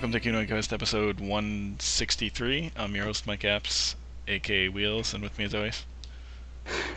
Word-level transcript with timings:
Hello 0.00 0.06
and 0.06 0.14
welcome 0.14 0.32
to 0.32 0.46
Kino 0.46 0.54
Quest 0.54 0.72
episode 0.72 1.20
163. 1.20 2.72
I'm 2.74 2.94
your 2.94 3.04
host 3.04 3.26
Mike 3.26 3.42
Apps, 3.42 3.96
aka 4.28 4.70
Wheels, 4.70 5.12
and 5.12 5.22
with 5.22 5.38
me 5.38 5.44
as 5.44 5.54
always. 5.54 5.84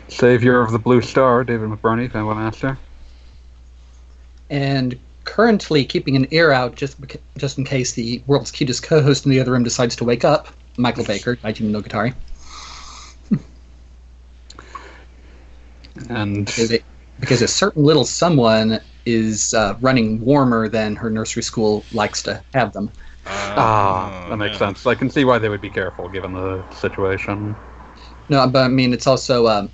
Savior 0.08 0.62
of 0.62 0.72
the 0.72 0.78
Blue 0.78 1.02
Star, 1.02 1.44
David 1.44 1.68
McBurney, 1.68 2.10
Fanboy 2.10 2.34
Master. 2.34 2.78
and 4.48 4.98
currently 5.24 5.84
keeping 5.84 6.16
an 6.16 6.26
ear 6.30 6.50
out 6.50 6.76
just 6.76 6.98
beca- 6.98 7.20
just 7.36 7.58
in 7.58 7.66
case 7.66 7.92
the 7.92 8.22
world's 8.26 8.50
cutest 8.50 8.82
co-host 8.82 9.26
in 9.26 9.30
the 9.30 9.38
other 9.38 9.52
room 9.52 9.64
decides 9.64 9.94
to 9.96 10.04
wake 10.04 10.24
up. 10.24 10.48
Michael 10.78 11.04
Baker, 11.04 11.36
Daijin 11.36 11.64
no 11.64 11.82
Guitari. 11.82 12.14
And 16.08 16.46
Because, 16.46 16.70
it, 16.70 16.84
because 17.20 17.42
a 17.42 17.48
certain 17.48 17.84
little 17.84 18.06
someone 18.06 18.80
is 19.06 19.54
uh, 19.54 19.76
running 19.80 20.20
warmer 20.20 20.68
than 20.68 20.96
her 20.96 21.10
nursery 21.10 21.42
school 21.42 21.86
likes 21.92 22.22
to 22.24 22.44
have 22.54 22.72
them. 22.72 22.92
ah, 23.26 24.10
Oh, 24.26 24.28
that 24.28 24.36
makes 24.36 24.56
yeah. 24.56 24.58
sense. 24.58 24.86
I 24.86 24.94
can 24.94 25.10
see 25.10 25.24
why 25.24 25.38
they 25.38 25.48
would 25.48 25.60
be 25.60 25.70
careful 25.70 26.08
given 26.08 26.32
the 26.32 26.66
situation. 26.70 27.56
No, 28.28 28.46
but 28.48 28.64
I 28.64 28.68
mean 28.68 28.92
it's 28.92 29.06
also 29.06 29.46
um, 29.48 29.72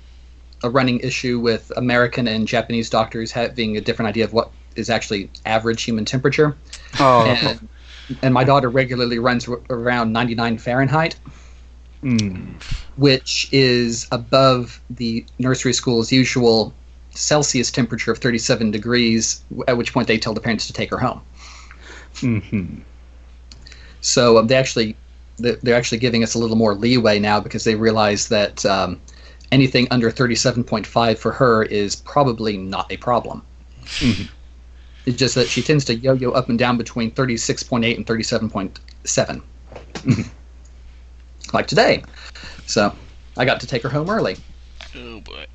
a 0.63 0.69
running 0.69 0.99
issue 1.01 1.39
with 1.39 1.71
American 1.77 2.27
and 2.27 2.47
Japanese 2.47 2.89
doctors 2.89 3.31
having 3.31 3.77
a 3.77 3.81
different 3.81 4.09
idea 4.09 4.25
of 4.25 4.33
what 4.33 4.53
is 4.75 4.89
actually 4.89 5.31
average 5.45 5.83
human 5.83 6.05
temperature. 6.05 6.59
Oh, 6.99 7.35
And, 7.41 7.69
and 8.23 8.33
my 8.33 8.43
daughter 8.45 8.69
regularly 8.69 9.19
runs 9.19 9.47
r- 9.49 9.61
around 9.69 10.13
99 10.13 10.57
Fahrenheit. 10.59 11.19
hmm. 12.01 12.61
which 12.95 13.47
is 13.51 14.07
above 14.11 14.81
the 14.89 15.25
nursery 15.39 15.73
school's 15.73 16.11
usual 16.11 16.77
Celsius 17.11 17.71
temperature 17.71 18.11
of 18.11 18.17
37 18.19 18.71
degrees, 18.71 19.43
at 19.67 19.77
which 19.77 19.93
point 19.93 20.07
they 20.07 20.17
tell 20.17 20.33
the 20.33 20.41
parents 20.41 20.67
to 20.67 20.73
take 20.73 20.89
her 20.89 20.97
home. 20.97 21.21
hmm 22.19 22.79
So 24.01 24.37
um, 24.37 24.47
they 24.47 24.55
actually 24.55 24.95
they- 25.37 25.57
they're 25.63 25.75
actually 25.75 25.97
giving 25.97 26.23
us 26.23 26.33
a 26.35 26.37
little 26.39 26.55
more 26.57 26.75
leeway 26.75 27.17
now 27.19 27.39
because 27.39 27.63
they 27.63 27.73
realize 27.75 28.27
that 28.27 28.63
um, 28.65 28.99
anything 29.51 29.87
under 29.89 30.11
37.5 30.11 31.17
for 31.17 31.31
her 31.31 31.63
is 31.63 31.95
probably 31.95 32.57
not 32.57 32.91
a 32.91 32.97
problem. 32.97 33.41
Mhm. 33.99 34.29
It's 35.05 35.17
just 35.17 35.33
that 35.35 35.47
she 35.49 35.63
tends 35.63 35.83
to 35.85 35.95
yo-yo 35.95 36.31
up 36.31 36.49
and 36.49 36.59
down 36.59 36.77
between 36.77 37.09
36.8 37.11 37.97
and 37.97 38.05
37.7, 38.05 39.41
like 41.53 41.65
today. 41.67 42.03
So 42.67 42.93
I 43.35 43.45
got 43.45 43.59
to 43.61 43.67
take 43.67 43.81
her 43.81 43.89
home 43.89 44.09
early. 44.11 44.37
Oh 44.95 45.21
boy. 45.21 45.45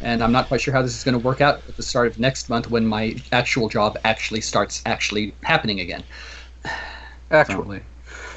And 0.00 0.22
I'm 0.22 0.32
not 0.32 0.48
quite 0.48 0.60
sure 0.60 0.74
how 0.74 0.82
this 0.82 0.96
is 0.96 1.04
going 1.04 1.14
to 1.14 1.18
work 1.18 1.40
out 1.40 1.64
at 1.68 1.76
the 1.76 1.82
start 1.82 2.06
of 2.08 2.18
next 2.18 2.48
month 2.48 2.70
when 2.70 2.86
my 2.86 3.16
actual 3.32 3.68
job 3.68 3.98
actually 4.04 4.40
starts 4.40 4.82
actually 4.86 5.34
happening 5.42 5.80
again. 5.80 6.04
Actually. 7.30 7.82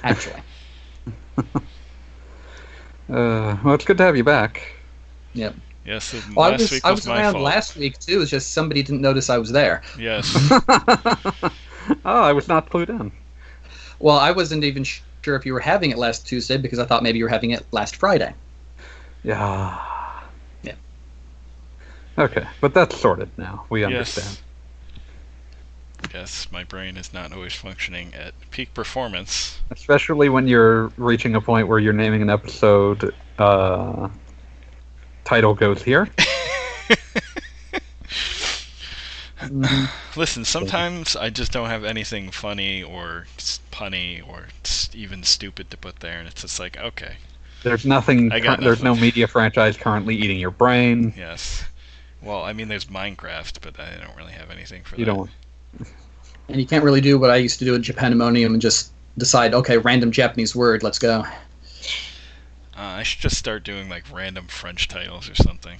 Actually, 0.03 0.41
Uh, 3.09 3.57
well, 3.63 3.73
it's 3.73 3.85
good 3.85 3.97
to 3.97 4.03
have 4.03 4.16
you 4.16 4.23
back. 4.23 4.61
yep. 5.33 5.55
Yes, 5.85 6.13
and 6.13 6.35
Well, 6.35 6.50
I 6.50 6.51
was 6.51 6.72
week 6.72 6.85
I 6.85 6.91
was, 6.91 7.00
was 7.01 7.07
my 7.07 7.22
around 7.22 7.34
fault. 7.34 7.44
last 7.45 7.75
week 7.75 8.00
too. 8.00 8.22
It's 8.22 8.29
just 8.31 8.51
somebody 8.53 8.84
didn't 8.84 9.01
notice 9.01 9.29
I 9.29 9.38
was 9.38 9.51
there. 9.51 9.81
Yes. 9.97 10.35
oh, 10.69 11.50
I 12.05 12.34
was 12.34 12.47
not 12.47 12.69
clued 12.69 12.89
in. 12.89 13.11
Well, 14.00 14.17
I 14.17 14.31
wasn't 14.31 14.63
even 14.63 14.84
sure 14.84 15.35
if 15.35 15.45
you 15.45 15.53
were 15.53 15.59
having 15.59 15.91
it 15.91 15.97
last 15.97 16.28
Tuesday 16.28 16.57
because 16.57 16.79
I 16.79 16.85
thought 16.85 17.03
maybe 17.03 17.17
you 17.17 17.25
were 17.25 17.29
having 17.29 17.51
it 17.51 17.66
last 17.72 17.95
Friday. 17.95 18.34
Yeah. 19.23 19.38
Yeah. 19.38 19.98
Okay, 22.19 22.46
but 22.62 22.74
that's 22.74 22.97
sorted 22.97 23.31
now. 23.38 23.66
We 23.69 23.84
understand. 23.84 24.40
yes, 26.13 26.47
my 26.52 26.63
brain 26.63 26.97
is 26.97 27.13
not 27.13 27.31
always 27.31 27.53
functioning 27.53 28.13
at 28.13 28.34
peak 28.52 28.74
performance. 28.74 29.59
Especially 29.72 30.28
when 30.29 30.47
you're 30.47 30.91
reaching 30.97 31.35
a 31.35 31.41
point 31.41 31.68
where 31.68 31.79
you're 31.79 31.94
naming 31.94 32.22
an 32.22 32.29
episode. 32.29 33.13
Uh, 33.38 34.09
title 35.24 35.53
goes 35.53 35.81
here. 35.81 36.09
Listen, 40.16 40.44
sometimes 40.46 41.16
I 41.16 41.29
just 41.29 41.52
don't 41.52 41.69
have 41.69 41.84
anything 41.84 42.31
funny 42.31 42.84
or 42.84 43.28
punny 43.72 44.28
or 44.28 44.47
even 44.94 45.24
stupid 45.24 45.69
to 45.72 45.78
put 45.78 46.00
there, 46.02 46.19
and 46.19 46.28
it's 46.28 46.41
just 46.41 46.59
like, 46.59 46.78
okay, 46.78 47.16
There's 47.63 47.85
nothing. 47.85 48.29
Cur- 48.29 48.58
there's 48.58 48.84
no 48.84 48.96
media 48.96 49.28
franchise 49.28 49.78
currently 49.78 50.16
eating 50.16 50.40
your 50.40 50.52
brain. 50.52 51.13
yes. 51.16 51.63
Well, 52.22 52.44
I 52.44 52.53
mean, 52.53 52.68
there's 52.68 52.85
Minecraft, 52.85 53.62
but 53.62 53.80
I 53.80 53.96
don't 54.03 54.16
really 54.18 54.34
have 54.34 54.50
anything 54.52 54.84
for 54.84 54.91
that. 54.91 55.00
You 55.00 55.06
that. 55.06 55.16
don't. 55.16 55.30
And 56.50 56.59
you 56.59 56.66
can't 56.66 56.84
really 56.84 57.02
do 57.02 57.18
what 57.19 57.30
I 57.30 57.38
used 57.38 57.59
to 57.59 57.66
do 57.66 57.75
at 57.75 57.81
Japanimonium 57.81 58.47
and 58.47 58.62
just 58.62 58.91
decide, 59.18 59.53
okay, 59.53 59.78
random 59.78 60.12
Japanese 60.12 60.56
word, 60.56 60.84
let's 60.84 61.00
go. 61.00 61.24
Uh, 62.75 62.81
I 62.81 63.03
should 63.03 63.19
just 63.19 63.38
start 63.38 63.63
doing 63.63 63.90
like 63.90 64.03
random 64.12 64.47
French 64.47 64.88
titles 64.88 65.29
or 65.29 65.35
something. 65.35 65.79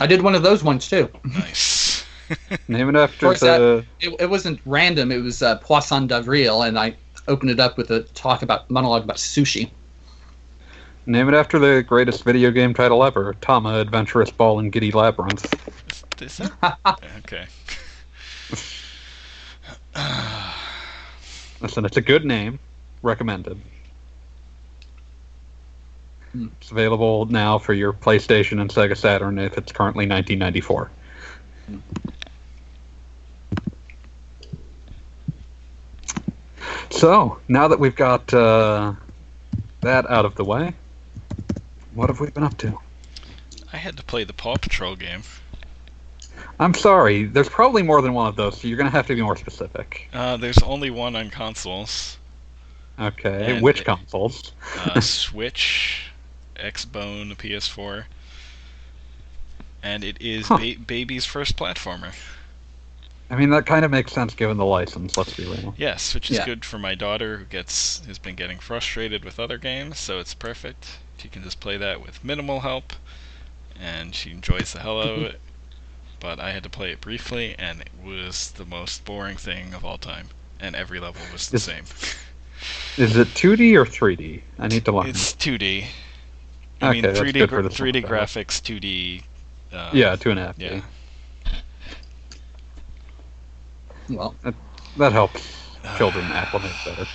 I 0.00 0.06
did 0.06 0.22
one 0.22 0.34
of 0.34 0.42
those 0.42 0.64
ones 0.64 0.88
too. 0.88 1.08
Nice. 1.24 2.04
Name 2.68 2.88
it 2.88 2.96
after 2.96 3.26
course, 3.26 3.40
that- 3.40 3.58
the. 3.58 3.84
It, 4.00 4.16
it 4.20 4.30
wasn't 4.30 4.60
random. 4.64 5.12
It 5.12 5.18
was 5.18 5.42
uh, 5.42 5.58
Poisson 5.58 6.06
d'Avril, 6.06 6.62
and 6.62 6.78
I 6.78 6.96
opened 7.28 7.50
it 7.50 7.60
up 7.60 7.76
with 7.76 7.90
a 7.90 8.02
talk 8.14 8.42
about 8.42 8.70
monologue 8.70 9.04
about 9.04 9.16
sushi. 9.16 9.70
Name 11.06 11.28
it 11.28 11.34
after 11.34 11.58
the 11.58 11.82
greatest 11.82 12.24
video 12.24 12.50
game 12.50 12.72
title 12.72 13.04
ever: 13.04 13.34
Tama, 13.42 13.78
Adventurous 13.78 14.30
Ball 14.30 14.58
and 14.58 14.72
Giddy 14.72 14.90
Labyrinth. 14.90 15.52
Is 16.22 16.38
that? 16.38 16.78
okay. 17.18 17.46
Listen, 21.60 21.84
it's 21.84 21.98
a 21.98 22.00
good 22.00 22.24
name. 22.24 22.58
Recommended. 23.02 23.60
Hmm. 26.32 26.46
It's 26.60 26.70
available 26.70 27.26
now 27.26 27.58
for 27.58 27.74
your 27.74 27.92
PlayStation 27.92 28.58
and 28.60 28.70
Sega 28.70 28.96
Saturn 28.96 29.38
if 29.38 29.58
it's 29.58 29.72
currently 29.72 30.06
1994. 30.08 30.90
So, 36.90 37.38
now 37.48 37.68
that 37.68 37.78
we've 37.78 37.94
got 37.94 38.32
uh, 38.32 38.94
that 39.82 40.08
out 40.10 40.24
of 40.24 40.34
the 40.36 40.44
way, 40.44 40.74
what 41.94 42.08
have 42.08 42.20
we 42.20 42.30
been 42.30 42.42
up 42.44 42.56
to? 42.58 42.78
I 43.72 43.76
had 43.76 43.96
to 43.96 44.02
play 44.04 44.24
the 44.24 44.32
Paw 44.32 44.56
Patrol 44.56 44.96
game. 44.96 45.22
I'm 46.58 46.74
sorry, 46.74 47.24
there's 47.24 47.48
probably 47.48 47.82
more 47.82 48.02
than 48.02 48.12
one 48.14 48.26
of 48.28 48.36
those, 48.36 48.60
so 48.60 48.68
you're 48.68 48.76
going 48.76 48.90
to 48.90 48.96
have 48.96 49.06
to 49.08 49.14
be 49.14 49.22
more 49.22 49.36
specific. 49.36 50.08
Uh, 50.12 50.36
there's 50.36 50.58
only 50.58 50.90
one 50.90 51.16
on 51.16 51.30
consoles. 51.30 52.18
Okay, 52.98 53.54
And 53.54 53.62
which 53.62 53.80
it- 53.80 53.84
consoles? 53.86 54.52
Uh, 54.78 55.00
Switch, 55.00 56.10
Xbone, 56.56 57.36
PS4, 57.36 58.04
and 59.82 60.04
it 60.04 60.16
is 60.20 60.46
Huh. 60.48 60.58
ba- 60.58 60.76
baby's 60.86 61.24
first 61.24 61.56
platformer. 61.56 62.14
I 63.30 63.36
mean, 63.36 63.50
that 63.50 63.66
kind 63.66 63.84
of 63.84 63.90
makes 63.90 64.12
sense 64.12 64.34
given 64.34 64.56
the 64.58 64.64
license, 64.66 65.16
let's 65.16 65.34
be 65.34 65.44
real. 65.44 65.74
Yes, 65.76 66.14
which 66.14 66.30
is 66.30 66.36
Yeah. 66.38 66.44
good 66.44 66.64
for 66.64 66.78
my 66.78 66.94
daughter 66.94 67.38
who 67.38 67.44
gets 67.44 68.04
who's 68.06 68.18
been 68.18 68.34
getting 68.36 68.58
frustrated 68.58 69.24
with 69.24 69.40
other 69.40 69.58
games, 69.58 69.98
so 69.98 70.18
it's 70.20 70.34
perfect. 70.34 70.98
She 71.18 71.28
can 71.28 71.42
just 71.42 71.60
play 71.60 71.76
that 71.76 72.00
with 72.02 72.24
minimal 72.24 72.60
help, 72.60 72.92
and 73.80 74.14
she 74.14 74.30
enjoys 74.30 74.72
the 74.72 74.80
hell 74.80 75.00
out 75.00 75.08
of 75.08 75.22
it. 75.22 75.40
But 76.20 76.40
I 76.40 76.52
had 76.52 76.62
to 76.62 76.70
play 76.70 76.90
it 76.90 77.02
briefly, 77.02 77.54
and 77.58 77.82
it 77.82 77.90
was 78.02 78.52
the 78.52 78.64
most 78.64 79.04
boring 79.04 79.36
thing 79.36 79.74
of 79.74 79.84
all 79.84 79.98
time, 79.98 80.28
and 80.58 80.74
every 80.74 80.98
level 80.98 81.20
was 81.30 81.50
the 81.50 81.56
Is- 81.56 81.64
same. 81.64 81.84
Is 82.96 83.16
it 83.18 83.28
2D 83.34 83.74
or 83.74 83.84
3D? 83.84 84.40
I 84.58 84.68
need 84.68 84.86
to 84.86 84.92
learn. 84.92 85.08
It's 85.08 85.34
2D. 85.34 85.84
I 86.80 86.88
Okay, 86.90 87.00
that's 87.02 87.20
3D 87.20 87.32
good 87.34 87.50
for 87.50 87.56
gra- 87.60 87.68
this 87.68 87.76
3D 87.78 88.02
one. 88.04 88.12
graphics, 88.12 88.58
2D. 88.62 89.22
Uh, 89.70 89.90
yeah, 89.92 90.16
two 90.16 90.30
and 90.30 90.38
a 90.40 90.44
half. 90.46 90.58
Yeah. 90.58 90.80
Well, 94.08 94.34
That 94.96 95.12
helps 95.12 95.42
children 95.98 96.24
acclimate 96.32 96.72
better. 96.86 97.06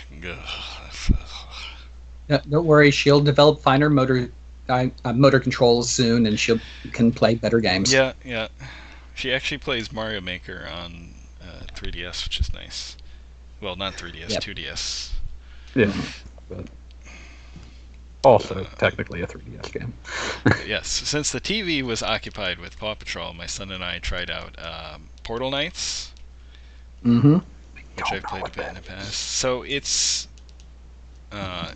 Ugh. 2.29 2.39
yeah, 2.45 2.49
don't 2.49 2.65
worry, 2.65 2.91
she'll 2.91 3.21
develop 3.21 3.59
finer 3.61 3.89
motor 3.89 4.29
uh, 4.69 4.87
uh, 5.03 5.13
motor 5.13 5.39
controls 5.39 5.89
soon, 5.89 6.25
and 6.27 6.39
she 6.39 6.59
can 6.91 7.11
play 7.11 7.35
better 7.35 7.59
games. 7.59 7.91
Yeah, 7.91 8.13
yeah. 8.23 8.47
She 9.15 9.33
actually 9.33 9.57
plays 9.57 9.91
Mario 9.91 10.21
Maker 10.21 10.67
on 10.71 11.09
uh, 11.41 11.63
3DS, 11.73 12.23
which 12.25 12.39
is 12.39 12.53
nice. 12.53 12.95
Well, 13.61 13.75
not 13.75 13.93
3DS, 13.95 14.29
Yep. 14.29 14.41
2DS. 14.43 15.11
Yeah, 15.75 15.91
but 16.47 16.65
also 18.23 18.65
technically 18.77 19.21
a 19.21 19.27
3DS 19.27 19.71
game. 19.71 19.93
Yes, 20.67 20.87
since 20.87 21.31
the 21.31 21.41
TV 21.41 21.81
was 21.81 22.01
occupied 22.03 22.59
with 22.59 22.77
Paw 22.77 22.93
Patrol, 22.95 23.33
my 23.33 23.45
son 23.47 23.71
and 23.71 23.83
I 23.83 23.97
tried 23.99 24.29
out 24.29 24.55
um, 24.63 25.09
Portal 25.23 25.49
Knights, 25.51 26.11
Mm-hmm. 27.05 27.37
which 27.95 28.11
I've 28.11 28.23
played 28.23 28.45
a 28.45 28.49
bit 28.51 28.67
in 28.67 28.75
the 28.75 28.81
past. 28.81 29.13
So 29.13 29.63
it's 29.63 30.27
uh, 31.31 31.71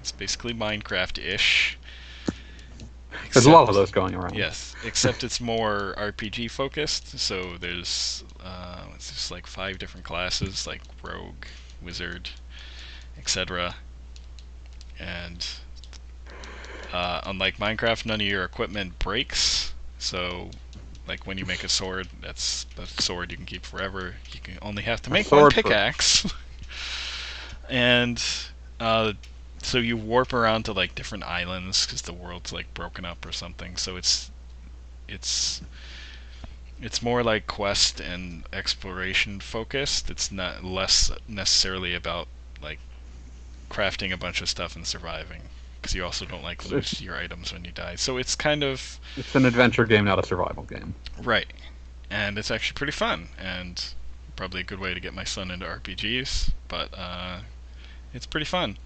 it's 0.00 0.12
basically 0.12 0.54
Minecraft-ish. 0.54 1.78
There's 3.32 3.46
a 3.46 3.50
lot 3.50 3.62
of 3.62 3.68
Except- 3.68 3.74
those 3.74 3.90
going 3.90 4.14
around. 4.14 4.34
Yes, 4.34 4.74
except 4.84 5.22
it's 5.24 5.40
more 5.40 5.94
RPG 5.98 6.50
focused. 6.50 7.18
So 7.18 7.56
there's 7.58 8.24
uh, 8.42 8.84
it's 8.94 9.10
just 9.12 9.30
like 9.30 9.46
five 9.46 9.78
different 9.78 10.04
classes, 10.06 10.66
like 10.66 10.82
rogue, 11.02 11.46
wizard, 11.82 12.30
etc. 13.18 13.76
And 14.98 15.46
uh, 16.92 17.20
unlike 17.24 17.58
Minecraft, 17.58 18.06
none 18.06 18.20
of 18.20 18.26
your 18.26 18.44
equipment 18.44 18.98
breaks. 18.98 19.72
So, 19.98 20.50
like 21.06 21.26
when 21.26 21.38
you 21.38 21.46
make 21.46 21.62
a 21.62 21.68
sword, 21.68 22.08
that's 22.20 22.64
the 22.76 22.86
sword 22.86 23.30
you 23.30 23.36
can 23.36 23.46
keep 23.46 23.64
forever. 23.64 24.16
You 24.32 24.40
can 24.40 24.58
only 24.62 24.82
have 24.82 25.02
to 25.02 25.10
make 25.10 25.30
one 25.30 25.50
pickaxe. 25.50 26.26
and 27.68 28.22
uh, 28.80 29.12
so 29.62 29.78
you 29.78 29.96
warp 29.96 30.32
around 30.32 30.64
to 30.64 30.72
like 30.72 30.94
different 30.94 31.24
islands 31.24 31.86
because 31.86 32.02
the 32.02 32.12
world's 32.12 32.52
like 32.52 32.72
broken 32.74 33.04
up 33.04 33.24
or 33.26 33.32
something. 33.32 33.76
So 33.76 33.96
it's 33.96 34.30
it's 35.08 35.62
it's 36.80 37.02
more 37.02 37.22
like 37.22 37.46
quest 37.46 38.00
and 38.00 38.44
exploration 38.52 39.40
focused. 39.40 40.10
It's 40.10 40.30
not 40.32 40.64
less 40.64 41.10
necessarily 41.28 41.94
about 41.94 42.28
like 42.62 42.80
crafting 43.70 44.12
a 44.12 44.16
bunch 44.16 44.40
of 44.40 44.48
stuff 44.48 44.76
and 44.76 44.86
surviving 44.86 45.50
because 45.80 45.94
you 45.94 46.04
also 46.04 46.26
don't 46.26 46.42
like 46.42 46.64
lose 46.66 47.00
your 47.00 47.16
items 47.16 47.52
when 47.52 47.64
you 47.64 47.72
die. 47.72 47.96
So 47.96 48.16
it's 48.18 48.34
kind 48.34 48.62
of 48.62 49.00
It's 49.16 49.34
an 49.34 49.44
adventure 49.46 49.84
game, 49.86 50.04
not 50.04 50.18
a 50.18 50.26
survival 50.26 50.64
game. 50.64 50.96
right, 51.18 51.52
and 52.10 52.38
it's 52.38 52.50
actually 52.50 52.74
pretty 52.74 52.92
fun 52.92 53.28
and 53.38 53.94
probably 54.36 54.60
a 54.60 54.64
good 54.64 54.78
way 54.80 54.94
to 54.94 55.00
get 55.00 55.14
my 55.14 55.24
son 55.24 55.50
into 55.50 55.66
RPGs. 55.66 56.52
But 56.68 56.92
uh, 56.96 57.40
it's 58.12 58.26
pretty 58.26 58.46
fun, 58.46 58.78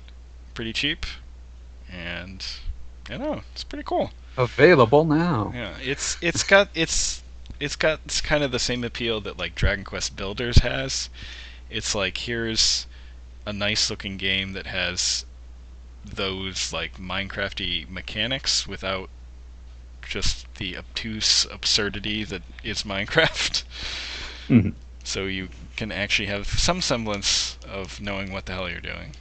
pretty 0.55 0.73
cheap, 0.73 1.05
and 1.91 2.45
I 3.11 3.17
know 3.17 3.43
it's 3.53 3.65
pretty 3.65 3.85
cool. 3.85 4.13
Available 4.37 5.05
now. 5.05 5.53
Yeah, 5.55 5.75
it's 5.83 6.17
it's 6.21 6.43
got 6.43 6.69
it's 6.75 7.23
it's 7.61 7.77
got 7.77 8.01
it's 8.05 8.21
kind 8.21 8.43
of 8.43 8.51
the 8.53 8.59
same 8.59 8.83
appeal 8.85 9.21
that 9.23 9.39
like 9.39 9.55
Dragon 9.55 9.85
Quest 9.85 10.17
Builders 10.17 10.59
has. 10.59 11.09
It's 11.71 11.95
like 11.95 12.19
here's 12.19 12.87
a 13.47 13.53
nice 13.53 13.91
looking 13.91 14.17
game 14.17 14.53
that 14.55 14.67
has 14.67 15.25
those 16.05 16.73
like 16.73 16.99
Minecrafty 16.99 17.89
mechanics 17.89 18.67
without 18.67 19.09
just 20.03 20.53
the 20.57 20.77
obtuse 20.77 21.47
absurdity 21.51 22.25
that 22.25 22.43
is 22.63 22.83
Minecraft. 22.83 23.63
Mhm. 24.49 24.75
So 25.05 25.25
you 25.25 25.49
can 25.77 25.93
actually 25.93 26.27
have 26.27 26.47
some 26.47 26.81
semblance 26.81 27.57
of 27.67 28.01
knowing 28.01 28.33
what 28.33 28.47
the 28.47 28.53
hell 28.53 28.69
you're 28.69 28.81
doing. 28.81 29.15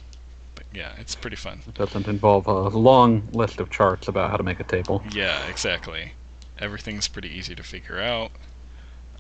But 0.73 0.79
yeah, 0.79 0.91
it's 0.97 1.13
pretty 1.13 1.35
fun. 1.35 1.61
It 1.67 1.75
doesn't 1.75 2.07
involve 2.07 2.47
a 2.47 2.69
long 2.69 3.27
list 3.31 3.59
of 3.59 3.69
charts 3.69 4.07
about 4.07 4.31
how 4.31 4.37
to 4.37 4.43
make 4.43 4.59
a 4.59 4.63
table. 4.63 5.03
Yeah, 5.13 5.45
exactly. 5.45 6.13
Everything's 6.57 7.07
pretty 7.07 7.29
easy 7.29 7.53
to 7.55 7.61
figure 7.63 8.01
out. 8.01 8.31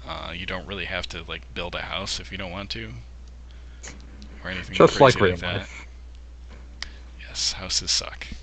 Uh, 0.07 0.33
you 0.35 0.47
don't 0.47 0.65
really 0.65 0.85
have 0.85 1.07
to 1.09 1.23
like 1.27 1.53
build 1.53 1.75
a 1.75 1.83
house 1.83 2.19
if 2.19 2.31
you 2.31 2.37
don't 2.39 2.51
want 2.51 2.71
to, 2.71 2.91
or 4.43 4.49
anything 4.49 4.75
Just 4.75 4.99
like 4.99 5.19
real 5.21 5.37
that. 5.37 5.59
life. 5.59 5.85
Yes, 7.27 7.53
houses 7.53 7.91
suck. 7.91 8.27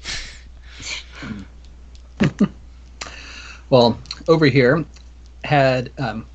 Well, 3.70 4.00
over 4.26 4.46
here, 4.46 4.84
had 5.44 5.92
um, 5.98 6.26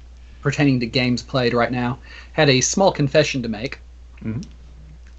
pertaining 0.42 0.80
to 0.80 0.86
games 0.86 1.22
played 1.22 1.54
right 1.54 1.72
now, 1.72 2.00
had 2.32 2.50
a 2.50 2.62
small 2.62 2.94
confession 2.94 3.44
to 3.44 3.50
make. 3.50 3.80
Mhm. 4.24 4.46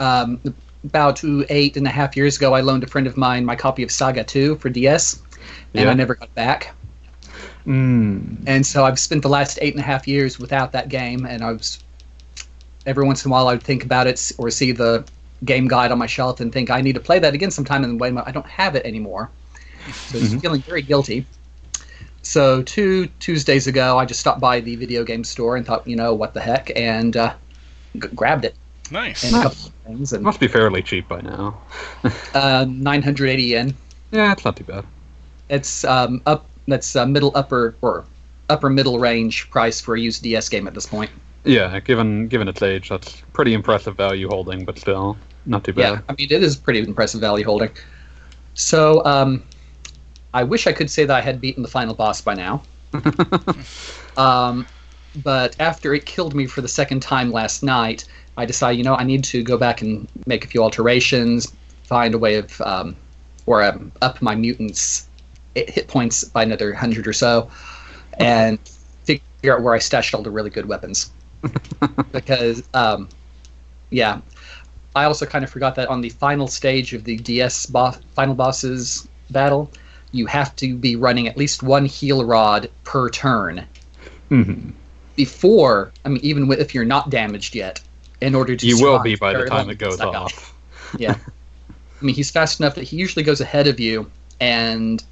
Um, 0.00 0.40
about 0.84 1.22
eight 1.48 1.76
and 1.76 1.86
a 1.86 1.90
half 1.90 2.16
years 2.16 2.36
ago, 2.36 2.54
I 2.54 2.60
loaned 2.60 2.84
a 2.84 2.86
friend 2.86 3.06
of 3.06 3.16
mine 3.16 3.44
my 3.44 3.56
copy 3.56 3.82
of 3.82 3.90
Saga 3.90 4.24
2 4.24 4.56
for 4.56 4.68
DS, 4.68 5.20
and 5.74 5.84
Yeah. 5.84 5.90
I 5.90 5.94
never 5.94 6.14
got 6.14 6.28
it 6.28 6.34
back. 6.34 6.74
Mm. 7.66 8.44
And 8.46 8.64
so 8.64 8.84
I've 8.84 8.98
spent 8.98 9.22
the 9.22 9.28
last 9.28 9.58
eight 9.60 9.74
and 9.74 9.80
a 9.80 9.86
half 9.86 10.06
years 10.06 10.38
without 10.38 10.72
that 10.72 10.88
game, 10.88 11.26
and 11.26 11.42
I 11.42 11.52
was 11.52 11.78
every 12.86 13.04
once 13.04 13.24
in 13.24 13.30
a 13.30 13.32
while 13.32 13.48
I 13.48 13.52
would 13.54 13.62
think 13.62 13.84
about 13.84 14.06
it 14.06 14.30
or 14.38 14.50
see 14.50 14.72
the 14.72 15.04
game 15.44 15.68
guide 15.68 15.90
on 15.92 15.98
my 15.98 16.06
shelf 16.06 16.40
and 16.40 16.52
think 16.52 16.70
I 16.70 16.80
need 16.80 16.94
to 16.94 17.00
play 17.00 17.18
that 17.18 17.34
again 17.34 17.50
sometime, 17.50 17.84
and 17.84 18.00
wait 18.00 18.14
I 18.24 18.30
don't 18.30 18.46
have 18.46 18.74
it 18.76 18.86
anymore. 18.86 19.30
So 20.06 20.18
Mhm. 20.18 20.40
feeling 20.40 20.62
very 20.66 20.82
guilty. 20.82 21.26
So 22.22 22.62
two 22.62 23.06
Tuesdays 23.20 23.66
ago, 23.66 23.98
I 23.98 24.04
just 24.04 24.20
stopped 24.20 24.40
by 24.40 24.60
the 24.60 24.76
video 24.76 25.04
game 25.04 25.24
store 25.24 25.56
and 25.56 25.64
thought, 25.66 25.86
you 25.86 25.96
know, 25.96 26.14
what 26.14 26.34
the 26.34 26.40
heck, 26.40 26.70
and 26.76 27.16
uh, 27.16 27.34
g- 27.98 28.08
grabbed 28.14 28.44
it 28.44 28.54
Nice. 28.90 29.24
and 29.24 29.34
a 29.36 29.42
couple 29.42 29.66
of 29.66 29.72
things, 29.86 30.12
It 30.12 30.16
and 30.16 30.24
must 30.24 30.40
be 30.40 30.48
fairly 30.48 30.82
cheap 30.82 31.08
by 31.08 31.20
now. 31.20 31.60
uh, 32.34 32.66
980 32.68 33.42
yen. 33.42 33.74
yeah, 34.12 34.32
it's 34.32 34.44
not 34.44 34.56
too 34.56 34.64
bad. 34.64 34.84
It's 35.48 35.84
um, 35.84 36.22
up. 36.26 36.46
That's 36.68 36.96
uh, 36.96 37.06
middle 37.06 37.32
upper 37.34 37.76
or 37.82 38.04
upper 38.48 38.68
middle 38.70 38.98
range 38.98 39.48
price 39.50 39.80
for 39.80 39.94
a 39.96 40.00
used 40.00 40.22
DS 40.22 40.48
game 40.48 40.66
at 40.66 40.74
this 40.74 40.86
point. 40.86 41.10
Yeah, 41.44 41.78
given 41.80 42.26
given 42.26 42.48
its 42.48 42.60
age, 42.62 42.88
that's 42.88 43.22
pretty 43.32 43.54
impressive 43.54 43.96
value 43.96 44.28
holding, 44.28 44.64
but 44.64 44.78
still 44.78 45.16
not 45.46 45.62
too 45.62 45.72
bad. 45.72 45.80
Yeah. 45.94 46.00
I 46.08 46.14
mean 46.14 46.26
it 46.30 46.42
is 46.42 46.56
pretty 46.56 46.80
impressive 46.80 47.20
value 47.20 47.44
holding. 47.44 47.70
So 48.54 49.04
um, 49.04 49.44
I 50.34 50.42
wish 50.42 50.66
I 50.66 50.72
could 50.72 50.90
say 50.90 51.04
that 51.04 51.16
I 51.16 51.20
had 51.20 51.40
beaten 51.40 51.62
the 51.62 51.68
final 51.68 51.94
boss 51.94 52.20
by 52.20 52.34
now. 52.34 52.62
Um, 54.16 54.66
but 55.22 55.56
after 55.60 55.94
it 55.94 56.06
killed 56.06 56.34
me 56.34 56.46
for 56.46 56.62
the 56.62 56.68
second 56.68 57.00
time 57.00 57.30
last 57.30 57.62
night, 57.62 58.06
I 58.36 58.44
decide, 58.44 58.72
you 58.72 58.84
know, 58.84 58.94
I 58.94 59.04
need 59.04 59.24
to 59.24 59.42
go 59.42 59.56
back 59.56 59.82
and 59.82 60.08
make 60.26 60.44
a 60.44 60.48
few 60.48 60.62
alterations, 60.62 61.52
find 61.84 62.14
a 62.14 62.18
way 62.18 62.36
of, 62.36 62.60
um, 62.60 62.96
or 63.46 63.62
um, 63.62 63.92
up 64.02 64.20
my 64.20 64.34
mutants' 64.34 65.08
hit 65.54 65.70
hit 65.70 65.88
points 65.88 66.24
by 66.24 66.42
another 66.42 66.74
hundred 66.74 67.06
or 67.06 67.12
so, 67.12 67.48
and 68.18 68.58
figure 69.04 69.54
out 69.56 69.62
where 69.62 69.74
I 69.74 69.78
stashed 69.78 70.14
all 70.14 70.22
the 70.22 70.30
really 70.30 70.50
good 70.50 70.66
weapons. 70.66 71.10
because, 72.12 72.62
um, 72.74 73.08
yeah, 73.90 74.20
I 74.94 75.04
also 75.04 75.26
kind 75.26 75.44
of 75.44 75.50
forgot 75.50 75.74
that 75.76 75.88
on 75.88 76.00
the 76.00 76.08
final 76.08 76.48
stage 76.48 76.92
of 76.92 77.04
the 77.04 77.16
DS 77.16 77.66
boss, 77.66 77.98
final 78.14 78.34
bosses 78.34 79.06
battle, 79.30 79.70
you 80.12 80.26
have 80.26 80.56
to 80.56 80.74
be 80.74 80.96
running 80.96 81.28
at 81.28 81.36
least 81.36 81.62
one 81.62 81.84
heal 81.84 82.24
rod 82.24 82.70
per 82.84 83.08
turn 83.10 83.66
Mhm. 84.30 84.72
before 85.14 85.92
I 86.04 86.08
mean 86.08 86.20
even 86.22 86.50
if 86.52 86.74
you're 86.74 86.84
not 86.84 87.10
damaged 87.10 87.54
yet 87.54 87.80
in 88.20 88.34
order 88.34 88.56
to 88.56 88.66
You 88.66 88.80
will 88.80 88.98
be 89.00 89.16
by 89.16 89.32
the 89.32 89.46
time 89.46 89.70
it 89.70 89.78
goes 89.78 90.00
off. 90.00 90.54
Yeah. 90.98 91.16
I 91.68 92.04
mean 92.04 92.14
he's 92.14 92.30
fast 92.30 92.60
enough 92.60 92.74
that 92.74 92.84
he 92.84 92.96
usually 92.96 93.24
goes 93.24 93.40
ahead 93.40 93.66
of 93.66 93.80
you 93.80 94.10
and 94.40 95.02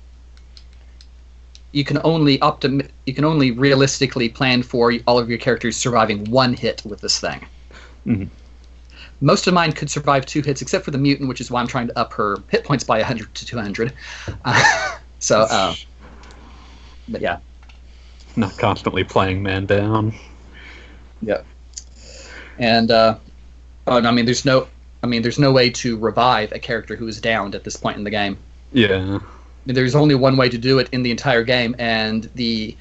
you 1.72 1.84
can 1.84 2.00
only 2.04 2.38
optim 2.38 2.88
you 3.06 3.14
can 3.14 3.24
only 3.24 3.50
realistically 3.50 4.28
plan 4.28 4.62
for 4.62 4.92
all 5.06 5.18
of 5.18 5.28
your 5.28 5.38
characters 5.38 5.76
surviving 5.76 6.24
one 6.30 6.54
hit 6.54 6.82
with 6.84 7.00
this 7.00 7.18
thing. 7.18 7.44
Mhm. 8.06 8.28
Most 9.20 9.46
of 9.46 9.54
mine 9.54 9.72
could 9.72 9.90
survive 9.90 10.26
two 10.26 10.42
hits, 10.42 10.60
except 10.60 10.84
for 10.84 10.90
the 10.90 10.98
mutant, 10.98 11.28
which 11.28 11.40
is 11.40 11.50
why 11.50 11.60
I'm 11.60 11.66
trying 11.66 11.86
to 11.86 11.98
up 11.98 12.12
her 12.12 12.42
hit 12.48 12.64
points 12.64 12.84
by 12.84 12.98
100 12.98 13.34
to 13.34 13.46
200. 13.46 13.92
Uh, 14.44 14.96
so, 15.18 15.42
uh, 15.42 15.74
but 17.08 17.20
yeah, 17.20 17.38
Not 18.36 18.58
constantly 18.58 19.04
playing 19.04 19.42
man 19.42 19.64
down. 19.66 20.12
And 22.58 22.90
uh, 22.90 23.16
oh, 23.86 24.02
I 24.02 24.10
mean, 24.10 24.24
there's 24.24 24.44
no, 24.44 24.68
I 25.02 25.06
mean, 25.06 25.22
there's 25.22 25.38
no 25.38 25.52
way 25.52 25.70
to 25.70 25.96
revive 25.96 26.52
a 26.52 26.58
character 26.58 26.96
who 26.96 27.06
is 27.06 27.20
downed 27.20 27.54
at 27.54 27.64
this 27.64 27.76
point 27.76 27.96
in 27.96 28.04
the 28.04 28.10
game. 28.10 28.36
Yeah. 28.72 29.18
There's 29.66 29.94
only 29.94 30.14
one 30.14 30.36
way 30.36 30.48
to 30.48 30.58
do 30.58 30.78
it 30.78 30.88
in 30.92 31.02
the 31.02 31.10
entire 31.10 31.42
game, 31.42 31.74
and 31.78 32.30
the 32.34 32.76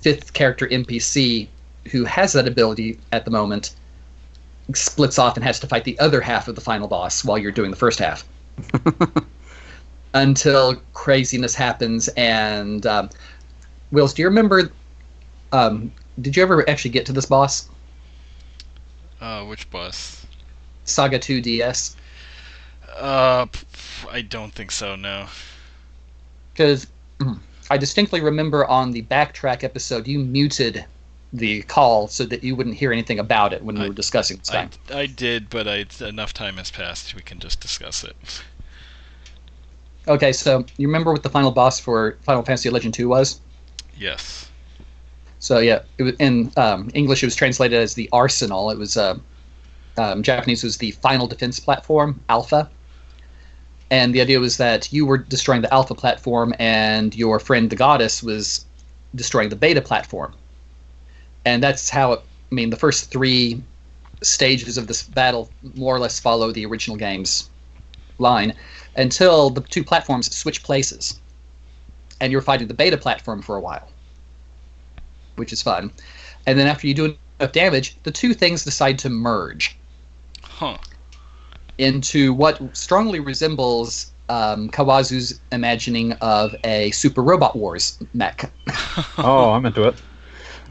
fifth 0.00 0.32
character 0.32 0.66
NPC 0.66 1.48
who 1.90 2.04
has 2.04 2.32
that 2.32 2.46
ability 2.48 2.98
at 3.12 3.24
the 3.24 3.30
moment 3.30 3.74
splits 4.74 5.18
off 5.18 5.36
and 5.36 5.44
has 5.44 5.60
to 5.60 5.66
fight 5.66 5.84
the 5.84 5.98
other 5.98 6.20
half 6.20 6.48
of 6.48 6.54
the 6.54 6.60
final 6.60 6.88
boss 6.88 7.24
while 7.24 7.38
you're 7.38 7.52
doing 7.52 7.70
the 7.70 7.76
first 7.76 7.98
half. 7.98 8.24
Until 10.14 10.76
craziness 10.94 11.54
happens, 11.54 12.08
and 12.16 12.86
um, 12.86 13.10
Wills, 13.92 14.14
do 14.14 14.22
you 14.22 14.28
remember? 14.28 14.70
Um, 15.52 15.92
did 16.20 16.36
you 16.36 16.42
ever 16.42 16.68
actually 16.68 16.90
get 16.90 17.04
to 17.06 17.12
this 17.12 17.26
boss, 17.26 17.68
Uh, 19.20 19.44
which 19.44 19.68
boss? 19.70 20.26
Saga 20.84 21.18
2 21.18 21.40
DS? 21.40 21.96
Uh, 22.96 23.46
I 24.10 24.22
don't 24.22 24.52
think 24.52 24.70
so. 24.70 24.96
No. 24.96 25.26
because 26.52 26.86
I 27.70 27.76
distinctly 27.76 28.20
remember 28.20 28.64
on 28.66 28.92
the 28.92 29.02
backtrack 29.02 29.64
episode 29.64 30.06
you 30.06 30.18
muted 30.20 30.84
the 31.32 31.62
call 31.62 32.08
so 32.08 32.24
that 32.24 32.44
you 32.44 32.54
wouldn't 32.54 32.76
hear 32.76 32.92
anything 32.92 33.18
about 33.18 33.52
it 33.52 33.62
when 33.62 33.76
we 33.76 33.84
I- 33.84 33.88
were 33.88 33.94
discussing 33.94 34.38
this 34.38 34.50
I. 34.50 34.68
I 34.94 35.06
did, 35.06 35.50
but 35.50 35.66
I, 35.66 35.84
enough 36.00 36.32
time 36.32 36.56
has 36.56 36.70
passed. 36.70 37.14
We 37.14 37.22
can 37.22 37.38
just 37.40 37.60
discuss 37.60 38.04
it. 38.04 38.16
Okay, 40.08 40.32
so 40.32 40.64
you 40.76 40.86
remember 40.86 41.12
what 41.12 41.24
the 41.24 41.28
final 41.30 41.50
boss 41.50 41.80
for 41.80 42.16
Final 42.22 42.42
Fantasy 42.44 42.70
Legend 42.70 42.94
2 42.94 43.08
was? 43.08 43.40
Yes. 43.98 44.45
So 45.38 45.58
yeah, 45.58 45.80
it 45.98 46.02
was, 46.02 46.14
in 46.18 46.50
um, 46.56 46.90
English 46.94 47.22
it 47.22 47.26
was 47.26 47.36
translated 47.36 47.78
as 47.80 47.94
the 47.94 48.08
Arsenal. 48.12 48.70
It 48.70 48.78
was 48.78 48.96
uh, 48.96 49.18
um, 49.96 50.22
Japanese 50.22 50.64
was 50.64 50.78
the 50.78 50.90
Final 50.92 51.26
Defense 51.26 51.60
Platform 51.60 52.20
Alpha, 52.28 52.70
and 53.90 54.14
the 54.14 54.20
idea 54.20 54.40
was 54.40 54.56
that 54.56 54.92
you 54.92 55.06
were 55.06 55.18
destroying 55.18 55.62
the 55.62 55.72
alpha 55.72 55.94
platform, 55.94 56.54
and 56.58 57.14
your 57.14 57.38
friend 57.38 57.70
the 57.70 57.76
goddess 57.76 58.22
was 58.22 58.64
destroying 59.14 59.48
the 59.48 59.56
beta 59.56 59.80
platform. 59.80 60.34
And 61.44 61.62
that's 61.62 61.88
how 61.88 62.12
it, 62.12 62.20
I 62.50 62.54
mean, 62.54 62.70
the 62.70 62.76
first 62.76 63.10
three 63.10 63.62
stages 64.22 64.76
of 64.78 64.86
this 64.86 65.02
battle 65.02 65.50
more 65.74 65.94
or 65.94 66.00
less 66.00 66.18
follow 66.18 66.50
the 66.50 66.66
original 66.66 66.96
game's 66.96 67.48
line 68.18 68.54
until 68.96 69.50
the 69.50 69.60
two 69.60 69.84
platforms 69.84 70.34
switch 70.34 70.62
places. 70.62 71.20
And 72.20 72.32
you're 72.32 72.42
fighting 72.42 72.66
the 72.66 72.74
beta 72.74 72.96
platform 72.96 73.42
for 73.42 73.56
a 73.56 73.60
while, 73.60 73.88
which 75.36 75.52
is 75.52 75.62
fun. 75.62 75.90
And 76.46 76.58
then 76.58 76.66
after 76.66 76.86
you 76.86 76.94
do 76.94 77.16
enough 77.40 77.52
damage, 77.52 77.96
the 78.02 78.10
two 78.10 78.34
things 78.34 78.64
decide 78.64 78.98
to 79.00 79.08
merge 79.10 79.76
Huh. 80.42 80.78
into 81.78 82.32
what 82.32 82.60
strongly 82.76 83.20
resembles 83.20 84.12
um, 84.28 84.68
Kawazu's 84.70 85.40
imagining 85.52 86.12
of 86.14 86.54
a 86.64 86.90
Super 86.92 87.22
Robot 87.22 87.56
Wars 87.56 87.98
mech. 88.14 88.50
Oh, 89.18 89.50
I'm 89.52 89.64
into 89.66 89.84
it. 89.84 89.94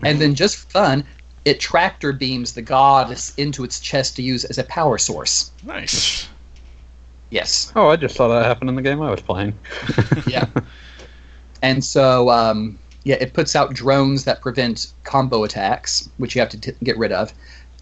and 0.04 0.20
then 0.20 0.36
just 0.36 0.58
for 0.58 0.70
fun, 0.72 1.06
it 1.46 1.60
tractor 1.60 2.12
beams 2.12 2.54
the 2.54 2.62
goddess 2.62 3.34
into 3.38 3.64
its 3.64 3.80
chest 3.80 4.16
to 4.18 4.22
use 4.22 4.44
as 4.46 4.58
a 4.58 4.64
power 4.66 4.98
source. 4.98 5.52
Nice. 5.64 6.28
Yes. 7.30 7.72
Oh, 7.76 7.88
I 7.90 7.96
just 7.96 8.16
saw 8.16 8.28
that 8.28 8.46
happen 8.46 8.68
in 8.70 8.76
the 8.76 8.82
game 8.82 9.02
I 9.02 9.10
was 9.12 9.22
playing. 9.22 9.58
Yeah. 10.28 10.46
And 11.62 11.84
so, 11.84 12.30
um, 12.30 12.78
yeah, 13.06 13.18
it 13.20 13.34
puts 13.34 13.56
out 13.56 13.74
drones 13.74 14.26
that 14.26 14.42
prevent 14.42 14.92
combo 15.04 15.44
attacks, 15.44 16.10
which 16.18 16.36
you 16.36 16.42
have 16.42 16.50
to 16.50 16.60
t- 16.60 16.74
get 16.84 16.98
rid 16.98 17.12
of. 17.12 17.32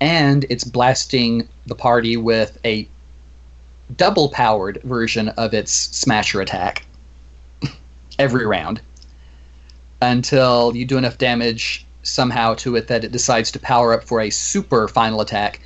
And 0.01 0.45
it's 0.49 0.65
blasting 0.65 1.47
the 1.65 1.75
party 1.75 2.17
with 2.17 2.57
a 2.65 2.87
double 3.95 4.29
powered 4.29 4.81
version 4.83 5.29
of 5.29 5.53
its 5.53 5.71
smasher 5.71 6.41
attack 6.41 6.85
every 8.19 8.45
round 8.45 8.81
until 10.01 10.75
you 10.75 10.83
do 10.83 10.97
enough 10.97 11.17
damage 11.17 11.85
somehow 12.03 12.53
to 12.55 12.75
it 12.75 12.87
that 12.87 13.05
it 13.05 13.13
decides 13.13 13.49
to 13.51 13.59
power 13.59 13.93
up 13.93 14.03
for 14.03 14.19
a 14.19 14.29
super 14.29 14.89
final 14.89 15.21
attack. 15.21 15.61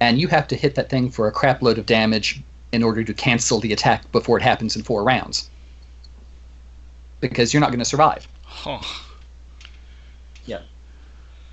And 0.00 0.18
you 0.18 0.28
have 0.28 0.48
to 0.48 0.56
hit 0.56 0.74
that 0.76 0.88
thing 0.88 1.10
for 1.10 1.28
a 1.28 1.32
crap 1.32 1.60
load 1.60 1.76
of 1.76 1.84
damage 1.84 2.42
in 2.72 2.82
order 2.82 3.04
to 3.04 3.12
cancel 3.12 3.60
the 3.60 3.74
attack 3.74 4.10
before 4.10 4.38
it 4.38 4.42
happens 4.42 4.74
in 4.74 4.82
four 4.82 5.04
rounds. 5.04 5.50
Because 7.20 7.52
you're 7.52 7.60
not 7.60 7.68
going 7.68 7.78
to 7.78 7.84
survive. 7.84 8.26
Huh. 8.62 8.78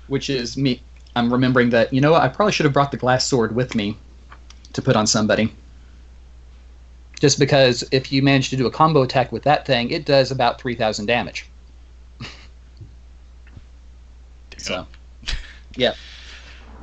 which 0.06 0.30
is 0.30 0.56
me. 0.56 0.80
I'm 1.16 1.32
remembering 1.32 1.70
that 1.70 1.92
you 1.92 2.00
know 2.00 2.12
what 2.12 2.22
I 2.22 2.28
probably 2.28 2.52
should 2.52 2.66
have 2.66 2.72
brought 2.72 2.92
the 2.92 2.96
glass 2.96 3.26
sword 3.26 3.52
with 3.52 3.74
me 3.74 3.96
to 4.74 4.80
put 4.80 4.94
on 4.94 5.08
somebody. 5.08 5.52
Just 7.18 7.40
because 7.40 7.82
if 7.90 8.12
you 8.12 8.22
manage 8.22 8.50
to 8.50 8.56
do 8.56 8.66
a 8.66 8.70
combo 8.70 9.02
attack 9.02 9.32
with 9.32 9.42
that 9.42 9.66
thing, 9.66 9.90
it 9.90 10.06
does 10.06 10.30
about 10.30 10.60
three 10.60 10.76
thousand 10.76 11.06
damage. 11.06 11.46
So, 14.56 14.86
yeah. 15.74 15.94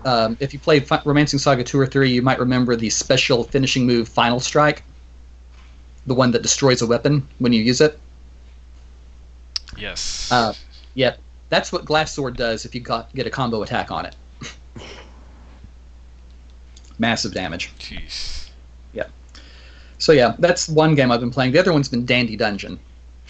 Um, 0.04 0.36
if 0.42 0.52
you 0.52 0.60
played 0.60 0.86
Fi- 0.86 1.02
Romancing 1.06 1.40
Saga 1.40 1.64
two 1.64 1.80
or 1.80 1.88
three, 1.88 2.12
you 2.12 2.22
might 2.22 2.40
remember 2.40 2.76
the 2.76 2.90
special 2.90 3.46
finishing 3.46 3.86
move, 3.86 4.10
Final 4.10 4.42
Strike, 4.42 4.84
the 6.06 6.14
one 6.14 6.32
that 6.32 6.42
destroys 6.42 6.82
a 6.82 6.86
weapon 6.86 7.26
when 7.40 7.54
you 7.54 7.64
use 7.64 7.80
it. 7.80 7.98
Yes. 9.78 10.32
Uh, 10.32 10.54
Yep, 10.96 11.20
that's 11.50 11.72
what 11.72 11.86
Glass 11.86 12.12
Sword 12.12 12.36
does 12.38 12.66
if 12.66 12.74
you 12.74 12.82
got, 12.82 13.14
get 13.14 13.28
a 13.28 13.30
combo 13.30 13.62
attack 13.62 13.92
on 13.92 14.08
it. 14.08 14.16
Massive 16.98 17.36
damage. 17.36 17.72
Jeez. 17.78 18.38
So 20.00 20.12
yeah, 20.12 20.36
that's 20.40 20.70
one 20.70 20.96
game 20.96 21.12
I've 21.12 21.20
been 21.20 21.32
playing. 21.32 21.52
The 21.52 21.60
other 21.60 21.74
one's 21.74 21.90
been 21.90 22.06
Dandy 22.06 22.36
Dungeon, 22.36 22.80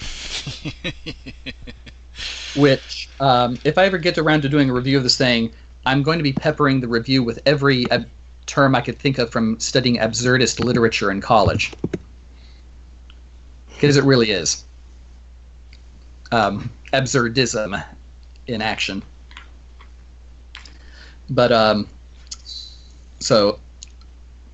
which 2.55 3.09
um, 3.19 3.57
if 3.63 3.77
I 3.77 3.85
ever 3.85 3.97
get 3.97 4.17
around 4.17 4.41
to 4.41 4.49
doing 4.49 4.69
a 4.69 4.73
review 4.73 4.97
of 4.97 5.03
this 5.03 5.17
thing, 5.17 5.53
I'm 5.85 6.03
going 6.03 6.19
to 6.19 6.23
be 6.23 6.33
peppering 6.33 6.81
the 6.81 6.87
review 6.87 7.23
with 7.23 7.39
every 7.45 7.89
ab- 7.89 8.09
term 8.47 8.75
I 8.75 8.81
could 8.81 8.99
think 8.99 9.17
of 9.17 9.31
from 9.31 9.59
studying 9.59 9.97
absurdist 9.97 10.59
literature 10.59 11.09
in 11.09 11.21
college, 11.21 11.71
because 13.69 13.95
it 13.95 14.03
really 14.03 14.31
is 14.31 14.65
um, 16.31 16.71
absurdism 16.93 17.83
in 18.47 18.61
action. 18.61 19.03
But 21.29 21.51
um, 21.51 21.87
so 23.19 23.59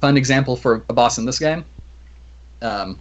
fun 0.01 0.17
example 0.17 0.55
for 0.55 0.83
a 0.89 0.93
boss 0.93 1.17
in 1.17 1.25
this 1.25 1.39
game. 1.39 1.65
Um, 2.61 2.99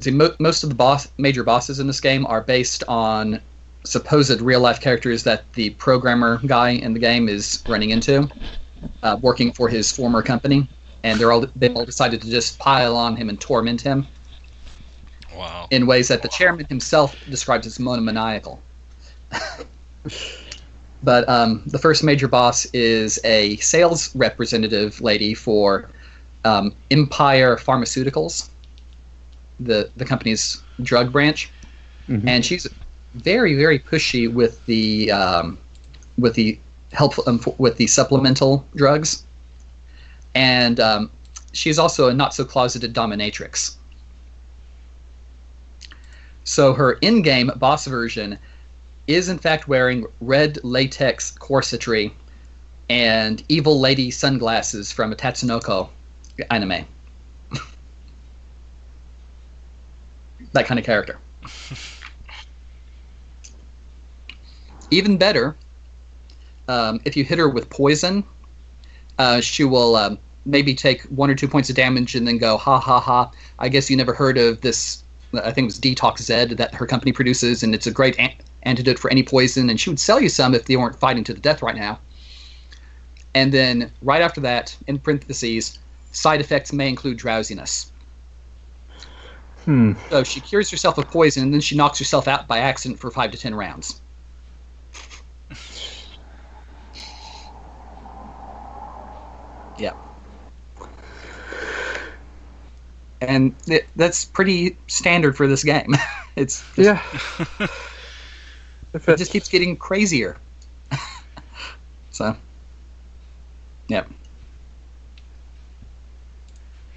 see, 0.00 0.10
mo- 0.10 0.34
most 0.38 0.62
of 0.62 0.68
the 0.68 0.74
boss, 0.74 1.08
major 1.18 1.42
bosses 1.42 1.80
in 1.80 1.86
this 1.86 2.00
game 2.00 2.26
are 2.26 2.42
based 2.42 2.84
on 2.88 3.40
supposed 3.84 4.40
real 4.40 4.60
life 4.60 4.80
characters 4.80 5.22
that 5.24 5.50
the 5.54 5.70
programmer 5.70 6.40
guy 6.46 6.70
in 6.70 6.92
the 6.92 6.98
game 6.98 7.28
is 7.28 7.62
running 7.68 7.90
into, 7.90 8.28
uh, 9.02 9.16
working 9.20 9.52
for 9.52 9.68
his 9.68 9.90
former 9.90 10.22
company, 10.22 10.68
and 11.02 11.18
they're 11.18 11.32
all 11.32 11.46
they 11.56 11.68
all 11.70 11.84
decided 11.84 12.20
to 12.22 12.30
just 12.30 12.58
pile 12.58 12.96
on 12.96 13.16
him 13.16 13.28
and 13.28 13.40
torment 13.40 13.80
him 13.80 14.06
Wow. 15.36 15.68
in 15.70 15.86
ways 15.86 16.08
that 16.08 16.22
the 16.22 16.28
chairman 16.28 16.66
himself 16.68 17.14
describes 17.28 17.66
as 17.66 17.78
monomaniacal. 17.78 18.60
but 21.02 21.28
um, 21.28 21.62
the 21.66 21.78
first 21.78 22.02
major 22.02 22.28
boss 22.28 22.64
is 22.72 23.18
a 23.24 23.56
sales 23.56 24.14
representative 24.16 25.00
lady 25.00 25.34
for 25.34 25.88
um, 26.44 26.74
Empire 26.90 27.56
Pharmaceuticals, 27.56 28.48
the 29.60 29.90
the 29.96 30.04
company's 30.04 30.62
drug 30.82 31.12
branch, 31.12 31.50
Mhm. 32.08 32.28
and 32.28 32.44
she's 32.44 32.66
very 33.14 33.54
very 33.56 33.78
pushy 33.78 34.30
with 34.32 34.64
the 34.66 35.10
um, 35.10 35.58
with 36.18 36.34
the 36.34 36.58
helpful 36.92 37.24
um, 37.26 37.40
with 37.58 37.76
the 37.78 37.86
supplemental 37.86 38.64
drugs, 38.76 39.24
and 40.34 40.78
um, 40.80 41.10
she's 41.52 41.78
also 41.78 42.08
a 42.08 42.14
not 42.14 42.32
so 42.34 42.44
closeted 42.44 42.94
dominatrix. 42.94 43.75
So 46.46 46.72
her 46.72 46.92
in-game 47.02 47.50
boss 47.56 47.86
version 47.86 48.38
is 49.08 49.28
in 49.28 49.38
fact 49.38 49.66
wearing 49.66 50.06
red 50.20 50.60
latex 50.62 51.32
corsetry 51.32 52.12
and 52.88 53.42
evil 53.48 53.80
lady 53.80 54.12
sunglasses 54.12 54.92
from 54.92 55.12
a 55.12 55.16
Tatsunoko 55.16 55.88
anime. 56.50 56.86
that 60.52 60.66
kind 60.66 60.78
of 60.78 60.86
character. 60.86 61.18
Even 64.92 65.16
better, 65.16 65.56
um, 66.68 67.00
if 67.04 67.16
you 67.16 67.24
hit 67.24 67.38
her 67.38 67.48
with 67.48 67.68
poison, 67.70 68.22
uh, 69.18 69.40
she 69.40 69.64
will 69.64 69.96
um, 69.96 70.16
maybe 70.44 70.76
take 70.76 71.02
one 71.04 71.28
or 71.28 71.34
two 71.34 71.48
points 71.48 71.68
of 71.70 71.74
damage 71.74 72.14
and 72.14 72.24
then 72.26 72.38
go, 72.38 72.56
ha 72.56 72.78
ha 72.78 73.00
ha. 73.00 73.32
I 73.58 73.68
guess 73.68 73.90
you 73.90 73.96
never 73.96 74.14
heard 74.14 74.38
of 74.38 74.60
this. 74.60 75.02
I 75.38 75.52
think 75.52 75.64
it 75.64 75.66
was 75.66 75.80
Detox 75.80 76.22
Z 76.22 76.54
that 76.54 76.74
her 76.74 76.86
company 76.86 77.12
produces, 77.12 77.62
and 77.62 77.74
it's 77.74 77.86
a 77.86 77.90
great 77.90 78.18
an- 78.18 78.34
antidote 78.62 78.98
for 78.98 79.10
any 79.10 79.22
poison. 79.22 79.70
And 79.70 79.80
she 79.80 79.90
would 79.90 80.00
sell 80.00 80.20
you 80.20 80.28
some 80.28 80.54
if 80.54 80.64
they 80.66 80.76
weren't 80.76 80.98
fighting 80.98 81.24
to 81.24 81.34
the 81.34 81.40
death 81.40 81.62
right 81.62 81.76
now. 81.76 81.98
And 83.34 83.52
then 83.52 83.92
right 84.02 84.22
after 84.22 84.40
that, 84.42 84.76
in 84.86 84.98
parentheses, 84.98 85.78
side 86.12 86.40
effects 86.40 86.72
may 86.72 86.88
include 86.88 87.18
drowsiness. 87.18 87.92
Hmm. 89.64 89.92
So 90.08 90.24
she 90.24 90.40
cures 90.40 90.70
herself 90.70 90.96
of 90.96 91.08
poison, 91.08 91.42
and 91.42 91.52
then 91.52 91.60
she 91.60 91.76
knocks 91.76 91.98
herself 91.98 92.28
out 92.28 92.46
by 92.46 92.58
accident 92.58 92.98
for 93.00 93.10
five 93.10 93.30
to 93.32 93.38
ten 93.38 93.54
rounds. 93.54 94.00
yeah. 99.76 99.92
And 103.20 103.54
it, 103.66 103.86
that's 103.96 104.24
pretty 104.24 104.76
standard 104.88 105.36
for 105.36 105.46
this 105.46 105.64
game. 105.64 105.94
it's 106.36 106.62
just, 106.74 106.78
Yeah. 106.78 107.66
it 108.94 109.16
just 109.16 109.32
keeps 109.32 109.48
getting 109.48 109.76
crazier. 109.76 110.36
so, 112.10 112.36
yeah. 113.88 114.04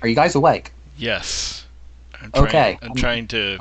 Are 0.01 0.07
you 0.07 0.15
guys 0.15 0.35
awake? 0.35 0.71
Yes. 0.97 1.65
I'm 2.21 2.31
trying, 2.31 2.47
Okay. 2.47 2.77
I'm 2.81 2.95
trying 2.95 3.27
to. 3.29 3.59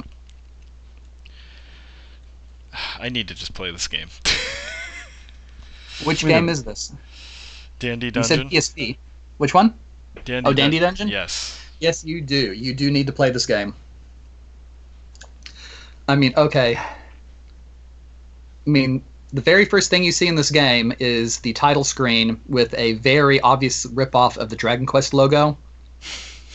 I 2.99 3.09
need 3.09 3.29
to 3.29 3.35
just 3.35 3.55
play 3.55 3.71
this 3.71 3.87
game. 3.89 4.09
Which 6.05 6.25
game 6.25 6.49
is 6.49 6.63
this? 6.65 6.93
Dandy 7.81 8.11
Dungeon. 8.11 8.23
You 8.23 8.61
said 8.61 8.77
Dungeon. 8.77 8.95
PSP. 8.95 8.97
Which 9.39 9.55
one? 9.55 9.75
Dandy 10.25 10.49
Oh, 10.51 10.53
Dandy 10.53 10.79
Dun- 10.79 10.89
Dungeon? 10.95 11.09
Yes. 11.09 11.61
Yes, 11.81 12.05
you 12.05 12.21
do. 12.21 12.53
You 12.53 12.75
do 12.75 12.91
need 12.91 13.07
to 13.07 13.13
play 13.13 13.31
this 13.31 13.47
game. 13.47 13.75
I 16.09 16.17
mean, 16.17 16.33
okay. 16.37 16.77
I 16.77 16.87
mean, 18.67 19.05
the 19.33 19.41
very 19.41 19.65
first 19.65 19.91
thing 19.91 20.03
you 20.05 20.13
see 20.13 20.27
in 20.27 20.35
this 20.35 20.51
game 20.51 20.93
is 20.99 21.39
the 21.41 21.53
title 21.53 21.85
screen 21.85 22.41
with 22.49 22.75
a 22.75 22.95
very 22.95 23.41
obvious 23.41 23.87
ripoff 23.87 24.37
of 24.37 24.49
the 24.49 24.57
Dragon 24.57 24.87
Quest 24.87 25.15
logo. 25.15 25.57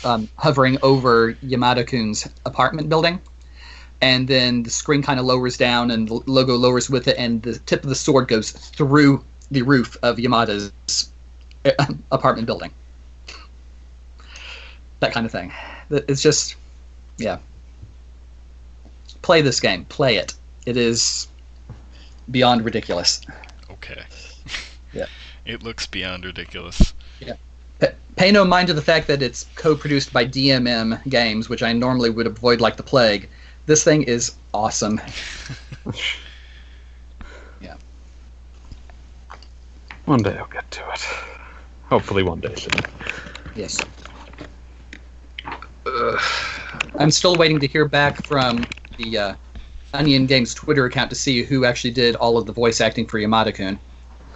um, 0.03 0.29
hovering 0.37 0.77
over 0.81 1.33
Yamada 1.35 1.85
Kun's 1.85 2.27
apartment 2.45 2.89
building. 2.89 3.21
And 4.01 4.27
then 4.27 4.63
the 4.63 4.69
screen 4.69 5.01
kind 5.01 5.19
of 5.19 5.25
lowers 5.25 5.57
down 5.57 5.91
and 5.91 6.07
the 6.09 6.15
logo 6.25 6.55
lowers 6.55 6.89
with 6.89 7.07
it, 7.07 7.17
and 7.17 7.41
the 7.41 7.57
tip 7.59 7.83
of 7.83 7.89
the 7.89 7.95
sword 7.95 8.27
goes 8.27 8.51
through 8.51 9.23
the 9.49 9.61
roof 9.61 9.95
of 10.03 10.17
Yamada's 10.17 11.09
uh, 11.65 11.85
apartment 12.11 12.45
building. 12.45 12.71
That 15.03 15.11
kind 15.11 15.25
of 15.25 15.33
thing. 15.33 15.51
It's 15.89 16.21
just, 16.21 16.55
yeah. 17.17 17.39
Play 19.21 19.41
this 19.41 19.59
game. 19.59 19.83
Play 19.85 20.15
it. 20.15 20.33
It 20.65 20.77
is 20.77 21.27
beyond 22.31 22.63
ridiculous. 22.63 23.19
Okay. 23.69 24.01
Yeah. 24.93 25.07
It 25.45 25.63
looks 25.63 25.87
beyond 25.87 26.23
ridiculous. 26.23 26.93
Pa- 27.79 27.87
Pay 28.15 28.31
no 28.31 28.45
mind 28.45 28.67
to 28.67 28.75
the 28.75 28.81
fact 28.81 29.07
that 29.07 29.23
it's 29.23 29.47
co-produced 29.55 30.13
by 30.13 30.23
DMM 30.23 31.03
Games, 31.09 31.49
which 31.49 31.63
I 31.63 31.73
normally 31.73 32.11
would 32.11 32.27
avoid 32.27 32.61
like 32.61 32.77
the 32.77 32.83
plague. 32.83 33.27
This 33.65 33.83
thing 33.83 34.03
is 34.03 34.35
awesome. 34.53 35.01
Yeah. 37.59 37.75
One 40.05 40.21
day 40.21 40.37
I'll 40.37 40.45
get 40.47 40.69
to 40.71 40.89
it. 40.91 41.01
Hopefully 41.89 42.21
one 42.23 42.39
day 42.39 42.53
soon. 42.55 42.79
Yes. 43.55 43.79
I'm 46.97 47.11
still 47.11 47.35
waiting 47.37 47.59
to 47.59 47.67
hear 47.67 47.87
back 47.87 48.17
from 48.17 48.67
the 48.97 49.17
uh, 49.17 49.35
Onion 49.93 50.25
Games 50.25 50.53
Twitter 50.53 50.85
account 50.85 51.09
to 51.11 51.15
see 51.15 51.43
who 51.43 51.65
actually 51.65 51.91
did 51.91 52.15
all 52.15 52.37
of 52.37 52.45
the 52.45 52.53
voice 52.53 52.81
acting 52.81 53.07
for 53.07 53.19
Yamada-kun. 53.19 53.79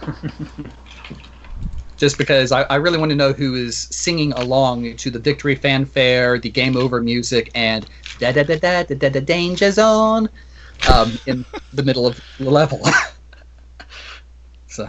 Just 1.96 2.16
because 2.16 2.52
I, 2.52 2.62
I 2.64 2.76
really 2.76 2.98
want 2.98 3.10
to 3.10 3.16
know 3.16 3.32
who 3.32 3.54
is 3.56 3.76
singing 3.76 4.32
along 4.32 4.96
to 4.96 5.10
the 5.10 5.18
victory 5.18 5.56
fanfare, 5.56 6.38
the 6.38 6.50
game 6.50 6.76
over 6.76 7.02
music, 7.02 7.50
and 7.54 7.86
da 8.18 8.30
da 8.32 8.44
da 8.44 8.56
da 8.56 8.84
da 8.84 8.94
da, 8.94 9.08
da 9.08 9.20
danger 9.20 9.70
zone 9.72 10.28
um, 10.86 11.18
in 11.26 11.44
the 11.72 11.82
middle 11.82 12.06
of 12.06 12.20
the 12.38 12.50
level. 12.50 12.86
so, 14.66 14.88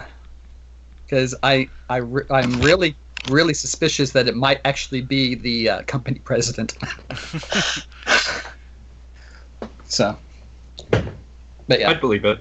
because 1.05 1.35
I, 1.41 1.71
I 1.89 2.01
I'm 2.29 2.61
really 2.61 2.97
really 3.29 3.53
suspicious 3.53 4.11
that 4.11 4.27
it 4.27 4.35
might 4.35 4.59
actually 4.65 5.01
be 5.01 5.35
the 5.35 5.69
uh, 5.69 5.81
company 5.83 6.19
president. 6.19 6.77
so, 9.83 10.17
but 11.67 11.79
yeah, 11.79 11.89
I'd 11.89 12.01
believe 12.01 12.25
it. 12.25 12.39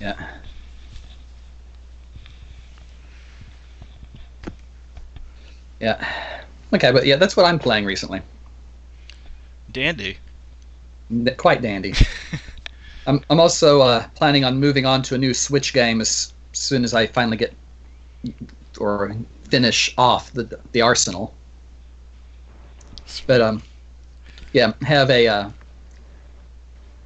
yeah. 0.00 0.28
Yeah. 5.80 6.04
Okay, 6.74 6.92
but 6.92 7.06
yeah, 7.06 7.16
that's 7.16 7.36
what 7.36 7.46
I'm 7.46 7.58
playing 7.58 7.84
recently. 7.84 8.22
Dandy. 9.70 10.18
N- 11.10 11.34
Quite 11.36 11.62
dandy. 11.62 11.94
I'm, 13.06 13.22
I'm 13.30 13.40
also 13.40 13.80
uh, 13.80 14.06
planning 14.14 14.44
on 14.44 14.58
moving 14.58 14.86
on 14.86 15.02
to 15.02 15.14
a 15.14 15.18
new 15.18 15.34
Switch 15.34 15.72
game 15.72 16.00
as 16.00 16.32
soon 16.52 16.84
as 16.84 16.94
I 16.94 17.06
finally 17.06 17.36
get 17.36 17.54
or 18.78 19.16
finish 19.48 19.94
off 19.98 20.32
the 20.32 20.58
the 20.72 20.80
Arsenal. 20.80 21.34
But 23.26 23.40
um, 23.40 23.62
yeah, 24.52 24.72
have 24.82 25.10
a 25.10 25.26
uh, 25.26 25.50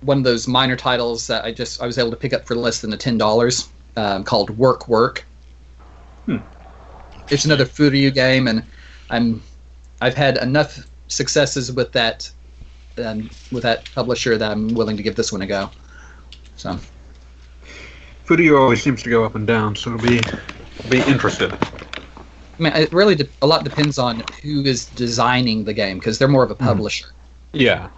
one 0.03 0.19
of 0.19 0.25
those 0.25 0.47
minor 0.47 0.77
titles 0.77 1.27
that 1.29 1.45
I 1.45 1.53
just 1.53 1.81
I 1.81 1.87
was 1.87 1.99
able 1.99 2.11
to 2.11 2.17
pick 2.17 2.33
up 2.33 2.47
for 2.47 2.55
less 2.55 2.81
than 2.81 2.91
the 2.91 2.97
ten 2.97 3.17
dollars 3.17 3.69
um, 3.97 4.25
called 4.25 4.51
Work 4.51 4.89
Work. 4.89 5.25
Hmm. 6.27 6.39
It's 7.31 7.45
another 7.45 7.65
Furyu 7.65 8.13
game, 8.13 8.49
and 8.49 8.63
I'm 9.11 9.43
I've 10.01 10.15
had 10.15 10.39
enough 10.39 10.87
successes 11.09 11.73
with 11.73 11.93
that 11.93 12.31
um, 12.99 13.31
with 13.51 13.63
that 13.63 13.91
publisher 13.95 14.37
that 14.37 14.51
I'm 14.51 14.75
willing 14.75 14.97
to 14.97 15.03
give 15.03 15.17
this 15.17 15.33
one 15.33 15.43
a 15.43 15.47
go. 15.47 15.71
So 16.57 16.79
Furyu 18.27 18.59
always 18.59 18.83
seems 18.83 19.03
to 19.03 19.11
go 19.11 19.25
up 19.25 19.35
and 19.35 19.47
down, 19.47 19.77
so 19.77 19.95
it'll 19.95 20.07
be 20.07 20.21
be 20.89 21.01
interested. 21.03 21.53
I 21.53 22.63
mean, 22.63 22.73
it 22.73 22.93
really 22.93 23.15
de- 23.15 23.29
a 23.43 23.47
lot 23.47 23.65
depends 23.65 23.99
on 23.99 24.23
who 24.43 24.63
is 24.63 24.87
designing 24.87 25.65
the 25.65 25.73
game 25.73 25.99
because 25.99 26.19
they're 26.19 26.29
more 26.29 26.45
of 26.45 26.51
a 26.51 26.55
hmm. 26.55 26.65
publisher. 26.65 27.09
Yeah. 27.53 27.89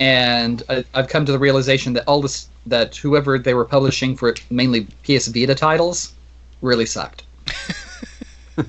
And 0.00 0.62
I, 0.68 0.84
I've 0.94 1.08
come 1.08 1.26
to 1.26 1.32
the 1.32 1.38
realization 1.38 1.92
that 1.94 2.04
all 2.06 2.22
this 2.22 2.48
that 2.66 2.96
whoever 2.96 3.38
they 3.38 3.54
were 3.54 3.64
publishing 3.64 4.16
for 4.16 4.34
mainly 4.50 4.86
PS 5.02 5.28
Vita 5.28 5.54
titles 5.54 6.12
really 6.62 6.86
sucked. 6.86 7.24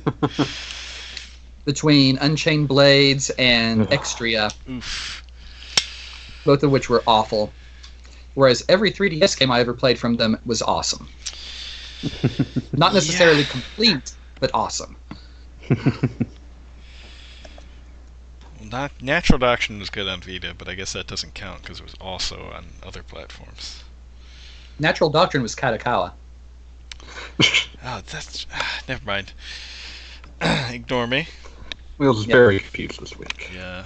Between 1.66 2.18
Unchained 2.18 2.68
Blades 2.68 3.30
and 3.32 3.82
Ugh. 3.82 3.90
Exstetra, 3.92 4.54
both 6.46 6.64
of 6.64 6.72
which 6.72 6.90
were 6.90 7.04
awful. 7.06 7.52
Whereas 8.40 8.64
every 8.70 8.90
3DS 8.90 9.38
game 9.38 9.52
I 9.52 9.60
ever 9.60 9.74
played 9.74 10.00
from 10.00 10.16
them 10.16 10.40
was 10.46 10.62
awesome. 10.62 11.10
Not 12.72 12.94
necessarily 12.94 13.44
complete, 13.44 14.14
but 14.40 14.50
awesome. 14.54 14.96
Well, 15.70 15.78
not, 18.64 18.92
Natural 19.02 19.40
Doctrine 19.40 19.78
was 19.78 19.90
good 19.90 20.08
on 20.08 20.22
Vita, 20.22 20.54
but 20.58 20.70
I 20.70 20.76
guess 20.76 20.94
that 20.94 21.06
doesn't 21.06 21.34
count 21.34 21.64
because 21.64 21.82
it 21.82 21.84
was 21.84 21.96
also 22.00 22.50
on 22.56 22.68
other 22.82 23.04
platforms. 23.04 23.84
Natural 24.80 25.10
Doctrine 25.10 25.44
was 25.44 25.54
Kadokawa. 25.54 26.14
Oh, 27.84 28.02
that's. 28.10 28.46
Ah, 28.54 28.80
never 28.88 29.06
mind. 29.06 29.34
Ignore 30.70 31.08
me. 31.08 31.28
Wheels 31.98 32.20
is 32.20 32.28
Yeah. 32.28 32.36
very 32.36 32.60
confused 32.60 33.02
this 33.02 33.18
week. 33.18 33.50
Yeah. 33.54 33.86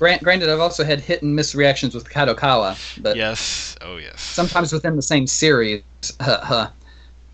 Grant, 0.00 0.22
granted, 0.22 0.48
I've 0.48 0.60
also 0.60 0.82
had 0.82 0.98
hit 0.98 1.20
and 1.20 1.36
miss 1.36 1.54
reactions 1.54 1.94
with 1.94 2.08
Kadokawa, 2.08 2.74
but 3.02 3.18
Yes. 3.18 3.76
Oh, 3.82 3.98
yes. 3.98 4.18
sometimes 4.18 4.72
within 4.72 4.96
the 4.96 5.02
same 5.02 5.26
series. 5.26 5.82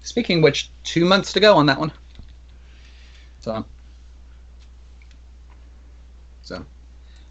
Speaking 0.00 0.38
of 0.38 0.42
which, 0.42 0.68
two 0.82 1.04
months 1.04 1.32
to 1.34 1.38
go 1.38 1.54
on 1.54 1.66
that 1.66 1.78
one. 1.78 1.92
So, 3.38 3.64
so, 6.42 6.66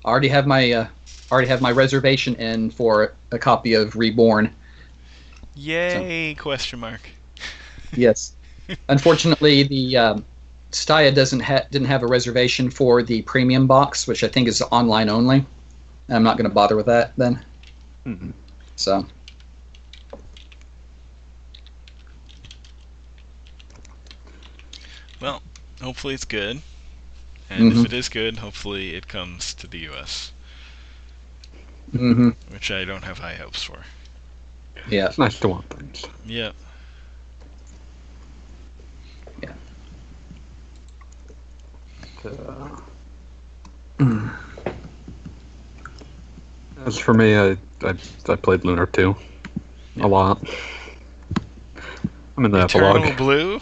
I 0.05 0.07
already 0.07 0.29
have 0.29 0.47
my 0.47 0.71
uh, 0.71 0.87
already 1.29 1.49
have 1.49 1.61
my 1.61 1.71
reservation 1.73 2.35
in 2.35 2.69
for 2.71 3.13
a 3.33 3.37
copy 3.37 3.73
of 3.73 3.97
Reborn. 3.97 4.55
Yay! 5.55 6.33
Question 6.35 6.79
mark. 6.79 7.01
Yes. 7.97 8.35
Unfortunately, 8.89 9.63
the 9.63 9.97
um, 9.97 10.25
Tsutaya 10.71 11.13
doesn't 11.13 11.39
ha- 11.41 11.65
didn't 11.71 11.87
have 11.87 12.03
a 12.03 12.07
reservation 12.07 12.69
for 12.69 13.01
the 13.01 13.21
premium 13.23 13.67
box, 13.67 14.07
which 14.07 14.23
I 14.23 14.27
think 14.27 14.47
is 14.47 14.61
online 14.71 15.09
only. 15.09 15.45
I'm 16.09 16.23
not 16.23 16.37
going 16.37 16.49
to 16.49 16.53
bother 16.53 16.75
with 16.75 16.85
that 16.87 17.13
then. 17.17 17.43
Mhm. 18.05 18.33
So. 18.75 19.05
Well, 25.19 25.41
hopefully 25.81 26.13
it's 26.13 26.25
good. 26.25 26.61
And 27.49 27.71
Mhm. 27.71 27.79
if 27.79 27.85
it 27.85 27.93
is 27.93 28.09
good, 28.09 28.39
hopefully 28.39 28.95
it 28.95 29.07
comes 29.07 29.53
to 29.55 29.67
the 29.67 29.79
US, 29.79 30.31
hmm 31.91 32.29
which 32.49 32.71
I 32.71 32.85
don't 32.85 33.03
have 33.03 33.19
high 33.19 33.35
hopes 33.35 33.63
for. 33.63 33.85
Yeah. 34.89 35.07
It's 35.07 35.17
nice 35.17 35.39
to 35.39 35.47
want 35.47 35.69
things. 35.69 36.05
Yeah. 36.25 36.51
Uh, 42.25 42.79
as 46.85 46.97
for 46.97 47.13
me, 47.13 47.37
I, 47.37 47.57
I 47.81 47.95
I 48.27 48.35
played 48.35 48.65
Lunar 48.65 48.85
2 48.87 49.15
a 50.01 50.07
lot. 50.07 50.41
I'm 52.37 52.45
in 52.45 52.51
the 52.51 52.65
Eternal 52.65 52.97
epilogue. 52.97 53.17
Blue? 53.17 53.59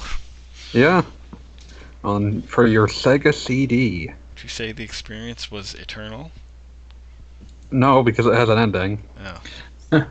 Yeah. 0.74 1.04
On 2.04 2.42
for 2.42 2.66
your 2.68 2.88
Sega 2.88 3.34
CD. 3.34 4.08
Did 4.08 4.44
you 4.44 4.50
say 4.50 4.72
the 4.72 4.84
experience 4.84 5.52
was 5.52 5.76
eternal? 5.76 6.32
No, 7.72 8.04
because 8.04 8.26
it 8.26 8.34
has 8.34 8.50
an 8.50 8.58
ending. 8.58 9.04
Oh. 9.24 9.42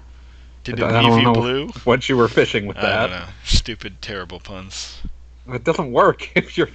Did 0.65 0.79
it 0.79 0.85
I 0.85 1.03
don't 1.03 1.19
you 1.19 1.25
know. 1.25 1.33
blue? 1.33 1.69
What 1.85 2.09
you 2.09 2.17
were 2.17 2.29
fishing 2.29 2.67
with 2.67 2.79
I 2.79 2.83
that? 2.83 3.29
Stupid, 3.45 4.01
terrible 4.01 4.39
puns. 4.39 5.01
It 5.49 5.65
doesn't 5.65 5.91
work 5.91 6.31
if 6.37 6.57
you're. 6.57 6.69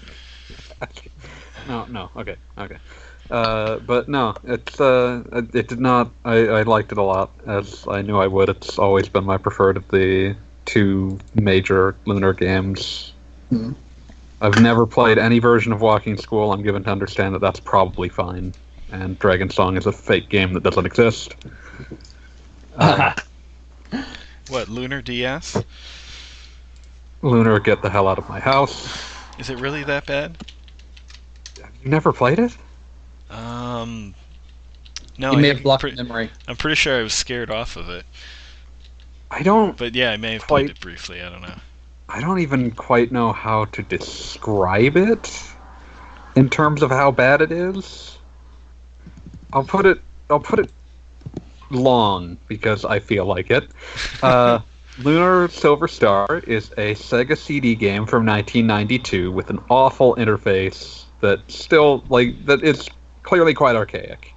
No, 1.67 1.86
no. 1.86 2.10
Okay, 2.15 2.36
okay. 2.58 2.77
Uh, 3.30 3.77
but 3.80 4.08
no, 4.08 4.34
it's 4.45 4.80
uh, 4.80 5.21
it, 5.34 5.53
it 5.56 5.67
did 5.67 5.80
not. 5.80 6.12
I, 6.23 6.47
I 6.47 6.62
liked 6.63 6.91
it 6.91 6.97
a 6.97 7.03
lot, 7.03 7.32
as 7.45 7.86
I 7.88 8.01
knew 8.01 8.17
I 8.17 8.27
would. 8.27 8.49
It's 8.49 8.80
always 8.80 9.10
been 9.10 9.25
my 9.25 9.38
preferred 9.38 9.75
of 9.77 9.88
the 9.89 10.36
two 10.65 11.19
major 11.36 11.95
lunar 12.06 12.34
games. 12.34 13.12
Mhm. 13.51 13.75
I've 14.39 14.62
never 14.62 14.86
played 14.86 15.17
any 15.17 15.39
version 15.39 15.73
of 15.73 15.82
Walking 15.82 16.15
School. 16.15 16.53
I'm 16.53 16.62
given 16.62 16.84
to 16.84 16.89
understand 16.91 17.34
that 17.36 17.39
that's 17.41 17.60
probably 17.60 18.08
fine. 18.08 18.53
And 18.91 19.17
Dragon 19.19 19.49
Song 19.49 19.75
is 19.77 19.86
a 19.88 19.91
fake 19.91 20.30
game 20.30 20.53
that 20.53 20.63
doesn't 20.63 20.86
exist. 20.86 21.36
Uh, 22.80 23.12
What, 24.49 24.69
Lunar 24.69 25.01
DS? 25.01 25.63
Lunar, 27.23 27.60
get 27.60 27.82
the 27.82 27.89
hell 27.89 28.08
out 28.08 28.19
of 28.19 28.30
my 28.30 28.39
house. 28.39 29.03
Is 29.39 29.49
it 29.49 29.58
really 29.58 29.84
that 29.84 30.06
bad? 30.06 30.38
You 31.88 31.91
never 31.91 32.12
played 32.12 32.38
it? 32.38 32.54
Um, 33.30 34.13
no, 35.17 35.32
you 35.32 35.38
may 35.38 35.52
I- 35.52 35.54
have 35.54 35.63
blocked 35.63 35.84
pre- 35.84 35.95
memory. 35.95 36.30
I'm 36.45 36.58
pretty 36.58 36.76
sure 36.76 37.00
I 37.00 37.02
was 37.02 37.13
scared 37.13 37.50
off 37.50 37.78
of 37.78 37.88
it. 37.88 38.06
I 39.32 39.41
don't. 39.41 39.78
But 39.78 39.95
yeah, 39.95 40.12
I 40.12 40.17
may 40.17 40.34
have 40.34 40.45
played 40.45 40.69
it 40.69 40.82
briefly. 40.82 41.21
I 41.21 41.30
don't 41.30 41.41
know. 41.41 41.56
I 42.10 42.19
don't 42.19 42.39
even 42.39 42.71
quite 42.71 43.13
know 43.13 43.32
how 43.32 43.65
to 43.65 43.82
describe 43.84 44.97
it 44.97 45.41
in 46.36 46.50
terms 46.50 46.82
of 46.82 46.91
how 46.91 47.10
bad 47.10 47.41
it 47.41 47.54
is. 47.54 48.17
I'll 49.54 49.63
put 49.63 49.86
it. 49.86 50.02
I'll 50.30 50.41
put 50.41 50.60
it 50.60 50.69
long 51.69 52.38
because 52.50 52.84
I 52.84 53.00
feel 53.00 53.26
like 53.26 53.50
it. 53.50 53.69
Uh, 54.21 54.60
Lunar 55.00 55.47
Silver 55.47 55.88
Star 55.88 56.41
is 56.47 56.71
a 56.71 56.95
Sega 56.95 57.38
CD 57.38 57.76
game 57.76 58.06
from 58.06 58.26
1992 58.26 59.32
with 59.32 59.50
an 59.50 59.60
awful 59.69 60.15
interface 60.15 61.06
that 61.19 61.49
still 61.51 62.03
like 62.10 62.45
that 62.45 62.63
is 62.63 62.89
clearly 63.23 63.53
quite 63.53 63.75
archaic. 63.75 64.36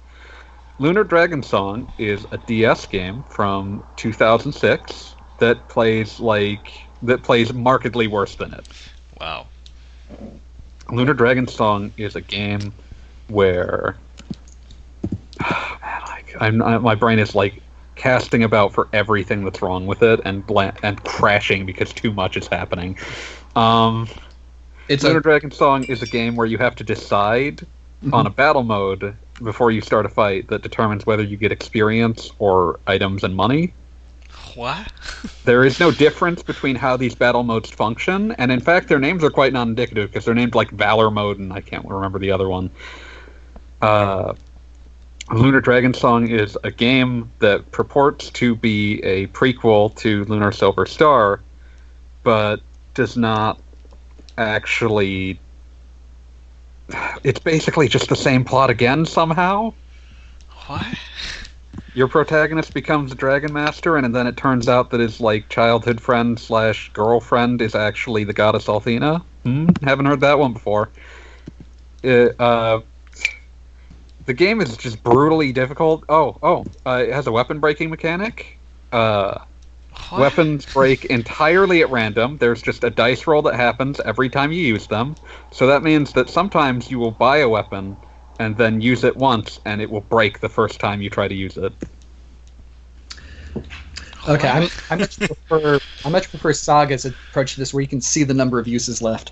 Lunar 0.79 1.03
Dragon 1.03 1.43
Song 1.43 1.91
is 1.97 2.25
a 2.31 2.37
DS 2.37 2.87
game 2.87 3.23
from 3.29 3.83
2006 3.97 5.15
that 5.37 5.67
plays 5.67 6.19
like 6.19 6.89
that 7.03 7.23
plays 7.23 7.53
markedly 7.53 8.07
worse 8.07 8.35
than 8.35 8.53
it. 8.53 8.67
Wow. 9.19 9.47
Lunar 10.89 11.13
Dragon 11.13 11.47
Song 11.47 11.93
is 11.97 12.15
a 12.15 12.21
game 12.21 12.73
where 13.27 13.95
man, 15.39 16.01
like 16.07 16.35
I'm, 16.39 16.61
I, 16.61 16.77
my 16.79 16.95
brain 16.95 17.19
is 17.19 17.35
like 17.35 17.61
casting 17.95 18.43
about 18.43 18.73
for 18.73 18.87
everything 18.93 19.43
that's 19.43 19.61
wrong 19.61 19.85
with 19.85 20.01
it 20.01 20.19
and 20.25 20.45
bla- 20.45 20.73
and 20.81 21.03
crashing 21.03 21.65
because 21.65 21.93
too 21.93 22.11
much 22.11 22.37
is 22.37 22.47
happening. 22.47 22.97
Um, 23.55 24.07
It's 24.87 25.03
Lunar 25.03 25.19
a 25.19 25.21
Dragon 25.21 25.51
Song 25.51 25.83
is 25.85 26.01
a 26.01 26.07
game 26.07 26.35
where 26.35 26.47
you 26.47 26.57
have 26.57 26.75
to 26.75 26.83
decide 26.83 27.65
on 28.11 28.25
a 28.25 28.29
battle 28.29 28.63
mode 28.63 29.15
before 29.43 29.71
you 29.71 29.81
start 29.81 30.05
a 30.05 30.09
fight 30.09 30.47
that 30.47 30.61
determines 30.61 31.05
whether 31.05 31.23
you 31.23 31.37
get 31.37 31.51
experience 31.51 32.31
or 32.39 32.79
items 32.87 33.23
and 33.23 33.35
money. 33.35 33.73
What? 34.55 34.91
There 35.43 35.63
is 35.65 35.79
no 35.79 35.91
difference 35.91 36.43
between 36.43 36.75
how 36.75 36.97
these 36.97 37.15
battle 37.15 37.43
modes 37.43 37.69
function, 37.69 38.31
and 38.33 38.51
in 38.51 38.59
fact, 38.59 38.89
their 38.89 38.99
names 38.99 39.23
are 39.23 39.31
quite 39.31 39.53
non-indicative 39.53 40.11
because 40.11 40.25
they're 40.25 40.35
named 40.35 40.53
like 40.53 40.69
Valor 40.69 41.09
Mode, 41.09 41.39
and 41.39 41.51
I 41.51 41.61
can't 41.61 41.85
remember 41.85 42.19
the 42.19 42.31
other 42.31 42.47
one. 42.47 42.69
Uh, 43.81 44.33
Lunar 45.31 45.61
Dragon 45.61 45.93
Song 45.93 46.27
is 46.27 46.57
a 46.63 46.71
game 46.71 47.31
that 47.39 47.71
purports 47.71 48.29
to 48.31 48.55
be 48.55 49.01
a 49.03 49.27
prequel 49.27 49.95
to 49.97 50.25
Lunar 50.25 50.51
Silver 50.51 50.85
Star, 50.85 51.41
but 52.23 52.61
does 52.93 53.17
not 53.17 53.59
actually. 54.37 55.39
It's 57.23 57.39
basically 57.39 57.87
just 57.87 58.09
the 58.09 58.15
same 58.15 58.43
plot 58.43 58.69
again 58.69 59.05
somehow 59.05 59.73
What? 60.67 60.85
your 61.93 62.07
protagonist 62.07 62.73
becomes 62.73 63.11
a 63.11 63.15
dragon 63.15 63.51
master 63.51 63.97
and 63.97 64.13
then 64.15 64.27
it 64.27 64.37
turns 64.37 64.67
out 64.67 64.89
that 64.91 64.99
his 64.99 65.19
like 65.19 65.47
childhood 65.49 66.01
friend 66.01 66.39
slash 66.39 66.91
girlfriend 66.93 67.61
is 67.61 67.75
actually 67.75 68.23
the 68.23 68.33
goddess 68.33 68.67
althena 68.67 69.23
hmm? 69.43 69.67
haven't 69.83 70.05
heard 70.05 70.21
that 70.21 70.37
one 70.39 70.53
before 70.53 70.89
it, 72.03 72.35
uh, 72.39 72.81
the 74.25 74.33
game 74.33 74.61
is 74.61 74.75
just 74.77 75.01
brutally 75.03 75.51
difficult 75.51 76.03
oh 76.09 76.37
oh 76.43 76.65
uh, 76.85 77.03
it 77.07 77.13
has 77.13 77.27
a 77.27 77.31
weapon 77.31 77.59
breaking 77.59 77.89
mechanic 77.89 78.57
uh? 78.91 79.37
Weapons 80.15 80.65
break 80.65 81.05
entirely 81.05 81.81
at 81.81 81.89
random. 81.89 82.37
There's 82.37 82.61
just 82.61 82.83
a 82.83 82.89
dice 82.89 83.27
roll 83.27 83.41
that 83.43 83.55
happens 83.55 83.99
every 84.01 84.29
time 84.29 84.51
you 84.51 84.61
use 84.61 84.87
them. 84.87 85.15
So 85.51 85.67
that 85.67 85.83
means 85.83 86.13
that 86.13 86.29
sometimes 86.29 86.89
you 86.91 86.99
will 86.99 87.11
buy 87.11 87.37
a 87.37 87.49
weapon 87.49 87.97
and 88.39 88.57
then 88.57 88.81
use 88.81 89.03
it 89.03 89.17
once 89.17 89.59
and 89.65 89.81
it 89.81 89.89
will 89.89 90.01
break 90.01 90.39
the 90.39 90.49
first 90.49 90.79
time 90.79 91.01
you 91.01 91.09
try 91.09 91.27
to 91.27 91.35
use 91.35 91.57
it. 91.57 91.73
okay. 94.27 94.47
I'm, 94.47 94.69
I 94.89 94.95
much 94.95 95.17
prefer 95.27 95.79
I 96.03 96.09
much 96.09 96.29
prefer 96.29 96.53
Saga's 96.53 97.05
approach 97.05 97.53
to 97.53 97.59
this, 97.59 97.73
where 97.73 97.81
you 97.81 97.87
can 97.87 98.01
see 98.01 98.23
the 98.23 98.33
number 98.33 98.59
of 98.59 98.67
uses 98.67 99.01
left, 99.01 99.31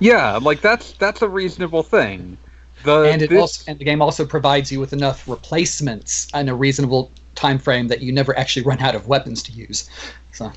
Yeah, 0.00 0.38
like 0.42 0.60
that's 0.62 0.92
that's 0.94 1.22
a 1.22 1.28
reasonable 1.28 1.82
thing. 1.82 2.38
The 2.82 2.98
and 3.04 3.22
it 3.22 3.30
this- 3.30 3.34
also 3.34 3.62
and 3.66 3.78
the 3.78 3.84
game 3.84 4.02
also 4.02 4.26
provides 4.26 4.72
you 4.72 4.80
with 4.80 4.92
enough 4.92 5.26
replacements 5.28 6.28
and 6.34 6.48
a 6.50 6.54
reasonable 6.54 7.12
time 7.38 7.58
frame 7.58 7.88
that 7.88 8.02
you 8.02 8.12
never 8.12 8.36
actually 8.38 8.64
run 8.64 8.80
out 8.80 8.94
of 8.94 9.06
weapons 9.06 9.42
to 9.44 9.52
use. 9.52 9.88
So 10.32 10.52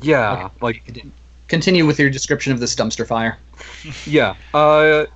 yeah, 0.00 0.44
Okay. 0.44 0.54
like 0.60 1.02
continue 1.48 1.84
with 1.84 1.98
your 1.98 2.08
description 2.10 2.52
of 2.52 2.60
this 2.60 2.74
dumpster 2.76 3.06
fire. 3.06 3.38
yeah. 4.06 4.34
Uh 4.54 5.06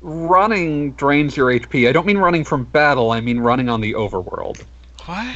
running 0.00 0.92
drains 0.92 1.36
your 1.36 1.48
HP. 1.52 1.88
I 1.88 1.92
don't 1.92 2.06
mean 2.06 2.18
running 2.18 2.42
from 2.44 2.64
battle, 2.64 3.12
I 3.12 3.20
mean 3.20 3.38
running 3.40 3.68
on 3.68 3.80
the 3.80 3.92
overworld. 3.92 4.64
What? 5.06 5.26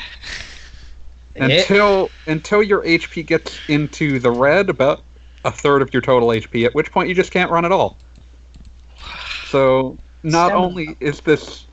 It- 1.35 1.43
until 1.43 2.11
until 2.27 2.63
your 2.63 2.83
HP 2.83 3.27
gets 3.27 3.59
into 3.69 4.19
the 4.19 4.31
red, 4.31 4.71
about 4.71 5.03
a 5.45 5.53
third 5.53 5.83
of 5.83 5.93
your 5.93 6.01
total 6.01 6.29
HP. 6.29 6.65
At 6.65 6.75
which 6.75 6.91
point 6.91 7.09
you 7.11 7.15
just 7.15 7.31
can't 7.31 7.51
run 7.51 7.65
at 7.67 7.73
all. 7.73 7.99
So 9.51 9.99
not 10.23 10.47
Stamina. 10.49 10.67
only 10.67 10.97
is 11.01 11.21
this 11.21 11.67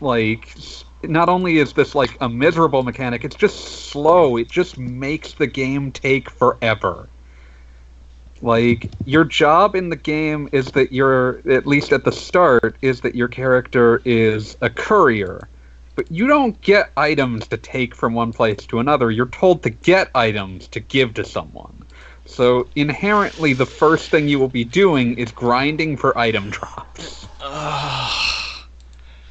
like 0.00 0.52
s- 0.56 0.84
not 1.08 1.28
only 1.28 1.58
is 1.58 1.72
this 1.72 1.94
like 1.94 2.16
a 2.20 2.28
miserable 2.28 2.82
mechanic, 2.82 3.24
it's 3.24 3.36
just 3.36 3.88
slow. 3.90 4.36
It 4.36 4.50
just 4.50 4.78
makes 4.78 5.34
the 5.34 5.46
game 5.46 5.92
take 5.92 6.30
forever. 6.30 7.08
Like 8.42 8.90
your 9.04 9.24
job 9.24 9.74
in 9.74 9.88
the 9.88 9.96
game 9.96 10.48
is 10.52 10.66
that 10.72 10.92
you're 10.92 11.40
at 11.50 11.66
least 11.66 11.92
at 11.92 12.04
the 12.04 12.12
start 12.12 12.76
is 12.82 13.00
that 13.02 13.14
your 13.14 13.28
character 13.28 14.02
is 14.04 14.56
a 14.60 14.68
courier 14.68 15.48
but 15.94 16.10
you 16.10 16.26
don't 16.26 16.60
get 16.60 16.90
items 16.96 17.46
to 17.48 17.56
take 17.56 17.94
from 17.94 18.14
one 18.14 18.32
place 18.32 18.66
to 18.66 18.80
another. 18.80 19.10
You're 19.10 19.26
told 19.26 19.62
to 19.62 19.70
get 19.70 20.10
items 20.14 20.66
to 20.68 20.80
give 20.80 21.14
to 21.14 21.24
someone. 21.24 21.84
So 22.26 22.68
inherently, 22.74 23.52
the 23.52 23.66
first 23.66 24.10
thing 24.10 24.28
you 24.28 24.38
will 24.38 24.48
be 24.48 24.64
doing 24.64 25.16
is 25.18 25.30
grinding 25.30 25.96
for 25.96 26.16
item 26.18 26.50
drops. 26.50 27.26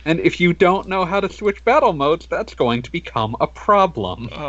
And 0.06 0.20
if 0.20 0.40
you 0.40 0.54
don't 0.54 0.88
know 0.88 1.06
how 1.06 1.20
to 1.20 1.32
switch 1.32 1.64
battle 1.64 1.94
modes, 1.94 2.28
that's 2.28 2.54
going 2.54 2.82
to 2.82 2.92
become 2.92 3.36
a 3.40 3.48
problem. 3.48 4.30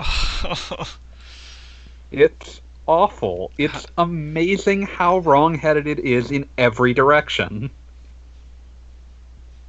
It's 2.14 2.60
awful. 2.86 3.50
It's 3.58 3.86
amazing 3.98 4.82
how 4.82 5.18
wrong-headed 5.18 5.88
it 5.88 5.98
is 5.98 6.30
in 6.30 6.48
every 6.56 6.94
direction. 6.94 7.70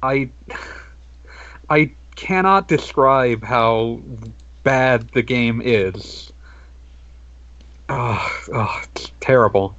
I 0.02 0.30
I 1.68 1.90
cannot 2.14 2.68
describe 2.68 3.42
how 3.42 4.00
bad 4.62 5.08
the 5.08 5.22
game 5.22 5.60
is. 5.64 6.32
Oh, 7.88 8.44
oh, 8.52 8.82
it's 8.84 9.10
terrible. 9.18 9.74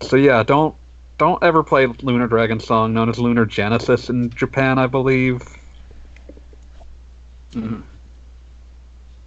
So 0.00 0.16
yeah, 0.16 0.42
don't 0.42 0.74
don't 1.18 1.42
ever 1.42 1.62
play 1.62 1.86
Lunar 1.86 2.26
Dragon 2.26 2.60
Song, 2.60 2.92
known 2.92 3.08
as 3.08 3.18
Lunar 3.18 3.46
Genesis 3.46 4.10
in 4.10 4.30
Japan, 4.30 4.78
I 4.78 4.86
believe. 4.86 5.42
Mhm. 7.52 7.82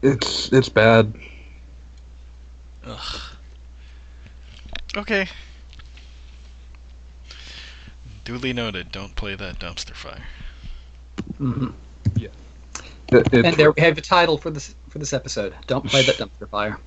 It's 0.01 0.51
it's 0.53 0.69
bad. 0.69 1.13
Ugh. 2.85 3.21
Okay. 4.95 5.27
Duly 8.23 8.53
noted. 8.53 8.91
Don't 8.91 9.15
play 9.15 9.35
that 9.35 9.59
dumpster 9.59 9.95
fire. 9.95 10.23
Mhm. 11.39 11.73
It- 13.11 13.25
it's- 13.33 13.43
And 13.43 13.55
there 13.57 13.71
we 13.71 13.81
have 13.81 13.97
a 13.97 14.01
title 14.01 14.37
for 14.37 14.51
this 14.51 14.75
for 14.89 14.99
this 14.99 15.13
episode. 15.13 15.55
Don't 15.65 15.83
play 15.85 16.03
that 16.03 16.17
dumpster 16.17 16.47
fire. 16.47 16.77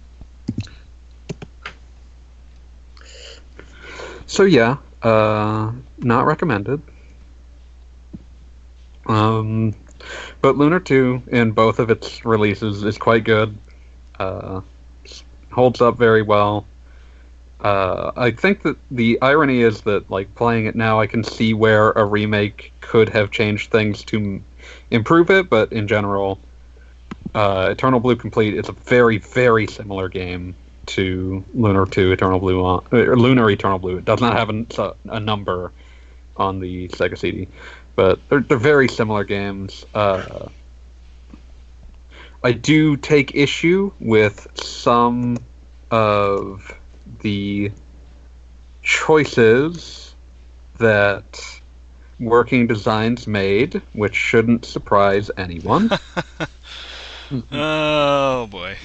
So 4.27 4.45
yeah, 4.45 4.77
uh, 5.03 5.73
not 5.99 6.27
recommended. 6.27 6.81
Um, 9.07 9.75
but 10.41 10.57
Lunar 10.57 10.81
Two 10.81 11.23
in 11.29 11.53
both 11.53 11.79
of 11.79 11.91
its 11.91 12.25
releases 12.25 12.83
is 12.85 12.99
quite 12.99 13.25
good. 13.25 13.57
Uh, 14.19 14.61
holds 15.51 15.81
up 15.81 15.97
very 15.99 16.23
well. 16.23 16.67
Uh, 17.61 18.11
I 18.17 18.33
think 18.33 18.62
that 18.62 18.77
the 18.91 19.21
irony 19.23 19.61
is 19.61 19.83
that 19.83 20.11
like 20.11 20.35
playing 20.35 20.67
it 20.67 20.75
now, 20.75 21.01
I 21.01 21.07
can 21.07 21.23
see 21.23 21.55
where 21.55 21.91
a 21.93 22.05
remake 22.05 22.73
could 22.81 23.09
have 23.11 23.31
changed 23.31 23.71
things 23.71 24.03
to 24.05 24.17
m- 24.19 24.45
improve 24.91 25.31
it, 25.31 25.49
but 25.49 25.73
in 25.73 25.87
general, 25.87 26.41
uh, 27.35 27.69
Eternal 27.71 28.01
Blue 28.01 28.17
Complete 28.17 28.55
is 28.55 28.69
a 28.69 28.73
very 28.73 29.19
very 29.19 29.67
similar 29.67 30.09
game 30.09 30.57
to 30.87 31.45
Lunar 31.55 31.87
2 31.87 32.12
Eternal 32.12 32.38
Blue 32.38 32.64
on 32.64 32.85
Lunar 32.90 33.51
Eternal 33.51 33.79
Blue. 33.79 33.99
It 33.99 34.05
does 34.05 34.21
not 34.21 34.37
have 34.37 34.51
a, 34.51 34.95
a 35.07 35.21
number 35.21 35.73
on 36.37 36.61
the 36.61 36.88
Sega 36.88 37.16
CD, 37.18 37.49
but 37.97 38.18
they're, 38.29 38.40
they're 38.40 38.59
very 38.59 38.88
similar 38.88 39.25
games. 39.25 39.85
Uh, 39.95 40.49
I 42.45 42.53
do 42.53 42.97
take 42.97 43.35
issue 43.35 43.92
with 44.01 44.47
some 44.55 45.38
of 45.90 46.77
the 47.21 47.71
choices 48.83 50.14
that 50.79 51.40
working 52.18 52.66
designs 52.66 53.27
made, 53.27 53.81
which 53.92 54.14
shouldn't 54.14 54.64
surprise 54.64 55.31
anyone. 55.37 55.90
Oh 57.51 58.47
boy. 58.51 58.77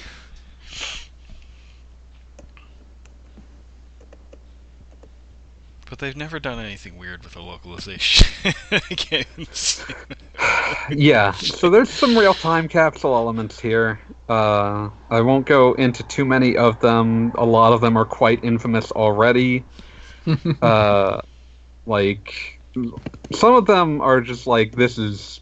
But 5.88 6.00
they've 6.00 6.16
never 6.16 6.38
done 6.38 6.58
anything 6.58 6.98
weird 6.98 7.24
with 7.24 7.32
the 7.32 7.40
localization 7.40 8.52
games. 8.96 9.84
yeah, 10.90 11.32
so 11.32 11.70
there's 11.70 11.88
some 11.88 12.16
real 12.16 12.34
time 12.34 12.68
capsule 12.68 13.14
elements 13.14 13.58
here. 13.58 13.98
Uh, 14.28 14.90
I 15.10 15.22
won't 15.22 15.46
go 15.46 15.72
into 15.74 16.02
too 16.02 16.26
many 16.26 16.56
of 16.56 16.78
them. 16.80 17.32
A 17.36 17.44
lot 17.46 17.72
of 17.72 17.80
them 17.80 17.96
are 17.96 18.04
quite 18.04 18.44
infamous 18.44 18.92
already. 18.92 19.64
uh, 20.62 21.22
like, 21.86 22.60
some 23.32 23.54
of 23.54 23.66
them 23.66 24.02
are 24.02 24.20
just 24.20 24.46
like, 24.46 24.72
this 24.72 24.98
is 24.98 25.40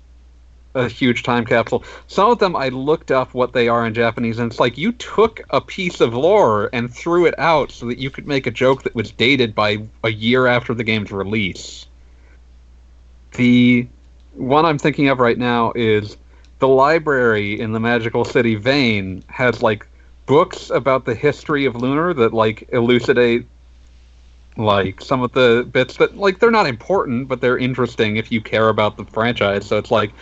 a 0.77 0.89
huge 0.89 1.23
time 1.23 1.45
capsule. 1.45 1.83
Some 2.07 2.31
of 2.31 2.39
them 2.39 2.55
I 2.55 2.69
looked 2.69 3.11
up 3.11 3.35
what 3.35 3.53
they 3.53 3.69
are 3.69 3.87
in 3.87 3.95
Japanese, 3.95 4.39
and 4.39 4.51
it's 4.51 4.61
like 4.61 4.79
you 4.79 4.93
took 4.93 5.41
a 5.51 5.61
piece 5.61 6.01
of 6.01 6.15
lore 6.15 6.69
and 6.73 6.93
threw 6.93 7.27
it 7.27 7.39
out 7.39 7.73
so 7.73 7.87
that 7.87 7.99
you 7.99 8.11
could 8.11 8.27
make 8.27 8.47
a 8.47 8.51
joke 8.51 8.83
that 8.83 8.95
was 8.95 9.11
dated 9.11 9.55
by 9.55 9.79
a 10.05 10.11
year 10.11 10.47
after 10.47 10.75
the 10.75 10.85
game's 10.85 11.11
release. 11.11 11.87
The 13.33 13.89
one 14.35 14.65
I'm 14.65 14.79
thinking 14.79 15.09
of 15.09 15.19
right 15.19 15.39
now 15.39 15.73
is 15.75 16.17
the 16.59 16.69
library 16.69 17.59
in 17.61 17.73
the 17.73 17.81
Magical 17.81 18.25
City 18.25 18.55
Vane 18.55 19.25
has 19.29 19.63
like 19.63 19.87
books 20.27 20.71
about 20.71 21.05
the 21.05 21.15
history 21.15 21.65
of 21.65 21.77
Lunar 21.77 22.13
that 22.15 22.33
like 22.33 22.69
elucidate 22.73 23.47
like 24.57 25.03
some 25.03 25.23
of 25.23 25.33
the 25.33 25.69
bits 25.71 25.99
that 25.99 26.17
like 26.17 26.39
they're 26.39 26.51
not 26.51 26.67
important 26.67 27.29
but 27.29 27.43
they're 27.43 27.59
interesting 27.59 28.17
if 28.17 28.33
you 28.33 28.41
care 28.41 28.69
about 28.69 28.97
the 28.97 29.05
franchise. 29.05 29.67
So 29.67 29.79
it's 29.79 29.91
like 29.91 30.13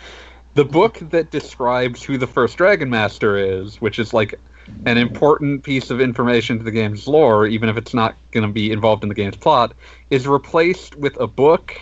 the 0.55 0.65
book 0.65 0.99
that 1.11 1.31
describes 1.31 2.01
who 2.01 2.17
the 2.17 2.27
first 2.27 2.57
Dragon 2.57 2.89
Master 2.89 3.37
is, 3.37 3.81
which 3.81 3.99
is 3.99 4.13
like 4.13 4.39
an 4.85 4.97
important 4.97 5.63
piece 5.63 5.89
of 5.89 6.01
information 6.01 6.57
to 6.57 6.63
the 6.63 6.71
game's 6.71 7.07
lore, 7.07 7.45
even 7.45 7.69
if 7.69 7.77
it's 7.77 7.93
not 7.93 8.15
going 8.31 8.47
to 8.47 8.51
be 8.51 8.71
involved 8.71 9.03
in 9.03 9.09
the 9.09 9.15
game's 9.15 9.35
plot, 9.35 9.73
is 10.09 10.27
replaced 10.27 10.95
with 10.95 11.19
a 11.19 11.27
book 11.27 11.75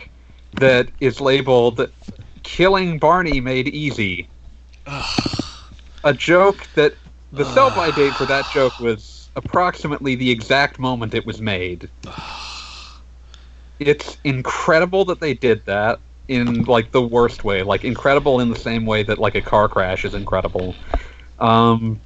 that 0.59 0.89
is 0.99 1.21
labeled 1.21 1.87
"Killing 2.41 2.97
Barney 2.97 3.39
Made 3.39 3.67
Easy." 3.69 4.27
a 6.03 6.13
joke 6.13 6.67
that 6.75 6.93
the 7.31 7.45
sell-by 7.45 7.91
date 7.91 8.13
for 8.13 8.25
that 8.25 8.49
joke 8.51 8.77
was 8.79 9.29
approximately 9.35 10.15
the 10.15 10.29
exact 10.29 10.77
moment 10.77 11.13
it 11.13 11.25
was 11.25 11.41
made. 11.41 11.89
It's 13.79 14.17
incredible 14.25 15.05
that 15.05 15.21
they 15.21 15.33
did 15.33 15.65
that 15.65 15.99
in 16.27 16.63
like 16.63 16.91
the 16.91 17.01
worst 17.01 17.43
way, 17.43 17.63
like 17.63 17.83
incredible 17.83 18.39
in 18.39 18.49
the 18.49 18.55
same 18.55 18.85
way 18.85 19.03
that 19.03 19.19
like 19.19 19.35
a 19.35 19.41
car 19.41 19.67
crash 19.67 20.05
is 20.05 20.13
incredible. 20.13 20.75
Um, 21.39 21.99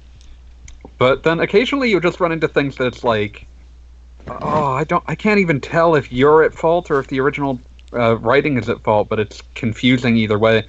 but 0.98 1.22
then 1.22 1.40
occasionally 1.40 1.90
you 1.90 2.00
just 2.00 2.20
run 2.20 2.32
into 2.32 2.48
things 2.48 2.76
that's 2.76 3.04
like, 3.04 3.46
oh, 4.26 4.72
I 4.72 4.84
don't, 4.84 5.04
I 5.06 5.14
can't 5.14 5.38
even 5.38 5.60
tell 5.60 5.94
if 5.94 6.12
you're 6.12 6.42
at 6.42 6.52
fault 6.52 6.90
or 6.90 6.98
if 6.98 7.08
the 7.08 7.20
original 7.20 7.60
uh, 7.92 8.18
writing 8.18 8.58
is 8.58 8.68
at 8.68 8.82
fault, 8.82 9.08
but 9.08 9.20
it's 9.20 9.42
confusing 9.54 10.16
either 10.16 10.38
way. 10.38 10.66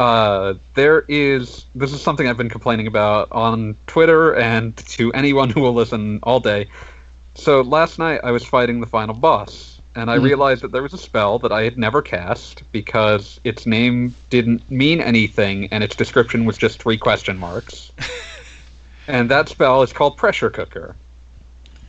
Uh, 0.00 0.54
there 0.74 1.04
is 1.08 1.66
this 1.74 1.92
is 1.92 2.02
something 2.02 2.26
I've 2.26 2.36
been 2.36 2.48
complaining 2.48 2.86
about 2.88 3.30
on 3.30 3.76
Twitter 3.86 4.34
and 4.34 4.76
to 4.76 5.12
anyone 5.12 5.50
who 5.50 5.60
will 5.60 5.74
listen 5.74 6.18
all 6.24 6.40
day. 6.40 6.68
So 7.36 7.62
last 7.62 7.98
night 7.98 8.20
I 8.24 8.32
was 8.32 8.44
fighting 8.44 8.80
the 8.80 8.86
final 8.86 9.14
boss, 9.14 9.73
and 9.96 10.10
I 10.10 10.18
Mhm. 10.18 10.22
realized 10.24 10.62
that 10.62 10.72
there 10.72 10.82
was 10.82 10.92
a 10.92 10.98
spell 10.98 11.38
that 11.40 11.52
I 11.52 11.62
had 11.62 11.78
never 11.78 12.02
cast 12.02 12.62
because 12.72 13.38
its 13.44 13.66
name 13.66 14.14
didn't 14.30 14.68
mean 14.70 15.00
anything 15.00 15.68
and 15.70 15.84
its 15.84 15.94
description 15.96 16.44
was 16.44 16.58
just 16.58 16.82
three 16.82 16.98
question 16.98 17.38
marks. 17.38 17.92
and 19.08 19.30
that 19.30 19.48
spell 19.48 19.82
is 19.82 19.92
called 19.92 20.16
Pressure 20.16 20.50
Cooker. 20.50 20.96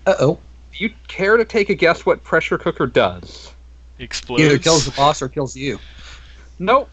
Uh 0.06 0.16
oh. 0.20 0.40
Do 0.78 0.84
you 0.84 0.94
care 1.08 1.38
to 1.38 1.46
take 1.46 1.70
a 1.70 1.76
guess 1.76 2.06
what 2.06 2.24
Pressure 2.24 2.58
Cooker 2.58 2.86
does? 2.88 3.52
Explodes. 4.00 4.44
Either 4.44 4.58
kills 4.58 4.86
the 4.86 4.92
boss 4.92 5.22
or 5.22 5.30
kills 5.30 5.56
you. 5.56 5.80
Nope, 6.60 6.90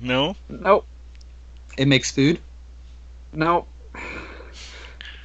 No. 0.00 0.36
nope, 0.48 0.86
It 1.76 1.88
makes 1.88 2.10
food. 2.10 2.38
nope. 3.32 3.66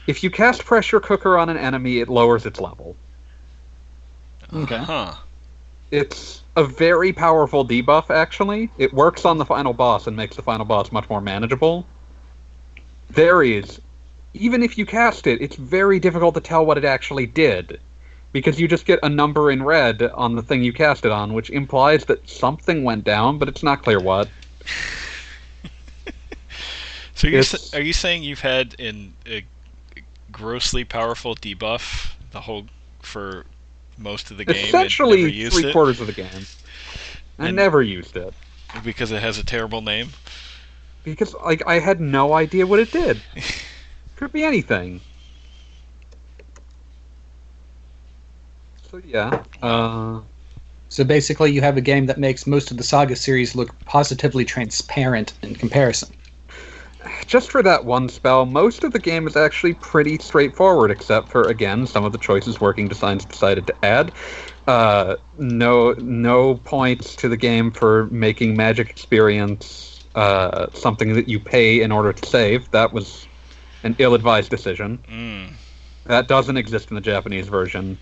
If 0.06 0.22
you 0.24 0.30
cast 0.30 0.66
Pressure 0.66 1.00
Cooker 1.00 1.38
on 1.38 1.48
an 1.50 1.58
enemy, 1.58 2.00
it 2.00 2.10
lowers 2.10 2.46
its 2.46 2.60
level. 2.60 2.96
Okay. 4.56 4.78
Huh. 4.78 5.16
It's 5.92 6.42
a 6.56 6.63
very 6.63 7.13
powerful 7.13 7.66
debuff, 7.66 8.10
actually. 8.10 8.70
It 8.78 8.94
works 8.94 9.26
on 9.26 9.38
the 9.38 9.46
final 9.46 9.74
boss 9.74 10.08
and 10.08 10.16
makes 10.16 10.36
the 10.36 10.42
final 10.42 10.66
boss 10.66 10.92
much 10.92 11.10
more 11.10 11.22
manageable. 11.22 11.86
There 13.10 13.44
is, 13.44 13.80
even 14.34 14.63
if 14.63 14.78
you 14.78 14.86
cast 14.86 15.28
it, 15.28 15.42
it's 15.42 15.56
very 15.56 16.00
difficult 16.00 16.34
to 16.36 16.42
tell 16.42 16.66
what 16.66 16.78
it 16.78 16.86
actually 16.86 17.26
did. 17.26 17.80
Because 18.32 18.60
you 18.60 18.68
just 18.68 18.86
get 18.88 18.98
a 19.04 19.10
number 19.10 19.52
in 19.52 19.62
red 19.62 20.02
on 20.02 20.36
the 20.36 20.42
thing 20.42 20.63
you 20.63 20.74
cast 20.74 21.06
it 21.06 21.12
on, 21.12 21.34
which 21.34 21.52
implies 21.52 22.06
that 22.06 22.28
something 22.28 22.84
went 22.84 23.04
down, 23.04 23.38
but 23.38 23.48
it's 23.48 23.62
not 23.62 23.84
clear 23.84 24.00
what. 24.00 24.28
So 27.16 27.28
you're, 27.28 27.42
It's- 27.42 27.74
are 27.74 27.82
you 27.82 27.94
saying 27.94 28.24
you've 28.24 28.42
had 28.42 28.76
an, 28.80 29.13
a 29.26 29.46
grossly 30.32 30.84
powerful 30.84 31.36
debuff 31.36 32.13
the 32.32 32.42
whole 32.42 32.66
for 33.02 33.46
most 33.97 34.32
of 34.32 34.38
the 34.38 34.45
game? 34.45 34.56
and 34.56 34.63
never 34.71 34.77
Essentially, 34.86 35.32
used 35.32 35.53
three 35.56 35.69
it 35.69 35.73
quarters 35.73 35.99
of 35.99 36.08
the 36.08 36.13
game. 36.13 36.45
I 37.39 37.47
And- 37.47 37.56
never 37.56 37.82
used 37.82 38.15
it. 38.17 38.34
because 38.84 39.12
it 39.12 39.21
has 39.21 39.38
a 39.38 39.43
terrible 39.43 39.82
name. 39.82 40.10
Because, 41.03 41.34
like, 41.45 41.62
I 41.67 41.79
had 41.79 41.99
no 41.99 42.34
idea 42.34 42.65
what 42.65 42.79
it 42.79 42.91
did. 42.91 43.21
Could 44.15 44.32
be 44.32 44.43
anything. 44.43 45.01
So, 48.89 49.01
yeah. 49.06 49.43
Uh, 49.62 50.21
So 50.89 51.03
basically, 51.03 51.51
you 51.51 51.62
have 51.62 51.75
a 51.77 51.82
game 51.82 52.06
that 52.06 52.19
makes 52.19 52.45
most 52.45 52.69
of 52.69 52.77
the 52.77 52.84
Saga 52.84 53.15
series 53.15 53.56
look 53.56 53.73
positively 53.86 54.45
transparent 54.45 55.34
in 55.41 55.56
comparison. 55.56 56.10
Just 57.26 57.52
for 57.52 57.63
that 57.63 57.86
one 57.86 58.10
spell, 58.10 58.46
most 58.46 58.84
of 58.84 58.94
the 58.94 59.00
game 59.00 59.28
is 59.28 59.36
actually 59.36 59.74
pretty 59.76 60.18
straightforward, 60.20 60.92
except 60.92 61.30
for 61.30 61.44
again 61.44 61.88
some 61.88 62.04
of 62.04 62.12
the 62.12 62.18
choices 62.18 62.62
Working 62.62 62.88
Designs 62.88 63.26
decided 63.26 63.68
to 63.68 63.86
add. 63.86 64.12
Uh, 64.68 65.18
no, 65.38 65.94
no 65.94 66.56
points 66.56 67.16
to 67.18 67.28
the 67.28 67.38
game 67.38 67.72
for 67.72 68.06
making 68.08 68.56
Magic 68.56 68.89
Experience 68.89 70.06
uh, 70.16 70.68
something 70.74 71.13
that 71.13 71.28
you 71.28 71.39
pay 71.39 71.82
in 71.82 71.92
order 71.92 72.13
to 72.13 72.26
save. 72.30 72.70
That 72.72 72.94
was 72.94 73.28
an 73.84 73.96
ill-advised 74.00 74.50
decision. 74.50 75.04
Mm. 75.10 75.54
That 76.06 76.28
doesn't 76.28 76.58
exist 76.58 76.92
in 76.92 76.96
the 76.96 77.02
Japanese 77.02 77.48
version. 77.48 77.98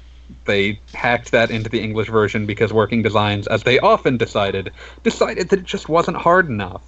They 0.45 0.79
hacked 0.93 1.31
that 1.31 1.51
into 1.51 1.69
the 1.69 1.81
English 1.81 2.09
version 2.09 2.45
because 2.45 2.71
Working 2.71 3.01
Designs, 3.01 3.47
as 3.47 3.63
they 3.63 3.79
often 3.79 4.17
decided, 4.17 4.71
decided 5.03 5.49
that 5.49 5.59
it 5.59 5.65
just 5.65 5.89
wasn't 5.89 6.17
hard 6.17 6.47
enough. 6.47 6.83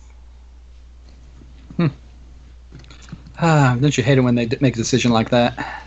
Ah, 3.40 3.78
don't 3.80 3.98
you 3.98 4.04
hate 4.04 4.18
it 4.18 4.22
when 4.22 4.36
they 4.36 4.48
make 4.62 4.76
a 4.76 4.78
decision 4.78 5.12
like 5.12 5.30
that? 5.32 5.84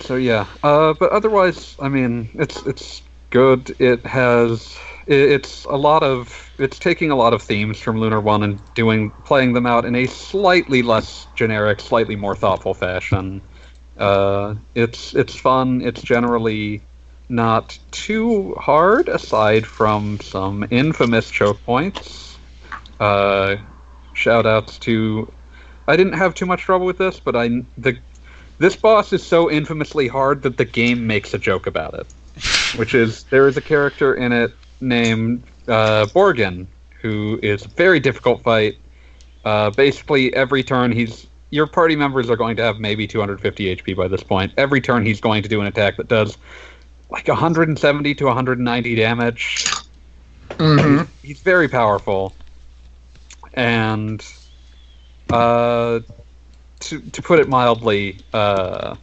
So 0.00 0.16
yeah, 0.16 0.46
uh, 0.62 0.94
but 0.94 1.10
otherwise, 1.12 1.76
I 1.80 1.88
mean, 1.88 2.30
it's 2.34 2.64
it's 2.66 3.02
good. 3.30 3.74
It 3.80 4.04
has 4.06 4.76
it, 5.06 5.18
it's 5.32 5.64
a 5.64 5.76
lot 5.76 6.02
of 6.02 6.50
it's 6.58 6.78
taking 6.78 7.10
a 7.10 7.16
lot 7.16 7.34
of 7.34 7.42
themes 7.42 7.78
from 7.78 7.98
Lunar 8.00 8.20
One 8.20 8.42
and 8.42 8.60
doing 8.74 9.10
playing 9.24 9.52
them 9.52 9.66
out 9.66 9.84
in 9.84 9.94
a 9.94 10.06
slightly 10.06 10.82
less 10.82 11.26
generic, 11.34 11.80
slightly 11.80 12.16
more 12.16 12.36
thoughtful 12.36 12.74
fashion. 12.74 13.42
Uh, 13.98 14.54
it's 14.74 15.14
it's 15.14 15.34
fun. 15.34 15.82
It's 15.82 16.02
generally 16.02 16.87
not 17.28 17.78
too 17.90 18.54
hard, 18.54 19.08
aside 19.08 19.66
from 19.66 20.20
some 20.20 20.66
infamous 20.70 21.30
choke 21.30 21.62
points. 21.64 22.38
Uh, 22.98 23.56
shout 24.14 24.46
outs 24.46 24.78
to. 24.78 25.30
I 25.86 25.96
didn't 25.96 26.14
have 26.14 26.34
too 26.34 26.46
much 26.46 26.62
trouble 26.62 26.86
with 26.86 26.98
this, 26.98 27.20
but 27.20 27.36
I 27.36 27.48
the 27.76 27.98
this 28.58 28.76
boss 28.76 29.12
is 29.12 29.24
so 29.24 29.50
infamously 29.50 30.08
hard 30.08 30.42
that 30.42 30.56
the 30.56 30.64
game 30.64 31.06
makes 31.06 31.32
a 31.34 31.38
joke 31.38 31.66
about 31.66 31.94
it. 31.94 32.06
Which 32.76 32.94
is 32.94 33.24
there 33.24 33.48
is 33.48 33.56
a 33.56 33.60
character 33.60 34.14
in 34.14 34.32
it 34.32 34.52
named 34.80 35.42
uh, 35.66 36.06
Borgan, 36.06 36.66
who 37.00 37.38
is 37.42 37.64
a 37.64 37.68
very 37.68 38.00
difficult 38.00 38.42
fight. 38.42 38.78
Uh, 39.44 39.70
basically, 39.70 40.34
every 40.34 40.62
turn 40.62 40.92
he's 40.92 41.26
your 41.50 41.66
party 41.66 41.96
members 41.96 42.28
are 42.28 42.36
going 42.36 42.56
to 42.56 42.62
have 42.62 42.78
maybe 42.78 43.06
250 43.06 43.76
HP 43.76 43.96
by 43.96 44.08
this 44.08 44.22
point. 44.22 44.52
Every 44.56 44.80
turn 44.80 45.06
he's 45.06 45.20
going 45.20 45.42
to 45.42 45.48
do 45.48 45.60
an 45.60 45.66
attack 45.66 45.96
that 45.96 46.08
does 46.08 46.36
like 47.10 47.28
170 47.28 48.14
to 48.14 48.24
190 48.26 48.94
damage. 48.94 49.66
Mm-hmm. 50.50 51.04
He's 51.22 51.40
very 51.40 51.68
powerful, 51.68 52.34
and 53.54 54.24
uh, 55.30 56.00
to 56.80 57.00
to 57.00 57.22
put 57.22 57.38
it 57.38 57.48
mildly, 57.48 58.18
uh, 58.32 58.96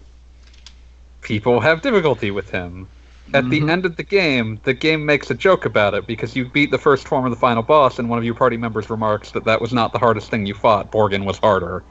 people 1.21 1.59
have 1.59 1.81
difficulty 1.81 2.31
with 2.31 2.49
him. 2.49 2.87
At 3.33 3.45
Mhm. 3.45 3.49
the 3.49 3.71
end 3.71 3.85
of 3.85 3.95
the 3.95 4.03
game, 4.03 4.59
the 4.65 4.73
game 4.73 5.03
makes 5.03 5.31
a 5.31 5.33
joke 5.33 5.65
about 5.65 5.95
it 5.95 6.05
because 6.05 6.35
you 6.35 6.45
beat 6.45 6.69
the 6.69 6.77
first 6.77 7.07
form 7.07 7.25
of 7.25 7.31
the 7.31 7.37
final 7.37 7.63
boss, 7.63 7.97
and 7.97 8.07
one 8.07 8.19
of 8.19 8.25
your 8.25 8.35
party 8.35 8.57
members 8.57 8.89
remarks 8.89 9.31
that 9.31 9.45
that 9.45 9.59
was 9.61 9.73
not 9.73 9.93
the 9.93 9.99
hardest 9.99 10.29
thing 10.29 10.45
you 10.45 10.53
fought. 10.53 10.91
Borgan 10.91 11.25
was 11.25 11.39
harder. 11.39 11.83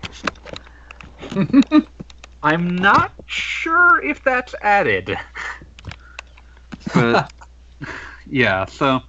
I'm 2.42 2.77
not 2.77 3.12
sure 3.27 4.03
if 4.05 4.22
that's 4.22 4.55
added. 4.62 5.16
But 6.92 7.32
yeah, 8.26 8.66
so 8.66 9.00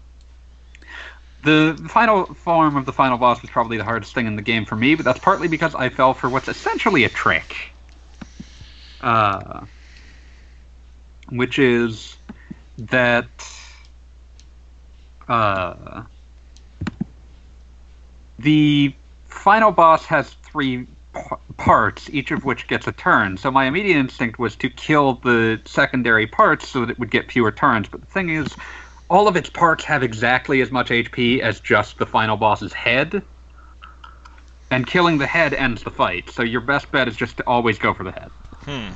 the 1.44 1.80
final 1.90 2.34
form 2.34 2.76
of 2.76 2.86
the 2.86 2.94
final 2.94 3.18
boss 3.18 3.42
was 3.42 3.52
probably 3.52 3.78
the 3.78 3.84
hardest 3.84 4.14
thing 4.14 4.28
in 4.28 4.36
the 4.36 4.42
game 4.42 4.66
for 4.66 4.76
me, 4.76 4.96
but 4.96 5.06
that's 5.06 5.20
partly 5.20 5.48
because 5.48 5.76
I 5.76 5.90
fell 5.90 6.14
for 6.14 6.30
what's 6.30 6.48
essentially 6.48 7.04
a 7.04 7.10
trick. 7.10 7.56
Uh, 9.02 9.66
which 11.30 11.60
is 11.60 12.18
that 12.78 13.30
uh, 15.28 16.04
the 18.40 18.96
final 19.26 19.72
boss 19.72 20.06
has 20.06 20.34
three 20.44 20.88
parts, 21.58 22.10
each 22.12 22.32
of 22.32 22.46
which 22.46 22.68
gets 22.68 22.88
a 22.88 22.92
turn. 22.92 23.38
So 23.38 23.52
my 23.52 23.66
immediate 23.66 23.98
instinct 23.98 24.40
was 24.40 24.56
to 24.58 24.70
kill 24.70 25.16
the 25.16 25.62
secondary 25.66 26.28
parts 26.28 26.68
so 26.68 26.82
that 26.82 26.90
it 26.92 27.00
would 27.00 27.12
get 27.12 27.32
fewer 27.32 27.52
turns. 27.52 27.88
But 27.88 28.02
the 28.02 28.08
thing 28.08 28.30
is, 28.30 28.56
all 29.10 29.28
of 29.28 29.36
its 29.36 29.50
parts 29.50 29.84
have 29.86 30.04
exactly 30.04 30.62
as 30.62 30.72
much 30.72 30.90
HP 30.90 31.40
as 31.40 31.60
just 31.60 31.98
the 31.98 32.06
final 32.06 32.38
boss's 32.38 32.74
head. 32.74 33.24
And 34.72 34.88
killing 34.88 35.20
the 35.20 35.28
head 35.28 35.54
ends 35.54 35.84
the 35.84 35.92
fight. 35.92 36.30
So 36.30 36.42
your 36.42 36.62
best 36.62 36.92
bet 36.92 37.08
is 37.08 37.16
just 37.16 37.38
to 37.38 37.48
always 37.48 37.78
go 37.78 37.94
for 37.94 38.04
the 38.04 38.12
head. 38.12 38.32
Hmm. 38.66 38.90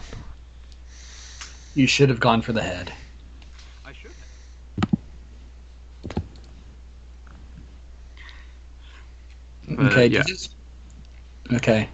You 1.76 1.88
should 1.88 2.10
have 2.10 2.20
gone 2.20 2.42
for 2.42 2.54
the 2.54 2.64
head. 2.64 2.92
I 3.86 3.94
should 3.94 4.12
But, 9.70 9.80
okay. 9.92 10.08
yeah. 10.08 10.24
Did 10.24 10.30
his, 10.30 10.56
okay. 11.54 11.88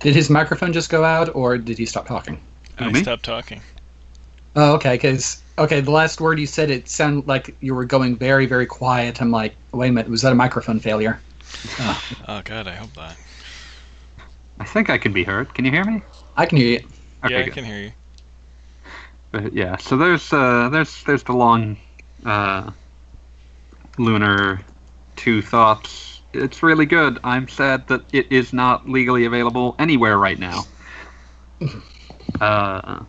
Did 0.00 0.14
his 0.14 0.30
microphone 0.30 0.72
just 0.72 0.90
go 0.90 1.04
out, 1.04 1.34
or 1.34 1.58
did 1.58 1.78
he 1.78 1.86
stop 1.86 2.06
talking? 2.06 2.40
I 2.78 2.90
me? 2.90 3.02
stopped 3.02 3.24
talking. 3.24 3.60
Oh, 4.56 4.74
okay. 4.74 4.94
Because 4.94 5.42
okay, 5.58 5.80
the 5.80 5.90
last 5.90 6.20
word 6.20 6.38
you 6.38 6.46
said, 6.46 6.70
it 6.70 6.88
sounded 6.88 7.28
like 7.28 7.54
you 7.60 7.74
were 7.74 7.84
going 7.84 8.16
very, 8.16 8.46
very 8.46 8.66
quiet. 8.66 9.20
I'm 9.20 9.30
like, 9.30 9.54
wait 9.72 9.88
a 9.88 9.92
minute, 9.92 10.10
was 10.10 10.22
that 10.22 10.32
a 10.32 10.34
microphone 10.34 10.80
failure? 10.80 11.20
Oh 12.28 12.42
god, 12.44 12.66
I 12.66 12.74
hope 12.74 12.96
not. 12.96 13.16
I 14.58 14.64
think 14.64 14.88
I 14.88 14.98
can 14.98 15.12
be 15.12 15.24
heard. 15.24 15.52
Can 15.54 15.64
you 15.64 15.70
hear 15.70 15.84
me? 15.84 16.02
I 16.36 16.46
can 16.46 16.58
hear 16.58 16.80
you. 16.80 16.88
Okay, 17.24 17.34
yeah, 17.34 17.40
I 17.40 17.42
good. 17.44 17.54
can 17.54 17.64
hear 17.64 17.80
you. 17.80 17.92
But 19.32 19.52
yeah, 19.52 19.76
so 19.76 19.96
there's 19.96 20.32
uh, 20.32 20.68
there's 20.70 21.02
there's 21.04 21.22
the 21.22 21.32
long 21.32 21.76
uh, 22.24 22.70
lunar 23.98 24.60
two 25.16 25.42
thoughts. 25.42 26.09
It's 26.32 26.62
really 26.62 26.86
good. 26.86 27.18
I'm 27.24 27.48
sad 27.48 27.88
that 27.88 28.02
it 28.12 28.30
is 28.30 28.52
not 28.52 28.88
legally 28.88 29.24
available 29.24 29.74
anywhere 29.78 30.16
right 30.18 30.38
now. 30.38 30.64
uh, 32.40 33.04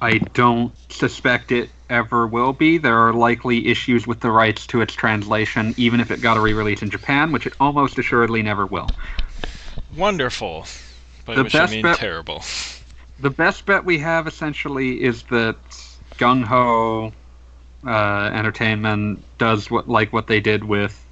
I 0.00 0.18
don't 0.18 0.72
suspect 0.90 1.52
it 1.52 1.70
ever 1.88 2.26
will 2.26 2.52
be. 2.52 2.78
There 2.78 2.98
are 2.98 3.12
likely 3.12 3.68
issues 3.68 4.06
with 4.06 4.20
the 4.20 4.30
rights 4.30 4.66
to 4.68 4.80
its 4.82 4.94
translation, 4.94 5.74
even 5.76 6.00
if 6.00 6.10
it 6.10 6.20
got 6.20 6.36
a 6.36 6.40
re-release 6.40 6.82
in 6.82 6.90
Japan, 6.90 7.32
which 7.32 7.46
it 7.46 7.54
almost 7.60 7.98
assuredly 7.98 8.42
never 8.42 8.66
will. 8.66 8.90
Wonderful. 9.96 10.66
By 11.24 11.36
The 11.36 11.44
which 11.44 11.54
I 11.54 11.66
mean 11.66 11.82
bet- 11.82 11.98
terrible. 11.98 12.42
the 13.20 13.30
best 13.30 13.64
bet 13.66 13.84
we 13.84 13.98
have 13.98 14.26
essentially 14.26 15.02
is 15.02 15.22
that 15.24 15.56
Gung 16.18 16.44
Ho 16.44 17.12
uh, 17.86 18.30
Entertainment 18.34 19.24
does 19.38 19.70
what 19.70 19.88
like 19.88 20.12
what 20.12 20.26
they 20.26 20.40
did 20.40 20.64
with 20.64 21.05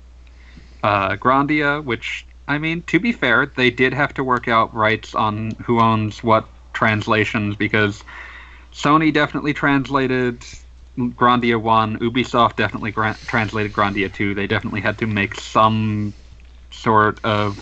uh, 0.85 1.17
Grandia, 1.17 1.83
which 1.83 2.27
I 2.47 2.59
mean, 2.59 2.83
to 2.83 3.01
be 3.01 3.11
fair, 3.11 3.47
they 3.47 3.71
did 3.71 3.95
have 3.95 4.13
to 4.15 4.23
work 4.23 4.49
out 4.49 4.75
rights 4.75 5.15
on 5.15 5.53
who 5.65 5.81
owns 5.81 6.23
what 6.23 6.47
translations 6.75 7.57
because 7.57 8.05
Sony 8.73 9.13
definitely 9.13 9.55
translated 9.55 10.45
Grandia 10.99 11.61
one, 11.61 11.99
Ubisoft 12.01 12.57
definitely 12.57 12.91
gra- 12.91 13.19
translated 13.27 13.73
Grandia 13.73 14.13
two. 14.13 14.35
They 14.35 14.47
definitely 14.47 14.83
had 14.83 14.99
to 14.99 15.07
make 15.07 15.41
some 15.41 16.13
sort 16.71 17.19
of. 17.25 17.59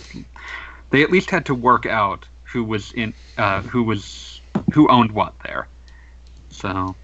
They 0.91 1.05
at 1.05 1.11
least 1.11 1.31
had 1.31 1.47
to 1.47 1.55
work 1.55 1.87
out 1.87 2.29
who 2.43 2.65
was 2.65 2.91
in 2.93 3.15
uh, 3.39 3.63
who 3.63 3.85
was 3.85 4.41
who 4.75 4.89
owned 4.89 5.13
what 5.13 5.35
there. 5.45 5.69
So 6.51 6.97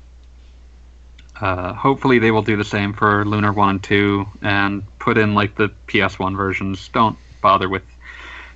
uh, 1.40 1.72
hopefully 1.72 2.18
they 2.18 2.31
will 2.31 2.42
do 2.42 2.57
the 2.57 2.64
same 2.64 2.92
for 2.92 3.24
Lunar 3.24 3.53
One 3.53 3.70
and 3.70 3.83
Two 3.83 4.27
and 4.42 4.83
put 4.98 5.18
in 5.18 5.35
like 5.35 5.55
the 5.57 5.68
PS1 5.87 6.37
versions. 6.37 6.88
Don't 6.88 7.16
bother 7.40 7.68
with 7.68 7.83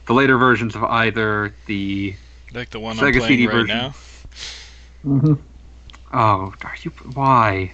the 0.06 0.14
later 0.14 0.36
versions 0.36 0.74
of 0.74 0.84
either. 0.84 1.54
The 1.66 2.14
Like 2.52 2.70
the 2.70 2.80
one 2.80 2.98
I'm 2.98 3.04
Sega 3.04 3.18
playing 3.18 3.28
CD 3.28 3.46
right 3.46 3.54
version. 3.54 3.76
now. 3.76 3.94
Mm-hmm. 5.04 5.34
oh, 6.12 6.54
are 6.64 6.76
you 6.82 6.90
why? 7.14 7.72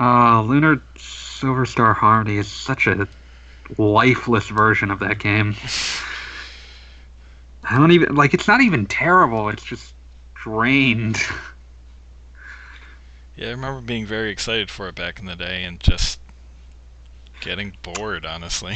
Uh, 0.00 0.42
Lunar 0.42 0.80
Silver 0.96 1.66
Star 1.66 1.92
Harmony 1.92 2.36
is 2.38 2.48
such 2.48 2.86
a 2.86 3.08
lifeless 3.76 4.48
version 4.48 4.90
of 4.90 5.00
that 5.00 5.18
game. 5.18 5.54
I 7.64 7.76
don't 7.76 7.92
even 7.92 8.14
like. 8.14 8.32
It's 8.32 8.48
not 8.48 8.62
even 8.62 8.86
terrible. 8.86 9.48
It's 9.50 9.64
just 9.64 9.94
drained. 10.34 11.18
Yeah, 13.38 13.46
I 13.46 13.50
remember 13.50 13.80
being 13.80 14.04
very 14.04 14.32
excited 14.32 14.68
for 14.68 14.88
it 14.88 14.96
back 14.96 15.20
in 15.20 15.26
the 15.26 15.36
day 15.36 15.62
and 15.62 15.78
just 15.78 16.18
getting 17.40 17.76
bored, 17.82 18.26
honestly. 18.26 18.74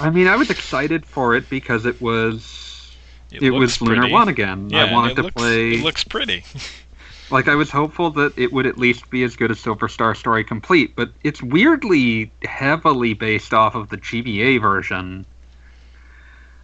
I 0.00 0.08
mean, 0.08 0.26
I 0.26 0.36
was 0.36 0.48
excited 0.48 1.04
for 1.04 1.34
it 1.34 1.50
because 1.50 1.84
it 1.84 2.00
was 2.00 2.96
It, 3.30 3.42
it, 3.42 3.50
was 3.50 3.82
Lunar 3.82 4.00
pretty. 4.00 4.12
One 4.14 4.28
again. 4.28 4.70
Yeah, 4.70 4.86
I 4.86 4.92
wanted 4.92 5.16
to 5.16 5.22
looks, 5.24 5.34
play. 5.34 5.74
It 5.74 5.84
looks 5.84 6.04
pretty. 6.04 6.42
like 7.30 7.48
I 7.48 7.54
was 7.54 7.70
hopeful 7.70 8.10
that 8.12 8.32
it 8.38 8.50
would 8.50 8.64
at 8.64 8.78
least 8.78 9.10
be 9.10 9.24
as 9.24 9.36
good 9.36 9.50
as 9.50 9.60
Silver 9.60 9.88
Star 9.88 10.14
Story 10.14 10.42
Complete, 10.42 10.96
but 10.96 11.10
it's 11.22 11.42
weirdly 11.42 12.32
heavily 12.44 13.12
based 13.12 13.52
off 13.52 13.74
of 13.74 13.90
the 13.90 13.98
GBA 13.98 14.58
version. 14.62 15.26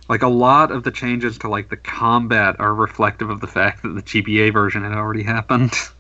Like 0.09 0.23
a 0.23 0.29
lot 0.29 0.73
of 0.73 0.83
the 0.83 0.91
changes 0.91 1.37
to 1.41 1.49
like 1.49 1.69
the 1.69 1.77
combat 1.77 2.57
are 2.59 2.75
reflective 2.75 3.29
of 3.29 3.43
the 3.43 3.47
fact 3.47 3.83
that 3.83 3.91
the 3.91 4.03
GBA 4.03 4.51
version 4.55 4.83
had 4.83 4.93
already 4.93 5.25
happened. 5.25 5.75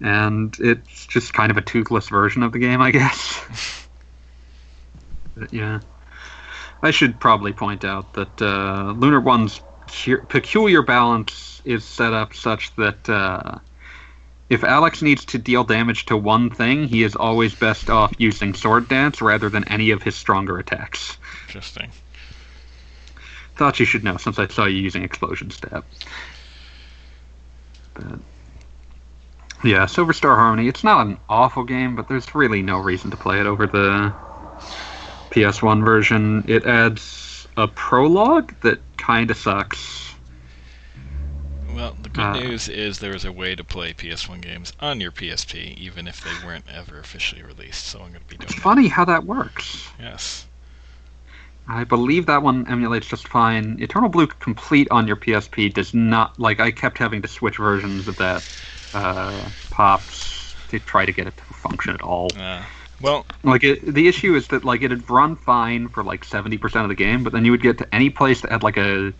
And 0.00 0.56
it's 0.60 1.06
just 1.06 1.32
kind 1.32 1.50
of 1.50 1.56
a 1.56 1.62
toothless 1.62 2.08
version 2.08 2.42
of 2.42 2.52
the 2.52 2.58
game, 2.58 2.80
I 2.80 2.90
guess. 2.90 3.80
But, 5.36 5.52
yeah. 5.52 5.80
I 6.80 6.92
should 6.92 7.18
probably 7.18 7.52
point 7.52 7.84
out 7.84 8.12
that 8.12 8.40
uh, 8.40 8.94
Lunar 8.96 9.20
One's 9.20 9.60
cu- 9.88 10.22
peculiar 10.26 10.82
balance 10.82 11.60
is 11.64 11.84
set 11.84 12.12
up 12.12 12.34
such 12.34 12.74
that 12.76 13.08
uh, 13.08 13.58
if 14.50 14.62
Alex 14.62 15.02
needs 15.02 15.24
to 15.26 15.38
deal 15.38 15.64
damage 15.64 16.06
to 16.06 16.16
one 16.16 16.50
thing, 16.50 16.86
he 16.86 17.02
is 17.02 17.16
always 17.16 17.54
best 17.54 17.88
off 17.88 18.12
using 18.18 18.54
Sword 18.54 18.88
Dance 18.88 19.22
rather 19.22 19.48
than 19.48 19.64
any 19.68 19.90
of 19.90 20.02
his 20.02 20.14
stronger 20.14 20.58
attacks. 20.58 21.16
Interesting. 21.46 21.90
Thought 23.56 23.80
you 23.80 23.86
should 23.86 24.04
know 24.04 24.16
since 24.16 24.38
I 24.38 24.46
saw 24.48 24.66
you 24.66 24.80
using 24.80 25.04
Explosion 25.04 25.50
Stab. 25.50 25.84
But 27.94 28.18
yeah, 29.64 29.86
Silver 29.86 30.12
Star 30.12 30.36
Harmony. 30.36 30.68
It's 30.68 30.84
not 30.84 31.06
an 31.06 31.18
awful 31.28 31.64
game, 31.64 31.96
but 31.96 32.08
there's 32.08 32.34
really 32.34 32.62
no 32.62 32.78
reason 32.78 33.10
to 33.10 33.16
play 33.16 33.40
it 33.40 33.46
over 33.46 33.66
the 33.66 34.12
PS1 35.30 35.84
version. 35.84 36.44
It 36.46 36.64
adds 36.64 37.48
a 37.56 37.66
prologue 37.68 38.54
that 38.62 38.80
kind 38.96 39.30
of 39.30 39.36
sucks. 39.36 40.14
Well, 41.74 41.96
the 42.02 42.08
good 42.08 42.22
Uh, 42.24 42.32
news 42.38 42.68
is 42.68 43.00
there 43.00 43.16
is 43.16 43.24
a 43.24 43.32
way 43.32 43.56
to 43.56 43.64
play 43.64 43.92
PS1 43.92 44.40
games 44.40 44.72
on 44.78 45.00
your 45.00 45.10
PSP, 45.10 45.76
even 45.76 46.06
if 46.06 46.22
they 46.22 46.46
weren't 46.46 46.66
ever 46.72 47.00
officially 47.00 47.42
released. 47.42 47.86
So 47.86 47.98
I'm 48.00 48.10
going 48.10 48.20
to 48.22 48.26
be 48.28 48.36
doing 48.36 48.44
It's 48.44 48.54
that. 48.54 48.60
funny 48.60 48.86
how 48.86 49.04
that 49.06 49.24
works. 49.24 49.88
Yes. 49.98 50.46
I 51.66 51.82
believe 51.84 52.26
that 52.26 52.42
one 52.42 52.68
emulates 52.68 53.06
just 53.08 53.26
fine. 53.26 53.78
Eternal 53.80 54.08
Blue 54.10 54.26
Complete 54.26 54.86
on 54.90 55.08
your 55.08 55.16
PSP 55.16 55.72
does 55.72 55.94
not 55.94 56.38
like. 56.38 56.60
I 56.60 56.70
kept 56.70 56.98
having 56.98 57.22
to 57.22 57.28
switch 57.28 57.56
versions 57.56 58.06
of 58.06 58.16
that 58.18 58.46
uh, 58.94 59.48
pops 59.70 60.54
to 60.70 60.78
try 60.78 61.04
to 61.04 61.12
get 61.12 61.26
it 61.26 61.36
to 61.36 61.42
function 61.42 61.94
at 61.94 62.00
all. 62.02 62.28
Uh, 62.38 62.62
well, 63.00 63.26
Like 63.42 63.64
it, 63.64 63.84
the 63.84 64.08
issue 64.08 64.34
is 64.34 64.48
that 64.48 64.64
like 64.64 64.82
it'd 64.82 65.08
run 65.10 65.36
fine 65.36 65.88
for 65.88 66.02
like 66.02 66.24
seventy 66.24 66.56
percent 66.58 66.84
of 66.84 66.88
the 66.88 66.94
game, 66.94 67.22
but 67.24 67.32
then 67.32 67.44
you 67.44 67.50
would 67.50 67.62
get 67.62 67.78
to 67.78 67.94
any 67.94 68.08
place 68.10 68.40
that 68.42 68.50
had 68.50 68.62
like 68.62 68.76
a 68.76 69.12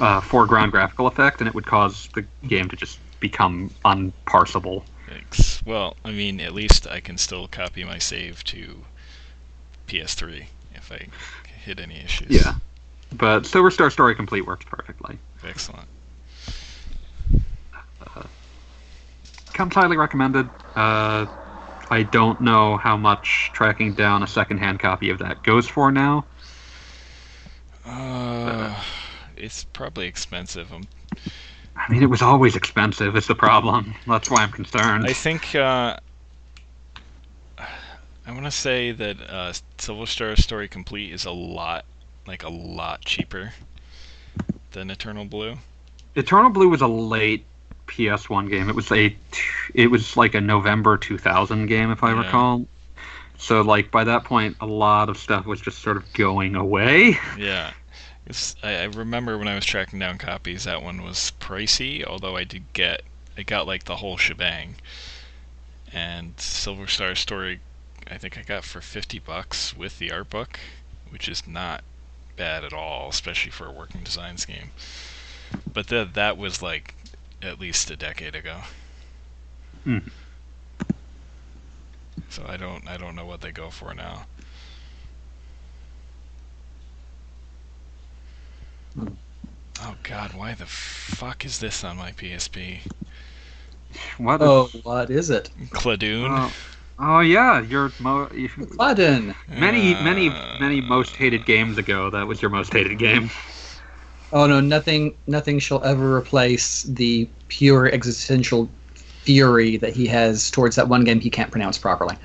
uh, 0.00 0.20
foreground 0.20 0.72
graphical 0.72 1.06
effect, 1.06 1.40
and 1.40 1.48
it 1.48 1.54
would 1.54 1.66
cause 1.66 2.08
the 2.14 2.24
game 2.48 2.68
to 2.68 2.76
just 2.76 2.98
become 3.20 3.70
unparsable. 3.84 4.82
Well, 5.66 5.96
I 6.04 6.10
mean, 6.10 6.40
at 6.40 6.54
least 6.54 6.86
I 6.88 7.00
can 7.00 7.18
still 7.18 7.46
copy 7.46 7.84
my 7.84 7.98
save 7.98 8.42
to 8.44 8.82
PS3 9.86 10.46
if 10.74 10.90
I 10.90 11.06
hit 11.64 11.78
any 11.78 12.00
issues. 12.00 12.30
Yeah. 12.30 12.54
but 13.12 13.44
Silver 13.46 13.70
Star 13.70 13.90
Story 13.90 14.14
Complete 14.14 14.46
works 14.46 14.64
perfectly. 14.64 15.18
Excellent. 15.46 15.86
Comes 19.52 19.74
highly 19.74 19.96
recommended. 19.96 20.48
Uh, 20.74 21.26
I 21.90 22.04
don't 22.04 22.40
know 22.40 22.78
how 22.78 22.96
much 22.96 23.50
tracking 23.52 23.92
down 23.92 24.22
a 24.22 24.26
secondhand 24.26 24.80
copy 24.80 25.10
of 25.10 25.18
that 25.18 25.42
goes 25.42 25.68
for 25.68 25.92
now. 25.92 26.24
Uh, 27.84 28.74
it's 29.36 29.64
probably 29.64 30.06
expensive. 30.06 30.72
Um, 30.72 30.84
I 31.76 31.90
mean, 31.92 32.02
it 32.02 32.06
was 32.06 32.22
always 32.22 32.56
expensive. 32.56 33.16
Is 33.16 33.26
the 33.26 33.34
problem? 33.34 33.94
That's 34.06 34.30
why 34.30 34.42
I'm 34.42 34.52
concerned. 34.52 35.04
I 35.06 35.12
think 35.12 35.54
uh, 35.54 35.96
I 37.58 38.30
want 38.30 38.44
to 38.44 38.50
say 38.50 38.92
that 38.92 39.20
uh, 39.28 39.52
Silver 39.78 40.06
Star 40.06 40.36
Story 40.36 40.68
Complete 40.68 41.12
is 41.12 41.24
a 41.24 41.32
lot, 41.32 41.84
like 42.26 42.42
a 42.44 42.48
lot 42.48 43.04
cheaper 43.04 43.52
than 44.70 44.90
Eternal 44.90 45.24
Blue. 45.24 45.56
Eternal 46.14 46.50
Blue 46.50 46.68
was 46.68 46.80
a 46.80 46.86
late 46.86 47.44
PS1 47.92 48.48
game. 48.48 48.68
It 48.68 48.74
was 48.74 48.90
a, 48.90 49.14
it 49.74 49.90
was 49.90 50.16
like 50.16 50.34
a 50.34 50.40
November 50.40 50.96
2000 50.96 51.66
game, 51.66 51.90
if 51.90 52.02
I 52.02 52.12
Yeah. 52.12 52.18
recall. 52.18 52.66
So 53.38 53.60
like 53.62 53.90
by 53.90 54.04
that 54.04 54.24
point, 54.24 54.56
a 54.60 54.66
lot 54.66 55.08
of 55.08 55.18
stuff 55.18 55.46
was 55.46 55.60
just 55.60 55.80
sort 55.80 55.96
of 55.96 56.12
going 56.12 56.54
away. 56.54 57.18
Yeah. 57.38 57.72
I, 58.62 58.74
I 58.76 58.84
remember 58.84 59.36
when 59.36 59.48
I 59.48 59.54
was 59.56 59.64
tracking 59.66 59.98
down 59.98 60.16
copies, 60.18 60.64
that 60.64 60.82
one 60.82 61.02
was 61.02 61.32
pricey. 61.40 62.04
Although 62.04 62.36
I 62.36 62.44
did 62.44 62.72
get, 62.72 63.02
I 63.36 63.42
got 63.42 63.66
like 63.66 63.84
the 63.84 63.96
whole 63.96 64.16
shebang. 64.16 64.76
And 65.92 66.38
Silver 66.38 66.86
Star 66.86 67.14
Story, 67.14 67.60
I 68.10 68.16
think 68.16 68.38
I 68.38 68.42
got 68.42 68.64
for 68.64 68.80
fifty 68.80 69.18
bucks 69.18 69.76
with 69.76 69.98
the 69.98 70.10
art 70.12 70.30
book, 70.30 70.58
which 71.10 71.28
is 71.28 71.46
not 71.46 71.82
bad 72.36 72.64
at 72.64 72.72
all, 72.72 73.10
especially 73.10 73.50
for 73.50 73.66
a 73.66 73.72
working 73.72 74.02
designs 74.02 74.46
game. 74.46 74.70
But 75.70 75.88
that 75.88 76.14
that 76.14 76.38
was 76.38 76.62
like 76.62 76.94
at 77.42 77.58
least 77.60 77.90
a 77.90 77.96
decade 77.96 78.34
ago. 78.34 78.58
Hmm. 79.84 79.98
So 82.28 82.44
I 82.46 82.56
don't 82.56 82.86
I 82.88 82.96
don't 82.96 83.14
know 83.14 83.26
what 83.26 83.40
they 83.40 83.52
go 83.52 83.70
for 83.70 83.94
now. 83.94 84.26
Oh 89.80 89.96
god, 90.02 90.34
why 90.34 90.54
the 90.54 90.66
fuck 90.66 91.44
is 91.44 91.58
this 91.58 91.82
on 91.82 91.96
my 91.96 92.12
PSP? 92.12 92.80
What? 94.18 94.40
a- 94.40 94.44
Oh, 94.44 94.70
what 94.82 95.10
is 95.10 95.30
it? 95.30 95.50
Cladun? 95.70 96.26
oh, 96.30 96.52
oh 96.98 97.20
yeah, 97.20 97.60
your 97.60 97.92
mo- 97.98 98.30
you- 98.32 98.48
Gladden. 98.48 99.34
many 99.48 99.94
many 99.94 100.28
Uh, 100.28 100.58
many 100.60 100.80
most 100.80 101.16
hated 101.16 101.44
games 101.46 101.78
ago. 101.78 102.10
That 102.10 102.26
was 102.26 102.40
your 102.40 102.50
most 102.50 102.72
hated 102.72 102.98
game. 102.98 103.30
Oh 104.32 104.46
no, 104.46 104.60
nothing 104.60 105.14
nothing 105.26 105.58
shall 105.58 105.84
ever 105.84 106.16
replace 106.16 106.84
the 106.84 107.28
pure 107.48 107.86
existential 107.92 108.68
fury 108.94 109.76
that 109.76 109.94
he 109.94 110.06
has 110.06 110.50
towards 110.50 110.76
that 110.76 110.88
one 110.88 111.04
game 111.04 111.20
he 111.20 111.30
can't 111.30 111.50
pronounce 111.50 111.78
properly. 111.78 112.16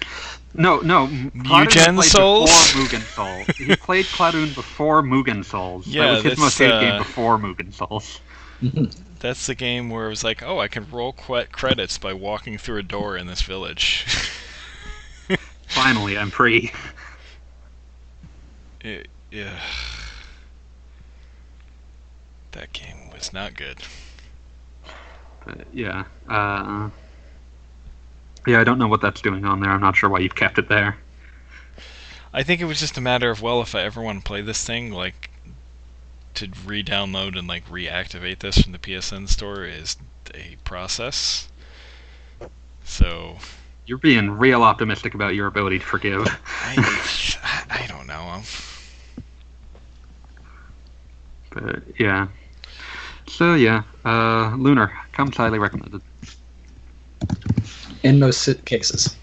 No, 0.53 0.80
no. 0.80 1.08
Cladun 1.08 1.68
Mugen 1.68 1.95
played 1.95 2.10
Souls? 2.10 2.49
Before 2.49 2.82
Mugen 2.82 3.03
Souls. 3.14 3.58
he 3.58 3.76
played 3.76 4.05
Cladun 4.05 4.55
before 4.55 5.03
Mugen 5.03 5.45
Souls. 5.45 5.86
Yeah, 5.86 6.03
that 6.03 6.12
was 6.12 6.24
his 6.24 6.32
that's, 6.32 6.39
most 6.39 6.58
hated 6.58 6.74
uh, 6.74 6.82
game 6.82 6.97
before 6.97 7.38
Mugen 7.38 7.74
Souls. 7.74 8.20
That's 9.20 9.47
the 9.47 9.55
game 9.55 9.89
where 9.89 10.05
it 10.05 10.10
was 10.10 10.24
like, 10.24 10.43
oh, 10.43 10.60
I 10.60 10.68
can 10.68 10.88
roll 10.91 11.14
qu- 11.14 11.45
credits 11.51 11.97
by 11.97 12.14
walking 12.14 12.58
through 12.58 12.80
a 12.80 12.84
door 12.84 13.18
in 13.18 13.26
this 13.26 13.41
village. 13.41 14.05
Finally, 15.68 16.18
I'm 16.18 16.32
free. 16.32 16.72
It, 18.82 19.08
yeah. 19.32 19.60
That 22.52 22.74
game 22.74 23.10
was 23.12 23.32
not 23.34 23.54
good. 23.56 23.80
But, 25.45 25.68
yeah. 25.74 26.06
Uh, 26.28 26.89
yeah, 28.45 28.60
I 28.60 28.64
don't 28.64 28.80
know 28.80 28.88
what 28.88 29.02
that's 29.02 29.22
doing 29.22 29.45
on 29.45 29.60
there. 29.60 29.72
I'm 29.72 29.82
not 29.82 29.95
sure 29.95 30.10
why 30.10 30.20
you've 30.20 30.36
kept 30.36 30.58
it 30.58 30.70
there. 30.70 30.98
I 32.34 32.43
think 32.43 32.62
it 32.62 32.66
was 32.66 32.80
just 32.80 32.98
a 32.98 33.02
matter 33.02 33.30
of 33.30 33.41
well, 33.41 33.62
if 33.62 33.76
I 33.76 33.82
ever 33.82 34.02
want 34.02 34.20
to 34.20 34.24
play 34.24 34.41
this 34.41 34.64
thing, 34.64 34.91
like 34.91 35.30
to 36.36 36.50
re-download 36.66 37.38
and 37.38 37.48
like 37.48 37.68
reactivate 37.68 38.39
this 38.39 38.60
from 38.62 38.72
the 38.72 38.80
PSN 38.80 39.28
store 39.30 39.66
is 39.66 39.98
a 40.34 40.58
process. 40.64 41.50
So 42.84 43.38
You're 43.86 43.98
being 43.98 44.32
real 44.32 44.64
optimistic 44.64 45.14
about 45.16 45.36
your 45.36 45.48
ability 45.48 45.80
to 45.80 45.86
forgive. 45.86 46.28
I, 46.45 46.76
I 47.70 47.88
don't 47.88 48.08
know. 48.08 48.22
Um, 48.22 48.43
But 51.60 51.84
yeah. 51.99 52.28
So 53.28 53.55
yeah, 53.55 53.84
uh, 54.05 54.55
Lunar 54.58 54.91
comes 55.12 55.36
highly 55.36 55.60
recommended. 55.60 56.01
In 58.03 58.20
most 58.20 58.66
cases. 58.66 59.16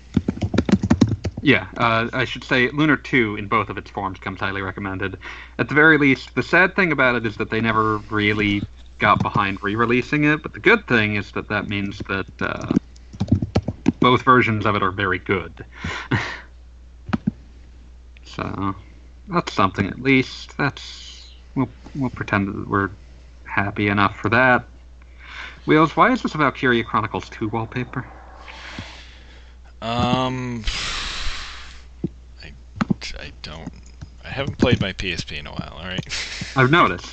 Yeah, 1.42 1.66
uh, 1.76 2.08
I 2.12 2.24
should 2.24 2.42
say 2.42 2.70
Lunar 2.70 2.96
2 2.96 3.36
in 3.36 3.48
both 3.48 3.68
of 3.68 3.76
its 3.76 3.90
forms 3.90 4.18
comes 4.18 4.40
highly 4.40 4.62
recommended. 4.62 5.18
At 5.58 5.68
the 5.68 5.74
very 5.74 5.98
least, 5.98 6.34
the 6.34 6.42
sad 6.42 6.74
thing 6.74 6.90
about 6.90 7.16
it 7.16 7.26
is 7.26 7.36
that 7.36 7.50
they 7.50 7.60
never 7.60 7.98
really 8.10 8.62
got 8.98 9.22
behind 9.22 9.62
re-releasing 9.62 10.24
it, 10.24 10.42
but 10.42 10.54
the 10.54 10.60
good 10.60 10.86
thing 10.86 11.16
is 11.16 11.32
that 11.32 11.48
that 11.48 11.68
means 11.68 11.98
that 12.08 12.26
uh, 12.40 12.72
both 14.00 14.22
versions 14.22 14.64
of 14.64 14.74
it 14.74 14.82
are 14.82 14.90
very 14.90 15.18
good. 15.18 15.66
so 18.24 18.74
that's 19.28 19.52
something 19.52 19.86
at 19.86 20.00
least. 20.00 20.56
That's 20.56 21.13
we'll 21.54 21.68
we'll 21.94 22.10
pretend 22.10 22.48
that 22.48 22.68
we're 22.68 22.90
happy 23.44 23.88
enough 23.88 24.16
for 24.16 24.28
that. 24.30 24.64
Wheels, 25.66 25.96
why 25.96 26.12
is 26.12 26.22
this 26.22 26.34
about 26.34 26.54
Valkyria 26.54 26.84
Chronicles 26.84 27.28
2 27.30 27.48
wallpaper? 27.48 28.06
um, 29.80 30.64
I, 32.42 32.52
I 33.18 33.32
don't. 33.42 33.72
I 34.24 34.28
haven't 34.28 34.58
played 34.58 34.80
my 34.80 34.92
PSP 34.92 35.38
in 35.38 35.46
a 35.46 35.52
while. 35.52 35.74
All 35.78 35.86
right. 35.86 36.06
I've 36.56 36.70
noticed. 36.70 37.10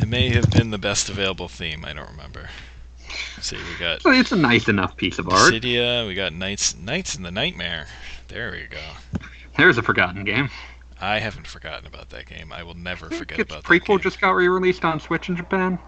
It 0.00 0.08
may 0.08 0.30
have 0.30 0.50
been 0.50 0.70
the 0.70 0.78
best 0.78 1.08
available 1.08 1.48
theme. 1.48 1.84
I 1.84 1.92
don't 1.92 2.10
remember. 2.10 2.48
Let's 3.36 3.48
see, 3.48 3.56
we 3.56 3.78
got 3.78 4.02
So 4.02 4.10
it's 4.10 4.32
a 4.32 4.36
nice 4.36 4.68
enough 4.68 4.96
piece 4.96 5.18
of 5.18 5.28
art. 5.28 5.52
Cydia. 5.52 6.06
We 6.06 6.14
got 6.14 6.32
Knights. 6.32 6.76
Knights 6.76 7.14
in 7.14 7.22
the 7.22 7.30
Nightmare. 7.30 7.86
There 8.28 8.52
we 8.52 8.66
go. 8.68 8.80
There's 9.56 9.78
a 9.78 9.82
forgotten 9.82 10.24
game. 10.24 10.48
I 11.02 11.18
haven't 11.18 11.46
forgotten 11.48 11.86
about 11.86 12.10
that 12.10 12.26
game. 12.26 12.52
I 12.52 12.62
will 12.62 12.74
never 12.74 13.06
I 13.06 13.08
think 13.10 13.18
forget 13.18 13.40
its 13.40 13.50
about 13.50 13.64
that 13.64 13.68
prequel 13.68 13.86
game. 13.96 14.00
just 14.00 14.20
got 14.20 14.30
re-released 14.30 14.84
on 14.84 15.00
Switch 15.00 15.28
in 15.28 15.36
Japan. 15.36 15.78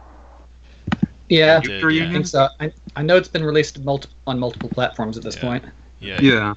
Yeah, 1.28 1.60
Did, 1.60 1.82
yeah. 1.92 2.08
I 2.08 2.12
think 2.12 2.26
so. 2.26 2.48
I, 2.60 2.72
I 2.96 3.02
know 3.02 3.16
it's 3.16 3.28
been 3.28 3.44
released 3.44 3.78
multi- 3.82 4.10
on 4.26 4.38
multiple 4.38 4.68
platforms 4.68 5.16
at 5.16 5.22
this 5.22 5.36
Yeah. 5.36 5.40
point. 5.42 5.64
Yeah, 6.00 6.20
Yeah, 6.20 6.54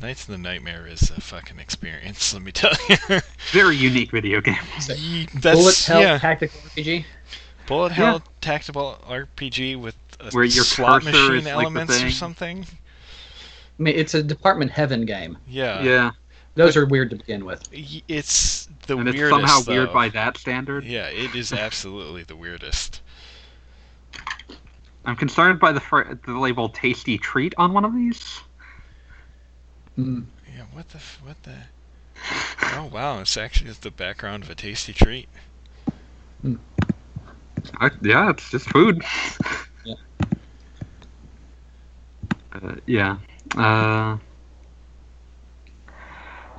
Knights 0.00 0.26
in 0.28 0.32
the 0.32 0.38
Nightmare 0.38 0.86
is 0.86 1.10
a 1.10 1.20
fucking 1.20 1.58
experience. 1.58 2.32
Let 2.34 2.42
me 2.42 2.52
tell 2.52 2.72
you. 2.88 3.20
very 3.52 3.76
unique 3.76 4.10
video 4.10 4.40
game. 4.40 4.56
So, 4.80 4.94
Bullet 5.42 5.76
Hell 5.84 6.00
yeah. 6.00 6.18
Tactical 6.18 6.58
RPG. 6.60 7.04
Bullet 7.66 7.90
Yeah. 7.90 7.94
Hell 7.96 8.22
tactical 8.40 8.98
RPG 9.06 9.78
with 9.78 9.94
a 10.20 10.30
Where 10.30 10.44
your 10.44 10.64
slot 10.64 11.04
machine 11.04 11.34
is 11.34 11.44
like 11.44 11.52
elements 11.52 12.02
or 12.02 12.10
something. 12.10 12.64
I 13.78 13.82
mean, 13.82 13.94
it's 13.94 14.14
a 14.14 14.22
Department 14.22 14.70
Heaven 14.70 15.04
game. 15.06 15.36
Yeah. 15.46 15.82
yeah, 15.82 16.10
Those 16.54 16.76
are 16.76 16.86
weird 16.86 17.10
to 17.10 17.16
begin 17.16 17.44
with. 17.44 17.68
It's 17.72 18.68
the 18.86 18.96
and 18.96 19.08
it's 19.08 19.16
weirdest. 19.16 19.40
somehow 19.40 19.60
weird 19.66 19.92
by 19.92 20.08
that 20.10 20.36
standard. 20.36 20.84
Yeah, 20.84 21.06
it 21.06 21.34
is 21.34 21.52
absolutely 21.52 22.24
the 22.24 22.36
weirdest. 22.36 23.00
I'm 25.04 25.16
concerned 25.16 25.60
by 25.60 25.72
the 25.72 25.80
fr- 25.80 26.14
the 26.26 26.38
label 26.38 26.68
"tasty 26.68 27.18
treat" 27.18 27.54
on 27.56 27.72
one 27.72 27.84
of 27.84 27.94
these. 27.94 28.40
Mm. 29.98 30.24
Yeah, 30.54 30.64
what 30.72 30.88
the 30.90 30.98
what 31.22 31.42
the? 31.44 31.54
Oh 32.74 32.90
wow, 32.92 33.20
it's 33.20 33.36
actually 33.36 33.70
the 33.72 33.90
background 33.90 34.44
of 34.44 34.50
a 34.50 34.54
tasty 34.54 34.92
treat. 34.92 35.28
I, 37.78 37.90
yeah, 38.02 38.30
it's 38.30 38.50
just 38.50 38.68
food. 38.68 39.02
Yeah. 39.84 39.94
Uh, 42.52 42.74
yeah. 42.86 43.18
Uh, 43.56 44.18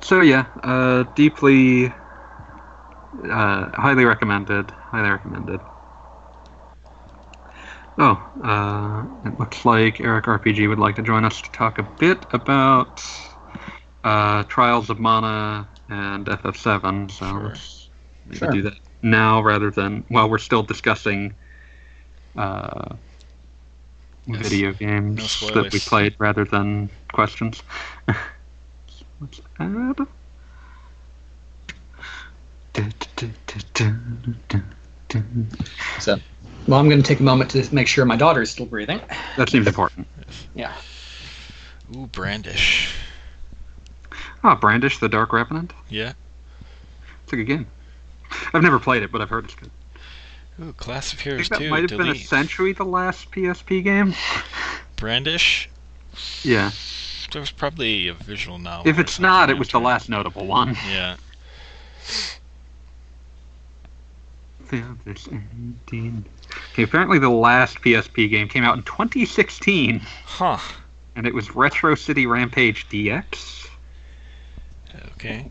so 0.02 0.20
yeah, 0.20 0.46
uh, 0.62 1.04
deeply, 1.14 1.92
uh, 3.30 3.70
highly 3.74 4.04
recommended. 4.04 4.70
Highly 4.90 5.10
recommended. 5.10 5.62
Oh, 7.98 8.18
uh, 8.42 9.04
it 9.28 9.38
looks 9.38 9.64
like 9.64 10.00
Eric 10.00 10.28
RPG 10.28 10.66
would 10.68 10.78
like 10.78 10.96
to 10.96 11.02
join 11.02 11.24
us 11.24 11.40
to 11.42 11.50
talk 11.52 11.78
a 11.78 11.82
bit 11.82 12.26
about 12.32 13.02
uh, 14.04 14.44
Trials 14.44 14.90
of 14.90 14.98
Mana 14.98 15.68
and 15.88 16.28
FF7. 16.28 17.08
So 17.08 17.26
Sure. 17.32 17.44
let's 17.44 17.90
maybe 18.26 18.48
Sure. 18.48 18.48
do 18.48 18.62
that 18.62 18.74
now 19.02 19.42
rather 19.42 19.70
than 19.70 20.04
while 20.08 20.28
we're 20.30 20.38
still 20.38 20.62
discussing 20.62 21.34
uh, 22.36 22.96
Yes. 24.26 24.48
video 24.48 24.72
games 24.72 25.42
No 25.42 25.50
that 25.52 25.72
we 25.72 25.80
played 25.80 26.14
rather 26.18 26.44
than 26.44 26.90
questions. 27.12 27.62
Let's 29.22 29.40
add. 29.60 30.06
So, 36.00 36.16
well, 36.66 36.80
I'm 36.80 36.88
going 36.88 37.00
to 37.00 37.06
take 37.06 37.20
a 37.20 37.22
moment 37.22 37.50
to 37.52 37.72
make 37.74 37.86
sure 37.86 38.04
my 38.04 38.16
daughter 38.16 38.42
is 38.42 38.50
still 38.50 38.66
breathing. 38.66 39.00
That 39.36 39.48
seems 39.48 39.66
important. 39.66 40.08
Yeah. 40.54 40.74
Ooh, 41.94 42.08
Brandish. 42.08 42.94
Oh, 44.42 44.56
Brandish, 44.56 44.98
the 44.98 45.08
Dark 45.08 45.32
Revenant. 45.32 45.72
Yeah. 45.88 46.14
It's 47.24 47.32
a 47.32 47.36
good 47.36 47.46
game. 47.46 47.66
I've 48.52 48.62
never 48.62 48.80
played 48.80 49.02
it, 49.02 49.12
but 49.12 49.20
I've 49.20 49.28
heard 49.28 49.44
it's 49.44 49.54
good. 49.54 49.70
Ooh, 50.60 50.72
Class 50.72 51.12
of 51.12 51.20
I 51.20 51.22
Heroes 51.22 51.48
think 51.48 51.60
that 51.60 51.64
2. 51.66 51.70
might 51.70 51.82
have 51.82 51.90
been 51.90 52.06
delete. 52.08 52.22
essentially 52.22 52.72
the 52.72 52.84
last 52.84 53.30
PSP 53.30 53.84
game. 53.84 54.14
Brandish. 54.96 55.68
Yeah. 56.42 56.70
There 57.32 57.40
was 57.40 57.50
probably 57.50 58.08
a 58.08 58.14
visual 58.14 58.58
novel. 58.58 58.88
If 58.88 58.98
it's 58.98 59.18
not, 59.18 59.48
it 59.50 59.58
was 59.58 59.68
the 59.68 59.80
last 59.80 60.08
notable 60.08 60.46
one. 60.46 60.76
Yeah. 60.88 61.16
Feel 64.64 64.96
this 65.04 65.28
18. 65.28 66.24
Okay, 66.72 66.82
apparently 66.82 67.18
the 67.18 67.28
last 67.30 67.80
PSP 67.80 68.30
game 68.30 68.48
came 68.48 68.64
out 68.64 68.76
in 68.76 68.82
2016, 68.84 70.00
Huh. 70.24 70.58
and 71.16 71.26
it 71.26 71.34
was 71.34 71.54
Retro 71.54 71.94
City 71.94 72.26
Rampage 72.26 72.88
DX. 72.88 73.68
Okay. 75.14 75.50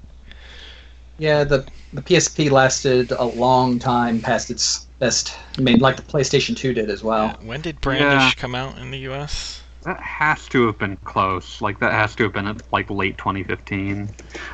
Yeah, 1.18 1.44
the 1.44 1.66
the 1.94 2.02
PSP 2.02 2.50
lasted 2.50 3.12
a 3.12 3.24
long 3.26 3.78
time 3.80 4.22
past 4.22 4.50
its 4.50 4.88
best. 5.00 5.36
I 5.58 5.62
mean, 5.62 5.80
like 5.80 5.98
the 5.98 6.02
PlayStation 6.04 6.56
2 6.56 6.74
did 6.74 6.90
as 6.90 7.04
well. 7.04 7.26
Yeah, 7.42 7.48
When 7.48 7.62
did 7.62 7.82
Brandish 7.82 8.36
come 8.36 8.56
out 8.56 8.78
in 8.78 8.92
the 8.92 9.00
U.S.? 9.00 9.61
That 9.84 10.00
has 10.00 10.48
to 10.50 10.68
have 10.68 10.78
been 10.78 10.98
close. 10.98 11.62
Like 11.62 11.80
that 11.80 11.92
has 11.92 12.16
to 12.16 12.24
have 12.24 12.34
been 12.34 12.48
at 12.48 12.72
like 12.72 12.90
late 12.90 13.18
2015. 13.18 14.10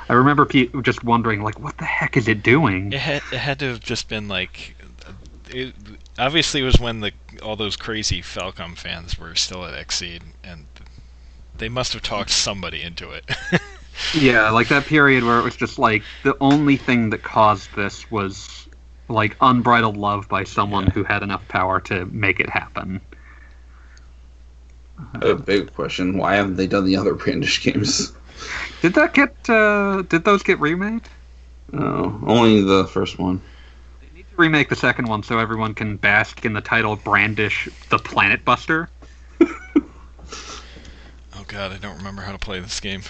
I 0.10 0.14
remember 0.14 0.46
just 0.82 1.04
wondering, 1.04 1.42
like, 1.44 1.60
what 1.60 1.78
the 1.78 1.86
heck 1.86 2.16
is 2.16 2.28
it 2.28 2.44
doing? 2.44 2.94
It 2.94 3.00
had 3.00 3.22
it 3.32 3.38
had 3.40 3.60
to 3.60 3.66
have 3.66 3.80
just 3.82 4.08
been 4.08 4.28
like, 4.28 4.76
it, 5.50 5.74
obviously 6.18 6.62
it 6.62 6.66
was 6.66 6.80
when 6.80 7.02
the 7.02 7.12
all 7.44 7.56
those 7.56 7.76
crazy 7.76 8.22
Falcom 8.22 8.78
fans 8.78 9.20
were 9.20 9.36
still 9.36 9.66
at 9.66 9.88
XSEED, 9.88 10.22
and 10.44 10.68
they 11.58 11.70
must 11.70 11.94
have 11.94 12.02
talked 12.02 12.30
somebody 12.30 12.82
into 12.82 13.12
it. 13.12 13.30
Yeah, 14.14 14.52
like 14.52 14.68
that 14.68 14.86
period 14.86 15.24
where 15.24 15.40
it 15.40 15.44
was 15.44 15.56
just 15.56 15.80
like 15.80 16.04
the 16.24 16.38
only 16.40 16.78
thing 16.78 17.10
that 17.10 17.24
caused 17.24 17.76
this 17.76 18.10
was 18.12 18.68
like 19.10 19.36
unbridled 19.42 19.98
love 19.98 20.30
by 20.30 20.44
someone 20.44 20.86
Yeah. 20.86 20.92
who 20.92 21.04
had 21.04 21.24
enough 21.24 21.48
power 21.48 21.80
to 21.82 22.06
make 22.06 22.40
it 22.40 22.48
happen. 22.50 23.02
I 25.00 25.04
have 25.14 25.24
a 25.24 25.36
big 25.36 25.74
question. 25.74 26.18
Why 26.18 26.36
haven't 26.36 26.56
they 26.56 26.68
done 26.68 26.86
the 26.86 26.96
other 26.96 27.14
Brandish 27.14 27.64
games? 27.64 28.14
Did 28.82 28.94
that 28.96 29.14
get? 29.14 29.50
Uh, 29.50 30.04
did 30.04 30.24
those 30.24 30.44
get 30.44 30.60
remade? 30.60 31.04
No, 31.72 32.20
only 32.26 32.62
the 32.62 32.86
first 32.86 33.20
one. 33.20 33.42
They 34.00 34.08
need 34.16 34.30
to 34.30 34.36
remake 34.38 34.70
the 34.70 34.76
second 34.76 35.08
one 35.08 35.24
so 35.24 35.40
everyone 35.40 35.74
can 35.74 35.98
bask 35.98 36.46
in 36.46 36.54
the 36.54 36.62
title 36.62 36.96
"Brandish 36.96 37.68
the 37.90 38.00
Planet 38.00 38.46
Buster." 38.46 38.90
oh 39.42 39.84
god, 41.48 41.72
I 41.72 41.78
don't 41.78 41.98
remember 41.98 42.22
how 42.22 42.32
to 42.32 42.38
play 42.38 42.60
this 42.60 42.80
game. 42.80 43.02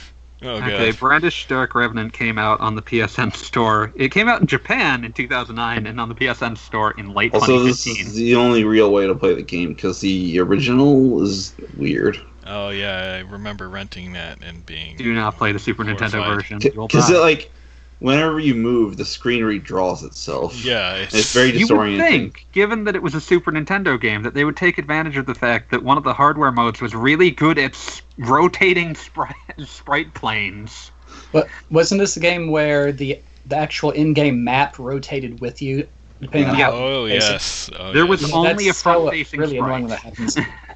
Oh 0.44 0.58
Okay, 0.58 0.92
god. 0.92 1.00
Brandish 1.00 1.48
Dark 1.48 1.74
Revenant 1.74 2.14
came 2.14 2.38
out 2.38 2.60
on 2.60 2.76
the 2.76 2.82
PSN 2.82 3.36
store. 3.36 3.92
It 3.96 4.12
came 4.12 4.28
out 4.28 4.40
in 4.42 4.48
Japan 4.48 5.04
in 5.04 5.14
2009 5.14 5.88
and 5.88 6.00
on 6.00 6.10
the 6.10 6.16
PSN 6.16 6.58
store 6.58 6.92
in 6.98 7.14
late 7.14 7.34
Also, 7.34 7.60
this 7.64 7.84
2015. 7.84 8.06
is 8.08 8.16
the 8.16 8.36
only 8.36 8.64
real 8.64 8.92
way 8.92 9.08
to 9.08 9.16
play 9.16 9.34
the 9.34 9.42
game 9.42 9.74
because 9.74 10.00
the 10.02 10.40
original 10.40 11.24
is 11.24 11.54
weird. 11.76 12.20
Oh 12.46 12.70
yeah, 12.70 13.16
I 13.18 13.32
remember 13.32 13.68
renting 13.68 14.14
that 14.14 14.42
and 14.44 14.66
being. 14.66 14.96
Do 14.96 15.14
not 15.14 15.38
play 15.38 15.52
the 15.52 15.60
Super 15.60 15.84
Nintendo 15.84 16.26
version. 16.26 16.60
Because 16.60 17.10
die. 17.10 17.16
it 17.16 17.20
like, 17.20 17.52
whenever 18.00 18.40
you 18.40 18.54
move, 18.56 18.98
the 18.98 19.06
screen 19.06 19.44
redraws 19.44 20.04
itself. 20.04 20.64
Yeah, 20.64 20.96
it's, 20.96 21.14
It's 21.16 21.34
very 21.34 21.52
disorienting. 21.52 21.92
You 21.92 21.98
would 21.98 22.02
think, 22.08 22.46
given 22.52 22.84
that 22.86 22.96
it 22.96 23.02
was 23.04 23.16
a 23.16 23.22
Super 23.22 23.52
Nintendo 23.52 24.00
game, 24.00 24.24
that 24.24 24.34
they 24.34 24.46
would 24.46 24.58
take 24.58 24.78
advantage 24.78 25.18
of 25.18 25.26
the 25.26 25.36
fact 25.36 25.72
that 25.72 25.84
one 25.84 25.98
of 25.98 26.04
the 26.04 26.14
hardware 26.14 26.52
modes 26.52 26.82
was 26.82 26.94
really 26.96 27.32
good 27.32 27.58
at 27.58 27.74
s- 27.74 28.02
rotating 28.18 28.96
sprite, 28.96 29.36
sprite 29.66 30.14
planes. 30.14 30.92
But 31.32 31.48
wasn't 31.72 32.00
this 32.00 32.18
a 32.18 32.20
game 32.20 32.52
where 32.52 32.92
the 32.92 33.22
the 33.46 33.56
actual 33.56 33.92
in-game 33.92 34.44
map 34.44 34.78
rotated 34.78 35.40
with 35.40 35.62
you, 35.62 35.88
depending 36.22 36.50
on 36.50 36.56
how? 36.56 36.72
Oh 36.74 37.06
basic- 37.08 37.22
yes. 37.32 37.70
Oh, 37.80 37.94
There 37.94 38.04
yes. 38.04 38.10
was 38.10 38.22
That's 38.22 38.34
only 38.34 38.68
a 38.70 38.74
so 38.74 38.84
front-facing 38.92 39.40
really 39.40 39.56
sprite. 39.58 39.68
annoying 39.68 39.82
when 39.84 39.90
that 39.92 40.00
happens. 40.02 40.38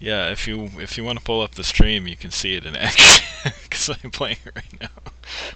Yeah, 0.00 0.30
if 0.30 0.46
you 0.46 0.70
if 0.78 0.98
you 0.98 1.04
want 1.04 1.18
to 1.18 1.24
pull 1.24 1.40
up 1.40 1.54
the 1.54 1.64
stream, 1.64 2.06
you 2.06 2.16
can 2.16 2.30
see 2.30 2.54
it 2.54 2.66
in 2.66 2.76
action 2.76 3.52
because 3.62 3.88
I'm 4.02 4.10
playing 4.10 4.36
it 4.44 4.52
right 4.54 4.80
now. 4.80 4.88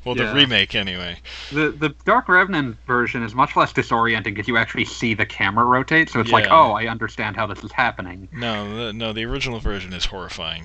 Well, 0.04 0.16
Yeah. 0.16 0.28
the 0.28 0.34
remake 0.34 0.74
anyway. 0.74 1.18
The 1.52 1.70
the 1.70 1.90
Dark 2.04 2.28
Revenant 2.28 2.76
version 2.86 3.22
is 3.22 3.34
much 3.34 3.56
less 3.56 3.72
disorienting 3.72 4.24
because 4.24 4.48
you 4.48 4.56
actually 4.56 4.86
see 4.86 5.14
the 5.14 5.26
camera 5.26 5.64
rotate, 5.64 6.08
so 6.08 6.20
it's 6.20 6.30
like, 6.30 6.46
oh, 6.50 6.72
I 6.72 6.86
understand 6.86 7.36
how 7.36 7.46
this 7.46 7.62
is 7.62 7.72
happening. 7.72 8.28
No, 8.32 8.86
the, 8.86 8.92
no, 8.92 9.12
the 9.12 9.24
original 9.24 9.60
version 9.60 9.92
is 9.92 10.04
horrifying. 10.06 10.64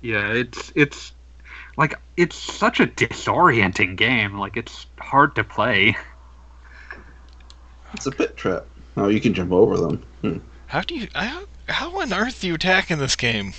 Yeah, 0.00 0.32
it's 0.32 0.72
it's 0.74 1.12
like 1.76 1.94
it's 2.16 2.36
such 2.36 2.80
a 2.80 2.86
disorienting 2.86 3.96
game. 3.96 4.38
Like 4.38 4.56
it's 4.56 4.86
hard 4.98 5.34
to 5.36 5.44
play. 5.44 5.96
It's 7.92 8.06
a 8.06 8.10
pit 8.10 8.36
trap. 8.36 8.64
Oh, 8.96 9.08
you 9.08 9.20
can 9.20 9.34
jump 9.34 9.52
over 9.52 9.76
them. 9.76 10.02
Hmm. 10.20 10.38
How 10.66 10.80
do 10.80 10.96
you 10.96 11.06
how, 11.14 11.44
how 11.68 12.00
on 12.00 12.12
earth 12.12 12.40
do 12.40 12.46
you 12.48 12.54
attack 12.54 12.90
in 12.90 12.98
this 12.98 13.16
game? 13.16 13.52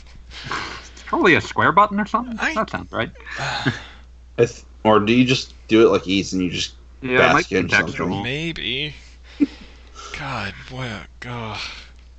It's 0.46 1.04
probably 1.06 1.36
a 1.36 1.42
square 1.42 1.72
button 1.72 2.00
or 2.00 2.06
something. 2.06 2.38
I- 2.40 2.54
That 2.54 2.70
sounds 2.70 2.92
right. 2.92 3.12
I 3.40 3.72
th- 4.38 4.64
or 4.84 5.00
do 5.00 5.14
you 5.14 5.26
just 5.26 5.54
do 5.68 5.86
it 5.88 5.90
like 5.92 6.06
Ys 6.08 6.34
and 6.34 6.44
you 6.44 6.50
just 6.52 6.76
Yeah, 7.02 7.30
it 7.32 7.34
might 7.34 7.50
be 7.50 7.62
Bastion 7.64 7.88
something. 7.90 8.24
Maybe. 8.24 8.94
God, 10.20 10.54
boy, 10.70 10.92
God. 11.20 11.60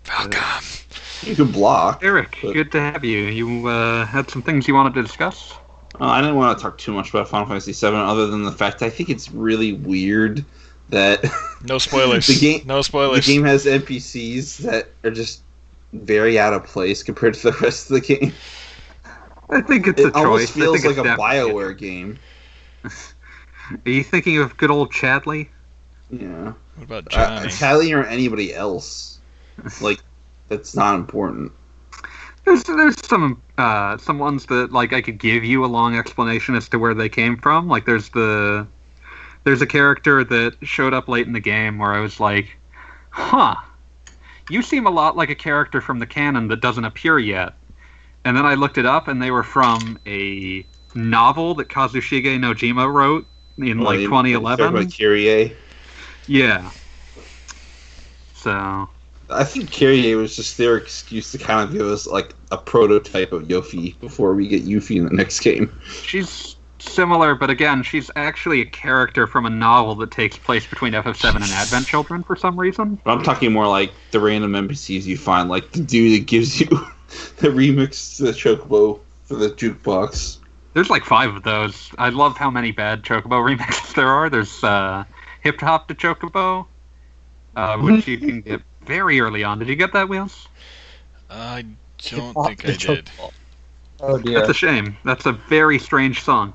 Falcom. 0.04 1.26
you 1.26 1.34
can 1.34 1.50
block? 1.50 2.02
Eric, 2.04 2.38
But- 2.42 2.54
good 2.54 2.72
to 2.72 2.80
have 2.80 3.04
you. 3.04 3.18
You 3.18 3.66
uh, 3.68 4.04
had 4.06 4.30
some 4.30 4.42
things 4.42 4.66
you 4.68 4.74
wanted 4.74 4.94
to 4.94 5.02
discuss. 5.02 5.52
Uh, 6.00 6.04
I 6.04 6.20
didn't 6.20 6.36
want 6.36 6.56
to 6.58 6.62
talk 6.62 6.76
too 6.78 6.92
much 6.92 7.10
about 7.10 7.28
Final 7.28 7.46
Fantasy 7.46 7.72
VII, 7.72 7.94
other 7.96 8.26
than 8.26 8.42
the 8.44 8.52
fact 8.52 8.82
I 8.82 8.90
think 8.90 9.08
it's 9.08 9.30
really 9.30 9.72
weird 9.72 10.44
that 10.90 11.24
No 11.64 11.78
spoilers. 11.78 12.26
The 12.28 12.38
game- 12.38 12.62
no 12.66 12.82
the 12.82 13.22
game 13.24 13.44
has 13.44 13.64
NPCs 13.64 14.58
that 14.58 14.90
are 15.04 15.10
just 15.10 15.42
very 15.92 16.38
out 16.38 16.52
of 16.52 16.64
place 16.64 17.02
compared 17.02 17.34
to 17.34 17.50
the 17.50 17.56
rest 17.62 17.90
of 17.90 17.94
the 17.94 18.00
game. 18.00 18.32
I 19.50 19.60
think 19.60 19.86
it's 19.86 20.00
a 20.02 20.08
It 20.08 20.14
almost 20.14 20.48
choice. 20.48 20.62
Feels 20.62 20.84
like 20.84 20.96
a 20.96 21.00
it's 21.00 21.08
definitely- 21.08 21.52
Bioware 21.52 21.78
game. 21.78 22.18
Are 22.84 23.90
you 23.90 24.04
thinking 24.04 24.38
of 24.38 24.56
good 24.56 24.70
old 24.70 24.92
Chadley? 24.92 25.48
Yeah, 26.10 26.52
what 26.76 26.84
about 26.84 27.14
uh, 27.14 27.40
Johnny? 27.40 27.50
Tally 27.50 27.92
or 27.92 28.04
anybody 28.04 28.54
else. 28.54 29.18
Like, 29.80 29.98
that's 30.48 30.76
not 30.76 30.94
important. 30.94 31.50
There's 32.44 32.62
there's 32.62 33.04
some 33.06 33.42
uh, 33.58 33.98
some 33.98 34.20
ones 34.20 34.46
that 34.46 34.70
like 34.70 34.92
I 34.92 35.00
could 35.02 35.18
give 35.18 35.42
you 35.44 35.64
a 35.64 35.66
long 35.66 35.96
explanation 35.96 36.54
as 36.54 36.68
to 36.68 36.78
where 36.78 36.94
they 36.94 37.08
came 37.08 37.36
from. 37.36 37.66
Like 37.68 37.86
there's 37.86 38.10
the 38.10 38.68
there's 39.42 39.62
a 39.62 39.66
character 39.66 40.22
that 40.22 40.54
showed 40.62 40.94
up 40.94 41.08
late 41.08 41.26
in 41.26 41.32
the 41.32 41.40
game 41.40 41.78
where 41.78 41.92
I 41.92 41.98
was 41.98 42.20
like, 42.20 42.56
huh, 43.10 43.56
you 44.50 44.62
seem 44.62 44.86
a 44.86 44.90
lot 44.90 45.16
like 45.16 45.30
a 45.30 45.34
character 45.34 45.80
from 45.80 45.98
the 45.98 46.06
canon 46.06 46.48
that 46.48 46.60
doesn't 46.60 46.84
appear 46.84 47.18
yet. 47.18 47.54
And 48.24 48.36
then 48.36 48.44
I 48.46 48.54
looked 48.54 48.78
it 48.78 48.86
up, 48.86 49.08
and 49.08 49.22
they 49.22 49.30
were 49.30 49.42
from 49.44 49.98
a 50.06 50.64
novel 50.94 51.54
that 51.56 51.68
Kazushige 51.68 52.38
Nojima 52.38 52.92
wrote 52.92 53.26
in 53.58 53.78
Well, 53.78 53.86
like 53.88 53.96
you- 53.96 54.02
you 54.02 54.08
talk 54.08 54.24
2011. 54.24 54.66
About 54.68 54.92
Kyrie. 54.98 55.56
Yeah. 56.26 56.70
So 58.34 58.88
I 59.30 59.44
think 59.44 59.72
Kyrie 59.72 60.14
was 60.14 60.36
just 60.36 60.56
their 60.56 60.76
excuse 60.76 61.32
to 61.32 61.38
kind 61.38 61.68
of 61.68 61.72
give 61.72 61.86
us 61.86 62.06
like 62.06 62.34
a 62.50 62.56
prototype 62.58 63.32
of 63.32 63.44
Yuffie 63.44 63.98
before 64.00 64.34
we 64.34 64.46
get 64.46 64.64
Yuffie 64.64 64.96
in 64.96 65.04
the 65.04 65.14
next 65.14 65.40
game. 65.40 65.72
she's 66.02 66.55
similar, 66.88 67.34
but 67.34 67.50
again, 67.50 67.82
she's 67.82 68.10
actually 68.16 68.60
a 68.60 68.66
character 68.66 69.26
from 69.26 69.46
a 69.46 69.50
novel 69.50 69.94
that 69.96 70.10
takes 70.10 70.36
place 70.36 70.66
between 70.66 70.92
FF7 70.92 71.34
and 71.36 71.44
Advent 71.44 71.86
Children 71.88 72.22
for 72.22 72.36
some 72.36 72.58
reason. 72.58 72.98
But 73.04 73.12
I'm 73.12 73.22
talking 73.22 73.52
more 73.52 73.66
like 73.66 73.92
the 74.10 74.20
random 74.20 74.52
NPCs 74.52 75.04
you 75.04 75.16
find, 75.16 75.48
like 75.48 75.72
the 75.72 75.82
dude 75.82 76.20
that 76.20 76.26
gives 76.26 76.60
you 76.60 76.66
the 77.38 77.48
remix 77.48 78.16
to 78.16 78.24
the 78.24 78.32
Chocobo 78.32 79.00
for 79.24 79.34
the 79.34 79.50
jukebox. 79.50 80.38
There's 80.74 80.90
like 80.90 81.04
five 81.04 81.34
of 81.34 81.42
those. 81.42 81.90
I 81.98 82.10
love 82.10 82.36
how 82.36 82.50
many 82.50 82.70
bad 82.70 83.02
Chocobo 83.02 83.40
remixes 83.56 83.94
there 83.94 84.08
are. 84.08 84.28
There's 84.28 84.62
uh, 84.62 85.04
Hip 85.40 85.60
Hop 85.60 85.88
to 85.88 85.94
Chocobo, 85.94 86.66
uh, 87.54 87.78
which 87.78 88.06
you 88.06 88.18
can 88.18 88.40
get 88.42 88.62
very 88.82 89.20
early 89.20 89.42
on. 89.42 89.58
Did 89.58 89.68
you 89.68 89.76
get 89.76 89.92
that, 89.94 90.08
Wheels? 90.08 90.48
I 91.30 91.64
don't 91.98 92.34
think 92.34 92.68
I 92.68 92.72
did. 92.76 93.10
Oh 94.00 94.18
That's 94.18 94.48
a 94.48 94.54
shame. 94.54 94.96
That's 95.04 95.26
a 95.26 95.32
very 95.32 95.78
strange 95.78 96.22
song. 96.22 96.52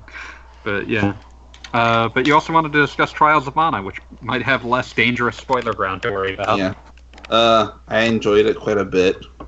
But 0.64 0.88
yeah. 0.88 1.14
Uh, 1.72 2.08
but 2.10 2.26
you 2.26 2.34
also 2.34 2.52
wanted 2.52 2.72
to 2.72 2.80
discuss 2.80 3.12
Trials 3.12 3.46
of 3.46 3.56
Mana, 3.56 3.82
which 3.82 3.98
might 4.20 4.42
have 4.42 4.64
less 4.64 4.92
dangerous 4.92 5.36
spoiler 5.36 5.72
ground 5.72 6.02
to 6.02 6.10
worry 6.12 6.34
about. 6.34 6.58
Yeah. 6.58 6.74
Uh, 7.30 7.72
I 7.88 8.00
enjoyed 8.00 8.46
it 8.46 8.58
quite 8.58 8.76
a 8.78 8.84
bit. 8.84 9.24
I 9.40 9.44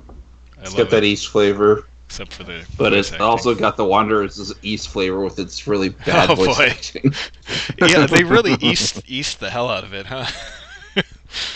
It's 0.61 0.71
love 0.71 0.77
got 0.77 0.89
that 0.89 1.03
it. 1.03 1.07
East 1.07 1.27
flavor. 1.29 1.87
except 2.07 2.33
for 2.33 2.43
the. 2.43 2.65
But 2.77 2.91
voice 2.91 2.99
it's 2.99 3.11
acting. 3.11 3.21
also 3.21 3.53
got 3.55 3.77
the 3.77 3.85
Wanderers 3.85 4.53
East 4.63 4.89
flavor 4.89 5.19
with 5.21 5.37
its 5.39 5.67
really 5.67 5.89
bad 6.05 6.31
Oh, 6.31 6.35
voice 6.35 6.57
boy. 6.57 6.65
acting. 6.65 7.13
yeah, 7.79 8.07
they 8.07 8.23
really 8.23 8.53
east 8.59 9.01
east 9.07 9.39
the 9.39 9.49
hell 9.51 9.69
out 9.69 9.83
of 9.83 9.93
it, 9.93 10.07
huh? 10.07 10.25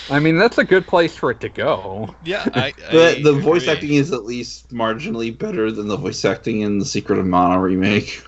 I 0.09 0.19
mean, 0.19 0.37
that's 0.37 0.57
a 0.57 0.63
good 0.63 0.87
place 0.87 1.15
for 1.15 1.31
it 1.31 1.39
to 1.41 1.49
go. 1.49 2.15
yeah, 2.23 2.43
I. 2.53 2.73
The, 2.91 3.17
I 3.17 3.21
the 3.21 3.33
voice 3.33 3.63
agree. 3.63 3.73
acting 3.73 3.93
is 3.93 4.11
at 4.11 4.25
least 4.25 4.69
marginally 4.69 5.37
better 5.37 5.71
than 5.71 5.87
the 5.87 5.97
voice 5.97 6.25
acting 6.25 6.61
in 6.61 6.79
the 6.79 6.85
Secret 6.85 7.19
of 7.19 7.25
Mana 7.25 7.59
remake. 7.59 8.23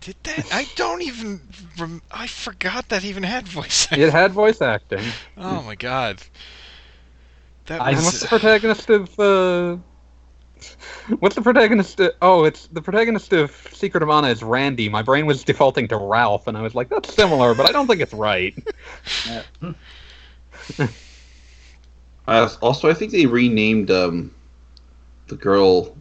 Did 0.00 0.16
that? 0.24 0.52
I 0.52 0.66
don't 0.76 1.02
even. 1.02 1.40
Rem- 1.78 2.02
I 2.10 2.26
forgot 2.26 2.88
that 2.88 3.04
even 3.04 3.22
had 3.22 3.46
voice 3.46 3.84
acting. 3.84 4.00
It 4.02 4.10
had 4.10 4.32
voice 4.32 4.60
acting. 4.60 5.04
Oh 5.36 5.62
my 5.62 5.74
god. 5.74 6.22
That 7.66 7.80
I 7.80 7.92
was. 7.92 8.04
what's 8.04 8.20
the 8.20 8.28
protagonist 8.28 8.90
of 8.90 9.20
uh 9.20 9.76
What's 11.20 11.34
the 11.34 11.42
protagonist? 11.42 12.00
Of, 12.00 12.12
oh, 12.20 12.44
it's 12.44 12.66
the 12.68 12.82
protagonist 12.82 13.32
of 13.32 13.50
Secret 13.72 14.02
of 14.02 14.08
Mana 14.08 14.28
is 14.28 14.42
Randy. 14.42 14.88
My 14.88 15.02
brain 15.02 15.26
was 15.26 15.42
defaulting 15.42 15.88
to 15.88 15.96
Ralph, 15.96 16.46
and 16.46 16.56
I 16.56 16.62
was 16.62 16.74
like, 16.74 16.88
"That's 16.88 17.12
similar, 17.14 17.54
but 17.54 17.68
I 17.68 17.72
don't 17.72 17.86
think 17.86 18.00
it's 18.00 18.12
right." 18.12 18.54
Yeah. 20.78 20.86
Hmm. 22.26 22.32
Uh, 22.32 22.48
also, 22.60 22.88
I 22.88 22.94
think 22.94 23.10
they 23.10 23.26
renamed 23.26 23.90
um, 23.90 24.32
the 25.26 25.34
girl's 25.36 25.96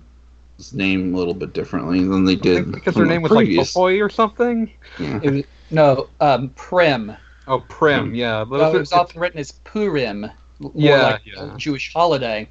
name 0.74 1.14
a 1.16 1.18
little 1.18 1.34
bit 1.34 1.54
differently 1.54 2.04
than 2.04 2.24
they 2.26 2.36
did 2.36 2.72
because 2.72 2.96
her 2.96 3.06
name 3.06 3.24
was 3.24 3.32
like 3.32 3.46
previous. 3.46 3.74
Popoi 3.74 4.06
or 4.06 4.10
something. 4.10 4.72
Yeah. 5.00 5.20
It 5.24 5.30
was, 5.32 5.44
no, 5.72 6.10
um, 6.20 6.50
Prim. 6.50 7.16
Oh, 7.48 7.62
Prim. 7.62 8.14
Yeah, 8.14 8.44
but 8.44 8.60
Well, 8.60 8.76
it 8.76 8.80
was 8.80 8.94
often 8.94 9.20
written 9.20 9.40
as 9.40 9.52
Purim, 9.52 10.30
more 10.60 10.72
Yeah, 10.76 11.02
like 11.04 11.22
yeah. 11.26 11.56
a 11.56 11.58
Jewish 11.58 11.92
holiday. 11.94 12.48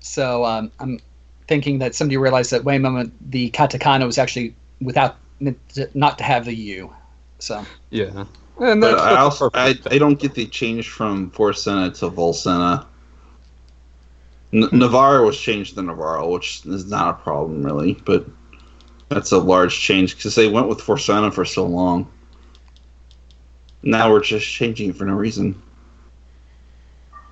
So 0.00 0.44
um, 0.44 0.72
I'm 0.80 0.98
thinking 1.46 1.78
that 1.80 1.94
somebody 1.94 2.16
realized 2.16 2.50
that 2.52 2.64
wait 2.64 2.76
a 2.76 2.80
moment, 2.80 3.12
the 3.30 3.50
katakana 3.50 4.06
was 4.06 4.16
actually 4.16 4.54
without 4.80 5.16
meant 5.40 5.58
not 5.94 6.16
to 6.18 6.24
have 6.24 6.46
the 6.46 6.54
U. 6.54 6.94
So 7.38 7.66
yeah. 7.90 8.24
And 8.60 8.80
But 8.80 8.98
I 8.98 9.16
also 9.16 9.50
I. 9.54 9.78
I 9.90 9.98
don't 9.98 10.18
get 10.18 10.34
the 10.34 10.46
change 10.46 10.88
from 10.88 11.30
Forcena 11.30 11.96
to 11.98 12.10
Valsena. 12.10 12.86
N- 14.52 14.68
Navarro 14.72 15.24
was 15.26 15.38
changed 15.38 15.76
to 15.76 15.82
Navarro, 15.82 16.28
which 16.28 16.66
is 16.66 16.90
not 16.90 17.08
a 17.08 17.22
problem 17.22 17.62
really, 17.62 17.94
but 18.04 18.26
that's 19.08 19.32
a 19.32 19.38
large 19.38 19.78
change 19.78 20.16
because 20.16 20.34
they 20.34 20.48
went 20.48 20.68
with 20.68 20.78
Forcena 20.78 21.32
for 21.32 21.44
so 21.44 21.66
long. 21.66 22.10
Now 23.82 24.10
we're 24.10 24.20
just 24.20 24.46
changing 24.46 24.90
it 24.90 24.96
for 24.96 25.04
no 25.04 25.14
reason. 25.14 25.60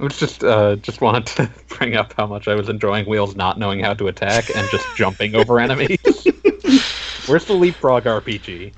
I 0.01 0.05
was 0.05 0.19
just 0.19 0.45
uh, 0.45 0.77
just 0.77 1.01
wanted 1.01 1.27
to 1.27 1.51
bring 1.69 1.97
up 1.97 2.15
how 2.17 2.27
much 2.27 2.49
I 2.49 2.55
was 2.55 2.69
enjoying 2.69 3.07
Wheels 3.07 3.37
not 3.37 3.59
knowing 3.59 3.81
how 3.81 3.95
to 3.95 4.09
attack 4.09 4.45
and 4.55 4.69
just 4.71 4.95
jumping 4.95 5.35
over 5.35 5.59
enemies. 5.61 5.99
Where's 7.27 7.45
the 7.45 7.55
leapfrog 7.55 8.05
RPG? 8.05 8.73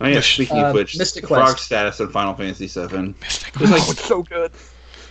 Oh 0.00 0.08
yeah, 0.08 0.20
speaking 0.20 0.58
Uh, 0.58 0.68
of 0.68 0.74
which, 0.74 0.98
Mystic 0.98 1.26
frog 1.26 1.58
status 1.58 2.00
in 2.00 2.08
Final 2.08 2.34
Fantasy 2.34 2.66
VII. 2.66 3.14
Mystic 3.20 3.54
There's 3.54 3.70
Oh, 3.70 3.74
like 3.74 3.88
it's 3.90 4.04
so 4.04 4.22
good. 4.22 4.52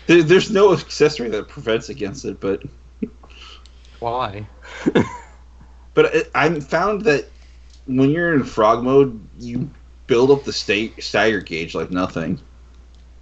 there, 0.08 0.24
there's 0.24 0.52
no 0.52 0.74
accessory 0.74 1.30
that 1.30 1.48
prevents 1.48 1.90
against 1.90 2.26
it, 2.26 2.40
but 2.40 2.62
Why? 4.00 4.46
But 5.94 6.06
it, 6.16 6.32
I 6.34 6.60
found 6.60 7.02
that 7.04 7.30
when 7.86 8.10
you're 8.10 8.34
in 8.34 8.44
frog 8.44 8.84
mode, 8.84 9.20
you 9.40 9.70
build 10.08 10.32
up 10.32 10.44
the 10.44 10.54
state 10.54 11.04
stagger 11.04 11.40
gauge 11.42 11.76
like 11.76 11.92
nothing. 11.92 12.40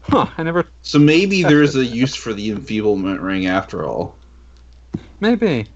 Huh? 0.03 0.28
I 0.38 0.43
never. 0.43 0.68
So 0.82 0.97
maybe 0.99 1.43
there's 1.43 1.76
a 1.76 1.86
use 2.01 2.16
for 2.16 2.34
the 2.34 2.49
enfeeblement 2.51 3.20
ring 3.22 3.45
after 3.47 3.86
all. 3.86 4.18
Maybe. 5.20 5.68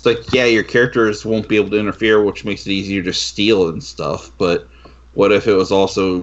It's 0.00 0.06
like, 0.06 0.32
yeah, 0.32 0.46
your 0.46 0.62
characters 0.62 1.26
won't 1.26 1.46
be 1.46 1.56
able 1.56 1.68
to 1.68 1.78
interfere, 1.78 2.24
which 2.24 2.42
makes 2.42 2.66
it 2.66 2.70
easier 2.70 3.02
to 3.02 3.12
steal 3.12 3.68
and 3.68 3.84
stuff. 3.84 4.30
But 4.38 4.66
what 5.12 5.30
if 5.30 5.46
it 5.46 5.52
was 5.52 5.70
also 5.70 6.22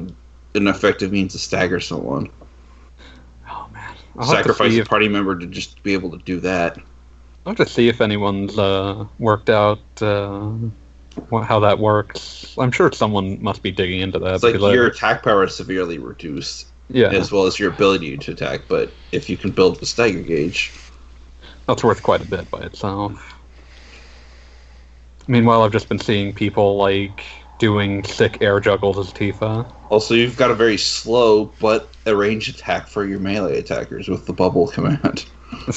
an 0.56 0.68
effective 0.68 1.12
means 1.12 1.34
to 1.34 1.38
stagger 1.38 1.80
someone? 1.80 2.28
Oh 3.48 3.70
man. 3.72 3.96
I'll 4.18 4.26
Sacrifice 4.26 4.74
a 4.74 4.80
if, 4.80 4.90
party 4.90 5.08
member 5.08 5.38
to 5.38 5.46
just 5.46 5.84
be 5.84 5.94
able 5.94 6.10
to 6.10 6.18
do 6.26 6.40
that. 6.40 6.80
I'll 7.46 7.52
have 7.52 7.58
to 7.58 7.68
see 7.68 7.88
if 7.88 8.02
anyone's 8.02 8.58
uh, 8.58 9.06
worked 9.20 9.52
out 9.52 9.78
uh, 10.02 10.54
how 11.44 11.60
that 11.60 11.78
works. 11.78 12.56
I'm 12.58 12.72
sure 12.72 12.92
someone 12.92 13.40
must 13.44 13.62
be 13.62 13.70
digging 13.70 14.00
into 14.00 14.18
that. 14.18 14.34
It's 14.34 14.44
like 14.44 14.56
I- 14.56 14.74
your 14.74 14.88
attack 14.88 15.22
power 15.22 15.44
is 15.44 15.56
severely 15.56 16.00
reduced, 16.00 16.66
yeah, 16.90 17.10
as 17.10 17.32
well 17.32 17.46
as 17.46 17.60
your 17.60 17.72
ability 17.72 18.18
to 18.18 18.32
attack. 18.32 18.62
But 18.68 18.92
if 19.12 19.30
you 19.30 19.38
can 19.38 19.52
build 19.52 19.80
the 19.80 19.86
stagger 19.86 20.24
gauge, 20.24 20.74
that's 21.68 21.84
worth 21.84 22.02
quite 22.02 22.24
a 22.24 22.28
bit 22.28 22.50
by 22.50 22.62
itself. 22.62 23.36
Meanwhile, 25.28 25.64
I've 25.64 25.72
just 25.72 25.90
been 25.90 26.00
seeing 26.00 26.34
people 26.34 26.78
like 26.78 27.26
doing 27.60 28.04
sick 28.04 28.38
air 28.42 28.60
juggles 28.60 28.98
as 28.98 29.12
Tifa. 29.14 29.70
Also, 29.90 30.14
you've 30.14 30.38
got 30.38 30.52
a 30.52 30.56
very 30.56 30.78
slow 30.78 31.46
but 31.60 31.90
a 32.06 32.16
range 32.16 32.48
attack 32.50 32.88
for 32.88 33.06
your 33.06 33.20
melee 33.20 33.58
attackers 33.60 34.08
with 34.08 34.26
the 34.26 34.34
bubble 34.34 34.68
command. 34.74 35.26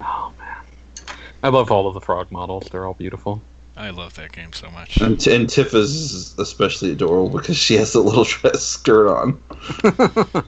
oh 0.00 0.32
man, 0.38 0.56
I 1.42 1.48
love 1.48 1.70
all 1.70 1.86
of 1.86 1.94
the 1.94 2.00
frog 2.00 2.30
models. 2.30 2.68
They're 2.70 2.86
all 2.86 2.94
beautiful. 2.94 3.42
I 3.76 3.90
love 3.90 4.14
that 4.14 4.32
game 4.32 4.52
so 4.52 4.68
much. 4.70 4.98
And, 5.00 5.18
T- 5.18 5.34
and 5.34 5.46
Tifa's 5.46 5.94
is 6.12 6.38
especially 6.38 6.92
adorable 6.92 7.38
because 7.38 7.56
she 7.56 7.76
has 7.76 7.94
a 7.94 8.00
little 8.00 8.24
dress 8.28 8.62
skirt 8.62 9.08
on. 9.08 9.40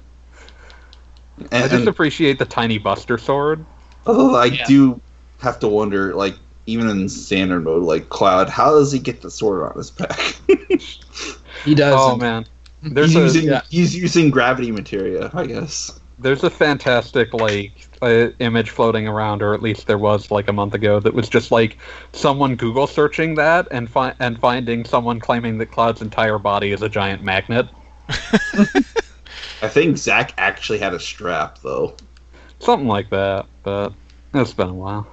I 1.53 1.69
just 1.69 1.87
appreciate 1.87 2.39
the 2.39 2.45
tiny 2.45 2.79
Buster 2.79 3.17
sword. 3.17 3.65
although 4.07 4.35
I 4.37 4.47
Yeah. 4.47 4.67
do 4.67 5.01
have 5.41 5.59
to 5.61 5.69
wonder, 5.69 6.15
like, 6.15 6.35
even 6.67 6.89
in 6.89 7.09
standard 7.09 7.65
mode, 7.65 7.83
like 7.83 8.09
Cloud, 8.09 8.49
how 8.49 8.71
does 8.73 8.93
he 8.93 8.99
get 8.99 9.21
the 9.21 9.31
sword 9.31 9.63
on 9.63 9.77
his 9.77 9.91
back? 9.91 10.19
he 11.65 11.75
does. 11.75 11.95
Oh 11.97 12.17
man, 12.17 12.47
there's 12.83 13.13
he's, 13.13 13.17
a 13.17 13.23
using, 13.23 13.45
yeah. 13.45 13.63
he's 13.71 13.97
using 13.97 14.31
gravity 14.31 14.71
materia, 14.71 15.31
I 15.35 15.47
guess. 15.47 16.01
there's 16.19 16.45
a 16.45 16.51
fantastic 16.51 17.35
like 17.35 17.89
uh, 18.01 18.29
image 18.39 18.71
floating 18.71 19.09
around, 19.09 19.43
or 19.43 19.55
at 19.55 19.63
least 19.63 19.87
there 19.87 19.99
was 19.99 20.31
like 20.31 20.49
a 20.49 20.53
month 20.53 20.75
ago. 20.75 21.01
That 21.01 21.15
was 21.15 21.29
just 21.29 21.51
like 21.51 21.79
someone 22.13 22.57
Google 22.57 22.87
searching 22.87 23.35
that 23.37 23.69
and 23.71 23.91
fi- 23.91 24.15
and 24.21 24.39
finding 24.39 24.85
someone 24.85 25.21
claiming 25.21 25.59
that 25.59 25.67
Cloud's 25.67 26.03
entire 26.03 26.39
body 26.39 26.73
is 26.73 26.83
a 26.83 26.89
giant 26.89 27.23
magnet. 27.23 27.69
I 29.63 29.69
think 29.69 29.97
Zack 29.97 30.35
actually 30.39 30.79
had 30.79 30.93
a 30.93 31.01
strap, 31.01 31.59
though. 31.63 31.97
Something 32.59 32.89
like 32.89 33.11
that, 33.11 33.47
but 33.63 33.93
it's 34.35 34.53
been 34.53 34.69
a 34.69 34.75
while. 34.75 35.07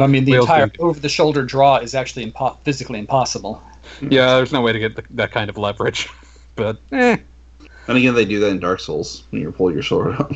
I 0.00 0.06
mean, 0.06 0.24
the 0.24 0.32
Wheels 0.32 0.44
entire 0.44 0.70
over-the-shoulder 0.78 1.44
draw 1.44 1.76
is 1.76 1.94
actually 1.94 2.30
impo- 2.30 2.58
physically 2.62 2.98
impossible. 2.98 3.62
Yeah, 4.00 4.36
there's 4.36 4.52
no 4.52 4.60
way 4.60 4.72
to 4.72 4.78
get 4.78 4.96
the, 4.96 5.04
that 5.10 5.32
kind 5.32 5.48
of 5.50 5.56
leverage, 5.56 6.08
but 6.56 6.78
eh, 6.92 7.16
And 7.86 7.98
again, 7.98 8.14
they 8.14 8.24
do 8.24 8.38
that 8.40 8.48
in 8.48 8.60
Dark 8.60 8.80
Souls 8.80 9.24
when 9.30 9.42
you 9.42 9.50
pull 9.50 9.72
your 9.72 9.82
sword 9.82 10.14
out. 10.20 10.34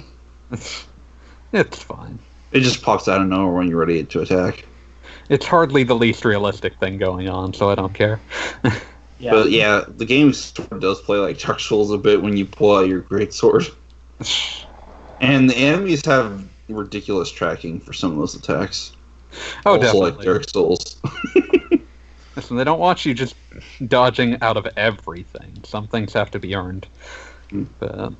it's, 0.51 0.87
it's 1.53 1.83
fine. 1.83 2.19
It 2.53 2.61
just 2.61 2.83
pops 2.83 3.09
out 3.09 3.21
of 3.21 3.29
nowhere 3.29 3.53
when 3.53 3.69
you're 3.69 3.79
ready 3.79 4.05
to 4.05 4.21
attack. 4.21 4.65
It's 5.29 5.47
hardly 5.47 5.85
the 5.85 5.95
least 5.95 6.25
realistic 6.25 6.79
thing 6.79 6.99
going 6.99 7.29
on, 7.29 7.55
so 7.55 7.71
I 7.71 7.75
don't 7.75 7.95
care. 7.95 8.21
Yeah. 9.23 9.31
But 9.31 9.53
yeah, 9.53 9.85
the 9.87 10.05
game 10.05 10.33
sort 10.33 10.73
of 10.73 10.81
does 10.81 11.01
play 11.01 11.19
like 11.19 11.39
Dark 11.39 11.61
Souls 11.61 11.93
a 11.93 11.97
bit 11.97 12.21
when 12.21 12.37
you 12.37 12.45
pull 12.45 12.77
out 12.77 12.89
your 12.89 13.01
great 13.03 13.33
sword. 13.33 13.65
And 15.21 15.49
the 15.49 15.55
enemies 15.55 16.05
have 16.07 16.45
ridiculous 16.69 17.31
tracking 17.31 17.79
for 17.79 17.93
some 17.93 18.11
of 18.11 18.19
those 18.19 18.35
attacks. 18.35 18.91
Oh, 19.67 19.73
also 19.77 19.81
definitely. 19.83 20.11
like 20.13 20.25
Dark 20.25 20.49
Souls. 20.51 20.97
Listen, 22.37 22.57
they 22.57 22.65
don't 22.65 22.81
want 22.81 23.05
you 23.05 23.13
just 23.15 23.35
dodging 23.89 24.39
out 24.43 24.57
of 24.57 24.67
everything. 24.77 25.63
Some 25.65 25.87
things 25.87 26.13
have 26.15 26.31
to 26.31 26.39
be 26.39 26.55
earned. 26.55 26.87
Hmm. 27.51 27.65
But 27.79 28.13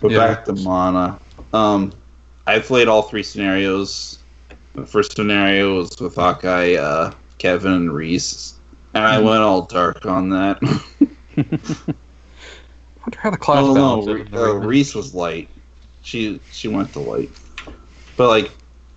But 0.00 0.12
Yeah. 0.12 0.18
back 0.18 0.44
to 0.46 0.52
Mana. 0.54 1.18
Um, 1.52 1.92
I 2.46 2.58
played 2.60 2.88
all 2.88 3.02
three 3.02 3.22
scenarios. 3.22 4.18
The 4.74 4.86
first 4.86 5.16
scenario 5.16 5.76
was 5.76 5.90
with 6.00 6.14
Hawkeye, 6.14 6.74
uh, 6.76 7.12
Kevin, 7.38 7.72
and 7.72 7.90
Riesz. 7.90 8.54
And 8.94 9.04
I 9.04 9.18
Mhm. 9.18 9.24
went 9.24 9.42
all 9.42 9.62
dark 9.62 10.06
on 10.06 10.30
that. 10.30 10.58
I 11.36 11.44
wonder 13.02 13.18
how 13.18 13.30
the 13.30 13.36
class 13.36 13.64
oh 13.64 13.74
balance 13.74 14.06
no, 14.06 14.12
Re- 14.12 14.22
uh. 14.32 14.60
Riesz 14.66 14.94
was 14.94 15.14
light. 15.14 15.48
She 16.02 16.40
she 16.50 16.68
went 16.68 16.92
to 16.94 17.00
light. 17.00 17.30
But 18.16 18.28
like, 18.28 18.50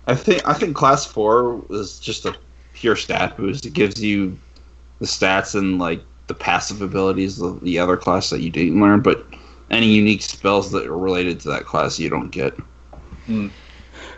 I 0.06 0.14
think 0.14 0.46
I 0.46 0.52
think 0.54 0.76
class 0.76 1.04
four 1.06 1.56
was 1.68 1.98
just 1.98 2.24
a 2.26 2.36
pure 2.74 2.96
stat 2.96 3.36
boost. 3.36 3.64
It 3.66 3.72
gives 3.72 4.02
you 4.02 4.38
the 5.00 5.06
stats 5.06 5.54
and 5.54 5.78
like 5.78 6.02
the 6.26 6.34
passive 6.34 6.82
abilities 6.82 7.40
of 7.40 7.60
the 7.60 7.78
other 7.78 7.96
class 7.96 8.30
that 8.30 8.40
you 8.40 8.50
didn't 8.50 8.80
learn, 8.80 9.00
but 9.00 9.26
any 9.70 9.86
unique 9.86 10.22
spells 10.22 10.70
that 10.72 10.86
are 10.86 10.96
related 10.98 11.40
to 11.40 11.48
that 11.48 11.64
class 11.64 11.98
you 11.98 12.08
don't 12.10 12.30
get. 12.30 12.54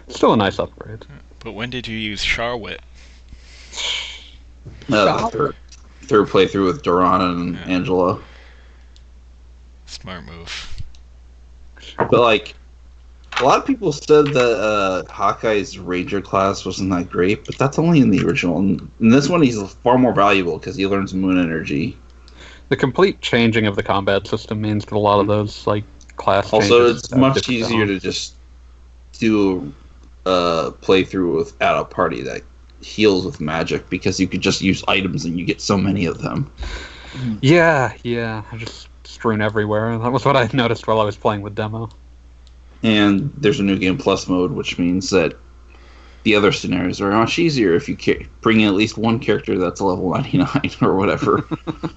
Still 0.08 0.32
a 0.32 0.36
nice 0.36 0.58
upgrade. 0.58 1.04
But 1.40 1.52
when 1.52 1.70
did 1.70 1.86
you 1.86 1.96
use 1.96 2.22
Charlotte? 2.22 2.80
Uh, 3.74 5.04
the 5.04 5.18
Shower. 5.18 5.30
third, 5.30 5.56
third 6.02 6.28
playthrough 6.28 6.66
with 6.66 6.82
Duran 6.82 7.20
and 7.20 7.54
Yeah. 7.54 7.64
Angela. 7.66 8.20
Smart 9.86 10.24
move. 10.24 10.82
But 11.98 12.20
like, 12.20 12.54
A 13.38 13.44
lot 13.44 13.58
of 13.58 13.66
people 13.66 13.92
said 13.92 14.26
that 14.28 14.60
uh, 14.60 15.04
Hawkeye's 15.12 15.78
Ranger 15.78 16.22
class 16.22 16.64
wasn't 16.64 16.90
that 16.90 17.10
great, 17.10 17.44
but 17.44 17.58
that's 17.58 17.78
only 17.78 18.00
in 18.00 18.10
the 18.10 18.24
original. 18.24 18.58
In 18.58 18.90
in 18.98 19.10
this 19.10 19.28
one, 19.28 19.42
he's 19.42 19.60
far 19.82 19.98
more 19.98 20.14
valuable 20.14 20.58
because 20.58 20.76
he 20.76 20.86
learns 20.86 21.12
moon 21.12 21.38
energy. 21.38 21.98
The 22.70 22.76
complete 22.76 23.20
changing 23.20 23.66
of 23.66 23.76
the 23.76 23.82
combat 23.82 24.26
system 24.26 24.62
means 24.62 24.86
that 24.86 24.94
a 24.94 24.98
lot 24.98 25.20
of 25.20 25.26
those 25.26 25.66
like 25.66 25.84
class. 26.16 26.50
Also, 26.52 26.86
it's 26.86 27.14
much 27.14 27.34
different 27.34 27.60
easier 27.60 27.86
to 27.86 28.00
just 28.00 28.36
do 29.12 29.72
a 30.24 30.28
uh, 30.28 30.70
playthrough 30.70 31.36
without 31.36 31.80
a 31.80 31.84
party 31.84 32.22
that 32.22 32.42
heals 32.80 33.24
with 33.26 33.40
magic 33.40 33.88
because 33.90 34.18
you 34.18 34.26
could 34.26 34.40
just 34.40 34.62
use 34.62 34.82
items 34.88 35.24
and 35.24 35.38
you 35.38 35.44
get 35.44 35.60
so 35.60 35.76
many 35.76 36.06
of 36.06 36.22
them. 36.22 36.50
Yeah, 37.42 37.94
yeah, 38.02 38.42
I 38.50 38.56
just 38.56 38.88
strewn 39.04 39.40
everywhere. 39.40 39.98
That 39.98 40.12
was 40.12 40.24
what 40.24 40.36
I 40.36 40.48
noticed 40.54 40.86
while 40.86 41.00
I 41.00 41.04
was 41.04 41.16
playing 41.16 41.42
with 41.42 41.54
demo. 41.54 41.90
And 42.82 43.32
there's 43.36 43.60
a 43.60 43.62
new 43.62 43.78
game 43.78 43.98
plus 43.98 44.28
mode, 44.28 44.52
which 44.52 44.78
means 44.78 45.10
that 45.10 45.34
the 46.22 46.34
other 46.34 46.52
scenarios 46.52 47.00
are 47.00 47.10
much 47.10 47.38
easier 47.38 47.74
if 47.74 47.88
you 47.88 47.96
ca- 47.96 48.26
bring 48.40 48.60
in 48.60 48.68
at 48.68 48.74
least 48.74 48.98
one 48.98 49.18
character 49.18 49.58
that's 49.58 49.80
level 49.80 50.10
99 50.10 50.70
or 50.82 50.96
whatever. 50.96 51.48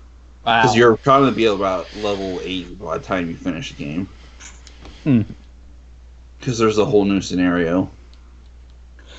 Wow. 0.45 0.61
Because 0.61 0.75
you're 0.75 0.97
probably 0.97 1.31
be 1.31 1.45
about 1.45 1.93
level 1.97 2.39
8 2.41 2.79
by 2.79 2.97
the 2.97 3.03
time 3.03 3.29
you 3.29 3.35
finish 3.35 3.73
the 3.73 3.83
game. 3.83 4.09
Hmm. 5.03 5.21
Because 6.39 6.57
there's 6.57 6.77
a 6.77 6.85
whole 6.85 7.05
new 7.05 7.21
scenario. 7.21 7.91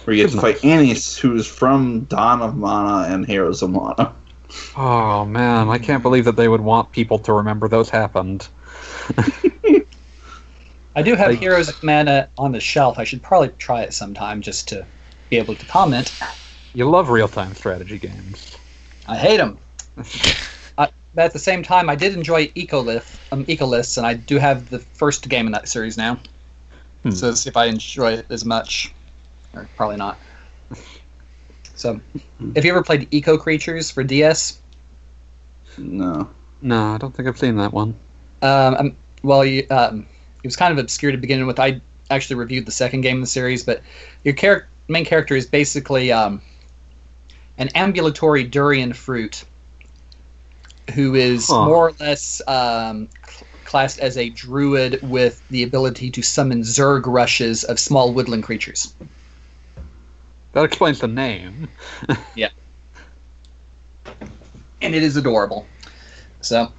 Where 0.05 0.17
you 0.17 0.25
get 0.25 0.33
to 0.33 0.41
fight 0.41 0.65
Anise, 0.65 1.17
who's 1.17 1.47
from 1.47 2.05
Dawn 2.05 2.41
of 2.41 2.57
Mana 2.57 3.13
and 3.15 3.27
Heroes 3.27 3.61
of 3.63 3.71
Mana. 3.71 4.15
Oh 4.77 5.25
man, 5.27 5.69
I 5.69 5.79
can't 5.79 6.03
believe 6.03 6.25
that 6.25 6.37
they 6.37 6.49
would 6.49 6.63
want 6.63 6.91
people 6.91 7.19
to 7.21 7.33
remember 7.33 7.69
those 7.69 7.91
happened. 7.91 8.49
I 10.95 11.03
do 11.03 11.15
have 11.15 11.29
Like- 11.31 11.39
Heroes 11.39 11.69
of 11.69 11.83
Mana 11.83 12.29
on 12.37 12.53
the 12.53 12.61
shelf. 12.61 12.99
I 12.99 13.05
should 13.05 13.23
probably 13.23 13.49
try 13.59 13.83
it 13.83 13.95
sometime 13.95 14.41
just 14.43 14.69
to 14.69 14.85
be 15.29 15.37
able 15.37 15.55
to 15.55 15.67
comment. 15.67 16.13
You 16.75 16.89
love 16.89 17.11
real-time 17.11 17.55
strategy 17.55 17.99
games. 17.99 18.57
I 19.07 19.17
hate 19.17 19.39
them. 19.39 19.59
uh, 19.97 20.03
but 21.15 21.25
at 21.25 21.33
the 21.33 21.39
same 21.39 21.63
time, 21.63 21.89
I 21.89 21.97
did 21.97 22.15
enjoy 22.15 22.47
Ecolith, 22.49 23.19
um, 23.33 23.45
Ecolists, 23.47 23.97
and 23.99 24.07
I 24.07 24.15
do 24.15 24.39
have 24.39 24.71
the 24.71 24.79
first 24.79 25.29
game 25.29 25.47
in 25.47 25.53
that 25.53 25.69
series 25.69 25.97
now. 25.97 26.19
Hmm. 27.03 27.11
So 27.11 27.29
let's 27.29 27.41
see 27.43 27.49
if 27.49 27.57
I 27.57 27.67
enjoy 27.67 28.13
it 28.15 28.27
as 28.31 28.45
much, 28.45 28.93
or 29.55 29.69
probably 29.77 29.97
not. 29.97 30.19
So, 31.75 31.99
have 32.55 32.65
you 32.65 32.71
ever 32.71 32.83
played 32.83 33.09
Eco 33.11 33.39
Creatures 33.39 33.91
for 33.91 34.05
DS? 34.05 34.61
No. 35.79 36.29
No, 36.61 36.95
I 36.95 36.99
don't 36.99 37.15
think 37.15 37.27
I've 37.27 37.39
seen 37.39 37.57
that 37.57 37.73
one. 37.73 37.97
Um, 38.43 38.75
um, 38.75 38.97
well, 39.23 39.45
you, 39.45 39.67
um, 39.71 40.07
it 40.43 40.47
was 40.47 40.57
kind 40.57 40.73
of 40.73 40.79
obscure 40.79 41.13
to 41.13 41.19
begin 41.19 41.47
with. 41.47 41.59
I 41.61 41.81
actually 42.11 42.37
reviewed 42.37 42.67
the 42.67 42.73
second 42.73 43.03
game 43.03 43.17
in 43.17 43.21
the 43.21 43.27
series, 43.27 43.65
but 43.65 43.83
your 44.25 44.35
char- 44.35 44.69
main 44.89 45.05
character 45.05 45.37
is 45.37 45.47
basically 45.47 46.13
um, 46.13 46.43
an 47.59 47.69
ambulatory 47.75 48.45
durian 48.45 48.93
fruit 48.93 49.45
who 50.95 51.15
is 51.15 51.49
Huh. 51.49 51.59
more 51.59 51.89
or 51.91 51.93
less 52.01 52.41
um, 52.49 53.09
classed 53.65 53.99
as 54.01 54.17
a 54.17 54.31
druid 54.31 54.99
with 55.03 55.43
the 55.51 55.63
ability 55.63 56.11
to 56.11 56.23
summon 56.23 56.63
zerg 56.63 57.07
rushes 57.07 57.65
of 57.65 57.79
small 57.79 58.15
woodland 58.15 58.43
creatures. 58.45 58.97
That 60.53 60.65
explains 60.65 61.01
the 61.01 61.09
name. 61.09 61.69
Yeah. 62.35 62.51
And 64.83 64.95
it 64.95 65.03
is 65.03 65.17
adorable. 65.17 65.71
So, 66.43 66.73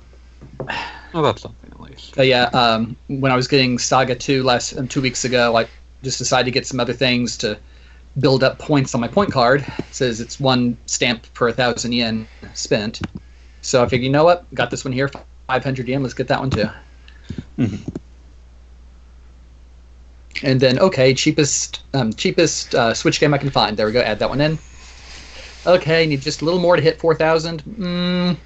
Oh, 1.13 1.21
that's 1.21 1.41
something 1.41 1.69
at 1.69 1.81
least. 1.81 2.15
But 2.15 2.27
yeah, 2.27 2.43
um, 2.53 2.95
when 3.07 3.33
I 3.33 3.35
was 3.35 3.45
getting 3.45 3.77
Saga 3.77 4.15
2 4.15 4.43
last 4.43 4.77
um, 4.77 4.87
two 4.87 5.01
weeks 5.01 5.25
ago, 5.25 5.57
I 5.57 5.67
just 6.03 6.17
decided 6.19 6.45
to 6.45 6.51
get 6.51 6.65
some 6.65 6.79
other 6.79 6.93
things 6.93 7.35
to 7.39 7.59
build 8.19 8.45
up 8.45 8.59
points 8.59 8.95
on 8.95 9.01
my 9.01 9.09
point 9.09 9.29
card. 9.29 9.65
It 9.77 9.85
says 9.93 10.21
it's 10.21 10.39
one 10.39 10.77
stamp 10.85 11.27
per 11.33 11.51
thousand 11.51 11.91
yen 11.91 12.29
spent. 12.53 13.01
So 13.61 13.83
I 13.83 13.89
figured, 13.89 14.05
you 14.05 14.09
know 14.09 14.23
what? 14.23 14.45
Got 14.53 14.71
this 14.71 14.85
one 14.85 14.93
here, 14.93 15.09
500 15.47 15.87
yen. 15.87 16.01
Let's 16.01 16.13
get 16.13 16.29
that 16.29 16.39
one 16.39 16.49
too. 16.49 16.69
Mhm. 17.57 17.93
And 20.43 20.59
then, 20.59 20.79
okay, 20.79 21.13
cheapest 21.13 21.81
um, 21.93 22.13
cheapest 22.13 22.73
uh, 22.73 22.93
Switch 22.93 23.19
game 23.19 23.33
I 23.33 23.37
can 23.37 23.49
find. 23.49 23.75
There 23.75 23.85
we 23.85 23.91
go. 23.91 24.01
Add 24.01 24.19
that 24.19 24.29
one 24.29 24.41
in. 24.41 24.57
Okay, 25.65 26.05
need 26.05 26.21
just 26.21 26.41
a 26.41 26.45
little 26.45 26.59
more 26.59 26.75
to 26.75 26.81
hit 26.81 26.99
4,000. 26.99 27.63
Mm, 27.63 28.37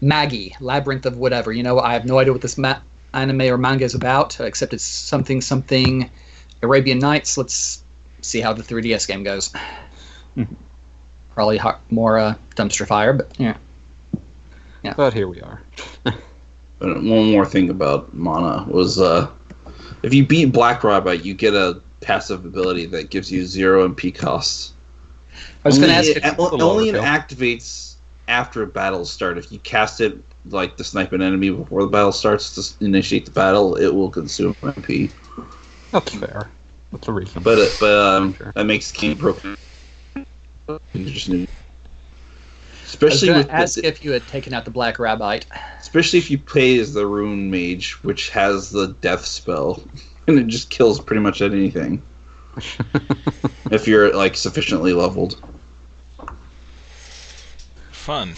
Magi, 0.00 0.50
Labyrinth 0.60 1.06
of 1.06 1.16
whatever. 1.18 1.52
You 1.52 1.62
know, 1.62 1.78
I 1.80 1.92
have 1.92 2.04
no 2.04 2.18
idea 2.18 2.32
what 2.32 2.42
this 2.42 2.58
ma- 2.58 2.78
anime 3.14 3.42
or 3.42 3.58
manga 3.58 3.84
is 3.84 3.94
about, 3.94 4.38
except 4.40 4.72
it's 4.72 4.84
something 4.84 5.40
something 5.40 6.10
Arabian 6.62 6.98
Nights. 6.98 7.36
Let's 7.36 7.82
see 8.20 8.40
how 8.40 8.52
the 8.52 8.62
3DS 8.62 9.06
game 9.06 9.22
goes. 9.22 9.50
Mhm. 10.36 10.48
Probably 11.34 11.56
ho- 11.58 11.78
more 11.90 12.18
uh, 12.18 12.34
dumpster 12.56 12.86
fire, 12.86 13.12
but 13.12 13.32
yeah. 13.38 13.56
yeah. 14.82 14.94
But 14.96 15.14
here 15.14 15.28
we 15.28 15.40
are. 15.40 15.62
One 16.80 17.30
more 17.32 17.46
thing 17.46 17.70
about 17.70 18.12
Mana 18.14 18.64
was 18.68 19.00
uh, 19.00 19.28
if 20.02 20.14
you 20.14 20.24
beat 20.26 20.46
Black 20.46 20.82
Rabite, 20.82 21.24
you 21.24 21.34
get 21.34 21.54
a 21.54 21.80
passive 22.00 22.44
ability 22.44 22.86
that 22.86 23.10
gives 23.10 23.30
you 23.32 23.44
zero 23.44 23.88
MP 23.88 24.14
costs. 24.14 24.74
I 25.64 25.68
was 25.68 25.78
going 25.78 25.90
to 25.90 25.96
Only- 25.96 26.08
ask 26.08 26.16
it, 26.16 26.24
if 26.24 26.38
o- 26.38 26.56
a 26.56 26.62
only 26.62 26.88
it 26.88 26.92
little 26.92 27.06
activates 27.06 27.87
after 28.28 28.64
battles 28.66 29.10
start. 29.10 29.38
If 29.38 29.50
you 29.50 29.58
cast 29.60 30.00
it 30.00 30.16
like 30.46 30.76
to 30.76 30.84
snipe 30.84 31.12
an 31.12 31.22
enemy 31.22 31.50
before 31.50 31.82
the 31.82 31.88
battle 31.88 32.12
starts 32.12 32.54
to 32.78 32.84
initiate 32.84 33.24
the 33.24 33.30
battle, 33.32 33.74
it 33.76 33.88
will 33.94 34.10
consume 34.10 34.54
MP. 34.62 35.10
That's 35.90 36.14
fair. 36.14 36.50
That's 36.92 37.08
a 37.08 37.12
reason. 37.12 37.42
But 37.42 37.58
it, 37.58 37.72
but 37.80 37.98
um, 37.98 38.34
Sure. 38.34 38.52
that 38.54 38.64
makes 38.64 38.92
the 38.92 38.98
game 38.98 39.16
broken. 39.18 39.56
Just 40.94 41.28
new- 41.28 41.38
I 41.40 41.40
was 41.42 42.94
Especially 42.94 43.30
with 43.30 43.50
ask 43.50 43.74
the, 43.74 43.86
if 43.86 44.02
you 44.02 44.12
had 44.12 44.26
taken 44.26 44.54
out 44.54 44.64
the 44.64 44.70
Black 44.70 44.96
Rabite. 44.96 45.44
especially 45.78 46.18
if 46.18 46.30
you 46.30 46.38
play 46.38 46.78
as 46.78 46.94
the 46.94 47.06
Rune 47.06 47.50
Mage, 47.50 47.92
which 48.02 48.30
has 48.30 48.70
the 48.70 48.88
Death 49.02 49.24
spell, 49.26 49.82
and 50.26 50.38
it 50.38 50.46
just 50.46 50.70
kills 50.70 50.98
pretty 50.98 51.20
much 51.20 51.42
anything 51.42 52.02
if 53.70 53.86
you're 53.86 54.14
like 54.14 54.36
sufficiently 54.36 54.94
leveled. 54.94 55.38
Fun. 58.08 58.32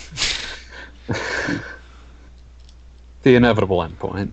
the 3.23 3.37
inevitable 3.37 3.79
endpoint. 3.79 4.33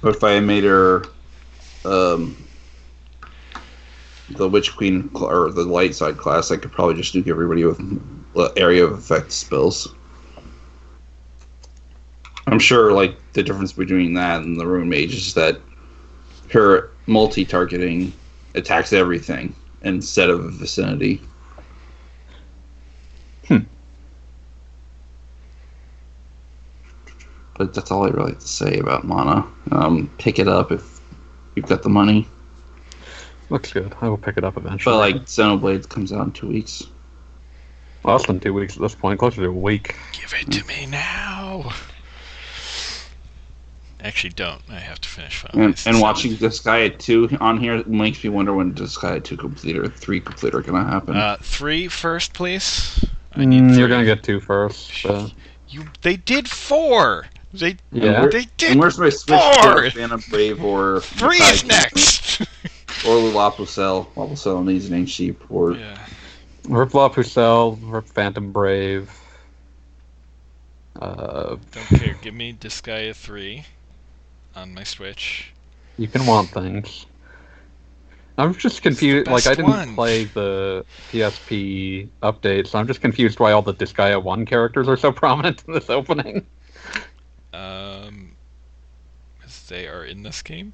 But 0.00 0.14
if 0.14 0.22
I 0.22 0.38
made 0.38 0.62
her 0.62 1.06
um, 1.84 2.36
the 4.30 4.48
Witch 4.48 4.76
Queen 4.76 5.10
cl- 5.12 5.28
or 5.28 5.50
the 5.50 5.64
Light 5.64 5.96
Side 5.96 6.18
class, 6.18 6.52
I 6.52 6.56
could 6.56 6.70
probably 6.70 6.94
just 6.94 7.14
nuke 7.14 7.26
everybody 7.26 7.64
with 7.64 7.80
uh, 8.36 8.50
area 8.56 8.84
of 8.84 8.92
effect 8.92 9.32
spells. 9.32 9.92
I'm 12.46 12.60
sure, 12.60 12.92
like 12.92 13.16
the 13.32 13.42
difference 13.42 13.72
between 13.72 14.14
that 14.14 14.42
and 14.42 14.56
the 14.56 14.68
Rune 14.68 14.88
Mage 14.88 15.14
is 15.14 15.34
that 15.34 15.60
her 16.52 16.92
multi-targeting 17.08 18.12
attacks 18.54 18.92
everything 18.92 19.52
instead 19.82 20.30
of 20.30 20.44
a 20.44 20.50
vicinity. 20.50 21.20
But 27.54 27.74
that's 27.74 27.90
all 27.90 28.06
I 28.06 28.10
really 28.10 28.32
have 28.32 28.40
to 28.40 28.48
say 28.48 28.78
about 28.78 29.04
Mana. 29.04 29.46
Um, 29.70 30.10
pick 30.18 30.38
it 30.38 30.48
up 30.48 30.72
if 30.72 31.00
you've 31.54 31.66
got 31.66 31.82
the 31.82 31.88
money. 31.90 32.26
Looks 33.50 33.72
good. 33.72 33.94
I 34.00 34.08
will 34.08 34.16
pick 34.16 34.36
it 34.38 34.44
up 34.44 34.56
eventually. 34.56 34.92
But 34.94 34.98
like 34.98 35.16
Xenoblade 35.26 35.88
comes 35.88 36.12
out 36.12 36.24
in 36.26 36.32
two 36.32 36.48
weeks. 36.48 36.84
less 38.04 38.26
than 38.26 38.40
two 38.40 38.54
weeks 38.54 38.76
at 38.76 38.82
this 38.82 38.94
point, 38.94 39.18
closer 39.18 39.42
to 39.42 39.48
a 39.48 39.52
week. 39.52 39.94
Give 40.12 40.32
it 40.40 40.50
to 40.52 40.66
me 40.66 40.86
now. 40.86 41.70
Actually, 44.00 44.30
don't. 44.30 44.60
I 44.68 44.80
have 44.80 45.00
to 45.02 45.08
finish 45.08 45.38
Final 45.38 45.60
And, 45.66 45.78
Fantasy 45.78 45.90
and 45.90 45.96
VII. 45.96 46.02
watching 46.02 46.32
Disgaea 46.32 46.98
2 46.98 47.36
on 47.40 47.60
here 47.60 47.84
makes 47.84 48.24
me 48.24 48.30
wonder 48.30 48.52
when 48.52 48.74
Disgaea 48.74 49.22
2 49.22 49.36
complete 49.36 49.76
or 49.76 49.86
3 49.88 50.20
complete 50.20 50.54
are 50.54 50.60
going 50.62 50.82
to 50.84 50.90
happen. 50.90 51.16
Uh, 51.16 51.36
three 51.40 51.86
first, 51.86 52.32
please. 52.32 53.04
I 53.34 53.44
need 53.44 53.62
Mm, 53.62 53.68
three. 53.68 53.78
you're 53.78 53.88
gonna 53.88 54.04
get 54.04 54.22
two 54.24 54.40
first. 54.40 54.90
So. 55.00 55.30
You. 55.68 55.84
They 56.02 56.16
did 56.16 56.50
four. 56.50 57.26
They. 57.52 57.76
Yeah. 57.92 58.26
They 58.26 58.46
and 58.68 58.80
where's 58.80 58.98
my 58.98 59.10
Switch 59.10 59.40
four! 59.40 59.82
to 59.82 59.90
Phantom 59.90 60.22
Brave 60.30 60.64
or 60.64 61.00
Three 61.00 61.38
Makai 61.38 61.52
is 61.52 61.60
Kingdom 61.60 61.78
next. 61.78 62.42
Or 63.08 63.16
La 63.16 63.50
Pucelle. 63.50 64.06
Lapusel 64.14 64.64
needs 64.64 64.88
an 64.88 65.06
sheep 65.06 65.42
or 65.50 65.72
yeah. 65.72 65.98
Rip 66.68 66.94
La 66.94 67.08
Pucelle, 67.08 67.76
Rip 67.82 68.06
Phantom 68.06 68.52
Brave. 68.52 69.10
Uh, 71.00 71.56
Don't 71.72 71.86
care. 72.00 72.14
Give 72.22 72.34
me 72.34 72.52
Disgaea 72.52 73.16
three 73.16 73.64
on 74.54 74.72
my 74.74 74.84
Switch. 74.84 75.52
you 75.98 76.06
can 76.06 76.26
want 76.26 76.50
things. 76.50 77.06
I'm 78.38 78.54
just 78.54 78.82
confused. 78.82 79.28
Like 79.28 79.46
I 79.46 79.54
didn't 79.54 79.70
one. 79.70 79.94
play 79.94 80.24
the 80.24 80.84
PSP 81.10 82.08
update, 82.22 82.66
so 82.66 82.78
I'm 82.78 82.86
just 82.86 83.00
confused 83.00 83.40
why 83.40 83.52
all 83.52 83.62
the 83.62 83.74
Disgaea 83.74 84.22
One 84.22 84.46
characters 84.46 84.88
are 84.88 84.96
so 84.96 85.10
prominent 85.22 85.64
in 85.66 85.74
this 85.74 85.90
opening. 85.90 86.46
Um, 87.52 88.32
because 89.38 89.66
they 89.68 89.86
are 89.88 90.04
in 90.04 90.22
this 90.22 90.42
game. 90.42 90.72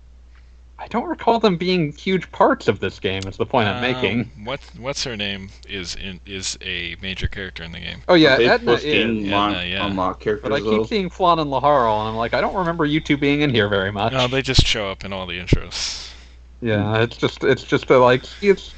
I 0.80 0.86
don't 0.86 1.08
recall 1.08 1.40
them 1.40 1.56
being 1.56 1.92
huge 1.92 2.30
parts 2.30 2.68
of 2.68 2.78
this 2.78 3.00
game. 3.00 3.26
Is 3.26 3.36
the 3.36 3.46
point 3.46 3.66
I'm 3.66 3.80
making. 3.80 4.30
Um, 4.36 4.44
what 4.44 4.60
what's 4.78 5.02
her 5.02 5.16
name 5.16 5.50
is 5.68 5.96
in 5.96 6.20
is 6.24 6.56
a 6.62 6.94
major 7.02 7.26
character 7.26 7.64
in 7.64 7.72
the 7.72 7.80
game. 7.80 8.02
Oh 8.08 8.14
yeah, 8.14 8.36
they 8.36 8.48
Etna 8.48 8.72
post 8.72 8.84
game 8.84 9.18
is. 9.18 9.24
Yeah, 9.24 9.46
unlock, 9.46 9.52
no, 9.52 9.62
yeah. 9.62 9.86
unlock 9.86 10.20
characters 10.20 10.48
But 10.48 10.54
I 10.54 10.60
though. 10.60 10.78
keep 10.78 10.88
seeing 10.88 11.10
Flonne 11.10 11.40
and 11.40 11.50
Laharl, 11.50 11.98
and 12.00 12.08
I'm 12.10 12.14
like, 12.14 12.32
I 12.32 12.40
don't 12.40 12.54
remember 12.54 12.84
you 12.84 13.00
two 13.00 13.16
being 13.16 13.40
in 13.40 13.50
here 13.50 13.68
very 13.68 13.90
much. 13.90 14.12
No, 14.12 14.28
they 14.28 14.40
just 14.40 14.64
show 14.64 14.88
up 14.88 15.04
in 15.04 15.12
all 15.12 15.26
the 15.26 15.38
intros. 15.40 16.12
Yeah, 16.60 17.02
it's 17.02 17.16
just 17.16 17.42
it's 17.42 17.64
just 17.64 17.90
a, 17.90 17.98
like 17.98 18.22
it's 18.40 18.72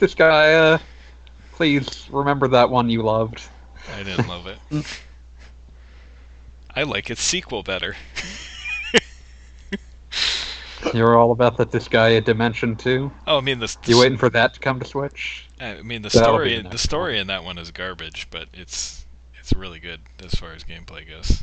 this 0.00 0.14
guy. 0.14 0.52
Uh, 0.52 0.78
please 1.52 2.08
remember 2.10 2.48
that 2.48 2.68
one 2.68 2.90
you 2.90 3.02
loved. 3.02 3.42
I 3.96 4.02
didn't 4.02 4.28
love 4.28 4.46
it. 4.46 4.58
I 6.78 6.84
like 6.84 7.10
its 7.10 7.22
sequel 7.22 7.64
better. 7.64 7.96
You're 10.94 11.18
all 11.18 11.32
about 11.32 11.56
that. 11.56 11.72
Disgaea 11.72 12.24
Dimension 12.24 12.76
Two. 12.76 13.10
Oh, 13.26 13.38
I 13.38 13.40
mean 13.40 13.58
the, 13.58 13.66
the 13.82 13.90
You 13.90 13.98
waiting 13.98 14.16
for 14.16 14.30
that 14.30 14.54
to 14.54 14.60
come 14.60 14.78
to 14.78 14.86
Switch? 14.86 15.44
I 15.60 15.82
mean 15.82 16.02
the 16.02 16.08
That'll 16.08 16.34
story 16.34 16.50
the 16.50 16.62
the 16.62 16.68
next 16.68 16.82
story 16.82 17.18
in 17.18 17.26
that 17.26 17.42
one 17.42 17.58
is 17.58 17.72
garbage, 17.72 18.28
but 18.30 18.46
it's 18.54 19.04
it's 19.40 19.52
really 19.54 19.80
good 19.80 19.98
as 20.24 20.36
far 20.36 20.52
as 20.52 20.62
gameplay 20.62 21.08
goes. 21.08 21.42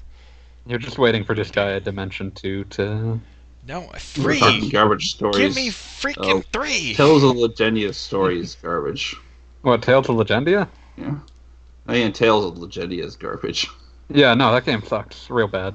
You're 0.65 0.79
just 0.79 0.97
waiting 0.97 1.25
for 1.25 1.35
Disgaea 1.35 1.83
Dimension 1.83 2.31
Two 2.31 2.63
to. 2.63 3.19
No, 3.67 3.89
a 3.93 3.99
We're 4.23 4.37
talking 4.39 4.61
three. 4.61 4.69
garbage 4.69 5.15
stories. 5.15 5.35
Give 5.35 5.53
me 5.53 5.67
freaking 5.67 6.15
Oh. 6.17 6.43
three. 6.53 6.93
Tales 6.93 7.25
of 7.25 7.31
Legendia 7.31 7.93
stories 7.93 8.55
garbage. 8.61 9.17
What 9.63 9.81
Tales 9.81 10.07
of 10.07 10.15
Legendia? 10.15 10.69
Yeah. 10.97 11.15
I 11.87 11.93
mean, 11.93 12.13
Tales 12.13 12.45
of 12.45 12.55
Legendia 12.57 13.03
is 13.03 13.17
garbage. 13.17 13.67
Yeah, 14.09 14.33
no, 14.33 14.51
that 14.53 14.65
game 14.65 14.83
sucks 14.83 15.29
real 15.29 15.47
bad. 15.47 15.73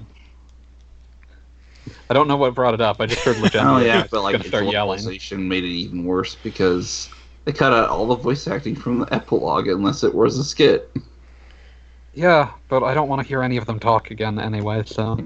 I 2.09 2.15
don't 2.15 2.29
know 2.29 2.37
what 2.37 2.55
brought 2.55 2.75
it 2.75 2.81
up. 2.81 3.01
I 3.01 3.07
just 3.07 3.23
heard 3.23 3.37
Legendia. 3.39 3.65
Oh 3.65 3.79
yeah, 3.79 4.07
but 4.11 4.23
like 4.23 4.45
start 4.45 4.65
yelling. 4.67 4.99
localization 4.99 5.47
made 5.49 5.65
it 5.65 5.69
even 5.69 6.05
worse 6.05 6.35
because 6.37 7.11
they 7.45 7.53
cut 7.53 7.73
out 7.73 7.89
all 7.89 8.07
the 8.07 8.17
voice 8.17 8.47
acting 8.47 8.77
from 8.77 9.01
the 9.01 9.13
epilogue 9.15 9.69
unless 9.69 10.05
it 10.05 10.15
was 10.15 10.39
a 10.39 10.45
skit. 10.45 10.91
Yeah, 12.15 12.53
but 12.69 12.83
I 12.83 12.95
don't 12.95 13.09
want 13.09 13.23
to 13.23 13.27
hear 13.29 13.43
any 13.43 13.57
of 13.57 13.67
them 13.67 13.79
talk 13.79 14.11
again 14.11 14.39
anyway. 14.39 14.83
So 14.87 15.19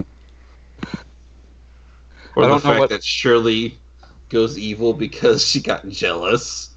Or 2.37 2.45
I 2.45 2.47
the 2.47 2.49
don't 2.49 2.65
know 2.65 2.71
fact 2.71 2.81
what- 2.81 2.91
that 2.91 3.05
Shirley 3.05 3.79
goes 4.29 4.59
evil 4.59 4.93
because 4.95 5.47
she 5.47 5.61
got 5.61 5.87
jealous 5.89 6.75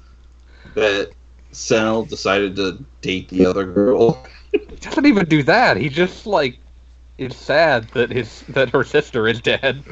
that 0.74 1.10
Senel 1.52 2.08
decided 2.08 2.56
to 2.56 2.84
date 3.00 3.28
the 3.28 3.46
other 3.46 3.64
girl. 3.64 4.22
He 4.52 4.58
doesn't 4.80 5.06
even 5.06 5.26
do 5.26 5.42
that. 5.44 5.76
He 5.76 5.88
just 5.88 6.26
like 6.26 6.58
is 7.18 7.36
sad 7.36 7.88
that 7.90 8.10
his 8.10 8.42
that 8.48 8.70
her 8.70 8.84
sister 8.84 9.26
is 9.28 9.40
dead. 9.40 9.82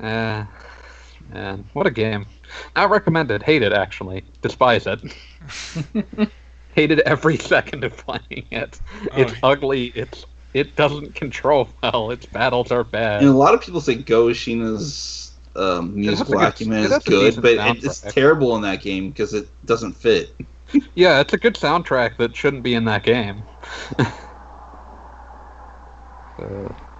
uh, 0.00 0.44
man, 1.32 1.64
what 1.72 1.86
a 1.86 1.90
game! 1.90 2.26
Not 2.76 2.90
recommended. 2.90 3.42
Hate 3.42 3.62
it 3.62 3.72
actually. 3.72 4.24
Despise 4.42 4.86
it. 4.86 5.00
Hated 6.74 7.00
every 7.00 7.36
second 7.36 7.84
of 7.84 7.96
playing 7.96 8.46
it. 8.50 8.80
It's 9.16 9.32
Oh. 9.42 9.50
ugly. 9.50 9.86
It's 9.94 10.24
it 10.54 10.76
doesn't 10.76 11.14
control 11.14 11.68
well. 11.82 12.10
Its 12.10 12.26
battles 12.26 12.70
are 12.70 12.84
bad. 12.84 13.20
And 13.22 13.30
a 13.30 13.36
lot 13.36 13.54
of 13.54 13.60
people 13.62 13.80
say 13.80 13.94
Go 13.94 14.26
Shiina's 14.28 15.32
um, 15.56 15.94
musical 15.94 16.38
has 16.38 16.60
a 16.60 16.64
good- 16.64 16.66
acumen 16.66 16.78
it 16.78 16.84
is 16.86 16.90
has 16.92 17.06
a 17.06 17.10
good, 17.10 17.42
but 17.42 17.52
it, 17.52 17.84
it's 17.84 18.00
soundtrack. 18.00 18.12
terrible 18.12 18.56
in 18.56 18.62
that 18.62 18.80
game 18.82 19.10
because 19.10 19.32
it 19.34 19.48
doesn't 19.66 19.92
fit. 19.94 20.34
Yeah, 20.94 21.20
it's 21.20 21.32
a 21.32 21.38
good 21.38 21.54
soundtrack 21.54 22.16
that 22.18 22.36
shouldn't 22.36 22.62
be 22.62 22.74
in 22.74 22.84
that 22.84 23.02
game. 23.02 23.42
uh, 23.98 24.04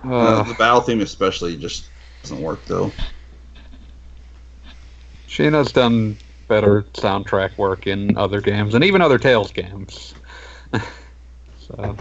Uh, 0.05 0.11
uh, 0.11 0.43
the 0.43 0.55
battle 0.55 0.81
theme 0.81 1.01
especially 1.01 1.57
just 1.57 1.89
doesn't 2.23 2.41
work 2.41 2.65
though. 2.67 2.91
Shiina's 5.29 5.73
done 5.73 6.17
better 6.49 6.83
soundtrack 6.95 7.57
work 7.57 7.87
in 7.87 8.17
other 8.17 8.41
games 8.41 8.75
and 8.75 8.85
even 8.85 9.01
other 9.01 9.19
Tales 9.19 9.53
games. 9.53 10.15
so, 11.59 11.97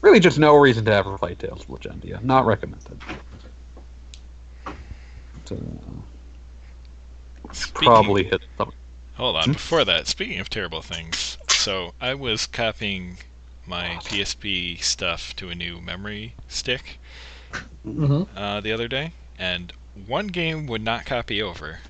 really, 0.00 0.18
just 0.20 0.38
no 0.38 0.56
reason 0.56 0.84
to 0.86 0.92
ever 0.92 1.16
play 1.18 1.34
Tales 1.34 1.60
of 1.62 1.66
Legendia. 1.68 2.22
Not 2.22 2.46
recommended. 2.46 3.00
So, 5.44 5.56
Speaking- 7.52 7.86
probably 7.86 8.24
hit 8.24 8.42
the 8.56 8.66
Hold 9.14 9.34
Hmm? 9.44 9.50
on. 9.50 9.52
Before 9.52 9.84
that, 9.84 10.06
speaking 10.06 10.38
of 10.38 10.48
terrible 10.48 10.80
things, 10.80 11.36
so 11.48 11.94
I 12.00 12.14
was 12.14 12.46
copying 12.46 13.18
my 13.66 14.00
PSP 14.04 14.76
stuff 14.76 15.34
to 15.36 15.50
a 15.50 15.54
new 15.56 15.80
memory 15.80 16.36
stick 16.46 17.00
Mm-hmm. 17.86 18.24
uh, 18.36 18.60
the 18.60 18.72
other 18.72 18.88
day, 18.88 19.12
and 19.38 19.72
one 19.94 20.28
game 20.28 20.66
would 20.66 20.82
not 20.82 21.04
copy 21.06 21.40
over. 21.42 21.80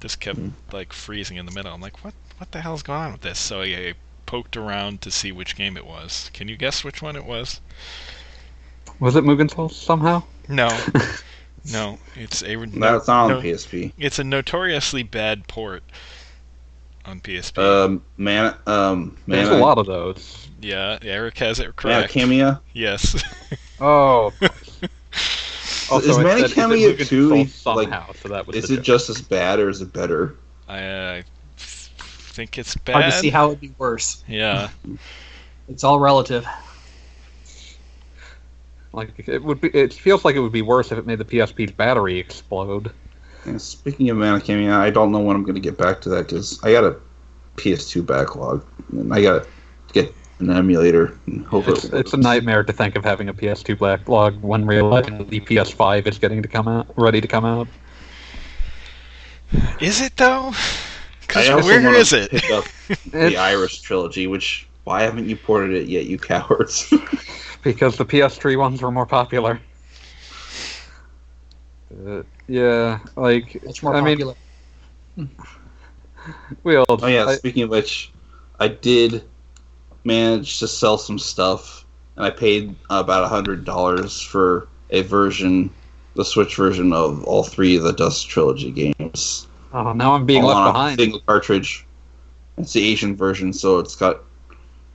Just 0.00 0.20
kept 0.20 0.40
Hmm. 0.40 0.48
like 0.72 0.92
freezing 0.92 1.36
in 1.38 1.46
the 1.46 1.52
middle. 1.52 1.74
I'm 1.74 1.80
like, 1.80 2.04
what? 2.04 2.14
What 2.38 2.52
the 2.52 2.62
hell's 2.62 2.82
going 2.82 3.00
on 3.00 3.12
with 3.12 3.20
this? 3.22 3.38
So 3.40 3.62
I, 3.62 3.66
I 3.66 3.94
poked 4.26 4.56
around 4.56 5.00
to 5.02 5.10
see 5.12 5.32
which 5.32 5.56
game 5.56 5.76
it 5.76 5.86
was. 5.86 6.30
Can 6.34 6.48
you 6.48 6.56
guess 6.56 6.84
which 6.84 7.02
one 7.02 7.16
it 7.16 7.24
was? 7.26 7.60
Was 9.00 9.16
it 9.16 9.24
Mugen 9.24 9.50
Souls 9.50 9.76
somehow? 9.76 10.22
No, 10.48 10.86
no. 11.64 11.98
It's 12.14 12.42
a 12.42 12.56
That's 12.74 13.08
not 13.08 13.26
on 13.26 13.36
no, 13.36 13.38
PSP. 13.38 13.92
It's 13.98 14.18
a 14.18 14.24
notoriously 14.24 15.02
bad 15.02 15.48
port 15.48 15.84
on 17.04 17.20
PSP. 17.20 17.58
Um, 17.58 18.02
man, 18.16 18.54
um, 18.66 19.16
There's 19.26 19.48
a 19.48 19.56
lot 19.56 19.78
of 19.78 19.86
those. 19.86 20.48
yeah, 20.60 20.98
Eric 21.02 21.38
has 21.38 21.58
it 21.60 21.64
Mana 21.64 21.72
correct. 21.74 22.14
Khemia. 22.14 22.60
Yes. 22.72 23.22
Oh. 23.84 24.32
Is 26.00 26.16
I 26.16 26.36
is 26.36 26.52
it 26.52 26.54
Cameo 26.54 26.92
Mugen 26.92 27.06
2 27.08 27.28
like, 27.30 27.48
somehow? 27.48 28.12
so 28.12 28.28
that 28.28 28.46
was 28.46 28.56
Is 28.56 28.70
it 28.70 28.76
joke. 28.76 28.84
just 28.84 29.10
as 29.10 29.20
bad 29.20 29.58
or 29.58 29.68
is 29.68 29.82
it 29.82 29.92
better? 29.92 30.36
I 30.68 30.84
uh, 30.84 31.22
think 31.56 32.58
it's 32.58 32.76
bad. 32.76 32.92
Hard 32.92 33.04
to 33.06 33.18
see 33.18 33.28
how 33.28 33.48
it'd 33.48 33.60
be 33.60 33.74
worse. 33.76 34.22
Yeah. 34.28 34.68
It's 35.68 35.82
all 35.84 35.98
relative. 35.98 36.46
like 38.92 39.12
it 39.28 39.42
would 39.42 39.60
be? 39.60 39.68
It 39.68 39.92
feels 39.92 40.24
like 40.24 40.36
it 40.36 40.40
would 40.40 40.52
be 40.52 40.62
worse 40.62 40.92
if 40.92 40.98
it 40.98 41.06
made 41.06 41.18
the 41.18 41.24
PSP's 41.24 41.72
battery 41.72 42.18
explode. 42.18 42.92
And 43.44 43.60
speaking 43.60 44.08
of 44.10 44.16
Mana 44.16 44.38
Khemia, 44.38 44.72
I 44.72 44.90
don't 44.90 45.10
know 45.10 45.18
when 45.18 45.36
I'm 45.36 45.42
going 45.42 45.54
to 45.54 45.60
get 45.60 45.76
back 45.76 46.00
to 46.02 46.08
that 46.10 46.28
because 46.28 46.62
I 46.62 46.72
got 46.72 46.84
a 46.84 46.96
PS2 47.56 48.06
backlog 48.06 48.64
and 48.92 49.12
I 49.12 49.22
got 49.22 49.44
to 49.44 49.48
get 49.92 50.14
an 50.38 50.50
emulator 50.50 51.18
and 51.26 51.44
hope 51.46 51.68
It's, 51.68 51.84
it 51.84 51.94
it's 51.94 52.12
a 52.12 52.16
nightmare 52.16 52.62
to 52.64 52.72
think 52.72 52.96
of 52.96 53.04
having 53.04 53.28
a 53.28 53.34
PS2 53.34 53.78
backlog 53.78 54.40
when 54.42 54.64
realizing 54.64 55.18
the 55.28 55.40
PS5 55.40 56.06
is 56.06 56.18
getting 56.18 56.42
to 56.42 56.48
come 56.48 56.68
out, 56.68 56.86
ready 56.96 57.20
to 57.20 57.28
come 57.28 57.44
out. 57.44 57.68
Is 59.80 60.00
it 60.00 60.16
though? 60.16 60.52
'Cause 61.28 61.48
I 61.48 61.52
also 61.52 61.66
where 61.66 61.82
wanna 61.82 61.96
is 61.98 62.12
it? 62.12 62.30
Pick 62.30 62.50
up 62.50 62.64
the 63.10 63.26
It's 63.26 63.36
Iris 63.36 63.80
trilogy, 63.80 64.26
which 64.26 64.66
why 64.84 65.02
haven't 65.02 65.28
you 65.28 65.36
ported 65.36 65.74
it 65.74 65.88
yet, 65.88 66.06
you 66.06 66.18
cowards? 66.18 66.92
because 67.62 67.96
the 67.96 68.04
PS3 68.04 68.56
ones 68.58 68.82
were 68.82 68.90
more 68.90 69.06
popular. 69.06 69.60
Uh, 72.06 72.22
yeah, 72.52 72.98
like 73.16 73.64
Much 73.64 73.82
more 73.82 73.94
I 73.96 74.00
mean, 74.02 74.20
we 76.64 76.76
all. 76.76 76.84
oh 76.88 77.06
yeah, 77.06 77.24
I- 77.24 77.36
speaking 77.36 77.62
of 77.62 77.70
which, 77.70 78.12
I 78.60 78.68
did 78.68 79.24
manage 80.04 80.58
to 80.58 80.68
sell 80.68 80.98
some 80.98 81.18
stuff, 81.18 81.86
and 82.16 82.26
I 82.26 82.30
paid 82.30 82.74
about 82.90 83.24
a 83.24 83.28
hundred 83.28 83.64
dollars 83.64 84.20
for 84.20 84.68
a 84.90 85.00
version, 85.02 85.70
the 86.14 86.24
Switch 86.24 86.54
version 86.56 86.92
of 86.92 87.24
all 87.24 87.42
three 87.42 87.76
of 87.76 87.84
the 87.84 87.92
Dusk 87.92 88.28
trilogy 88.28 88.70
games. 88.70 89.46
oh, 89.72 89.92
now 89.94 90.14
I'm 90.14 90.26
being 90.26 90.42
all 90.42 90.48
left 90.48 90.58
on 90.58 90.68
a 90.68 90.72
behind. 90.72 91.00
single 91.00 91.20
cartridge. 91.20 91.86
It's 92.58 92.74
the 92.74 92.84
Asian 92.86 93.16
version, 93.16 93.50
so 93.54 93.78
it's 93.78 93.96
got 93.96 94.24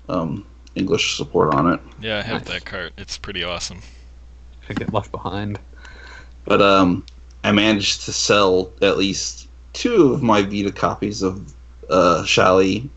um, 0.09 0.45
English 0.75 1.17
support 1.17 1.55
on 1.55 1.73
it. 1.73 1.79
Yeah, 1.99 2.19
I 2.19 2.21
have 2.21 2.45
Nice. 2.45 2.53
that 2.53 2.65
cart. 2.65 2.93
It's 2.99 3.17
pretty 3.17 3.43
awesome. 3.43 3.81
I 4.69 4.73
get 4.73 4.93
left 4.93 5.11
behind. 5.11 5.57
But 6.45 6.61
um, 6.61 7.03
I 7.43 7.51
managed 7.51 8.01
to 8.05 8.13
sell 8.13 8.73
at 8.81 8.97
least 8.97 9.47
two 9.73 10.13
of 10.13 10.23
my 10.23 10.41
Vita 10.41 10.71
copies 10.71 11.21
of 11.21 11.53
uh, 11.89 12.23
Shallie, 12.23 12.89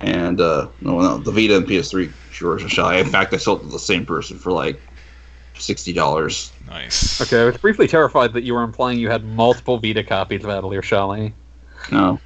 and 0.00 0.40
uh, 0.40 0.68
no, 0.80 1.00
no, 1.00 1.18
the 1.18 1.32
Vita 1.32 1.56
and 1.56 1.66
PS3 1.66 2.06
version 2.40 2.66
of 2.66 2.72
Shallie. 2.72 3.00
In 3.00 3.10
fact, 3.10 3.34
I 3.34 3.36
sold 3.36 3.60
it 3.60 3.64
to 3.64 3.70
the 3.70 3.78
same 3.78 4.06
person 4.06 4.38
for 4.38 4.52
like 4.52 4.80
sixty 5.58 5.92
dollars. 5.92 6.52
Nice. 6.66 7.20
Okay, 7.20 7.42
I 7.42 7.44
was 7.44 7.58
briefly 7.58 7.86
terrified 7.88 8.32
that 8.32 8.42
you 8.42 8.54
were 8.54 8.62
implying 8.62 8.98
you 8.98 9.10
had 9.10 9.24
multiple 9.24 9.78
Vita 9.78 10.02
copies 10.02 10.44
of 10.44 10.50
Atelier 10.50 10.82
Shallie. 10.82 11.32
No, 11.90 12.20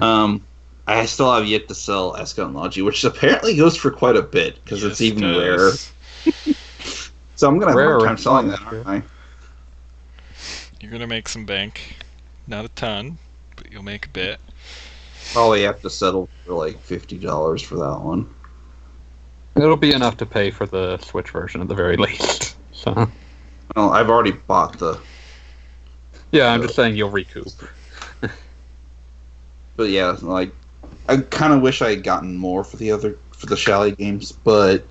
um, 0.00 0.44
I 0.86 1.06
still 1.06 1.32
have 1.32 1.46
yet 1.46 1.68
to 1.68 1.74
sell 1.74 2.14
Escalon 2.14 2.84
which 2.84 3.04
apparently 3.04 3.56
goes 3.56 3.76
for 3.76 3.90
quite 3.90 4.16
a 4.16 4.22
bit 4.22 4.62
because 4.64 4.82
Yes, 4.82 4.92
it's 4.92 5.00
even 5.02 5.24
it 5.24 5.38
rarer. 5.38 5.72
So 7.36 7.46
I'm 7.46 7.56
gonna 7.60 7.70
have 7.70 7.78
a 7.78 7.84
hard 7.84 8.00
time 8.00 8.18
selling 8.18 8.48
that, 8.48 8.60
aren't 8.62 8.88
I? 8.88 9.02
You're 10.80 10.92
gonna 10.92 11.06
make 11.06 11.28
some 11.28 11.44
bank. 11.44 11.96
Not 12.46 12.64
a 12.64 12.68
ton, 12.68 13.18
but 13.56 13.70
you'll 13.72 13.82
make 13.82 14.06
a 14.06 14.10
bit. 14.10 14.40
Probably 15.32 15.62
have 15.62 15.82
to 15.82 15.90
settle 15.90 16.28
for 16.44 16.54
like 16.54 16.80
fifty 16.80 17.18
dollars 17.18 17.62
for 17.62 17.76
that 17.76 18.00
one. 18.00 18.32
It'll 19.56 19.76
be 19.76 19.92
enough 19.92 20.16
to 20.18 20.26
pay 20.26 20.50
for 20.50 20.66
the 20.66 20.98
Switch 20.98 21.30
version 21.30 21.60
at 21.60 21.68
the 21.68 21.74
very 21.74 21.96
least. 21.98 22.56
So 22.72 23.10
Well, 23.74 23.90
I've 23.90 24.08
already 24.08 24.32
bought 24.32 24.78
the. 24.78 25.00
Yeah, 26.30 26.52
I'm 26.52 26.62
just 26.62 26.74
saying 26.74 26.96
you'll 26.96 27.10
recoup. 27.10 27.48
But 29.76 29.90
yeah, 29.90 30.16
like 30.22 30.52
I 31.08 31.18
kind 31.18 31.52
of 31.52 31.60
wish 31.62 31.82
I 31.82 31.90
had 31.90 32.02
gotten 32.02 32.36
more 32.36 32.64
for 32.64 32.76
the 32.76 32.90
other 32.90 33.16
for 33.30 33.46
the 33.46 33.54
Shallie 33.54 33.96
games, 33.96 34.32
but 34.32 34.84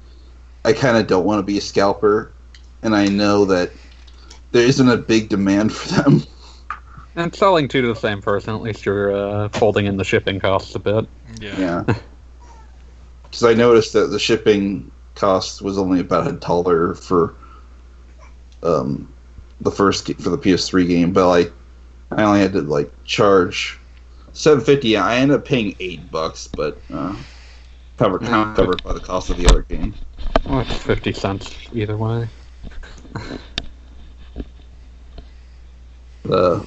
I 0.63 0.71
kind 0.71 0.95
of 0.95 1.07
don't 1.07 1.25
want 1.25 1.39
to 1.39 1.43
be 1.43 1.57
a 1.57 1.61
scalper, 1.61 2.31
and 2.81 2.95
I 2.95 3.07
know 3.07 3.43
that 3.45 3.71
there 4.57 4.67
isn't 4.67 4.89
a 4.89 4.97
big 4.97 5.29
demand 5.29 5.71
for 5.71 6.01
them. 6.01 6.23
And 7.15 7.33
selling 7.33 7.67
two 7.67 7.81
to 7.83 7.87
the 7.87 7.95
same 7.95 8.21
person, 8.21 8.55
at 8.55 8.61
least 8.61 8.85
you're 8.85 9.15
uh, 9.15 9.49
folding 9.49 9.85
in 9.85 9.97
the 9.97 10.03
shipping 10.03 10.39
costs 10.39 10.73
a 10.75 10.79
bit. 10.79 11.07
Yeah. 11.39 11.59
Yeah. 11.87 11.95
Because 13.23 13.43
I 13.43 13.53
noticed 13.55 13.91
that 13.91 14.07
the 14.07 14.17
shipping 14.17 14.89
cost 15.15 15.61
was 15.61 15.77
only 15.77 15.99
about 15.99 16.27
a 16.27 16.31
dollar 16.31 16.95
for 16.95 17.35
um, 18.63 19.13
the 19.59 19.69
first 19.69 20.05
ga- 20.07 20.13
for 20.13 20.29
the 20.29 20.37
PS3 20.37 20.87
game, 20.87 21.11
but 21.11 21.27
like 21.27 21.51
I 22.11 22.23
only 22.23 22.39
had 22.39 22.53
to 22.53 22.61
like 22.61 22.89
charge 23.03 23.77
seven 24.31 24.63
fifty. 24.63 24.95
I 24.95 25.17
ended 25.17 25.39
up 25.39 25.45
paying 25.45 25.75
eight 25.81 26.09
bucks, 26.09 26.47
but 26.47 26.81
uh, 26.89 27.17
covered 27.97 28.21
kind 28.21 28.49
of 28.49 28.55
covered 28.55 28.81
by 28.81 28.93
the 28.93 29.01
cost 29.01 29.29
of 29.29 29.35
the 29.35 29.45
other 29.47 29.63
game. 29.63 29.93
Well, 30.45 30.61
it's 30.61 30.73
50 30.77 31.11
cents 31.11 31.53
either 31.73 31.97
way. 31.97 32.29
Uh, 36.31 36.63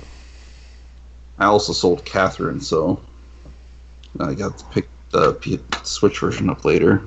I 1.38 1.46
also 1.46 1.72
sold 1.72 2.04
Catherine, 2.04 2.60
so 2.60 3.00
I 4.18 4.34
got 4.34 4.58
to 4.58 4.64
pick 4.66 4.88
the 5.10 5.34
P- 5.34 5.60
Switch 5.82 6.18
version 6.18 6.50
up 6.50 6.64
later. 6.64 7.02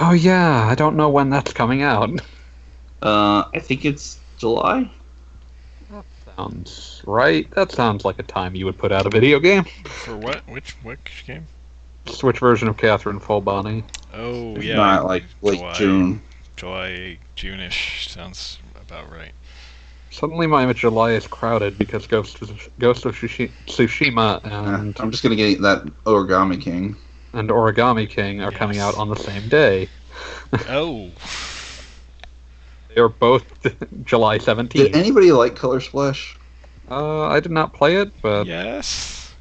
Oh, 0.00 0.12
yeah, 0.12 0.66
I 0.66 0.74
don't 0.74 0.96
know 0.96 1.08
when 1.08 1.30
that's 1.30 1.52
coming 1.52 1.82
out. 1.82 2.10
Uh, 3.02 3.44
I 3.54 3.58
think 3.60 3.84
it's 3.84 4.18
July. 4.38 4.90
Sounds 6.36 7.02
right. 7.06 7.48
That 7.52 7.70
sounds 7.70 8.04
like 8.04 8.18
a 8.18 8.24
time 8.24 8.56
you 8.56 8.64
would 8.64 8.78
put 8.78 8.90
out 8.90 9.06
a 9.06 9.10
video 9.10 9.38
game. 9.38 9.64
For 9.84 10.16
what? 10.16 10.42
Which 10.48 10.72
which 10.82 11.24
game? 11.26 11.46
Switch 12.06 12.40
version 12.40 12.66
of 12.66 12.76
Catherine 12.76 13.20
Full 13.20 13.40
Body. 13.40 13.84
Oh 14.12 14.58
yeah, 14.58 14.74
not 14.74 15.04
like 15.04 15.24
late 15.42 15.58
July. 15.58 15.74
June. 15.74 16.22
July, 16.56 17.18
June-ish 17.36 18.08
sounds 18.10 18.58
about 18.80 19.10
right. 19.12 19.32
Suddenly 20.14 20.46
my 20.46 20.72
July 20.72 21.10
is 21.10 21.26
crowded 21.26 21.76
because 21.76 22.06
Ghost 22.06 22.40
of, 22.40 22.68
Ghost 22.78 23.04
of 23.04 23.16
Tsushi- 23.16 23.50
Tsushima 23.66 24.36
Uh, 24.44 24.78
and, 24.78 24.96
I'm 25.00 25.10
just 25.10 25.24
gonna 25.24 25.34
get 25.34 25.60
that 25.62 25.84
Origami 26.04 26.60
King. 26.60 26.94
and 27.32 27.48
Origami 27.50 28.08
King 28.08 28.40
are 28.40 28.52
coming 28.52 28.76
Yes. 28.76 28.94
out 28.94 28.96
on 28.96 29.08
the 29.08 29.16
same 29.16 29.48
day. 29.48 29.88
Oh, 30.68 31.10
They 32.94 33.00
are 33.00 33.08
both 33.08 33.44
July 34.04 34.38
17th. 34.38 34.68
Did 34.68 34.92
17th. 34.92 34.96
anybody 34.96 35.32
like 35.32 35.56
Color 35.56 35.80
Splash? 35.80 36.36
Uh, 36.88 37.22
I 37.24 37.40
did 37.40 37.50
not 37.50 37.72
play 37.74 37.96
it, 37.96 38.12
but 38.22 38.46
yes. 38.46 39.34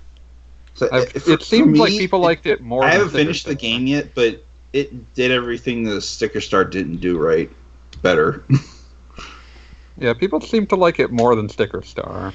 So, 0.74 0.90
I've, 0.92 1.04
uh, 1.16 1.20
for- 1.20 1.32
it 1.34 1.44
seemed 1.44 1.76
for 1.78 1.84
like 1.84 1.92
me, 1.92 2.00
people 2.00 2.20
liked 2.20 2.48
it 2.48 2.62
more. 2.62 2.84
I 2.84 2.88
than 2.90 2.94
haven't 2.94 3.10
Sticker 3.10 3.24
finished 3.26 3.46
the 3.46 3.52
Star. 3.52 3.60
game 3.70 3.86
yet, 3.86 4.16
but 4.16 4.44
it 4.74 5.14
did 5.14 5.30
everything 5.30 5.84
the 5.84 6.02
Sticker 6.02 6.42
Star 6.42 6.64
didn't 6.66 6.96
do 6.98 7.20
right. 7.20 7.52
Better. 8.02 8.44
Yeah, 9.98 10.14
people 10.14 10.42
seem 10.42 10.66
to 10.68 10.76
like 10.76 11.00
it 11.00 11.12
more 11.12 11.36
than 11.36 11.50
Sticker 11.50 11.82
Star. 11.84 12.34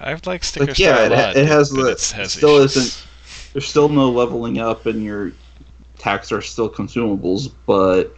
I 0.00 0.18
like 0.26 0.42
Sticker 0.44 0.66
Like, 0.66 0.76
Star 0.76 0.86
yeah, 0.86 0.98
a 1.02 1.06
it, 1.06 1.10
lot. 1.12 1.36
it 1.36 1.46
has 1.46 1.70
but 1.70 1.76
the 1.82 1.86
it's- 1.90 2.12
has 2.12 2.32
still 2.32 2.56
issues. 2.58 2.76
isn't. 2.76 3.06
There's 3.52 3.68
still 3.68 3.88
no 3.88 4.10
leveling 4.10 4.58
up, 4.58 4.86
and 4.86 5.02
your 5.04 5.32
attacks 5.96 6.32
are 6.32 6.40
still 6.42 6.68
consumables, 6.68 7.52
but 7.66 8.12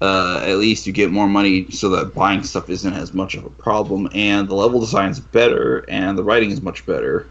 uh, 0.00 0.40
at 0.44 0.58
least 0.58 0.86
you 0.86 0.92
get 0.92 1.10
more 1.10 1.26
money, 1.26 1.68
so 1.70 1.88
that 1.88 2.14
buying 2.14 2.42
stuff 2.44 2.70
isn't 2.70 2.92
as 2.92 3.12
much 3.12 3.34
of 3.34 3.44
a 3.44 3.50
problem. 3.50 4.08
And 4.14 4.46
the 4.48 4.54
level 4.54 4.78
design's 4.78 5.18
better, 5.18 5.78
and 5.88 6.16
the 6.16 6.22
writing 6.22 6.50
is 6.52 6.62
much 6.62 6.86
better. 6.86 7.26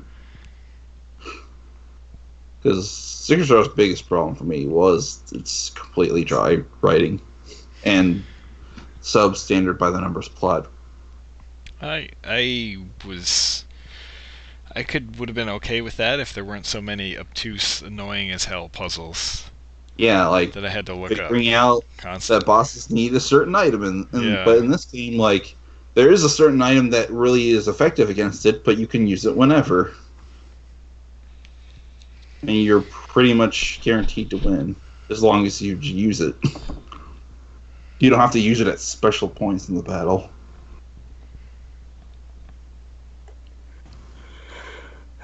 Because 2.61 2.89
Sticker 2.89 3.45
Star's 3.45 3.67
biggest 3.69 4.07
problem 4.09 4.35
for 4.35 4.43
me 4.43 4.65
was 4.65 5.21
it's 5.31 5.69
completely 5.69 6.23
dry 6.25 6.63
writing, 6.81 7.21
and 7.83 8.23
substandard 9.05 9.77
by 9.77 9.89
the 9.91 10.01
numbers 10.01 10.27
plot. 10.27 10.71
I 11.81 12.09
I 12.23 12.77
was 13.05 13.63
I 14.75 14.83
could 14.83 15.17
would 15.17 15.27
have 15.27 15.35
been 15.35 15.49
okay 15.49 15.81
with 15.81 15.97
that 15.97 16.19
if 16.19 16.31
there 16.31 16.45
weren't 16.45 16.67
so 16.67 16.79
many 16.79 17.17
obtuse, 17.17 17.81
annoying 17.81 18.29
as 18.29 18.45
hell 18.45 18.69
puzzles 18.69 19.49
Yeah, 19.97 20.27
like 20.27 20.53
that 20.53 20.65
I 20.65 20.69
had 20.69 20.85
to 20.87 20.95
look 20.95 21.19
up 21.19 21.37
figuring 21.37 21.53
out 21.53 21.83
constantly. 21.97 22.39
that 22.39 22.45
bosses 22.45 22.89
need 22.89 23.13
a 23.13 23.19
certain 23.19 23.55
item, 23.55 23.83
and, 23.83 24.07
and 24.13 24.43
Yeah. 24.43 24.43
but 24.43 24.57
in 24.57 24.69
this 24.69 24.85
game, 24.85 25.17
like 25.17 25.57
there 25.95 26.11
is 26.11 26.23
a 26.23 26.29
certain 26.29 26.61
item 26.61 26.89
that 26.91 27.09
really 27.11 27.49
is 27.49 27.67
effective 27.67 28.09
against 28.09 28.45
it, 28.45 28.63
but 28.63 28.77
you 28.77 28.87
can 28.87 29.07
use 29.07 29.25
it 29.25 29.35
whenever, 29.35 29.93
and 32.43 32.63
you're 32.63 32.81
pretty 32.81 33.33
much 33.33 33.81
guaranteed 33.81 34.29
to 34.29 34.37
win 34.37 34.75
as 35.09 35.21
long 35.23 35.45
as 35.45 35.61
you 35.61 35.75
use 35.77 36.21
it. 36.21 36.35
You 38.05 38.11
don't 38.11 38.19
have 38.19 38.33
to 38.33 38.39
use 38.39 38.61
it 38.61 38.67
at 38.67 38.79
special 38.79 39.27
points 39.27 39.67
in 39.67 39.73
the 39.73 39.81
battle. 39.81 40.29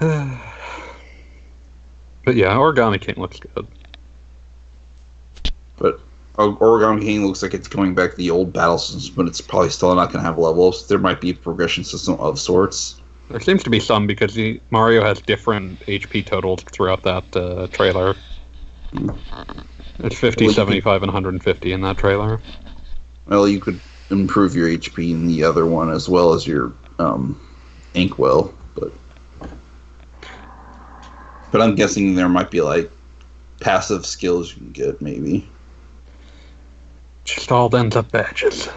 but 0.00 0.18
yeah, 2.34 2.56
Origami 2.56 3.00
King 3.00 3.14
looks 3.18 3.38
good. 3.38 3.68
But 5.76 6.00
Origami 6.34 7.02
King 7.02 7.24
looks 7.24 7.40
like 7.40 7.54
it's 7.54 7.68
going 7.68 7.94
back 7.94 8.10
to 8.10 8.16
the 8.16 8.30
old 8.30 8.52
battle 8.52 8.78
system, 8.78 9.14
but 9.14 9.28
it's 9.28 9.40
probably 9.40 9.70
still 9.70 9.94
not 9.94 10.06
going 10.06 10.18
to 10.18 10.26
have 10.26 10.36
levels. 10.36 10.88
There 10.88 10.98
might 10.98 11.20
be 11.20 11.30
a 11.30 11.34
progression 11.34 11.84
system 11.84 12.18
of 12.18 12.40
sorts. 12.40 13.00
There 13.30 13.38
seems 13.38 13.62
to 13.62 13.70
be 13.70 13.78
some 13.78 14.08
because 14.08 14.34
he, 14.34 14.60
Mario 14.70 15.04
has 15.04 15.20
different 15.20 15.78
HP 15.86 16.26
totals 16.26 16.64
throughout 16.64 17.04
that 17.04 17.36
uh, 17.36 17.68
trailer. 17.68 18.16
It's 20.00 20.18
50, 20.18 20.48
75, 20.48 21.04
and 21.04 21.12
150 21.12 21.72
in 21.72 21.80
that 21.82 21.96
trailer. 21.96 22.40
Well, 23.26 23.48
you 23.48 23.60
could 23.60 23.80
improve 24.10 24.54
your 24.54 24.68
HP 24.68 25.10
in 25.10 25.26
the 25.26 25.44
other 25.44 25.66
one 25.66 25.90
as 25.90 26.08
well 26.08 26.32
as 26.34 26.46
your 26.46 26.72
um, 26.98 27.40
inkwell, 27.94 28.54
but 28.74 28.92
but 31.50 31.60
I'm 31.60 31.74
guessing 31.74 32.14
there 32.14 32.28
might 32.28 32.50
be 32.50 32.60
like 32.60 32.90
passive 33.60 34.04
skills 34.04 34.50
you 34.50 34.58
can 34.58 34.72
get, 34.72 35.00
maybe. 35.00 35.48
Just 37.24 37.52
all 37.52 37.74
ends 37.74 37.96
up 37.96 38.10
badges. 38.10 38.68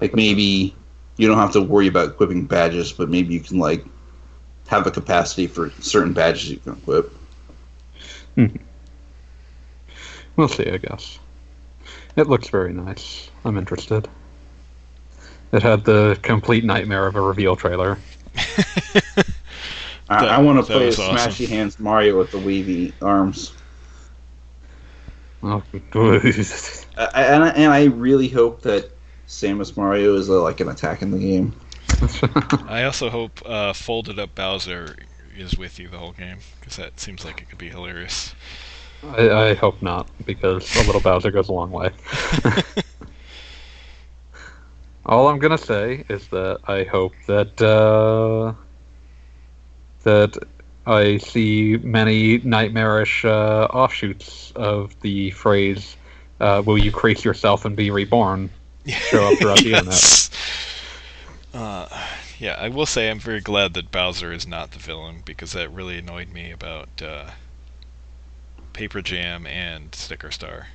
Like 0.00 0.14
maybe 0.14 0.74
you 1.16 1.26
don't 1.26 1.38
have 1.38 1.52
to 1.52 1.62
worry 1.62 1.86
about 1.86 2.10
equipping 2.10 2.44
badges, 2.44 2.92
but 2.92 3.08
maybe 3.08 3.32
you 3.32 3.40
can 3.40 3.58
like 3.58 3.84
have 4.68 4.86
a 4.86 4.90
capacity 4.90 5.46
for 5.46 5.70
certain 5.80 6.12
badges 6.12 6.50
you 6.50 6.58
can 6.58 6.74
equip. 6.74 7.12
We'll 10.36 10.48
see, 10.48 10.70
I 10.70 10.76
guess. 10.78 11.18
It 12.16 12.28
looks 12.28 12.48
very 12.48 12.72
nice. 12.72 13.30
I'm 13.44 13.56
interested. 13.56 14.08
It 15.52 15.62
had 15.62 15.84
the 15.84 16.18
complete 16.22 16.64
nightmare 16.64 17.06
of 17.06 17.14
a 17.16 17.20
reveal 17.20 17.56
trailer. 17.56 17.98
I, 20.08 20.20
That- 20.20 20.28
I 20.28 20.38
want 20.38 20.58
to 20.58 20.72
that 20.72 20.72
play 20.72 20.86
was 20.86 20.98
Smashy. 20.98 21.48
Hands 21.48 21.78
Mario 21.78 22.18
with 22.18 22.30
the 22.30 22.38
wavy 22.38 22.94
arms. 23.00 23.54
Oh, 25.42 25.62
I, 25.74 27.08
I- 27.14 27.22
and, 27.24 27.44
I, 27.44 27.48
and 27.50 27.72
I 27.72 27.84
really 27.84 28.28
hope 28.28 28.62
that 28.62 28.90
Samus 29.26 29.76
Mario 29.76 30.14
is 30.16 30.28
uh, 30.30 30.42
like 30.42 30.60
an 30.60 30.68
attack 30.68 31.02
in 31.02 31.10
the 31.10 31.18
game. 31.18 31.54
I 32.68 32.84
also 32.84 33.10
hope 33.10 33.40
uh, 33.46 33.72
folded 33.72 34.18
up 34.18 34.34
Bowser 34.34 34.96
is 35.36 35.56
with 35.56 35.78
you 35.78 35.88
the 35.88 35.98
whole 35.98 36.12
game 36.12 36.38
because 36.60 36.76
that 36.76 36.98
seems 37.00 37.24
like 37.24 37.40
it 37.40 37.48
could 37.48 37.58
be 37.58 37.68
hilarious. 37.68 38.34
I, 39.04 39.30
I 39.30 39.54
hope 39.54 39.80
not, 39.82 40.08
because 40.24 40.74
a 40.76 40.82
little 40.82 41.00
Bowser 41.00 41.30
goes 41.30 41.48
a 41.48 41.52
long 41.52 41.70
way. 41.70 41.90
All 45.06 45.28
I'm 45.28 45.38
gonna 45.38 45.56
say 45.58 46.04
is 46.08 46.26
that 46.28 46.58
I 46.66 46.82
hope 46.82 47.14
that 47.28 47.62
uh, 47.62 48.54
that 50.02 50.36
I 50.84 51.18
see 51.18 51.76
many 51.76 52.38
nightmarish 52.38 53.24
uh, 53.24 53.68
offshoots 53.72 54.52
of 54.56 55.00
the 55.02 55.30
phrase 55.30 55.96
uh, 56.40 56.62
"Will 56.66 56.78
you 56.78 56.90
crease 56.90 57.24
yourself 57.24 57.64
and 57.64 57.76
be 57.76 57.92
reborn?" 57.92 58.50
Show 58.86 59.24
up 59.24 59.38
throughout 59.38 59.58
the 59.58 59.74
internet. 59.74 60.30
Uh, 61.54 61.88
yeah, 62.38 62.56
I 62.58 62.68
will 62.68 62.86
say 62.86 63.08
I'm 63.08 63.20
very 63.20 63.40
glad 63.40 63.74
that 63.74 63.92
Bowser 63.92 64.32
is 64.32 64.46
not 64.46 64.72
the 64.72 64.78
villain 64.78 65.22
because 65.24 65.52
that 65.52 65.72
really 65.72 65.98
annoyed 65.98 66.32
me 66.32 66.50
about 66.50 66.88
uh, 67.00 67.30
Paper 68.76 69.00
Jam 69.00 69.46
and 69.46 69.94
Sticker 69.94 70.30
Star. 70.30 70.68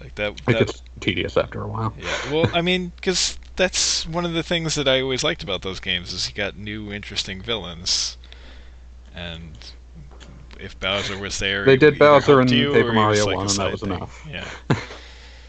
Like 0.00 0.14
that. 0.14 0.34
It 0.34 0.46
that 0.46 0.58
gets 0.60 0.82
tedious 1.00 1.36
after 1.36 1.60
a 1.62 1.66
while. 1.66 1.92
yeah. 1.98 2.32
Well, 2.32 2.48
I 2.54 2.62
mean, 2.62 2.92
because 2.94 3.36
that's 3.56 4.06
one 4.06 4.24
of 4.24 4.32
the 4.34 4.44
things 4.44 4.76
that 4.76 4.86
I 4.86 5.00
always 5.00 5.24
liked 5.24 5.42
about 5.42 5.62
those 5.62 5.80
games 5.80 6.12
is 6.12 6.28
you 6.28 6.34
got 6.34 6.56
new, 6.56 6.92
interesting 6.92 7.42
villains, 7.42 8.16
and 9.14 9.58
if 10.60 10.78
Bowser 10.78 11.18
was 11.18 11.40
there, 11.40 11.64
They 11.64 11.76
did 11.76 11.98
Bowser 11.98 12.36
helped 12.36 12.52
in 12.52 12.58
you 12.58 12.72
Paper 12.72 12.90
or 12.90 12.92
he 12.92 13.04
was 13.04 13.18
Mario 13.18 13.26
like 13.26 13.36
1 13.36 13.46
and 13.48 13.56
that 13.58 13.72
was 13.72 13.80
thing. 13.80 13.90
enough. 13.92 14.26
Yeah. 14.30 14.48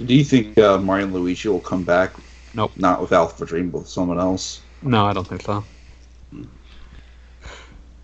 Do 0.03 0.15
you 0.15 0.23
think 0.23 0.57
uh, 0.57 0.79
Mario 0.79 1.05
and 1.05 1.13
Luigi 1.13 1.47
will 1.49 1.59
come 1.59 1.83
back? 1.83 2.15
Nope. 2.55 2.71
Not 2.75 2.99
with 2.99 3.11
Alpha 3.11 3.45
Dream, 3.45 3.69
but 3.69 3.79
with 3.79 3.89
someone 3.89 4.19
else. 4.19 4.61
No, 4.81 5.05
I 5.05 5.13
don't 5.13 5.27
think 5.27 5.43
so. 5.43 5.63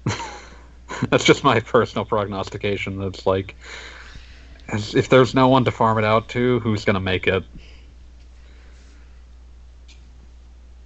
That's 1.09 1.23
just 1.23 1.43
my 1.43 1.59
personal 1.59 2.05
prognostication. 2.05 2.99
That's 2.99 3.25
like, 3.25 3.55
if 4.69 5.09
there's 5.09 5.33
no 5.35 5.47
one 5.47 5.65
to 5.65 5.71
farm 5.71 5.97
it 5.97 6.03
out 6.03 6.29
to, 6.29 6.59
who's 6.59 6.85
gonna 6.85 6.99
make 6.99 7.27
it? 7.27 7.43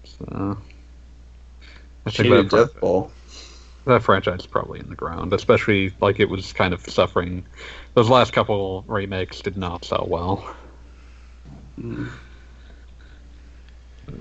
So, 0.04 0.58
I 2.06 2.10
think 2.12 2.30
that, 2.30 2.50
Death 2.50 2.80
Ball. 2.80 3.12
that 3.86 4.04
franchise 4.04 4.42
is 4.42 4.48
probably 4.48 4.80
in 4.80 4.90
the 4.90 4.96
ground, 4.96 5.34
especially 5.34 5.94
like 6.02 6.20
it 6.20 6.30
was 6.30 6.54
kind 6.54 6.74
of 6.74 6.82
suffering. 6.82 7.46
Those 7.94 8.10
last 8.10 8.34
couple 8.34 8.84
remakes 8.88 9.42
did 9.42 9.58
not 9.58 9.86
sell 9.86 10.06
well. 10.08 10.56
Mm. 11.80 12.10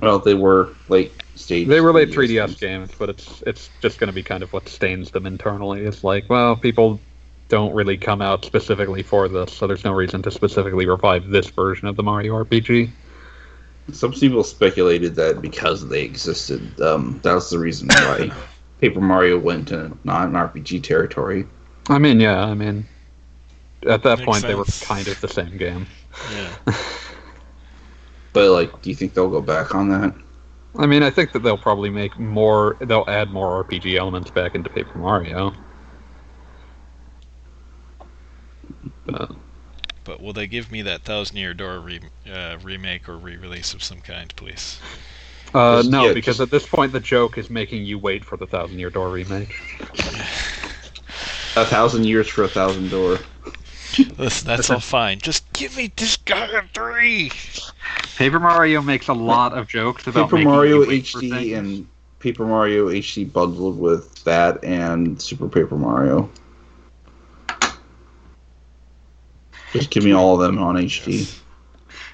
Well, 0.01 0.19
they 0.19 0.35
were 0.35 0.75
late 0.89 1.13
stage. 1.35 1.69
They 1.69 1.81
were 1.81 1.93
late 1.93 2.11
3DS 2.11 2.15
3DS 2.15 2.47
games. 2.47 2.57
games, 2.57 2.91
but 2.99 3.09
it's 3.09 3.43
it's 3.47 3.71
just 3.81 3.99
going 3.99 4.09
to 4.09 4.13
be 4.13 4.23
kind 4.23 4.43
of 4.43 4.53
what 4.53 4.69
stains 4.69 5.11
them 5.11 5.27
internally. 5.27 5.83
It's 5.83 6.05
like, 6.05 6.29
well, 6.29 6.57
people 6.57 7.01
don't 7.49 7.75
really 7.75 7.97
come 7.97 8.23
out 8.23 8.45
specifically 8.45 9.03
for 9.03 9.29
this, 9.29 9.53
so 9.53 9.67
there's 9.67 9.85
no 9.85 9.93
reason 9.93 10.23
to 10.23 10.31
specifically 10.31 10.87
revive 10.87 11.29
this 11.29 11.51
version 11.51 11.89
of 11.89 11.97
the 11.97 12.03
Mario 12.03 12.35
RPG. 12.35 12.91
Some 13.93 14.13
people 14.13 14.45
speculated 14.45 15.17
that 15.17 15.43
because 15.43 15.89
they 15.89 16.03
existed, 16.03 16.81
um, 16.81 17.19
that 17.25 17.35
was 17.35 17.51
the 17.51 17.59
reason 17.59 17.89
why 17.89 18.31
Paper 18.81 19.01
Mario 19.01 19.37
went 19.39 19.69
to 19.69 19.97
non-RPG 20.05 20.85
territory. 20.85 21.45
I 21.89 21.99
mean, 21.99 22.21
yeah, 22.21 22.45
I 22.45 22.55
mean, 22.55 22.87
at 23.87 24.05
that 24.05 24.19
Makes 24.19 24.27
point 24.27 24.43
they 24.45 24.55
were 24.55 24.65
kind 24.83 25.09
of 25.09 25.21
the 25.21 25.29
same 25.29 25.57
game. 25.57 25.87
Yeah. 26.33 26.75
But 28.33 28.51
like, 28.51 28.83
do 28.83 28.91
you 28.91 28.97
think 28.97 29.15
they'll 29.15 29.31
go 29.31 29.41
back 29.41 29.75
on 29.75 29.89
that? 29.91 30.15
I 30.79 30.87
mean, 30.87 31.03
I 31.03 31.11
think 31.11 31.33
that 31.33 31.41
they'll 31.41 31.59
probably 31.59 31.91
make 31.91 32.19
more. 32.19 32.77
They'll 32.81 33.05
add 33.09 33.31
more 33.31 33.65
RPG 33.65 33.97
elements 33.97 34.31
back 34.31 34.55
into 34.55 34.71
Paper 34.71 34.99
Mario. 34.99 35.53
But, 39.05 39.33
But 40.05 40.21
will 40.21 40.33
they 40.33 40.47
give 40.47 40.71
me 40.71 40.83
that 40.83 41.03
Thousand 41.03 41.37
Year 41.37 41.55
Door 41.55 41.81
re- 41.81 42.01
uh, 42.31 42.59
remake 42.63 43.09
or 43.09 43.17
re-release 43.19 43.75
of 43.75 43.83
some 43.83 44.01
kind, 44.01 44.35
please? 44.37 44.79
uh, 45.55 45.83
no, 45.87 46.09
yeah, 46.09 46.15
because 46.15 46.37
just- 46.37 46.41
at 46.41 46.51
this 46.51 46.67
point 46.67 46.93
the 46.93 47.01
joke 47.01 47.37
is 47.39 47.51
making 47.51 47.85
you 47.85 47.99
wait 47.99 48.25
for 48.25 48.37
the 48.37 48.47
Thousand 48.47 48.79
Year 48.79 48.91
Door 48.91 49.11
remake. 49.11 49.57
A 51.57 51.65
thousand 51.65 52.05
years 52.05 52.29
for 52.29 52.45
a 52.45 52.49
thousand 52.49 52.89
door. 52.91 53.19
Listen, 54.17 54.47
that's 54.47 54.71
all 54.71 54.81
fine. 54.81 55.19
Just 55.19 55.53
give 55.53 55.77
me 55.77 55.89
Disgaea 55.89 56.69
3! 56.73 57.31
Paper 58.21 58.39
Mario 58.39 58.83
makes 58.83 59.09
a 59.09 59.15
lot 59.15 59.57
of 59.57 59.67
jokes 59.67 60.07
about 60.07 60.29
Paper 60.29 60.45
Mario 60.45 60.83
you 60.83 60.89
wait 60.89 61.07
for 61.07 61.21
HD 61.21 61.57
and 61.57 61.89
Paper 62.19 62.45
Mario 62.45 62.91
HD 62.91 63.33
bundled 63.33 63.79
with 63.79 64.23
that 64.25 64.63
and 64.63 65.19
Super 65.23 65.49
Paper 65.49 65.79
Mario. 65.79 66.29
Just 69.73 69.89
give 69.89 70.05
me 70.05 70.13
all 70.13 70.35
of 70.35 70.41
them 70.43 70.59
on 70.59 70.75
HD. 70.75 71.35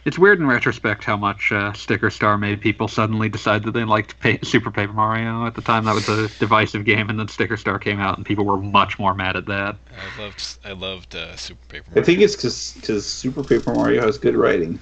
It's 0.04 0.16
weird 0.16 0.38
in 0.38 0.46
retrospect 0.46 1.02
how 1.02 1.16
much 1.16 1.50
uh, 1.50 1.72
Sticker 1.72 2.10
Star 2.10 2.38
made 2.38 2.60
people 2.60 2.86
suddenly 2.86 3.28
decide 3.28 3.64
that 3.64 3.72
they 3.72 3.82
liked 3.82 4.20
pa- 4.20 4.38
Super 4.44 4.70
Paper 4.70 4.92
Mario. 4.92 5.44
At 5.44 5.56
the 5.56 5.60
time, 5.60 5.86
that 5.86 5.94
was 5.96 6.08
a 6.08 6.28
divisive 6.38 6.84
game, 6.84 7.10
and 7.10 7.18
then 7.18 7.26
Sticker 7.26 7.56
Star 7.56 7.80
came 7.80 7.98
out, 7.98 8.16
and 8.16 8.24
people 8.24 8.44
were 8.44 8.58
much 8.58 8.96
more 9.00 9.12
mad 9.12 9.34
at 9.34 9.46
that. 9.46 9.74
I 9.90 10.22
loved, 10.22 10.58
I 10.64 10.70
loved 10.70 11.16
uh, 11.16 11.34
Super 11.34 11.66
Paper 11.66 11.90
Mario. 11.90 12.00
I 12.00 12.04
think 12.04 12.20
it's 12.20 12.36
because 12.36 13.04
Super 13.04 13.42
Paper 13.42 13.74
Mario 13.74 14.02
has 14.02 14.18
good 14.18 14.36
writing. 14.36 14.78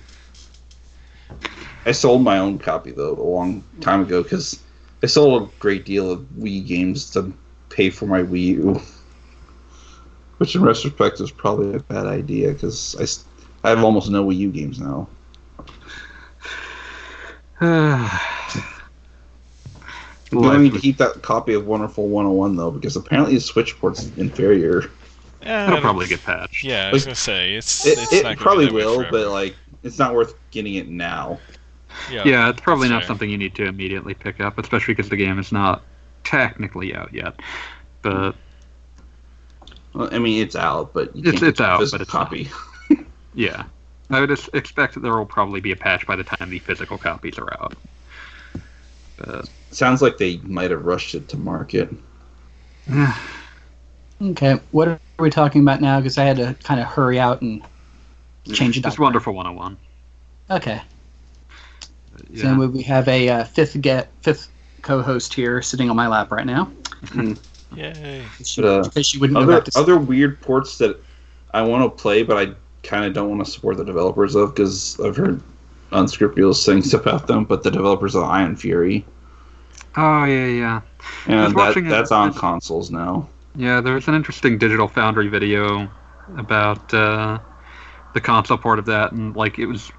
I 1.87 1.93
sold 1.93 2.23
my 2.23 2.39
own 2.39 2.59
copy 2.59 2.91
though 2.93 3.15
a 3.15 3.23
long 3.23 3.63
time 3.81 4.03
ago 4.03 4.23
because 4.23 4.61
I 5.03 5.07
sold 5.07 5.43
a 5.43 5.53
great 5.59 5.85
deal 5.85 6.11
of 6.11 6.21
Wii 6.39 6.67
games 6.67 7.11
to 7.11 7.33
pay 7.69 7.91
for 7.91 8.07
my 8.07 8.23
Wii 8.23 8.41
U, 8.41 8.81
which 10.39 10.55
in 10.55 10.63
retrospect 10.63 11.21
is 11.21 11.31
probably 11.31 11.75
a 11.77 11.81
bad 11.81 12.07
idea 12.07 12.53
because 12.53 12.97
I, 13.65 13.67
I 13.67 13.71
have 13.71 13.85
almost 13.85 14.11
no 14.11 14.25
Wii 14.25 14.37
U 14.37 14.51
games 14.51 14.81
now. 14.81 15.09
I'm 17.61 18.09
going 20.33 20.57
to 20.57 20.63
need 20.65 20.73
to 20.75 20.81
keep 20.81 20.97
that 20.99 21.23
copy 21.23 21.55
of 21.55 21.67
Wonderful 21.67 22.09
101 22.09 22.57
though 22.57 22.71
because 22.71 22.97
apparently 22.97 23.35
the 23.35 23.41
Switch 23.41 23.79
port's 23.79 24.11
inferior. 24.17 24.91
Yeah, 25.43 25.69
It'll 25.69 25.81
probably 25.81 26.07
get 26.07 26.23
patched. 26.23 26.65
Yeah, 26.65 26.89
I 26.89 26.93
was 26.93 27.03
Like, 27.03 27.09
gonna 27.09 27.15
say 27.17 27.55
it's. 27.55 27.87
It, 27.87 27.99
it's 27.99 28.13
it 28.13 28.23
not 28.23 28.23
gonna 28.23 28.37
be 28.37 28.43
probably 28.43 28.67
that 28.67 28.73
will, 28.73 29.07
but 29.11 29.29
like 29.29 29.55
it's 29.85 29.99
not 29.99 30.15
worth 30.15 30.35
getting 30.51 30.75
it 30.75 30.89
now. 30.89 31.39
yeah, 32.11 32.23
Yeah, 32.25 32.49
it's 32.51 32.61
probably 32.61 32.89
not 32.89 33.03
fair. 33.03 33.07
something 33.09 33.31
you 33.31 33.39
need 33.39 33.55
to 33.57 33.67
immediately 33.67 34.15
pick 34.15 34.41
up, 34.41 34.59
especially 34.59 34.95
because 34.95 35.09
the 35.11 35.17
game 35.17 35.39
is 35.39 35.53
not 35.53 35.83
technically 36.25 36.95
out 36.95 37.13
yet. 37.15 37.35
But 38.03 38.35
Well, 39.93 40.09
I 40.13 40.19
mean, 40.19 40.43
it's 40.43 40.57
out, 40.57 40.93
but 40.93 41.15
you 41.15 41.21
It's- 41.21 41.35
can't 41.35 41.45
it's 41.51 41.61
out, 41.61 41.79
physical 41.81 41.99
but 41.99 42.03
it's 42.03 42.11
copy. 42.11 42.51
yeah, 43.35 43.65
I 44.11 44.21
would 44.21 44.31
expect 44.55 44.95
that 44.95 45.01
there 45.01 45.15
will 45.17 45.25
probably 45.27 45.61
be 45.61 45.71
a 45.73 45.77
patch 45.77 46.07
by 46.07 46.17
the 46.17 46.25
time 46.25 46.51
the 46.51 46.59
physical 46.59 46.99
copies 46.99 47.39
are 47.39 47.53
out. 47.63 47.75
But 49.17 49.49
Sounds 49.71 50.03
like 50.03 50.19
they 50.19 50.39
might 50.39 50.71
have 50.73 50.85
rushed 50.85 51.15
it 51.15 51.29
to 51.29 51.37
market. 51.37 51.89
Okay, 54.23 54.59
what 54.71 54.87
are 54.89 54.99
we 55.19 55.29
talking 55.29 55.61
about 55.63 55.81
now? 55.81 55.99
Because 56.01 56.17
I 56.19 56.25
had 56.25 56.37
to 56.37 56.55
kind 56.63 56.81
of 56.81 56.87
hurry 56.87 57.19
out 57.19 57.43
and 57.43 57.63
change 58.53 58.77
it 58.79 58.83
just 58.83 58.97
up. 58.97 59.01
Wonderful 59.03 59.33
101. 59.35 59.77
Okay, 60.51 60.81
so 62.19 62.23
Yeah. 62.31 62.59
we 62.67 62.83
have 62.83 63.09
a 63.09 63.29
uh, 63.29 63.45
fifth 63.45 63.81
get 63.81 64.09
fifth 64.23 64.49
co-host 64.83 65.33
here 65.33 65.63
sitting 65.63 65.89
on 65.91 65.97
my 65.97 66.07
lap 66.09 66.31
right 66.31 66.47
now. 66.47 66.71
Yay! 67.75 68.25
She, 68.45 68.63
uh, 68.63 68.83
because 68.85 69.07
she 69.07 69.19
wouldn't 69.19 69.37
Other 69.37 69.65
other 69.75 69.97
weird 69.99 70.41
ports 70.41 70.79
that 70.79 71.03
I 71.53 71.63
want 71.63 71.83
to 71.85 72.03
play, 72.03 72.23
but 72.23 72.37
I 72.37 72.53
kind 72.83 73.05
of 73.05 73.15
don't 73.15 73.29
want 73.31 73.45
to 73.45 73.51
support 73.51 73.79
the 73.79 73.85
developers 73.85 74.35
of 74.35 74.55
because 74.55 75.01
I've 75.01 75.17
heard 75.17 75.43
unscrupulous 75.93 76.65
things 76.65 76.93
about 76.95 77.27
them. 77.27 77.45
But 77.45 77.63
the 77.63 77.71
developers 77.71 78.15
of 78.15 78.25
Ion 78.25 78.55
Fury, 78.57 79.05
Oh 79.97 80.25
yeah, 80.25 80.47
yeah. 80.47 80.81
and 81.27 81.53
that 81.53 81.55
watching 81.57 81.87
it- 81.87 81.91
that's 81.91 82.13
on 82.13 82.33
consoles 82.35 82.91
now. 82.91 83.29
Yeah, 83.57 83.81
there's 83.81 84.07
an 84.09 84.15
interesting 84.15 84.59
Digital 84.59 84.89
Foundry 84.89 85.29
video 85.29 85.89
about 86.37 86.93
uh, 86.93 87.39
the 88.15 88.21
console 88.21 88.57
port 88.57 88.79
of 88.79 88.87
that, 88.87 89.13
and 89.13 89.37
like 89.37 89.59
it 89.59 89.67
was 89.67 89.93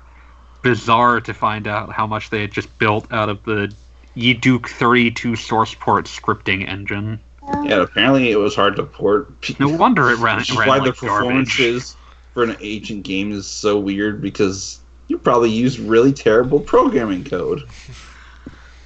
bizarre 0.61 1.21
to 1.21 1.33
find 1.33 1.67
out 1.67 1.91
how 1.91 2.07
much 2.07 2.31
they 2.31 2.41
had 2.41 2.51
just 2.51 2.75
built 2.79 3.11
out 3.11 3.29
of 3.29 3.43
the 3.43 3.71
EDuke32 4.17 5.37
source 5.37 5.75
port 5.75 6.05
scripting 6.05 6.67
engine. 6.67 7.19
Yeah, 7.63 7.81
apparently 7.81 8.31
it 8.31 8.37
was 8.37 8.55
hard 8.55 8.75
to 8.77 8.83
port. 8.83 9.31
No 9.59 9.69
wonder 9.69 10.09
it 10.09 10.17
ran, 10.17 10.37
Which 10.37 10.49
is 10.49 10.57
ran 10.57 10.67
why 10.67 10.77
like 10.77 10.85
the 10.85 10.93
performance 10.93 11.55
garbage. 11.55 11.59
is 11.59 11.95
for 12.33 12.43
an 12.43 12.57
ancient 12.61 13.03
game 13.03 13.31
is 13.31 13.45
so 13.45 13.77
weird 13.77 14.21
because 14.21 14.79
you 15.07 15.17
probably 15.19 15.51
use 15.51 15.79
really 15.79 16.11
terrible 16.11 16.59
programming 16.59 17.23
code. 17.23 17.63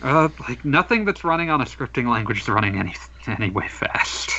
Uh, 0.02 0.30
like 0.48 0.64
nothing 0.66 1.06
that's 1.06 1.24
running 1.24 1.50
on 1.50 1.62
a 1.62 1.66
scripting 1.66 2.10
language 2.10 2.42
is 2.42 2.50
running 2.50 2.78
any 2.78 2.96
anyway 3.28 3.68
fast. 3.70 4.32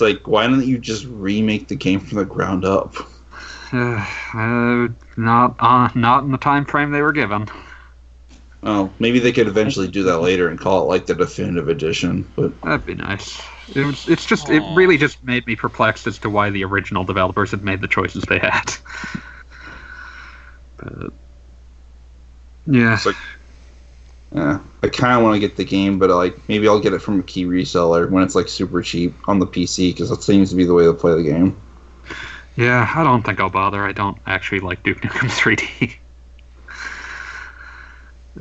It's 0.00 0.16
like 0.16 0.26
why 0.26 0.46
don't 0.46 0.66
you 0.66 0.78
just 0.78 1.04
remake 1.04 1.68
the 1.68 1.74
game 1.76 2.00
from 2.00 2.16
the 2.16 2.24
ground 2.24 2.64
up? 2.64 2.94
Uh, 3.70 4.02
uh, 4.34 4.88
not 5.18 5.56
on, 5.60 5.92
not 5.94 6.24
in 6.24 6.32
the 6.32 6.38
time 6.38 6.64
frame 6.64 6.90
they 6.90 7.02
were 7.02 7.12
given. 7.12 7.46
Well, 8.62 8.90
maybe 8.98 9.18
they 9.18 9.30
could 9.30 9.46
eventually 9.46 9.88
do 9.88 10.02
that 10.04 10.20
later 10.20 10.48
and 10.48 10.58
call 10.58 10.82
it 10.82 10.86
like 10.86 11.04
the 11.04 11.14
definitive 11.14 11.68
edition. 11.68 12.26
But 12.34 12.58
That'd 12.62 12.86
be 12.86 12.94
nice. 12.94 13.42
It 13.74 13.84
was, 13.84 14.08
it's 14.08 14.24
just 14.24 14.48
it 14.48 14.62
really 14.74 14.96
just 14.96 15.22
made 15.22 15.46
me 15.46 15.54
perplexed 15.54 16.06
as 16.06 16.18
to 16.20 16.30
why 16.30 16.48
the 16.48 16.64
original 16.64 17.04
developers 17.04 17.50
had 17.50 17.62
made 17.62 17.82
the 17.82 17.88
choices 17.88 18.24
they 18.24 18.38
had. 18.38 18.72
But 20.78 21.12
yeah, 22.66 22.94
It's 22.94 23.04
like- 23.04 23.16
yeah, 24.32 24.60
I 24.82 24.88
kind 24.88 25.16
of 25.16 25.22
want 25.22 25.34
to 25.34 25.40
get 25.40 25.56
the 25.56 25.64
game, 25.64 25.98
but 25.98 26.10
like 26.10 26.36
maybe 26.48 26.68
I'll 26.68 26.80
get 26.80 26.92
it 26.92 27.00
from 27.02 27.20
a 27.20 27.22
key 27.22 27.44
reseller 27.44 28.08
when 28.10 28.22
it's 28.22 28.34
like 28.34 28.48
super 28.48 28.82
cheap 28.82 29.14
on 29.28 29.38
the 29.38 29.46
PC 29.46 29.90
because 29.92 30.10
that 30.10 30.22
seems 30.22 30.50
to 30.50 30.56
be 30.56 30.64
the 30.64 30.74
way 30.74 30.84
to 30.84 30.92
play 30.92 31.14
the 31.14 31.22
game. 31.22 31.56
yeah, 32.56 32.90
I 32.94 33.02
don't 33.02 33.22
think 33.24 33.40
I'll 33.40 33.50
bother. 33.50 33.84
I 33.84 33.92
don't 33.92 34.18
actually 34.26 34.60
like 34.60 34.82
Duke 34.82 35.00
Nukem 35.00 35.28
3D. 35.30 35.96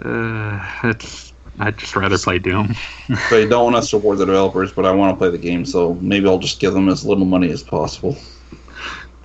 Uh, 0.04 0.90
it's 0.90 1.34
I'd 1.60 1.78
just 1.78 1.96
rather 1.96 2.18
play 2.18 2.40
Doom. 2.40 2.74
I 3.10 3.46
don't 3.50 3.72
want 3.72 3.76
to 3.76 3.82
support 3.82 4.18
the 4.18 4.26
developers, 4.26 4.72
but 4.72 4.86
I 4.86 4.92
want 4.92 5.14
to 5.14 5.18
play 5.18 5.30
the 5.30 5.38
game, 5.38 5.66
so 5.66 5.96
maybe 5.96 6.28
I'll 6.28 6.40
just 6.40 6.60
give 6.60 6.74
them 6.74 6.88
as 6.88 7.06
little 7.06 7.26
money 7.26 7.50
as 7.52 7.64
possible. 7.64 8.18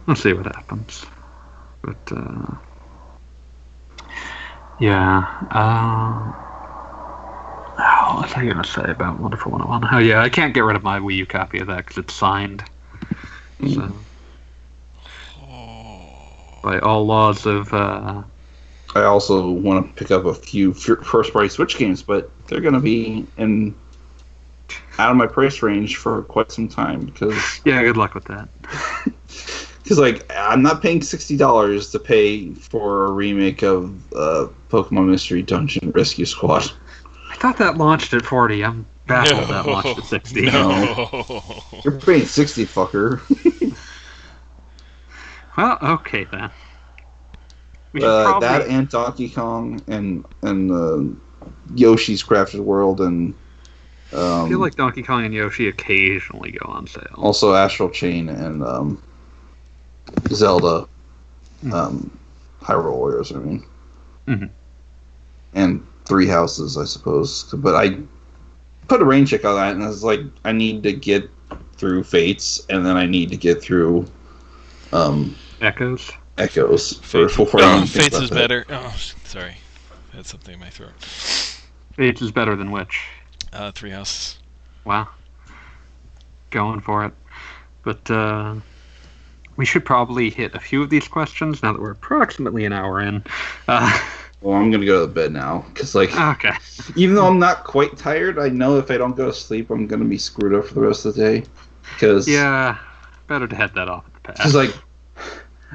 We'll 0.06 0.16
see 0.16 0.32
what 0.32 0.46
happens. 0.46 1.06
But 1.82 1.98
uh, 2.10 2.56
yeah. 4.80 5.46
Uh, 5.50 6.43
oh, 8.04 8.16
what 8.16 8.24
was 8.24 8.32
I 8.34 8.46
gonna 8.46 8.64
say 8.64 8.90
about 8.90 9.20
Wonderful 9.20 9.52
101? 9.52 9.94
Oh 9.94 9.98
yeah, 9.98 10.22
I 10.22 10.28
can't 10.28 10.54
get 10.54 10.60
rid 10.60 10.76
of 10.76 10.82
my 10.82 10.98
Wii 10.98 11.16
U 11.16 11.26
copy 11.26 11.58
of 11.58 11.66
that 11.68 11.78
because 11.78 11.98
it's 11.98 12.14
signed. 12.14 12.62
So 13.72 13.92
by 16.64 16.78
all 16.80 17.06
laws 17.06 17.46
of. 17.46 17.72
Uh, 17.72 18.22
I 18.96 19.02
also 19.02 19.50
want 19.50 19.86
to 19.86 19.92
pick 20.04 20.10
up 20.10 20.24
a 20.24 20.34
few 20.34 20.72
first-party 20.72 21.48
Switch 21.48 21.76
games, 21.76 22.02
but 22.02 22.30
they're 22.46 22.60
going 22.60 22.74
to 22.74 22.80
be 22.80 23.26
in 23.36 23.74
out 24.98 25.10
of 25.10 25.16
my 25.16 25.26
price 25.26 25.62
range 25.62 25.96
for 25.96 26.22
quite 26.22 26.52
some 26.52 26.68
time 26.68 27.00
because 27.00 27.60
yeah, 27.64 27.82
good 27.82 27.96
luck 27.96 28.14
with 28.14 28.24
that. 28.24 28.48
because 29.82 29.98
like 29.98 30.30
I'm 30.34 30.62
not 30.62 30.80
paying 30.80 31.02
sixty 31.02 31.36
dollars 31.36 31.90
to 31.90 31.98
pay 31.98 32.52
for 32.54 33.06
a 33.06 33.10
remake 33.12 33.62
of 33.62 34.12
uh, 34.14 34.48
Pokemon 34.70 35.10
Mystery 35.10 35.42
Dungeon 35.42 35.90
Rescue 35.90 36.26
Squad. 36.26 36.70
I 37.44 37.52
thought 37.52 37.58
that 37.58 37.76
launched 37.76 38.14
at 38.14 38.24
40. 38.24 38.64
I'm 38.64 38.86
baffled 39.06 39.50
that 39.50 39.66
launched 39.66 39.98
at 39.98 40.04
60. 40.06 40.46
No. 40.46 41.62
You're 41.84 42.00
paying 42.00 42.24
sixty, 42.24 42.64
fucker. 42.64 43.20
Well, 45.56 45.78
okay 45.82 46.24
then. 46.32 46.50
We 47.92 48.02
Uh, 48.02 48.24
probably. 48.24 48.48
that 48.48 48.66
and 48.66 48.88
Donkey 48.88 49.28
Kong 49.28 49.80
and 49.86 50.24
and 50.42 50.70
uh, 50.72 51.46
Yoshi's 51.76 52.24
Crafted 52.24 52.60
World 52.60 53.00
and 53.02 53.34
um, 54.12 54.46
I 54.46 54.48
feel 54.48 54.58
like 54.58 54.74
Donkey 54.74 55.02
Kong 55.04 55.24
and 55.24 55.32
Yoshi 55.34 55.68
occasionally 55.68 56.50
go 56.50 56.66
on 56.72 56.86
sale. 56.88 57.06
also 57.16 57.54
Astral 57.54 57.90
Chain 57.90 58.30
and 58.30 58.64
um, 58.64 59.00
Zelda, 60.30 60.88
Hmm. 61.60 61.72
um, 61.72 62.18
Hyrule 62.60 62.96
Warriors. 62.96 63.30
I 63.30 63.36
mean, 63.36 63.64
Mhm. 64.26 64.50
and 65.54 65.86
Three 66.04 66.26
Houses, 66.26 66.76
I 66.76 66.84
suppose. 66.84 67.44
But 67.52 67.74
I 67.74 67.98
put 68.88 69.00
a 69.00 69.04
rain 69.04 69.26
check 69.26 69.44
on 69.44 69.56
that, 69.56 69.74
and 69.74 69.82
I 69.82 69.88
was 69.88 70.04
like, 70.04 70.20
I 70.44 70.52
need 70.52 70.82
to 70.82 70.92
get 70.92 71.30
through 71.76 72.04
Fates, 72.04 72.64
and 72.68 72.84
then 72.84 72.96
I 72.96 73.06
need 73.06 73.30
to 73.30 73.36
get 73.36 73.62
through 73.62 74.06
um, 74.92 75.34
Echoes. 75.60 76.10
Echoes 76.38 76.94
for 76.98 77.28
Fates, 77.28 77.36
before 77.36 77.62
I 77.62 77.64
oh, 77.64 77.76
even 77.76 77.86
think 77.86 78.04
Fates 78.04 78.22
is 78.22 78.30
that. 78.30 78.36
better. 78.36 78.66
Oh, 78.68 78.94
sorry. 79.24 79.56
I 80.12 80.16
had 80.16 80.26
something 80.26 80.54
in 80.54 80.60
my 80.60 80.70
throat. 80.70 80.92
Fates 81.94 82.22
is 82.22 82.30
better 82.30 82.56
than 82.56 82.70
which? 82.70 83.06
Uh, 83.52 83.70
Three 83.72 83.90
Houses. 83.90 84.38
Wow. 84.84 85.08
Going 86.50 86.80
for 86.80 87.04
it. 87.06 87.12
But 87.82 88.10
uh, 88.10 88.56
we 89.56 89.64
should 89.64 89.84
probably 89.84 90.30
hit 90.30 90.54
a 90.54 90.60
few 90.60 90.82
of 90.82 90.90
these 90.90 91.08
questions 91.08 91.62
now 91.62 91.72
that 91.72 91.80
we're 91.80 91.92
approximately 91.92 92.64
an 92.64 92.72
hour 92.72 93.00
in. 93.00 93.22
Uh, 93.68 93.98
Well, 94.44 94.56
I'm 94.56 94.70
gonna 94.70 94.86
go 94.86 95.06
to 95.06 95.12
bed 95.12 95.32
now 95.32 95.64
because, 95.72 95.94
like, 95.94 96.12
okay. 96.16 96.52
even 96.94 97.16
though 97.16 97.26
I'm 97.26 97.38
not 97.38 97.64
quite 97.64 97.96
tired, 97.96 98.38
I 98.38 98.48
know 98.50 98.78
if 98.78 98.90
I 98.90 98.98
don't 98.98 99.16
go 99.16 99.26
to 99.26 99.32
sleep, 99.32 99.70
I'm 99.70 99.86
gonna 99.86 100.04
be 100.04 100.18
screwed 100.18 100.54
up 100.54 100.66
for 100.66 100.74
the 100.74 100.82
rest 100.82 101.06
of 101.06 101.14
the 101.14 101.22
day. 101.22 101.44
Because 101.90 102.26
Yeah, 102.26 102.78
better 103.26 103.46
to 103.48 103.56
head 103.56 103.74
that 103.74 103.88
off 103.88 104.06
at 104.06 104.14
the 104.14 104.20
pass. 104.20 104.38
Because 104.38 104.54
like, 104.54 104.74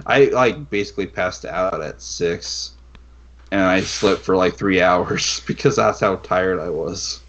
I 0.05 0.25
like 0.25 0.69
basically 0.69 1.07
passed 1.07 1.45
out 1.45 1.81
at 1.81 2.01
six, 2.01 2.73
and 3.51 3.61
I 3.61 3.83
slept 3.83 4.23
for 4.23 4.35
like 4.37 4.57
three 4.57 4.81
hours 4.83 5.41
because 5.47 5.77
that's 5.77 5.99
how 6.01 6.17
tired 6.17 6.59
I 6.59 6.69
was. 6.69 7.21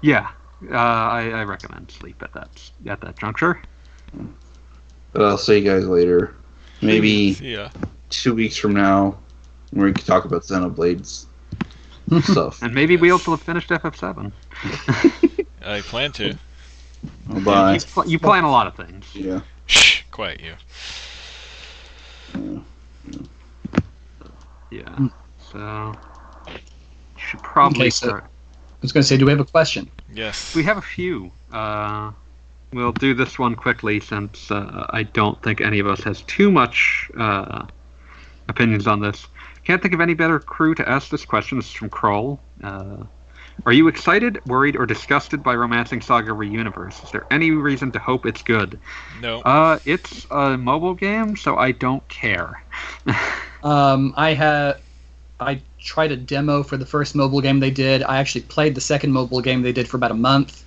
yeah, 0.00 0.30
uh, 0.70 0.76
I, 0.76 1.30
I 1.30 1.44
recommend 1.44 1.90
sleep 1.90 2.22
at 2.22 2.32
that 2.34 2.70
at 2.86 3.00
that 3.00 3.18
juncture. 3.18 3.62
But 5.12 5.22
I'll 5.22 5.38
see 5.38 5.58
you 5.58 5.64
guys 5.64 5.86
later. 5.86 6.34
Maybe 6.82 7.40
Yeah. 7.40 7.70
two 8.10 8.34
weeks 8.34 8.56
from 8.56 8.74
now, 8.74 9.18
where 9.76 9.86
we 9.86 9.92
can 9.92 10.04
talk 10.04 10.24
about 10.24 10.42
Xenoblades 10.42 11.26
stuff. 12.22 12.62
And 12.62 12.74
maybe 12.74 12.96
we 12.96 13.10
also 13.10 13.32
have 13.32 13.42
finished 13.42 13.68
FF7. 13.70 14.32
I 15.64 15.80
plan 15.82 16.12
to. 16.12 16.36
Bye. 17.44 17.74
You, 17.74 17.80
pl- 17.80 18.08
you 18.08 18.18
plan 18.18 18.44
a 18.44 18.50
lot 18.50 18.66
of 18.66 18.74
things. 18.74 19.04
Yeah. 19.14 19.40
Shh. 19.66 20.02
Quiet 20.10 20.40
you. 20.40 20.54
Yeah. 24.70 25.08
So 25.52 25.94
you 26.48 26.54
should 27.16 27.42
probably 27.42 27.80
Okay, 27.82 27.90
so- 27.90 28.06
start. 28.08 28.24
I 28.24 28.78
was 28.82 28.92
going 28.92 29.02
to 29.02 29.08
say, 29.08 29.16
do 29.16 29.24
we 29.24 29.30
have 29.32 29.40
a 29.40 29.44
question? 29.44 29.90
Yes. 30.14 30.54
We 30.54 30.62
have 30.64 30.76
a 30.76 30.82
few. 30.82 31.32
Uh, 31.50 32.12
we'll 32.72 32.92
do 32.92 33.14
this 33.14 33.38
one 33.38 33.56
quickly 33.56 33.98
since 34.00 34.50
uh, 34.50 34.86
I 34.90 35.02
don't 35.02 35.42
think 35.42 35.60
any 35.60 35.78
of 35.80 35.86
us 35.88 36.00
has 36.04 36.22
too 36.22 36.50
much 36.52 37.10
uh, 37.18 37.66
opinions 38.48 38.86
on 38.86 39.00
this. 39.00 39.26
Can't 39.66 39.82
think 39.82 39.94
of 39.94 40.00
any 40.00 40.14
better 40.14 40.38
crew 40.38 40.76
to 40.76 40.88
ask 40.88 41.10
this 41.10 41.24
question. 41.24 41.58
This 41.58 41.66
is 41.66 41.72
from 41.72 41.90
Kroll. 41.90 42.38
Uh, 42.62 43.02
are 43.64 43.72
you 43.72 43.88
excited, 43.88 44.44
worried, 44.46 44.76
or 44.76 44.86
disgusted 44.86 45.42
by 45.42 45.56
Romancing 45.56 46.00
Saga 46.00 46.30
Reuniverse? 46.30 47.02
Is 47.02 47.10
there 47.10 47.26
any 47.32 47.50
reason 47.50 47.90
to 47.90 47.98
hope 47.98 48.26
it's 48.26 48.42
good? 48.42 48.78
no. 49.20 49.40
Uh, 49.40 49.80
it's 49.84 50.24
a 50.30 50.56
mobile 50.56 50.94
game, 50.94 51.36
so 51.36 51.56
I 51.56 51.72
don't 51.72 52.06
care. 52.08 52.62
Um, 53.62 54.14
I 54.16 54.32
had 54.34 54.76
I 55.40 55.60
tried 55.80 56.12
a 56.12 56.16
demo 56.16 56.62
for 56.62 56.76
the 56.76 56.86
first 56.86 57.16
mobile 57.16 57.40
game 57.40 57.58
they 57.58 57.70
did. 57.70 58.04
I 58.04 58.18
actually 58.18 58.42
played 58.42 58.76
the 58.76 58.80
second 58.80 59.10
mobile 59.10 59.40
game 59.40 59.62
they 59.62 59.72
did 59.72 59.88
for 59.88 59.96
about 59.96 60.12
a 60.12 60.14
month. 60.14 60.62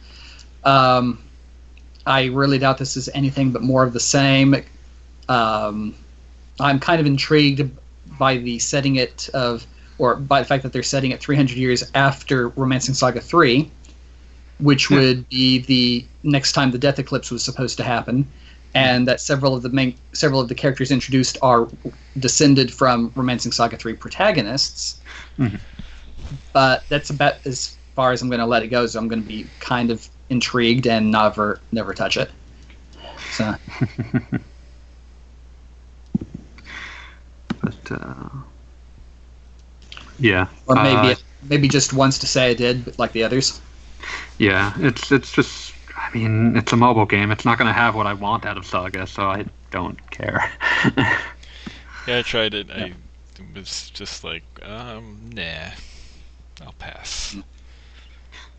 Um, 0.65 1.23
I 2.05 2.26
really 2.26 2.57
doubt 2.57 2.77
this 2.77 2.97
is 2.97 3.07
anything 3.13 3.51
but 3.51 3.61
more 3.61 3.85
of 3.85 3.93
the 3.93 4.01
same. 4.01 4.53
Um, 5.30 5.95
I'm 6.59 6.77
kind 6.77 6.99
of 6.99 7.07
intrigued 7.07 7.71
by 8.19 8.37
the 8.37 8.59
setting 8.59 8.97
it 8.97 9.29
of, 9.33 9.65
or 9.97 10.15
by 10.17 10.41
the 10.41 10.45
fact 10.45 10.63
that 10.63 10.73
they're 10.73 10.83
setting 10.83 11.11
it 11.11 11.19
300 11.21 11.57
years 11.57 11.89
after 11.95 12.49
Romancing 12.49 12.93
Saga 12.93 13.21
3, 13.21 13.71
which 14.59 14.91
Yeah. 14.91 14.97
would 14.97 15.29
be 15.29 15.59
the 15.59 16.05
next 16.23 16.51
time 16.51 16.71
the 16.71 16.77
Death 16.77 16.99
Eclipse 16.99 17.31
was 17.31 17.43
supposed 17.43 17.77
to 17.77 17.83
happen, 17.83 18.27
and 18.75 19.07
that 19.07 19.21
several 19.21 19.55
of 19.55 19.63
the 19.63 19.69
main, 19.69 19.95
several 20.13 20.39
of 20.39 20.49
the 20.49 20.55
characters 20.55 20.91
introduced 20.91 21.37
are 21.41 21.67
descended 22.19 22.71
from 22.73 23.11
Romancing 23.15 23.51
Saga 23.51 23.77
3 23.77 23.93
protagonists. 23.93 24.99
Mhm. 25.39 25.59
But 26.53 26.85
that's 26.89 27.09
about 27.09 27.35
as 27.45 27.77
far 27.95 28.11
as 28.11 28.21
I'm 28.21 28.29
going 28.29 28.39
to 28.39 28.45
let 28.45 28.63
it 28.63 28.67
go. 28.67 28.85
So 28.85 28.99
I'm 28.99 29.07
going 29.07 29.21
to 29.21 29.27
be 29.27 29.49
kind 29.59 29.91
of 29.91 30.07
intrigued 30.29 30.87
and 30.87 31.11
never 31.11 31.59
never 31.71 31.93
touch 31.93 32.17
it. 32.17 32.29
So 33.31 33.55
But 37.61 37.91
uh, 37.91 38.30
yeah, 40.19 40.48
or 40.68 40.76
maybe 40.77 41.14
Uh, 41.14 41.15
maybe 41.41 41.68
just 41.68 41.94
once 41.94 42.18
to 42.19 42.27
say 42.27 42.49
I 42.52 42.53
did, 42.53 42.86
but 42.86 42.98
like 42.99 43.11
the 43.14 43.23
others. 43.23 43.61
Yeah, 44.38 44.73
it's 44.80 45.11
it's 45.11 45.31
just. 45.31 45.73
I 45.95 46.10
mean, 46.18 46.56
it's 46.56 46.72
a 46.72 46.77
mobile 46.77 47.06
game. 47.06 47.31
It's 47.31 47.45
not 47.45 47.57
going 47.57 47.68
to 47.68 47.73
have 47.73 47.94
what 47.95 48.07
I 48.07 48.14
want 48.14 48.45
out 48.45 48.57
of 48.57 48.65
Saga, 48.65 49.06
so 49.06 49.30
I 49.30 49.45
don't 49.72 49.99
care. 50.11 50.49
Yeah, 52.06 52.19
I 52.19 52.22
tried 52.23 52.53
it. 52.53 52.69
I 52.72 52.94
was 53.53 53.90
just 53.91 54.23
like, 54.23 54.44
um, 54.64 55.30
nah. 55.34 55.72
I'll 56.61 56.73
pass. 56.73 57.38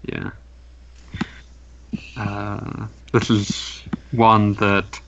yeah. 0.03 0.31
Uh, 2.17 2.87
this 3.13 3.31
is 3.31 3.83
one 4.13 4.55
that 4.55 5.01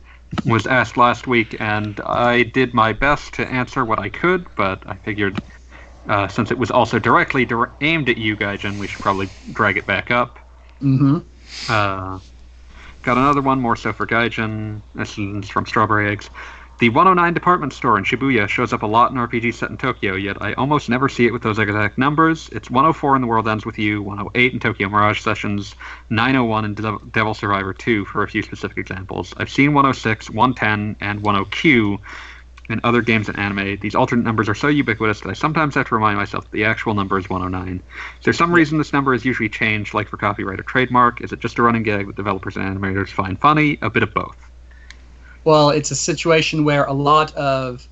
was 0.46 0.66
asked 0.66 0.96
last 0.96 1.26
week, 1.26 1.60
and 1.60 2.00
I 2.00 2.42
did 2.42 2.74
my 2.74 2.92
best 2.92 3.34
to 3.34 3.46
answer 3.46 3.84
what 3.84 3.98
I 3.98 4.08
could, 4.08 4.46
but 4.56 4.82
I 4.86 4.94
figured 4.94 5.40
uh, 6.08 6.28
since 6.28 6.50
it 6.50 6.58
was 6.58 6.70
also 6.70 6.98
directly 6.98 7.44
dir- 7.44 7.70
aimed 7.80 8.08
at 8.08 8.18
you, 8.18 8.36
Gaijin, 8.36 8.78
we 8.78 8.86
should 8.86 9.00
probably 9.00 9.28
drag 9.52 9.76
it 9.76 9.86
back 9.86 10.10
up. 10.10 10.38
Mm-hmm. 10.80 11.18
Uh, 11.68 12.18
got 13.02 13.16
another 13.16 13.40
one, 13.40 13.60
more 13.60 13.76
so 13.76 13.92
for 13.92 14.06
Gaijin. 14.06 14.80
This 14.94 15.16
is 15.18 15.48
from 15.48 15.66
Strawberry 15.66 16.10
Eggs. 16.10 16.28
The 16.78 16.88
109 16.88 17.32
department 17.32 17.72
store 17.72 17.96
in 17.96 18.02
Shibuya 18.02 18.48
shows 18.48 18.72
up 18.72 18.82
a 18.82 18.86
lot 18.86 19.12
in 19.12 19.16
RPGs 19.16 19.54
set 19.54 19.70
in 19.70 19.76
Tokyo, 19.76 20.16
yet 20.16 20.42
I 20.42 20.54
almost 20.54 20.88
never 20.88 21.08
see 21.08 21.26
it 21.26 21.32
with 21.32 21.42
those 21.42 21.60
exact 21.60 21.96
numbers. 21.96 22.48
It's 22.48 22.70
104 22.70 23.14
in 23.14 23.22
The 23.22 23.28
World 23.28 23.46
Ends 23.46 23.64
With 23.64 23.78
You, 23.78 24.02
108 24.02 24.52
in 24.52 24.58
Tokyo 24.58 24.88
Mirage 24.88 25.20
Sessions, 25.20 25.76
901 26.10 26.64
in 26.64 26.74
Dev- 26.74 27.12
Devil 27.12 27.34
Survivor 27.34 27.72
2, 27.72 28.04
for 28.06 28.24
a 28.24 28.28
few 28.28 28.42
specific 28.42 28.78
examples. 28.78 29.32
I've 29.36 29.50
seen 29.50 29.74
106, 29.74 30.30
110, 30.30 30.96
and 31.00 31.22
10Q 31.22 32.00
in 32.68 32.80
other 32.82 33.02
games 33.02 33.28
and 33.28 33.38
anime. 33.38 33.78
These 33.80 33.94
alternate 33.94 34.24
numbers 34.24 34.48
are 34.48 34.54
so 34.54 34.68
ubiquitous 34.68 35.20
that 35.20 35.28
I 35.28 35.34
sometimes 35.34 35.76
have 35.76 35.86
to 35.88 35.94
remind 35.94 36.16
myself 36.16 36.44
that 36.44 36.52
the 36.52 36.64
actual 36.64 36.94
number 36.94 37.18
is 37.18 37.30
109. 37.30 37.76
Is 38.18 38.24
there 38.24 38.32
some 38.32 38.52
reason 38.52 38.78
this 38.78 38.92
number 38.92 39.14
is 39.14 39.24
usually 39.24 39.48
changed, 39.48 39.94
like 39.94 40.08
for 40.08 40.16
copyright 40.16 40.58
or 40.58 40.64
trademark? 40.64 41.20
Is 41.20 41.32
it 41.32 41.38
just 41.38 41.58
a 41.58 41.62
running 41.62 41.84
gag 41.84 42.08
that 42.08 42.16
developers 42.16 42.56
and 42.56 42.64
animators 42.64 43.10
find 43.10 43.40
funny? 43.40 43.78
A 43.82 43.90
bit 43.90 44.02
of 44.02 44.12
both. 44.14 44.51
Well, 45.44 45.70
it's 45.70 45.90
a 45.90 45.96
situation 45.96 46.64
where 46.64 46.84
a 46.84 46.92
lot 46.92 47.34
of 47.34 47.88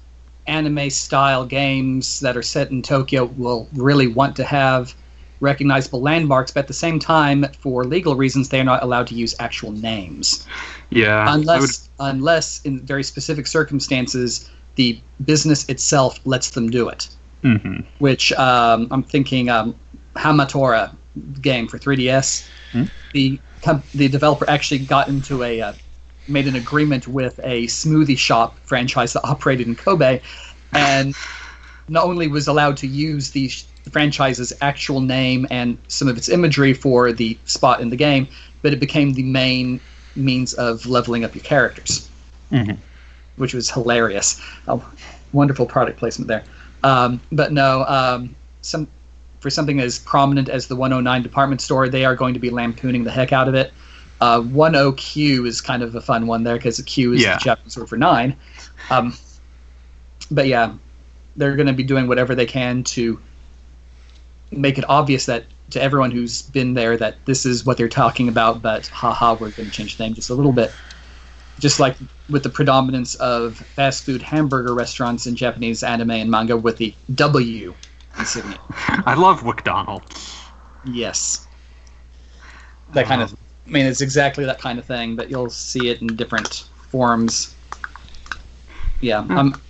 anime 0.46 0.90
style 0.90 1.44
games 1.44 2.20
that 2.20 2.36
are 2.36 2.42
set 2.42 2.70
in 2.70 2.82
Tokyo 2.82 3.26
will 3.36 3.68
really 3.74 4.06
want 4.06 4.36
to 4.36 4.44
have 4.44 4.94
recognizable 5.40 6.00
landmarks, 6.02 6.50
but 6.50 6.60
at 6.60 6.68
the 6.68 6.74
same 6.74 6.98
time, 6.98 7.46
for 7.58 7.84
legal 7.84 8.14
reasons, 8.14 8.50
they 8.50 8.60
are 8.60 8.64
not 8.64 8.82
allowed 8.82 9.06
to 9.08 9.14
use 9.14 9.34
actual 9.40 9.72
names. 9.72 10.46
Yeah. 10.90 11.18
I 11.18 11.36
would, 11.36 11.40
unless 11.40 11.88
unless 11.98 12.60
in 12.62 12.80
very 12.80 13.02
specific 13.02 13.46
circumstances 13.46 14.50
the 14.76 15.00
business 15.24 15.68
itself 15.68 16.20
lets 16.24 16.50
them 16.50 16.70
do 16.70 16.88
it. 16.88 17.08
mhm. 17.42 17.84
Which 17.98 18.32
um, 18.34 18.88
I'm 18.90 19.02
thinking 19.02 19.48
um, 19.48 19.74
Hamatora 20.16 20.94
game 21.40 21.66
for 21.68 21.78
3DS. 21.78 22.48
Hmm. 22.72 22.84
The 23.12 23.40
the 23.94 24.08
developer 24.08 24.48
actually 24.48 24.78
got 24.78 25.08
into 25.08 25.42
a 25.42 25.60
uh, 25.60 25.72
made 26.30 26.46
an 26.46 26.56
agreement 26.56 27.08
with 27.08 27.38
a 27.42 27.66
smoothie 27.66 28.16
shop 28.18 28.58
franchise 28.64 29.12
that 29.12 29.24
operated 29.24 29.66
in 29.66 29.74
Kobe, 29.76 30.20
and 30.72 31.14
not 31.88 32.04
only 32.04 32.28
was 32.28 32.46
allowed 32.48 32.76
to 32.78 32.86
use 32.86 33.30
the, 33.30 33.48
sh- 33.48 33.64
franchise's 33.90 34.52
actual 34.60 35.00
name 35.00 35.46
and 35.50 35.76
some 35.88 36.06
of 36.06 36.16
its 36.16 36.28
imagery 36.28 36.72
for 36.74 37.12
the 37.12 37.36
spot 37.44 37.80
in 37.80 37.90
the 37.90 37.96
game, 37.96 38.28
but 38.62 38.72
it 38.72 38.78
became 38.78 39.14
the 39.14 39.22
main 39.22 39.80
means 40.16 40.52
of 40.54 40.86
leveling 40.86 41.24
up 41.24 41.34
your 41.34 41.42
characters, 41.42 42.08
Mhm. 42.52 42.76
which 43.36 43.54
was 43.54 43.70
hilarious. 43.70 44.40
Oh, 44.68 44.84
wonderful 45.32 45.66
product 45.66 45.98
placement 45.98 46.28
there. 46.28 46.44
Um, 46.84 47.20
but 47.32 47.52
no, 47.52 47.84
um, 47.86 48.34
some 48.62 48.86
for 49.40 49.48
something 49.48 49.80
as 49.80 49.98
prominent 50.00 50.50
as 50.50 50.66
the 50.66 50.76
109 50.76 51.22
department 51.22 51.62
store, 51.62 51.88
they 51.88 52.04
are 52.04 52.14
going 52.14 52.34
to 52.34 52.40
be 52.40 52.50
lampooning 52.50 53.04
the 53.04 53.10
heck 53.10 53.32
out 53.32 53.48
of 53.48 53.54
it. 53.54 53.72
Uh, 54.20 54.40
10Q 54.40 55.46
is 55.46 55.60
kind 55.60 55.82
of 55.82 55.94
a 55.94 56.00
fun 56.00 56.26
one 56.26 56.44
there 56.44 56.56
because 56.56 56.80
Q 56.82 57.14
is 57.14 57.22
Yeah. 57.22 57.34
the 57.34 57.40
Japanese 57.40 57.76
word 57.76 57.88
for 57.88 57.96
nine. 57.96 58.36
Um, 58.90 59.16
but 60.30 60.46
yeah, 60.46 60.72
they're 61.36 61.56
going 61.56 61.66
to 61.68 61.72
be 61.72 61.82
doing 61.82 62.06
whatever 62.06 62.34
they 62.34 62.46
can 62.46 62.84
to 62.84 63.18
make 64.50 64.78
it 64.78 64.84
obvious 64.88 65.26
that 65.26 65.44
to 65.70 65.80
everyone 65.82 66.10
who's 66.10 66.42
been 66.42 66.74
there 66.74 66.96
that 66.96 67.16
this 67.24 67.46
is 67.46 67.64
what 67.64 67.76
they're 67.76 67.88
talking 67.88 68.28
about. 68.28 68.60
But 68.60 68.86
haha, 68.88 69.34
we're 69.34 69.50
going 69.50 69.70
to 69.70 69.70
change 69.70 69.96
the 69.96 70.04
name 70.04 70.14
just 70.14 70.30
a 70.30 70.34
little 70.34 70.52
bit. 70.52 70.72
Just 71.58 71.78
like 71.78 71.96
with 72.28 72.42
the 72.42 72.50
predominance 72.50 73.14
of 73.16 73.58
fast 73.58 74.04
food 74.04 74.22
hamburger 74.22 74.74
restaurants 74.74 75.26
in 75.26 75.36
Japanese 75.36 75.82
anime 75.82 76.10
and 76.10 76.30
manga 76.30 76.56
with 76.56 76.78
the 76.78 76.94
W 77.14 77.74
insignia. 78.18 78.58
I 78.70 79.14
love 79.14 79.44
McDonald's. 79.44 80.36
Yes. 80.84 81.46
That 82.92 83.06
kind 83.06 83.22
of. 83.22 83.34
I 83.70 83.72
mean, 83.72 83.86
it's 83.86 84.00
exactly 84.00 84.44
that 84.44 84.58
kind 84.60 84.78
of 84.80 84.84
thing, 84.84 85.14
but 85.14 85.30
you'll 85.30 85.48
see 85.48 85.88
it 85.90 86.00
in 86.02 86.16
different 86.16 86.64
forms. 86.88 87.54
Yeah, 89.00 89.20
um, 89.30 89.62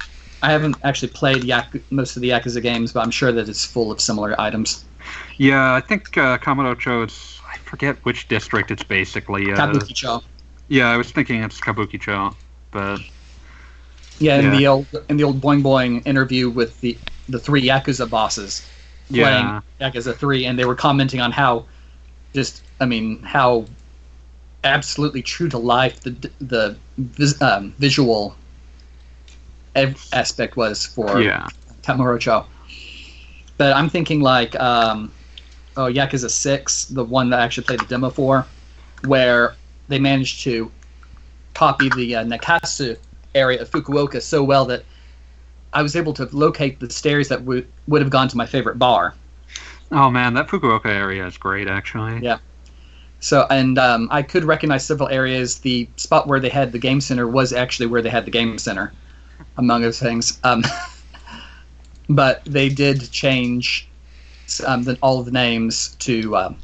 I 0.43 0.51
haven't 0.52 0.78
actually 0.85 1.09
played 1.09 1.44
Yak- 1.44 1.77
most 1.90 2.16
of 2.16 2.22
the 2.22 2.31
Yakuza 2.31 2.62
games, 2.62 2.93
but 2.93 3.01
I'm 3.01 3.10
sure 3.10 3.31
that 3.31 3.48
it's 3.48 3.64
full 3.64 3.93
of 3.93 4.01
similar 4.01 4.40
items. 4.40 4.86
Yeah, 5.36 5.74
I 5.74 5.81
think 5.81 6.16
uh, 6.16 6.39
Kamurocho 6.39 7.06
is. 7.06 7.40
I 7.52 7.59
forget 7.59 7.97
which 8.05 8.28
district 8.28 8.70
it's 8.70 8.82
basically. 8.82 9.52
Uh, 9.52 9.56
Kabukicho. 9.56 10.22
Yeah, 10.68 10.89
I 10.89 10.97
was 10.97 11.10
thinking 11.10 11.43
it's 11.43 11.60
Kabukicho, 11.60 12.35
but 12.70 13.01
Yeah, 14.18 14.39
in 14.39 14.44
yeah. 14.47 14.51
the 14.51 14.66
old 14.66 14.86
in 15.09 15.16
the 15.16 15.24
old 15.24 15.40
Boing 15.40 15.62
Boing 15.62 16.06
interview 16.06 16.48
with 16.48 16.81
the 16.81 16.97
the 17.28 17.39
three 17.39 17.62
Yakuza 17.62 18.09
bosses 18.09 18.70
yeah, 19.10 19.60
playing 19.81 19.93
Yakuza 19.93 20.14
Three, 20.16 20.47
and 20.47 20.59
they 20.59 20.64
were 20.64 20.74
commenting 20.74 21.20
on 21.20 21.32
how 21.32 21.66
just 22.35 22.62
I 22.81 22.86
mean 22.86 23.22
how 23.22 23.66
absolutely 24.64 25.22
true 25.22 25.48
to 25.48 25.58
life 25.58 26.00
the 26.00 26.10
the 26.40 26.76
vis, 26.98 27.40
um, 27.40 27.72
visual 27.78 28.36
ev- 29.74 30.08
aspect 30.12 30.56
was 30.56 30.86
for 30.86 31.20
yeah, 31.20 31.46
Kamurocho. 31.82 32.44
But 33.56 33.74
I'm 33.74 33.88
thinking 33.88 34.20
like 34.20 34.58
um, 34.60 35.12
oh 35.76 35.86
Yakuza 35.86 36.30
Six, 36.30 36.86
the 36.86 37.04
one 37.04 37.30
that 37.30 37.40
I 37.40 37.44
actually 37.44 37.64
played 37.64 37.80
the 37.80 37.86
demo 37.86 38.10
for, 38.10 38.46
where 39.04 39.54
they 39.88 39.98
managed 39.98 40.42
to 40.44 40.70
copy 41.54 41.88
the 41.90 42.16
uh, 42.16 42.24
Nakasu 42.24 42.96
area 43.34 43.60
of 43.62 43.70
Fukuoka 43.70 44.20
so 44.20 44.42
well 44.42 44.64
that 44.66 44.84
I 45.72 45.82
was 45.82 45.94
able 45.94 46.12
to 46.14 46.28
locate 46.32 46.80
the 46.80 46.90
stairs 46.90 47.28
that 47.28 47.42
would 47.42 47.66
would 47.86 48.02
have 48.02 48.10
gone 48.10 48.28
to 48.28 48.36
my 48.36 48.46
favorite 48.46 48.78
bar. 48.78 49.14
Oh 49.92 50.10
man, 50.10 50.34
that 50.34 50.48
Fukuoka 50.48 50.86
area 50.86 51.26
is 51.26 51.36
great, 51.36 51.68
actually. 51.68 52.20
Yeah. 52.20 52.38
So 53.20 53.47
and 53.51 53.78
um, 53.78 54.09
I 54.10 54.22
could 54.22 54.44
recognize 54.44 54.84
several 54.84 55.09
areas. 55.09 55.59
The 55.59 55.88
spot 55.97 56.26
where 56.26 56.40
they 56.40 56.48
had 56.48 56.72
the 56.72 56.78
game 56.78 57.01
center 57.01 57.28
was 57.28 57.52
actually 57.52 57.86
where 57.86 58.02
they 58.02 58.10
had 58.10 58.24
the 58.24 58.30
game 58.30 58.59
center, 58.59 58.92
among 59.59 59.84
other 59.84 59.92
things. 59.92 60.40
Um, 60.42 60.64
but 62.09 62.42
they 62.47 62.70
did 62.70 63.10
change 63.10 63.86
um, 64.66 64.84
the, 64.84 64.98
all 65.02 65.22
the 65.22 65.30
names 65.30 65.94
to 66.01 66.36
um, 66.36 66.56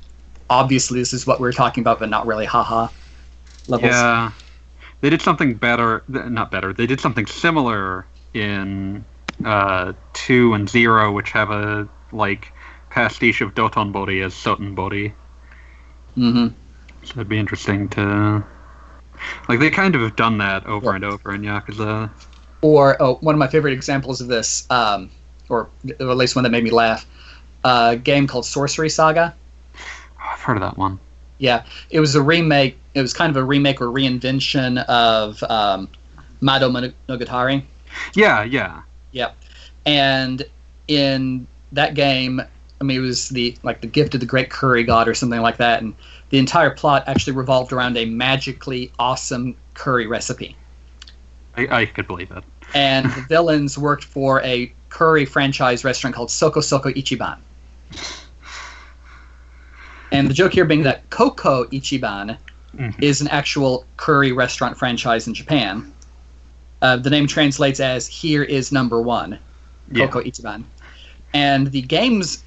obviously 0.51 0.99
this 0.99 1.13
is 1.13 1.27
what 1.27 1.41
we're 1.41 1.53
talking 1.53 1.83
about, 1.83 1.99
but 1.99 2.09
not 2.09 2.27
really 2.27 2.47
haha 2.47 2.89
levels. 3.69 3.93
Yeah, 3.93 4.33
they 5.03 5.11
did 5.11 5.23
something 5.23 5.55
better, 5.55 6.03
not 6.09 6.51
better. 6.51 6.73
They 6.73 6.87
did 6.87 7.01
something 7.01 7.27
similar 7.27 8.07
in 8.35 9.05
uh, 9.45 9.93
two 10.15 10.55
and 10.55 10.69
zero, 10.69 11.13
which 11.13 11.31
have 11.33 11.51
a 11.51 11.89
like 12.13 12.53
pastiche 12.91 13.41
of 13.41 13.55
Dotonbori 13.55 14.25
as 14.25 14.35
Sotenbori. 14.35 15.13
Hmm 16.17 16.49
So 17.05 17.13
it'd 17.13 17.29
be 17.29 17.39
interesting 17.39 17.89
to. 17.91 18.45
Like 19.49 19.61
they 19.61 19.71
kind 19.71 19.95
of 19.95 20.01
have 20.03 20.17
done 20.17 20.39
that 20.39 20.67
over 20.67 20.95
and 20.95 21.05
over 21.05 21.35
in 21.35 21.43
Yakuza. 21.43 22.11
Or 22.63 23.01
oh, 23.01 23.15
one 23.21 23.35
of 23.35 23.39
my 23.39 23.49
favorite 23.49 23.73
examples 23.73 24.21
of 24.21 24.29
this, 24.29 24.67
um, 24.71 25.11
or 25.49 25.69
at 25.89 26.01
least 26.01 26.35
one 26.35 26.43
that 26.43 26.51
made 26.51 26.65
me 26.65 26.71
laugh, 26.71 27.07
a 27.65 27.97
game 27.97 28.27
called 28.27 28.45
Sorcery 28.45 28.91
Saga. 28.91 29.35
Oh, 29.77 30.31
I've 30.33 30.41
heard 30.41 30.57
of 30.57 30.63
that 30.63 30.77
one. 30.77 30.99
Yeah, 31.39 31.65
it 31.91 32.01
was 32.01 32.15
a 32.15 32.23
remake. 32.23 32.79
It 32.95 33.03
was 33.03 33.13
kind 33.13 33.31
of 33.31 33.37
a 33.37 33.45
remake 33.45 33.81
or 33.81 33.87
reinvention 33.87 34.85
of 34.87 35.43
um, 35.45 35.89
Mado 36.41 36.71
Monogatari. 36.71 37.63
Yeah, 38.15 38.43
yeah. 38.43 38.83
Yep. 39.13 39.37
And 39.85 40.45
in 40.89 41.47
that 41.73 41.95
game, 41.95 42.43
I 42.81 42.85
mean, 42.85 42.99
it 42.99 43.01
was 43.01 43.31
the 43.31 43.57
like 43.63 43.81
the 43.81 43.87
gift 43.87 44.15
of 44.15 44.21
the 44.21 44.27
great 44.27 44.51
curry 44.51 44.85
god 44.85 45.09
or 45.09 45.15
something 45.15 45.41
like 45.41 45.57
that, 45.57 45.83
and 45.83 45.95
the 46.31 46.39
entire 46.39 46.71
plot 46.71 47.05
actually 47.07 47.33
revolved 47.35 47.73
around 47.73 47.97
a 47.97 48.05
magically 48.05 48.93
awesome 48.99 49.57
curry 49.75 50.07
recipe. 50.07 50.57
I, 51.57 51.83
I 51.83 51.87
could 51.87 52.07
believe 52.07 52.31
it. 52.31 52.45
And 52.75 53.07
the 53.13 53.23
villains 53.29 53.79
worked 53.79 54.05
for 54.05 54.43
a 54.43 54.73
curry 54.91 55.25
franchise 55.25 55.85
restaurant 55.85 56.15
called 56.15 56.31
Soko 56.31 56.61
Soko 56.61 56.91
Ichiban. 56.91 57.39
And 60.13 60.29
the 60.29 60.35
joke 60.35 60.53
here 60.53 60.65
being 60.65 60.83
that 60.85 61.09
Koko 61.11 61.65
Ichiban 61.67 62.37
Mhm. 62.77 63.03
is 63.03 63.23
an 63.23 63.29
actual 63.29 63.87
curry 63.97 64.33
restaurant 64.33 64.77
franchise 64.77 65.27
in 65.27 65.33
Japan. 65.33 65.91
Uh, 66.83 66.97
the 66.97 67.09
name 67.09 67.27
translates 67.27 67.81
as 67.81 68.07
"Here 68.07 68.43
is 68.43 68.71
number 68.71 69.01
one." 69.01 69.39
Yeah. 69.91 70.07
Koko 70.07 70.21
Ichiban. 70.23 70.65
And 71.33 71.69
the 71.69 71.81
game's 71.81 72.45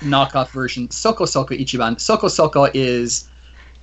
knockoff 0.00 0.50
version, 0.50 0.90
Soko 0.90 1.24
Soko 1.24 1.54
Ichiban. 1.54 2.00
Soko 2.00 2.28
Soko 2.28 2.68
is 2.74 3.30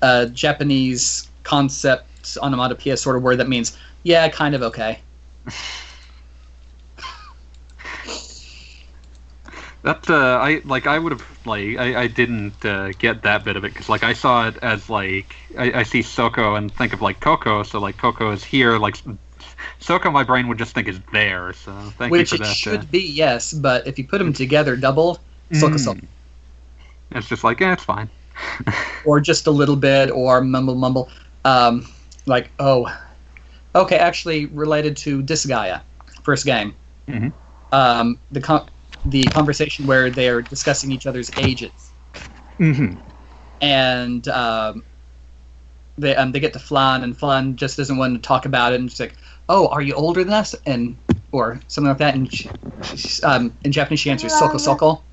a 0.02 0.28
Japanese 0.28 1.30
concept 1.44 2.38
onomatopoeia 2.42 2.98
sort 2.98 3.16
of 3.16 3.24
word 3.24 3.38
that 3.38 3.50
means, 3.50 3.78
yeah, 4.04 4.28
kind 4.30 4.56
of 4.56 4.62
okay. 4.62 5.00
That 9.84 10.08
uh, 10.12 10.38
I 10.40 10.62
like. 10.64 10.86
I 10.86 11.00
would 11.00 11.12
have 11.12 11.26
like. 11.44 11.78
I, 11.78 12.02
I 12.04 12.08
didn't 12.08 12.64
uh, 12.64 12.92
get 13.00 13.24
that 13.24 13.44
bit 13.44 13.56
of 13.56 13.66
it 13.66 13.74
because 13.74 13.90
like 13.90 14.04
I 14.04 14.14
saw 14.14 14.48
it 14.48 14.58
as 14.62 14.92
like 14.92 15.36
I, 15.58 15.80
I 15.80 15.84
see 15.84 16.04
Soko 16.04 16.54
and 16.54 16.72
think 16.72 16.94
of 16.94 17.02
like 17.02 17.20
Coco. 17.20 17.64
So 17.64 17.80
like 17.80 17.98
Coco 17.98 18.32
is 18.32 18.44
here. 18.44 18.78
Like 18.78 18.98
Soko, 19.80 20.12
my 20.12 20.24
brain 20.24 20.48
would 20.50 20.60
just 20.60 20.76
think 20.76 20.88
is 20.88 21.00
there. 21.12 21.54
So 21.54 21.72
thank 21.98 22.12
Which 22.12 22.32
you 22.32 22.38
for 22.38 22.44
it 22.44 22.48
should 22.48 22.82
uh, 22.82 22.86
be, 22.92 23.00
yes, 23.00 23.54
but 23.54 23.88
if 23.88 23.98
you 23.98 24.08
put 24.08 24.20
them 24.20 24.34
together 24.34 24.76
doubled, 24.76 25.20
Soko 25.54 25.76
mm. 25.76 25.80
Soko. 25.80 26.08
It's 27.12 27.28
just 27.28 27.44
like 27.44 27.60
yeah, 27.60 27.74
it's 27.74 27.84
fine. 27.84 28.10
Or 29.06 29.20
just 29.20 29.48
a 29.48 29.52
little 29.52 29.76
bit, 29.76 30.12
or 30.12 30.42
mumble 30.42 30.76
mumble. 30.76 31.10
Um, 31.44 31.88
like, 32.28 32.52
oh, 32.60 32.88
okay, 33.76 33.98
actually 33.98 34.46
related 34.48 34.96
to 34.98 35.24
Disgaea, 35.24 35.82
first 36.24 36.46
game. 36.46 36.76
Mhm. 37.08 37.34
Um, 37.72 38.20
the 38.32 38.42
con- 38.42 38.70
the 39.06 39.30
conversation 39.30 39.86
where 39.88 40.10
they're 40.12 40.42
discussing 40.42 40.92
each 40.92 41.06
other's 41.08 41.32
ages. 41.38 41.94
Mm-hmm. 42.60 43.00
and 43.62 44.28
um, 44.28 44.84
they 45.98 46.16
um, 46.16 46.32
they 46.32 46.40
get 46.40 46.54
to 46.54 46.60
Flonne, 46.60 47.04
and 47.04 47.18
Flonne 47.18 47.56
just 47.56 47.78
doesn't 47.78 47.98
want 47.98 48.16
to 48.16 48.22
talk 48.22 48.46
about 48.46 48.74
it, 48.74 48.80
and 48.80 48.90
she's 48.92 49.00
like, 49.00 49.16
"Oh, 49.50 49.68
are 49.70 49.82
you 49.82 49.94
older 49.96 50.24
than 50.24 50.34
us?" 50.34 50.56
and 50.66 50.98
or 51.32 51.60
something 51.68 51.90
like 51.90 51.98
that. 52.00 52.16
And 52.16 52.32
she, 52.32 52.52
um, 53.24 53.58
in 53.64 53.72
Japanese, 53.72 54.00
she 54.00 54.12
answers 54.12 54.34
"soko 54.34 54.58
soko," 54.58 55.04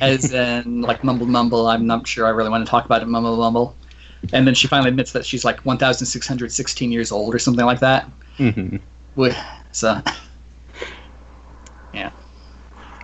as 0.00 0.32
in 0.32 0.82
like 0.82 1.02
mumble 1.04 1.26
mumble. 1.26 1.66
I'm 1.66 1.86
not 1.86 2.06
sure 2.06 2.26
I 2.26 2.30
really 2.30 2.50
want 2.50 2.64
to 2.64 2.70
talk 2.70 2.84
about 2.84 3.02
it, 3.02 3.06
mumble 3.06 3.36
mumble. 3.36 3.76
And 4.32 4.46
then 4.46 4.54
she 4.54 4.68
finally 4.68 4.90
admits 4.90 5.12
that 5.12 5.26
she's 5.26 5.44
like 5.44 5.60
1,616 5.66 6.92
years 6.92 7.10
old 7.10 7.34
or 7.34 7.38
something 7.38 7.66
like 7.66 7.80
that. 7.80 8.08
Mm-hmm. 8.38 8.76
So 9.72 10.00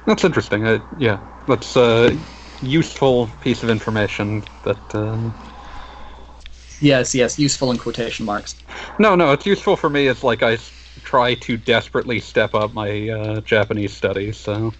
That's 0.08 0.24
interesting. 0.24 0.66
Uh, 0.66 0.78
yeah, 0.96 1.18
that's 1.46 1.76
a 1.76 2.18
useful 2.62 3.28
piece 3.42 3.62
of 3.62 3.68
information. 3.68 4.42
That 4.62 4.94
uh, 4.94 5.18
yes, 6.80 7.14
yes, 7.14 7.38
useful 7.38 7.70
in 7.70 7.76
quotation 7.76 8.24
marks. 8.24 8.56
no, 8.98 9.14
no, 9.14 9.32
it's 9.32 9.44
useful 9.44 9.76
for 9.76 9.90
me 9.90 10.06
as 10.08 10.24
like 10.24 10.42
I 10.42 10.56
try 11.04 11.34
to 11.34 11.58
desperately 11.58 12.20
step 12.20 12.54
up 12.54 12.72
my 12.72 13.10
uh, 13.10 13.40
Japanese 13.42 13.94
studies. 13.94 14.38
So 14.38 14.72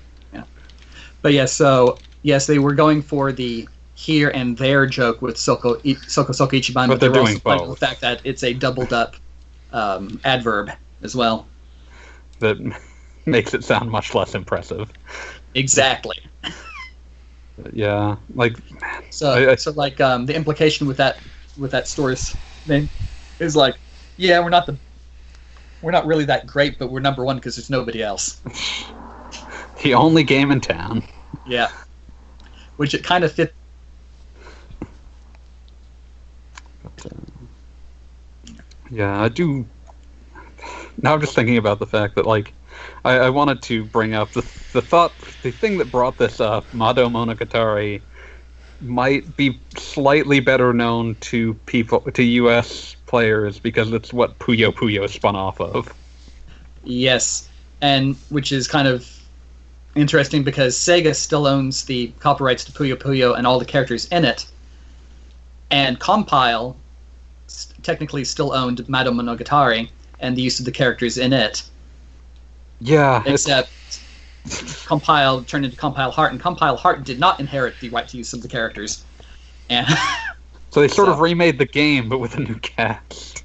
But 1.22 1.32
yeah, 1.32 1.46
so 1.46 2.02
yes, 2.22 2.46
they 2.46 2.58
were 2.58 2.74
going 2.74 3.02
for 3.02 3.32
the 3.32 3.68
here 3.94 4.30
and 4.30 4.56
there 4.56 4.86
joke 4.86 5.20
with 5.22 5.36
Soko 5.38 5.80
Soko 6.06 6.32
Soko 6.32 6.56
Ichiban, 6.56 6.88
But 6.88 7.00
they 7.00 7.08
they're 7.08 7.12
doing 7.12 7.38
also 7.38 7.40
both. 7.44 7.70
the 7.80 7.86
fact 7.86 8.00
that 8.02 8.20
it's 8.24 8.42
a 8.44 8.54
doubled 8.54 8.92
up 8.92 9.16
um, 9.70 10.20
adverb 10.24 10.70
as 11.02 11.14
well. 11.16 11.48
that 12.40 12.56
makes 13.26 13.54
it 13.54 13.64
sound 13.64 13.90
much 13.90 14.14
less 14.14 14.34
impressive. 14.34 14.90
Exactly. 15.54 16.14
Yeah, 17.72 18.16
like 18.34 18.56
So, 19.10 19.30
I- 19.32 19.52
I- 19.52 19.56
so 19.56 19.72
like 19.72 20.00
um, 20.00 20.26
the 20.26 20.34
implication 20.34 20.86
with 20.86 20.96
that 20.98 21.22
with 21.56 21.70
that 21.72 21.88
store's 21.88 22.36
name 22.66 22.90
is 23.40 23.56
like, 23.56 23.74
yeah, 24.16 24.40
we're 24.40 24.50
not 24.50 24.66
the 24.66 24.78
we're 25.80 25.92
not 25.92 26.06
really 26.06 26.24
that 26.26 26.46
great, 26.46 26.78
but 26.78 26.90
we're 26.90 27.00
number 27.00 27.24
one 27.24 27.36
because 27.36 27.56
there's 27.56 27.70
nobody 27.70 28.02
else. 28.02 28.40
the 29.82 29.94
only 29.94 30.22
game 30.22 30.50
in 30.50 30.60
town. 30.60 31.02
Yeah, 31.46 31.68
which 32.76 32.94
it 32.94 33.05
kind 33.05 33.24
of 33.24 33.32
fit. 33.32 33.55
Yeah, 38.90 39.20
I 39.20 39.28
do. 39.28 39.66
Now 41.02 41.14
I'm 41.14 41.20
just 41.20 41.34
thinking 41.34 41.59
about 41.59 41.78
the 41.78 41.86
fact 41.86 42.14
that, 42.16 42.26
like, 42.26 42.52
I, 43.05 43.18
I 43.18 43.30
wanted 43.30 43.62
to 43.62 43.84
bring 43.84 44.14
up 44.14 44.32
the, 44.32 44.40
the 44.72 44.82
thought, 44.82 45.12
the 45.42 45.50
thing 45.50 45.78
that 45.78 45.90
brought 45.90 46.18
this 46.18 46.40
up, 46.40 46.72
Mado 46.72 47.09
Monogatari, 47.09 48.00
might 48.80 49.36
be 49.36 49.60
slightly 49.76 50.40
better 50.40 50.72
known 50.72 51.16
to 51.16 51.55
people, 51.66 52.00
to 52.00 52.22
U.S. 52.22 52.96
players, 53.06 53.59
because 53.59 53.92
it's 53.92 54.12
what 54.12 54.38
Puyo 54.38 54.72
Puyo 54.72 55.09
spun 55.09 55.36
off 55.36 55.60
of. 55.60 55.92
Yes, 56.84 57.48
and 57.80 58.16
which 58.30 58.52
is 58.52 58.66
kind 58.66 58.88
of 58.88 59.17
interesting 59.98 60.42
because 60.44 60.76
Sega 60.76 61.14
still 61.14 61.46
owns 61.46 61.84
the 61.84 62.08
copyrights 62.20 62.64
to 62.64 62.72
Puyo 62.72 62.96
Puyo 62.96 63.36
and 63.36 63.46
all 63.46 63.58
the 63.58 63.64
characters 63.64 64.06
in 64.06 64.24
it, 64.24 64.46
and 65.70 65.98
Compile 66.00 66.76
technically 67.82 68.24
still 68.24 68.52
owned 68.52 68.86
Mado 68.88 69.10
Monogatari 69.10 69.90
and 70.20 70.36
the 70.36 70.42
use 70.42 70.58
of 70.58 70.64
the 70.66 70.72
characters 70.72 71.18
in 71.18 71.32
it, 71.32 71.62
Yeah, 72.80 73.22
except 73.26 73.70
Compile 74.86 75.42
turned 75.44 75.64
into 75.64 75.76
Compile 75.76 76.10
Heart, 76.10 76.32
and 76.32 76.40
Compile 76.40 76.76
Heart 76.76 77.04
did 77.04 77.18
not 77.18 77.40
inherit 77.40 77.80
the 77.80 77.90
right 77.90 78.08
to 78.08 78.16
use 78.16 78.28
some 78.28 78.38
of 78.38 78.42
the 78.42 78.48
characters. 78.48 79.04
And 79.68 79.86
so 80.70 80.80
they 80.80 80.88
sort 80.88 81.08
of 81.08 81.20
remade 81.20 81.58
the 81.58 81.66
game, 81.66 82.08
but 82.08 82.18
with 82.18 82.34
a 82.36 82.40
new 82.40 82.56
cast. 82.60 83.44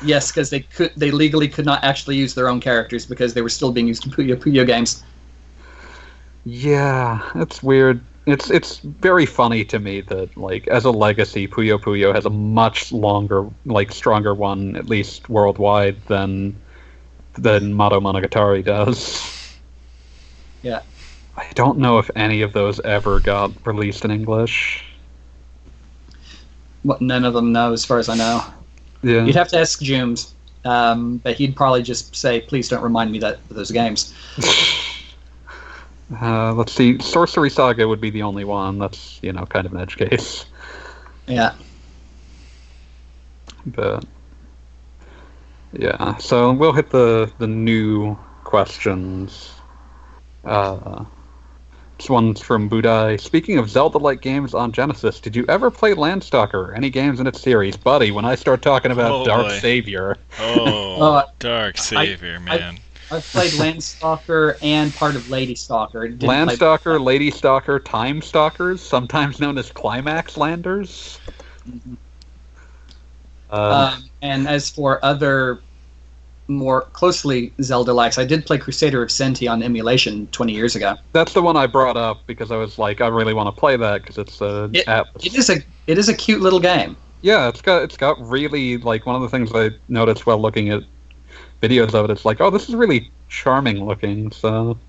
yes, 0.00 0.30
because 0.30 0.50
they 0.50 0.60
could, 0.60 0.92
they 0.96 1.10
legally 1.10 1.48
could 1.48 1.66
not 1.66 1.84
actually 1.84 2.16
use 2.16 2.34
their 2.34 2.48
own 2.48 2.60
characters 2.60 3.06
because 3.06 3.34
they 3.34 3.42
were 3.42 3.48
still 3.48 3.72
being 3.72 3.86
used 3.88 4.04
in 4.06 4.12
Puyo 4.12 4.36
Puyo 4.36 4.66
games. 4.66 5.04
Yeah, 6.44 7.22
it's 7.34 7.62
weird. 7.62 8.00
It's 8.26 8.50
it's 8.50 8.78
very 8.78 9.26
funny 9.26 9.64
to 9.66 9.78
me 9.78 10.02
that 10.02 10.36
like 10.36 10.68
as 10.68 10.84
a 10.84 10.90
legacy, 10.90 11.48
Puyo 11.48 11.78
Puyo 11.78 12.14
has 12.14 12.26
a 12.26 12.30
much 12.30 12.92
longer, 12.92 13.48
like 13.66 13.92
stronger 13.92 14.34
one, 14.34 14.76
at 14.76 14.88
least 14.88 15.28
worldwide, 15.28 15.96
than 16.06 16.56
than 17.34 17.72
Mado 17.74 18.00
Monogatari 18.00 18.64
does. 18.64 19.58
Yeah. 20.62 20.82
I 21.36 21.48
don't 21.54 21.78
know 21.78 21.98
if 21.98 22.10
any 22.16 22.42
of 22.42 22.52
those 22.52 22.80
ever 22.80 23.20
got 23.20 23.52
released 23.66 24.04
in 24.04 24.10
English. 24.10 24.84
What 26.82 27.00
none 27.00 27.24
of 27.24 27.34
them 27.34 27.52
know, 27.52 27.72
as 27.72 27.84
far 27.84 27.98
as 27.98 28.08
I 28.08 28.16
know. 28.16 28.44
Yeah. 29.02 29.24
You'd 29.24 29.36
have 29.36 29.48
to 29.48 29.58
ask 29.58 29.80
Jooms, 29.80 30.32
um, 30.64 31.18
but 31.18 31.36
he'd 31.36 31.56
probably 31.56 31.82
just 31.82 32.14
say, 32.14 32.40
"Please 32.40 32.68
don't 32.68 32.82
remind 32.82 33.10
me 33.12 33.18
that 33.20 33.40
of 33.48 33.56
those 33.56 33.70
games." 33.70 34.14
Uh, 36.20 36.52
let's 36.54 36.72
see. 36.72 36.98
Sorcery 37.00 37.50
Saga 37.50 37.86
would 37.86 38.00
be 38.00 38.10
the 38.10 38.22
only 38.22 38.44
one. 38.44 38.78
That's 38.78 39.18
you 39.22 39.32
know 39.32 39.44
kind 39.46 39.66
of 39.66 39.72
an 39.72 39.80
edge 39.80 39.96
case, 39.96 40.46
Yeah, 41.28 41.54
but 43.66 44.04
yeah. 45.72 46.16
So 46.16 46.52
we'll 46.52 46.72
hit 46.72 46.90
the 46.90 47.30
the 47.38 47.46
new 47.46 48.16
questions. 48.44 49.52
Uh, 50.44 51.04
this 51.98 52.08
one's 52.08 52.40
from 52.40 52.68
Budai. 52.68 53.20
Speaking 53.20 53.58
of 53.58 53.68
Zelda-like 53.68 54.22
games 54.22 54.54
on 54.54 54.72
Genesis, 54.72 55.20
did 55.20 55.36
you 55.36 55.44
ever 55.48 55.70
play 55.70 55.92
Landstalker? 55.94 56.74
Any 56.74 56.88
games 56.88 57.20
in 57.20 57.26
its 57.26 57.40
series, 57.42 57.76
buddy? 57.76 58.10
When 58.10 58.24
I 58.24 58.34
start 58.36 58.62
talking 58.62 58.90
about 58.90 59.12
Oh, 59.12 59.24
Dark 59.26 59.46
boy. 59.48 59.58
Savior, 59.58 60.16
Oh, 60.40 61.02
Uh, 61.18 61.26
Dark 61.38 61.76
Savior, 61.76 62.40
man. 62.40 62.78
I've 63.12 63.24
played 63.24 63.52
Landstalker 63.52 64.56
and 64.62 64.94
part 64.94 65.16
of 65.16 65.28
Lady 65.30 65.54
Stalker. 65.54 66.06
Didn't 66.08 66.20
play- 66.20 66.98
Lady 66.98 67.30
Stalker, 67.30 67.78
Time 67.80 68.22
Stalkers, 68.22 68.80
sometimes 68.80 69.40
known 69.40 69.58
as 69.58 69.70
Climax 69.72 70.36
Landers. 70.36 71.18
Mhm. 71.68 71.96
Uh, 73.50 73.92
Um, 73.96 74.04
and 74.22 74.48
as 74.48 74.70
for 74.70 75.04
other 75.04 75.60
more 76.46 76.82
closely 76.92 77.52
Zelda-likes, 77.62 78.18
I 78.18 78.24
did 78.24 78.44
play 78.46 78.58
Crusader 78.58 79.02
of 79.02 79.08
Centy 79.08 79.50
on 79.50 79.62
emulation 79.62 80.26
20 80.32 80.52
years 80.52 80.74
ago. 80.76 80.96
That's 81.12 81.32
the 81.32 81.42
one 81.42 81.56
I 81.56 81.66
brought 81.66 81.96
up 81.96 82.20
because 82.26 82.50
I 82.50 82.56
was 82.56 82.78
like, 82.78 83.00
I 83.00 83.06
really 83.08 83.34
want 83.34 83.46
to 83.54 83.58
play 83.58 83.76
that 83.76 84.02
because 84.02 84.18
it's 84.18 84.40
a 84.40 84.68
It- 84.72 84.86
app. 84.88 85.06
It 85.22 85.34
is 85.34 85.48
a 85.50 85.62
it 85.86 85.98
is 85.98 86.08
a 86.08 86.14
cute 86.14 86.40
little 86.40 86.60
game. 86.60 86.96
Yeah, 87.22 87.48
it's 87.48 87.60
got 87.60 87.82
it's 87.82 87.96
got 87.96 88.20
really 88.20 88.78
like 88.78 89.04
one 89.06 89.14
of 89.16 89.22
the 89.22 89.28
things 89.28 89.50
I 89.54 89.70
noticed 89.88 90.26
while 90.26 90.40
looking 90.40 90.68
at 90.70 90.82
videos 91.62 91.94
of 91.94 92.04
it. 92.06 92.12
It's 92.12 92.24
like, 92.24 92.40
oh, 92.40 92.50
this 92.50 92.68
is 92.68 92.74
really 92.74 93.12
charming 93.28 93.84
looking. 93.84 94.30
So 94.32 94.80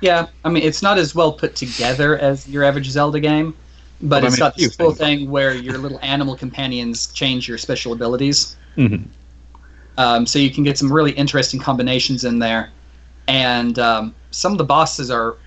Yeah, 0.00 0.26
I 0.44 0.48
mean 0.50 0.62
it's 0.62 0.82
not 0.82 0.98
as 0.98 1.14
well 1.14 1.32
put 1.32 1.54
together 1.56 2.18
as 2.18 2.46
your 2.48 2.64
average 2.64 2.88
Zelda 2.90 3.20
game, 3.20 3.54
but 4.00 4.22
But 4.22 4.24
I 4.24 4.30
mean, 4.30 4.38
got 4.38 4.56
this 4.56 4.68
cool 4.76 4.92
thing 4.92 5.30
where 5.30 5.54
your 5.54 5.78
little 5.78 5.98
animal 6.02 6.36
companions 6.36 7.08
change 7.12 7.48
your 7.48 7.58
special 7.58 7.92
abilities. 7.92 8.56
mhm. 8.76 9.10
Um, 9.96 10.26
so 10.26 10.38
you 10.38 10.50
can 10.50 10.64
get 10.64 10.78
some 10.78 10.92
really 10.92 11.12
interesting 11.12 11.60
combinations 11.60 12.24
in 12.24 12.38
there, 12.38 12.72
and 13.28 13.78
um, 13.78 14.16
some 14.30 14.52
of 14.52 14.58
the 14.58 14.64
bosses 14.64 15.10
are 15.10 15.38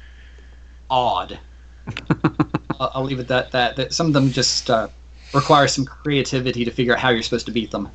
odd. 0.89 1.39
I'll, 2.79 2.91
I'll 2.95 3.03
leave 3.03 3.19
it 3.19 3.31
at 3.31 3.51
that. 3.51 3.75
That 3.75 3.93
some 3.93 4.07
of 4.07 4.13
them 4.13 4.31
just 4.31 4.69
uh, 4.69 4.89
require 5.33 5.67
some 5.67 5.85
creativity 5.85 6.65
to 6.65 6.71
figure 6.71 6.93
out 6.93 6.99
how 6.99 7.09
you're 7.09 7.23
supposed 7.23 7.45
to 7.47 7.51
beat 7.51 7.71
them. 7.71 7.89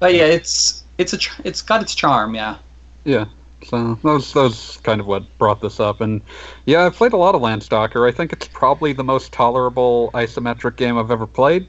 But 0.00 0.14
yeah, 0.14 0.24
it's 0.24 0.84
it's 0.98 1.12
a 1.12 1.18
it's 1.44 1.62
got 1.62 1.82
its 1.82 1.94
charm. 1.94 2.34
Yeah. 2.34 2.58
yeah. 3.04 3.26
So 3.62 3.94
that 3.94 4.04
was, 4.04 4.32
that 4.32 4.40
was 4.42 4.80
kind 4.82 5.00
of 5.00 5.06
what 5.06 5.38
brought 5.38 5.60
this 5.60 5.80
up. 5.80 6.00
And 6.00 6.22
yeah, 6.64 6.86
I've 6.86 6.94
played 6.96 7.12
a 7.12 7.18
lot 7.18 7.34
of 7.34 7.42
Landstalker. 7.42 8.08
I 8.08 8.12
think 8.12 8.32
it's 8.32 8.48
probably 8.48 8.94
the 8.94 9.04
most 9.04 9.32
tolerable 9.32 10.10
isometric 10.14 10.76
game 10.76 10.96
I've 10.98 11.10
ever 11.10 11.26
played, 11.26 11.68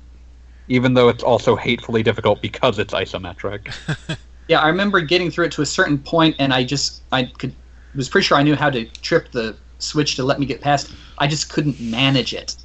even 0.67 0.93
though 0.93 1.09
it's 1.09 1.23
also 1.23 1.55
hatefully 1.55 2.01
difficult 2.03 2.41
because 2.41 2.79
it's 2.79 2.93
isometric. 2.93 3.73
Yeah, 4.47 4.59
I 4.59 4.67
remember 4.67 4.99
getting 4.99 5.31
through 5.31 5.45
it 5.45 5.53
to 5.53 5.61
a 5.61 5.65
certain 5.65 5.97
point, 5.97 6.35
and 6.37 6.53
I 6.53 6.65
just 6.65 7.03
I 7.13 7.23
could 7.23 7.55
was 7.95 8.09
pretty 8.09 8.25
sure 8.25 8.37
I 8.37 8.43
knew 8.43 8.55
how 8.55 8.69
to 8.69 8.85
trip 9.01 9.31
the 9.31 9.57
switch 9.79 10.15
to 10.17 10.23
let 10.23 10.41
me 10.41 10.45
get 10.45 10.59
past. 10.59 10.93
I 11.17 11.27
just 11.27 11.49
couldn't 11.49 11.79
manage 11.79 12.33
it. 12.33 12.57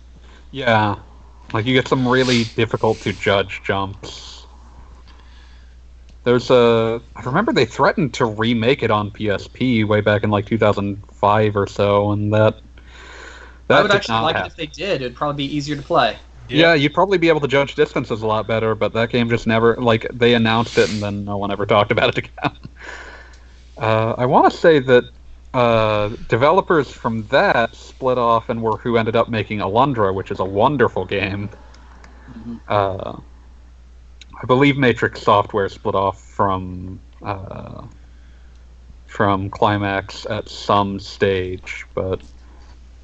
Yeah, 0.51 0.97
like 1.53 1.65
you 1.65 1.75
get 1.75 1.87
some 1.87 2.09
really 2.09 2.45
difficult 2.57 3.01
to 3.03 3.13
judge 3.13 3.63
jumps. 3.63 4.36
There's 6.27 6.51
a. 6.51 7.01
I 7.15 7.23
remember 7.23 7.53
they 7.53 7.65
threatened 7.65 8.13
to 8.15 8.25
remake 8.25 8.83
it 8.83 8.91
on 8.91 9.13
PSP 9.13 9.87
way 9.87 10.01
back 10.01 10.25
in 10.25 10.31
like 10.31 10.45
2005 10.45 11.57
or 11.57 11.67
so, 11.69 12.11
and 12.11 12.35
that. 12.35 12.61
That 13.69 13.79
I 13.79 13.83
would 13.83 13.93
actually 13.93 14.15
not 14.15 14.23
like 14.25 14.37
it 14.37 14.47
if 14.49 14.57
they 14.57 14.67
did. 14.67 15.03
It'd 15.03 15.15
probably 15.15 15.47
be 15.47 15.57
easier 15.57 15.77
to 15.77 15.83
play. 15.83 16.17
Yeah. 16.49 16.75
you'd 16.75 16.95
probably 16.95 17.19
be 17.19 17.29
able 17.29 17.39
to 17.43 17.49
judge 17.49 17.77
distances 17.77 18.23
a 18.23 18.27
lot 18.27 18.49
better, 18.49 18.75
but 18.75 18.93
that 18.95 19.11
game 19.11 19.31
just 19.31 19.47
never 19.47 19.77
like 19.77 20.05
they 20.13 20.35
announced 20.35 20.79
it 20.79 20.91
and 20.91 21.01
then 21.01 21.25
no 21.25 21.37
one 21.37 21.53
ever 21.53 21.65
talked 21.75 21.93
about 21.93 22.09
it 22.09 22.19
again. 22.19 22.57
Uh, 23.79 24.15
I 24.19 24.27
want 24.27 24.51
to 24.51 24.59
say 24.59 24.81
that 24.81 25.05
uh, 25.55 26.09
developers 26.29 26.91
from 26.91 27.25
that 27.29 27.77
split 27.77 28.19
off 28.19 28.49
and 28.49 28.63
were 28.63 28.79
who 28.79 28.97
ended 28.97 29.15
up 29.15 29.29
making 29.29 29.61
Alundra, 29.61 30.13
which 30.13 30.33
is 30.33 30.41
a 30.41 30.45
wonderful 30.45 31.05
game. 31.05 31.51
Mhm. 32.33 32.61
Uh, 32.67 33.19
I 34.43 34.47
believe 34.47 34.77
Matrix 34.77 35.23
Software 35.23 35.69
split 35.69 35.95
off 35.95 36.21
from 36.21 37.01
uh, 37.23 37.87
from 39.07 39.49
Climax 39.49 40.27
at 40.27 40.49
some 40.49 41.01
stage, 41.01 41.87
but 41.95 42.21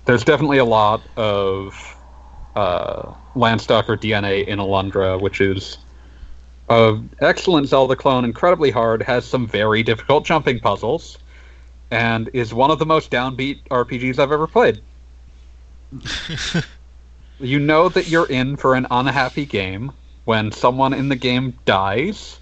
there's 0.05 0.25
definitely 0.25 0.59
a 0.59 0.65
lot 0.65 1.01
of 1.17 1.97
uh, 2.55 3.15
Landstalker 3.35 3.97
DNA 3.97 4.47
in 4.47 4.59
Alundra, 4.59 5.19
which 5.21 5.41
is 5.41 5.79
a 6.69 7.01
excellent 7.21 7.69
Zelda 7.69 7.97
clone, 7.97 8.25
incredibly 8.25 8.71
hard, 8.71 9.03
has 9.03 9.25
some 9.25 9.47
very 9.47 9.83
difficult 9.83 10.27
jumping 10.27 10.61
puzzles, 10.61 11.19
and 11.91 12.29
is 12.35 12.53
one 12.53 12.71
of 12.71 12.79
the 12.79 12.87
most 12.87 13.11
downbeat 13.11 13.63
RPGs 13.71 14.19
I've 14.19 14.33
ever 14.33 14.47
played. 14.47 14.83
You 17.41 17.59
know 17.59 17.89
that 17.89 18.07
you're 18.07 18.29
in 18.29 18.57
for 18.57 18.77
an 18.77 18.87
unhappy 18.89 19.47
game 19.47 19.91
when 20.25 20.53
someone 20.53 20.93
in 20.93 21.09
the 21.09 21.17
game 21.17 21.55
dies, 21.65 22.39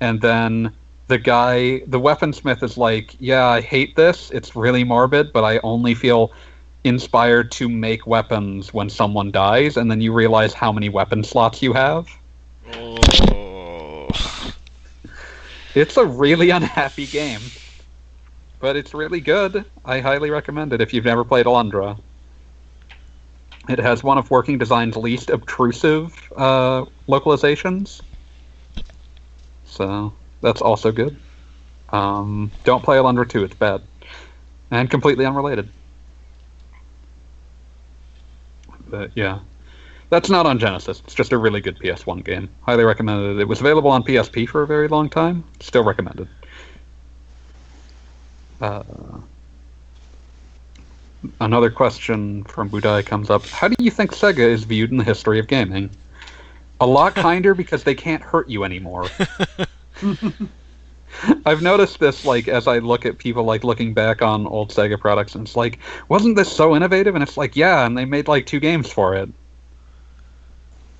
and 0.00 0.20
then 0.20 0.72
the 1.08 1.18
guy, 1.18 1.82
the 1.86 2.00
weaponsmith, 2.00 2.62
is 2.62 2.78
like, 2.78 3.16
"Yeah, 3.18 3.46
I 3.46 3.60
hate 3.60 3.96
this. 3.96 4.30
It's 4.30 4.56
really 4.56 4.84
morbid, 4.84 5.32
but 5.32 5.44
I 5.44 5.58
only 5.62 5.94
feel 5.94 6.32
inspired 6.84 7.50
to 7.52 7.68
make 7.68 8.06
weapons 8.06 8.72
when 8.72 8.88
someone 8.88 9.30
dies." 9.30 9.76
And 9.76 9.90
then 9.90 10.00
you 10.00 10.12
realize 10.12 10.54
how 10.54 10.72
many 10.72 10.88
weapon 10.88 11.24
slots 11.24 11.62
you 11.62 11.72
have. 11.72 12.08
Oh. 12.74 14.08
It's 15.74 15.96
a 15.96 16.04
really 16.04 16.50
unhappy 16.50 17.06
game. 17.06 17.40
but 18.60 18.76
it's 18.76 18.92
really 18.92 19.20
good. 19.20 19.64
I 19.86 20.00
highly 20.00 20.30
recommend 20.30 20.74
it 20.74 20.82
if 20.82 20.92
you've 20.92 21.06
never 21.06 21.24
played 21.24 21.46
Alundra. 21.46 21.98
It 23.68 23.78
has 23.78 24.02
one 24.02 24.18
of 24.18 24.30
Working 24.30 24.58
Design's 24.58 24.96
least 24.96 25.30
obtrusive 25.30 26.32
uh, 26.36 26.86
localizations, 27.08 28.00
so 29.64 30.12
that's 30.40 30.60
also 30.60 30.90
good. 30.90 31.16
Um, 31.90 32.50
don't 32.64 32.82
play 32.82 32.96
Alundra 32.96 33.28
2; 33.28 33.44
it's 33.44 33.54
bad 33.54 33.82
and 34.70 34.90
completely 34.90 35.26
unrelated. 35.26 35.68
But 38.88 39.10
yeah, 39.14 39.40
that's 40.08 40.28
not 40.28 40.46
on 40.46 40.58
Genesis. 40.58 41.00
It's 41.04 41.14
just 41.14 41.32
a 41.32 41.38
really 41.38 41.60
good 41.60 41.78
PS1 41.78 42.24
game. 42.24 42.48
Highly 42.62 42.84
recommended. 42.84 43.38
It 43.38 43.46
was 43.46 43.60
available 43.60 43.90
on 43.90 44.02
PSP 44.02 44.48
for 44.48 44.62
a 44.62 44.66
very 44.66 44.88
long 44.88 45.08
time. 45.08 45.44
Still 45.60 45.84
recommended. 45.84 46.28
Uh, 48.60 48.82
another 51.40 51.70
question 51.70 52.44
from 52.44 52.70
Budai 52.70 53.04
comes 53.04 53.30
up. 53.30 53.46
How 53.46 53.68
do 53.68 53.76
you 53.78 53.90
think 53.90 54.12
Sega 54.12 54.38
is 54.38 54.64
viewed 54.64 54.90
in 54.90 54.96
the 54.96 55.04
history 55.04 55.38
of 55.38 55.46
gaming? 55.46 55.90
A 56.80 56.86
lot 56.86 57.14
kinder 57.16 57.54
because 57.54 57.84
they 57.84 57.94
can't 57.94 58.22
hurt 58.22 58.48
you 58.48 58.64
anymore. 58.64 59.06
I've 61.44 61.60
noticed 61.60 61.98
this 61.98 62.24
like 62.24 62.48
as 62.48 62.66
I 62.66 62.78
look 62.78 63.04
at 63.04 63.18
people 63.18 63.44
like 63.44 63.64
looking 63.64 63.92
back 63.92 64.22
on 64.22 64.46
old 64.46 64.70
Sega 64.70 64.98
products 64.98 65.34
and 65.34 65.46
it's 65.46 65.56
like, 65.56 65.78
wasn't 66.08 66.36
this 66.36 66.50
so 66.50 66.74
innovative? 66.76 67.14
And 67.14 67.22
it's 67.22 67.36
like, 67.36 67.56
yeah, 67.56 67.84
and 67.84 67.98
they 67.98 68.04
made 68.04 68.28
like 68.28 68.46
two 68.46 68.60
games 68.60 68.90
for 68.90 69.14
it. 69.14 69.28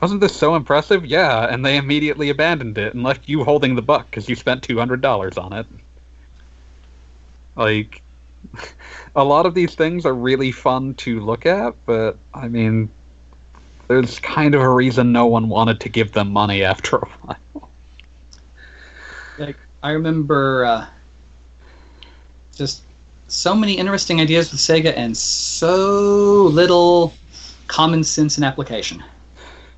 Wasn't 0.01 0.21
this 0.21 0.35
so 0.35 0.57
impressive? 0.57 1.05
Yeah, 1.05 1.47
and 1.51 1.65
they 1.65 1.77
immediately 1.77 2.31
abandoned 2.31 2.79
it 2.79 2.95
and 2.95 3.03
left 3.03 3.29
you 3.29 3.45
holding 3.45 3.75
the 3.75 3.83
buck 3.83 4.11
because 4.11 4.29
you 4.29 4.35
spent 4.35 4.63
two 4.63 4.79
hundred 4.79 5.03
dollars 5.03 5.37
on 5.37 5.53
it. 5.53 5.67
Like, 7.55 8.03
a 9.17 9.25
lot 9.25 9.47
of 9.47 9.55
these 9.55 9.75
things 9.75 10.07
are 10.07 10.15
really 10.15 10.53
fun 10.53 10.95
to 10.95 11.21
look 11.21 11.47
at, 11.47 11.75
but 11.87 12.19
I 12.35 12.49
mean, 12.49 12.91
there's 13.89 14.19
kind 14.21 14.55
of 14.55 14.61
a 14.61 14.69
reason 14.69 15.13
no 15.13 15.27
one 15.27 15.49
wanted 15.49 15.81
to 15.81 15.89
give 15.89 16.13
them 16.13 16.33
money 16.33 16.63
after 16.63 16.97
a 16.97 17.07
while. 17.07 17.69
Like 19.39 19.57
I 19.83 19.93
remember 19.93 20.65
uh, 20.65 20.87
just 22.55 22.83
so 23.29 23.55
many 23.55 23.75
interesting 23.75 24.21
ideas 24.21 24.51
with 24.51 24.61
Sega 24.61 24.93
and 24.97 25.17
so 25.17 26.45
little 26.53 27.15
common 27.69 28.05
sense 28.05 28.37
and 28.37 28.45
application. 28.45 29.03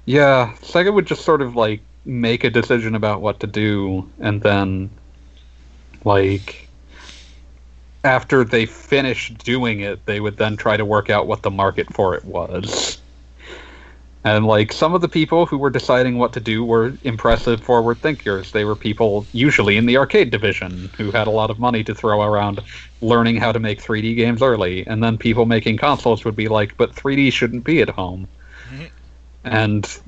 Yeah, 0.04 0.54
Sega 0.62 0.92
would 0.92 1.06
just 1.06 1.24
sort 1.24 1.42
of 1.42 1.54
like 1.54 1.80
make 2.04 2.42
a 2.44 2.50
decision 2.50 2.94
about 2.94 3.20
what 3.20 3.38
to 3.40 3.46
do, 3.46 4.10
and 4.18 4.42
then, 4.42 4.90
like, 6.04 6.61
after 8.04 8.44
they 8.44 8.66
finished 8.66 9.38
doing 9.44 9.80
it, 9.80 10.04
they 10.06 10.20
would 10.20 10.36
then 10.36 10.56
try 10.56 10.76
to 10.76 10.84
work 10.84 11.10
out 11.10 11.26
what 11.26 11.42
the 11.42 11.50
market 11.50 11.92
for 11.92 12.14
it 12.14 12.24
was. 12.24 12.98
And 14.24 14.46
like 14.46 14.72
some 14.72 14.94
of 14.94 15.00
the 15.00 15.08
people 15.08 15.46
who 15.46 15.58
were 15.58 15.70
deciding 15.70 16.16
what 16.16 16.32
to 16.34 16.40
do 16.40 16.64
were 16.64 16.96
impressive 17.02 17.60
forward 17.60 17.98
thinkers. 17.98 18.52
They 18.52 18.64
were 18.64 18.76
people 18.76 19.26
usually 19.32 19.76
in 19.76 19.86
the 19.86 19.96
arcade 19.96 20.30
division 20.30 20.90
who 20.96 21.10
had 21.10 21.26
a 21.26 21.30
lot 21.30 21.50
of 21.50 21.58
money 21.58 21.82
to 21.84 21.94
throw 21.94 22.22
around 22.22 22.60
learning 23.00 23.36
how 23.36 23.50
to 23.50 23.58
make 23.58 23.82
3D 23.82 24.14
games 24.14 24.40
early. 24.40 24.86
And 24.86 25.02
then 25.02 25.18
people 25.18 25.44
making 25.44 25.78
consoles 25.78 26.24
would 26.24 26.36
be 26.36 26.46
like, 26.46 26.76
but 26.76 26.94
3D 26.94 27.32
shouldn't 27.32 27.64
be 27.64 27.82
at 27.82 27.90
home. 27.90 28.28
Mm-hmm. 28.70 28.84
And 29.44 30.00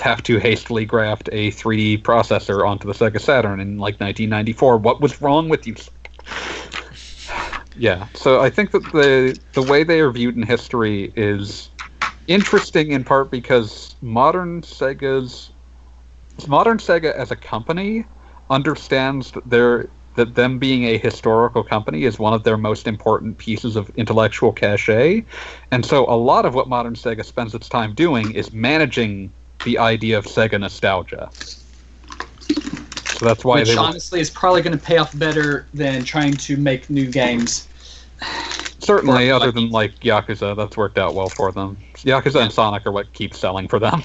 have 0.00 0.22
to 0.22 0.38
hastily 0.38 0.86
graft 0.86 1.28
a 1.32 1.50
3D 1.50 2.02
processor 2.02 2.66
onto 2.66 2.86
the 2.86 2.94
Sega 2.94 3.20
Saturn 3.20 3.60
in 3.60 3.78
like 3.78 4.00
1994. 4.00 4.78
What 4.78 5.00
was 5.00 5.20
wrong 5.20 5.50
with 5.50 5.66
you? 5.66 5.74
Yeah, 7.76 8.08
so 8.14 8.40
I 8.40 8.50
think 8.50 8.70
that 8.72 8.82
the 8.92 9.38
the 9.52 9.62
way 9.62 9.84
they 9.84 10.00
are 10.00 10.10
viewed 10.10 10.36
in 10.36 10.42
history 10.42 11.12
is 11.16 11.70
interesting 12.26 12.92
in 12.92 13.04
part 13.04 13.30
because 13.30 13.96
modern 14.00 14.62
Sega's 14.62 15.50
modern 16.46 16.78
Sega 16.78 17.14
as 17.14 17.30
a 17.30 17.36
company 17.36 18.04
understands 18.50 19.30
that 19.32 19.48
their 19.48 19.88
that 20.14 20.34
them 20.34 20.58
being 20.58 20.84
a 20.84 20.98
historical 20.98 21.62
company 21.64 22.04
is 22.04 22.18
one 22.18 22.34
of 22.34 22.44
their 22.44 22.58
most 22.58 22.86
important 22.86 23.38
pieces 23.38 23.76
of 23.76 23.88
intellectual 23.96 24.52
cachet. 24.52 25.24
And 25.70 25.86
so 25.86 26.04
a 26.04 26.16
lot 26.16 26.44
of 26.44 26.54
what 26.54 26.68
modern 26.68 26.94
Sega 26.94 27.24
spends 27.24 27.54
its 27.54 27.68
time 27.68 27.94
doing 27.94 28.32
is 28.32 28.52
managing 28.52 29.32
the 29.64 29.78
idea 29.78 30.18
of 30.18 30.26
Sega 30.26 30.60
nostalgia. 30.60 31.30
So 33.22 33.28
that's 33.28 33.44
why 33.44 33.60
Which 33.60 33.76
honestly 33.76 34.18
is 34.18 34.30
probably 34.30 34.62
going 34.62 34.76
to 34.76 34.84
pay 34.84 34.98
off 34.98 35.16
better 35.16 35.64
than 35.74 36.02
trying 36.02 36.32
to 36.34 36.56
make 36.56 36.90
new 36.90 37.08
games. 37.08 37.68
certainly 38.80 39.30
other 39.30 39.52
than 39.52 39.70
like 39.70 39.94
Yakuza, 40.00 40.56
that's 40.56 40.76
worked 40.76 40.98
out 40.98 41.14
well 41.14 41.28
for 41.28 41.52
them. 41.52 41.76
Yakuza 41.98 42.42
and 42.42 42.50
Sonic 42.50 42.84
are 42.84 42.90
what 42.90 43.12
keep 43.12 43.32
selling 43.32 43.68
for 43.68 43.78
them. 43.78 44.02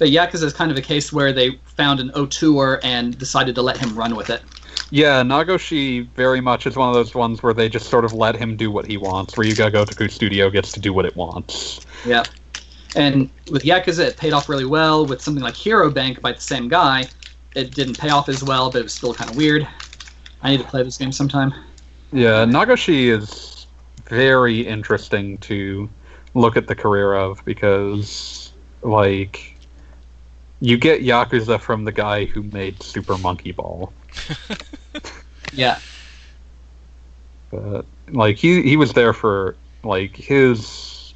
But 0.00 0.08
Yakuza 0.08 0.42
is 0.42 0.52
kind 0.52 0.72
of 0.72 0.76
a 0.76 0.82
case 0.82 1.12
where 1.12 1.32
they 1.32 1.60
found 1.76 2.00
an 2.00 2.10
auteur 2.10 2.80
and 2.82 3.16
decided 3.16 3.54
to 3.54 3.62
let 3.62 3.76
him 3.76 3.94
run 3.96 4.16
with 4.16 4.30
it. 4.30 4.42
Yeah, 4.90 5.22
Nagoshi 5.22 6.08
very 6.16 6.40
much 6.40 6.66
is 6.66 6.74
one 6.74 6.88
of 6.88 6.94
those 6.96 7.14
ones 7.14 7.40
where 7.40 7.54
they 7.54 7.68
just 7.68 7.88
sort 7.88 8.04
of 8.04 8.12
let 8.12 8.34
him 8.34 8.56
do 8.56 8.72
what 8.72 8.84
he 8.88 8.96
wants. 8.96 9.36
Where 9.36 9.46
Ryuga 9.46 9.70
Gotoku 9.70 10.10
Studio 10.10 10.50
gets 10.50 10.72
to 10.72 10.80
do 10.80 10.92
what 10.92 11.06
it 11.06 11.14
wants. 11.14 11.86
Yeah. 12.04 12.24
And 12.96 13.30
with 13.52 13.62
Yakuza, 13.62 14.06
it 14.06 14.16
paid 14.16 14.32
off 14.32 14.48
really 14.48 14.64
well. 14.64 15.06
With 15.06 15.20
something 15.20 15.44
like 15.44 15.54
Hero 15.54 15.88
Bank 15.90 16.20
by 16.20 16.32
the 16.32 16.40
same 16.40 16.66
guy, 16.66 17.04
it 17.56 17.74
didn't 17.74 17.98
pay 17.98 18.10
off 18.10 18.28
as 18.28 18.44
well, 18.44 18.70
but 18.70 18.80
it 18.80 18.84
was 18.84 18.94
still 18.94 19.14
kind 19.14 19.30
of 19.30 19.36
weird. 19.36 19.66
I 20.42 20.50
need 20.50 20.58
to 20.58 20.66
play 20.66 20.82
this 20.82 20.96
game 20.98 21.10
sometime. 21.10 21.52
Yeah, 22.12 22.44
Nagoshi 22.44 23.08
is 23.10 23.66
very 24.04 24.60
interesting 24.60 25.38
to 25.38 25.88
look 26.34 26.56
at 26.56 26.68
the 26.68 26.74
career 26.74 27.14
of 27.14 27.44
because, 27.44 28.52
like, 28.82 29.56
you 30.60 30.76
get 30.76 31.02
Yakuza 31.02 31.60
from 31.60 31.84
the 31.84 31.92
guy 31.92 32.26
who 32.26 32.42
made 32.44 32.80
Super 32.82 33.18
Monkey 33.18 33.52
Ball. 33.52 33.92
Yeah. 35.52 35.78
But 37.50 37.86
like 38.12 38.36
he 38.36 38.62
he 38.62 38.76
was 38.76 38.92
there 38.92 39.12
for 39.12 39.56
like 39.82 40.14
his 40.14 41.14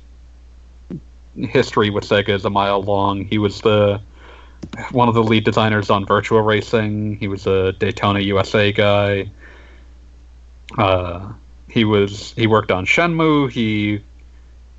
history 1.37 1.91
with 1.91 2.05
Sega 2.05 2.31
is 2.31 2.45
a 2.45 2.51
mile 2.51 2.83
long. 2.83 3.25
He 3.25 3.39
was 3.39 3.61
the 3.61 4.01
one 4.93 5.09
of 5.09 5.15
the 5.15 5.23
lead 5.23 5.45
designers 5.45 5.91
on 5.91 6.07
Virtua 6.07 6.45
Racing. 6.45 7.17
He 7.17 7.29
was 7.29 7.47
a 7.47 7.73
Daytona 7.73 8.21
USA 8.21 8.73
guy. 8.73 9.31
Uh, 10.79 11.33
he 11.69 11.85
was 11.85 12.33
he 12.33 12.47
worked 12.47 12.71
on 12.71 12.87
Shenmue. 12.87 13.51
He 13.51 14.03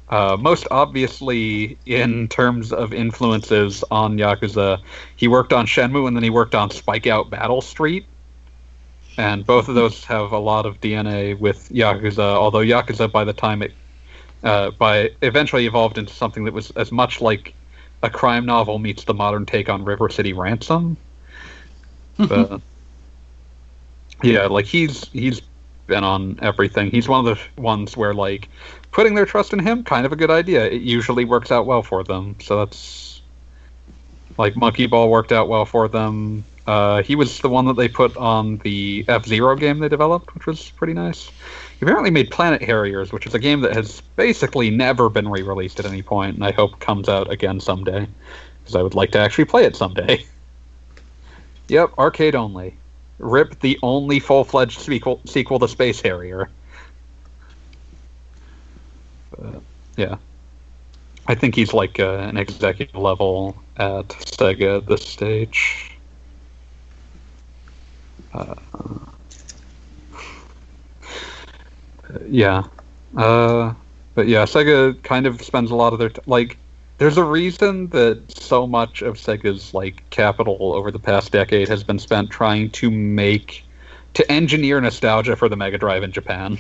uh, 0.10 0.38
most 0.40 0.68
obviously 0.72 1.78
in 1.86 2.28
terms 2.28 2.74
of 2.74 2.94
influences 2.94 3.84
on 3.91 4.18
Yakuza, 4.18 4.82
he 5.16 5.28
worked 5.28 5.53
on 5.53 5.66
Shenmue 5.66 6.08
and 6.08 6.16
then 6.16 6.24
he 6.24 6.30
worked 6.30 6.53
on 6.53 6.70
Spike 6.70 7.08
Out 7.08 7.30
Battle 7.30 7.62
Street. 7.62 8.06
And 9.18 9.45
both 9.45 9.68
of 9.68 9.76
those 9.76 10.03
have 10.06 10.32
a 10.32 10.38
lot 10.38 10.66
of 10.66 10.80
DNA 10.82 11.38
with 11.38 11.70
Yakuza, 11.70 12.20
although 12.20 12.60
Yakuza 12.60 13.12
by 13.12 13.24
the 13.24 13.34
time 13.34 13.62
it 13.62 13.74
uh, 14.44 14.72
by 14.72 15.12
eventually 15.22 15.66
evolved 15.66 15.98
into 15.98 16.14
something 16.14 16.45
that 16.45 16.53
was 16.53 16.72
as 16.72 16.91
much 16.91 17.22
like 17.22 17.53
a 18.03 18.10
crime 18.10 18.45
novel 18.45 18.80
meets 18.80 19.03
the 19.03 19.14
modern 19.14 19.45
take 19.45 19.69
on 19.69 19.84
River 19.84 20.10
City 20.10 20.34
Ransom. 20.34 20.98
But 22.18 22.61
yeah, 24.23 24.48
like 24.48 24.65
he's 24.65 25.07
he's 25.10 25.41
been 25.88 26.03
on 26.03 26.40
everything. 26.41 26.91
He's 26.91 27.07
one 27.07 27.26
of 27.26 27.38
the 27.38 27.61
ones 27.61 27.98
where 27.98 28.14
like 28.14 28.49
putting 28.91 29.15
their 29.15 29.26
trust 29.26 29.53
in 29.53 29.60
him 29.60 29.84
kind 29.84 30.06
of 30.06 30.11
a 30.11 30.15
good 30.15 30.32
idea. 30.32 30.65
It 30.65 30.82
usually 30.82 31.26
works 31.26 31.52
out 31.52 31.65
well 31.65 31.84
for 31.84 32.03
them. 32.03 32.36
So 32.41 32.57
that's 32.57 33.22
like 34.38 34.56
Monkey 34.56 34.88
Ball 34.88 35.10
worked 35.10 35.32
out 35.32 35.48
well 35.48 35.65
for 35.65 35.88
them. 35.88 36.44
Uh, 36.68 37.02
he 37.02 37.15
was 37.15 37.40
the 37.40 37.49
one 37.49 37.65
that 37.65 37.76
they 37.76 37.88
put 37.88 38.15
on 38.18 38.57
the 38.60 39.03
F 39.07 39.26
Zero 39.26 39.56
game 39.56 39.80
they 39.80 39.90
developed, 39.90 40.34
which 40.36 40.45
was 40.45 40.69
pretty 40.72 40.94
nice. 40.94 41.30
He 41.82 41.86
apparently 41.86 42.12
made 42.12 42.30
Planet 42.30 42.62
Harriers, 42.62 43.12
which 43.12 43.26
is 43.26 43.34
a 43.34 43.40
game 43.40 43.62
that 43.62 43.74
has 43.74 44.02
basically 44.16 44.70
never 44.70 45.10
been 45.10 45.28
re-released 45.28 45.80
at 45.80 45.88
any 45.88 46.03
point, 46.03 46.36
and 46.36 46.45
I 46.45 46.52
hope 46.52 46.80
comes 46.80 47.10
out 47.10 47.32
again 47.32 47.60
someday 47.60 48.08
because 48.62 48.76
I 48.76 48.84
would 48.84 48.94
like 48.94 49.12
to 49.14 49.18
actually 49.18 49.45
play 49.45 49.64
it 49.64 49.76
someday. 49.76 50.24
yep, 51.68 51.90
arcade 51.98 52.36
only. 52.36 52.76
Rip 53.18 53.60
the 53.62 53.80
only 53.82 54.20
full-fledged 54.20 54.80
sequel 54.80 55.22
sequel 55.26 55.58
to 55.58 55.68
Space 55.68 55.99
Harrier. 55.99 56.52
But, 59.36 59.64
yeah, 59.98 60.18
I 61.26 61.34
think 61.34 61.56
he's 61.56 61.74
like 61.74 61.99
uh, 61.99 62.18
an 62.18 62.38
executive 62.38 62.94
level 62.94 63.58
at 63.78 64.08
Sega 64.08 64.78
at 64.78 64.86
this 64.86 65.03
stage. 65.03 65.98
Uh, 68.36 68.53
yeah, 72.28 72.64
uh, 73.18 73.74
but 74.16 74.28
yeah, 74.28 74.44
Sega 74.44 75.02
kind 75.04 75.26
of 75.26 75.42
spends 75.42 75.72
a 75.72 75.76
lot 75.76 75.94
of 75.94 76.00
their 76.00 76.10
t- 76.10 76.22
like. 76.26 76.58
There's 76.98 77.18
a 77.18 77.24
reason 77.24 77.88
that 77.88 78.22
so 78.30 78.68
much 78.68 79.02
of 79.02 79.16
Sega's 79.16 79.74
like 79.74 80.08
capital 80.12 80.74
over 80.76 80.92
the 80.92 81.00
past 81.00 81.32
decade 81.32 81.68
has 81.68 81.84
been 81.84 81.98
spent 81.98 82.30
trying 82.30 82.70
to 82.72 82.92
make 82.92 83.64
to 84.14 84.32
engineer 84.32 84.80
nostalgia 84.80 85.36
for 85.36 85.50
the 85.50 85.56
Mega 85.56 85.80
Drive 85.80 86.04
in 86.04 86.12
Japan. 86.12 86.60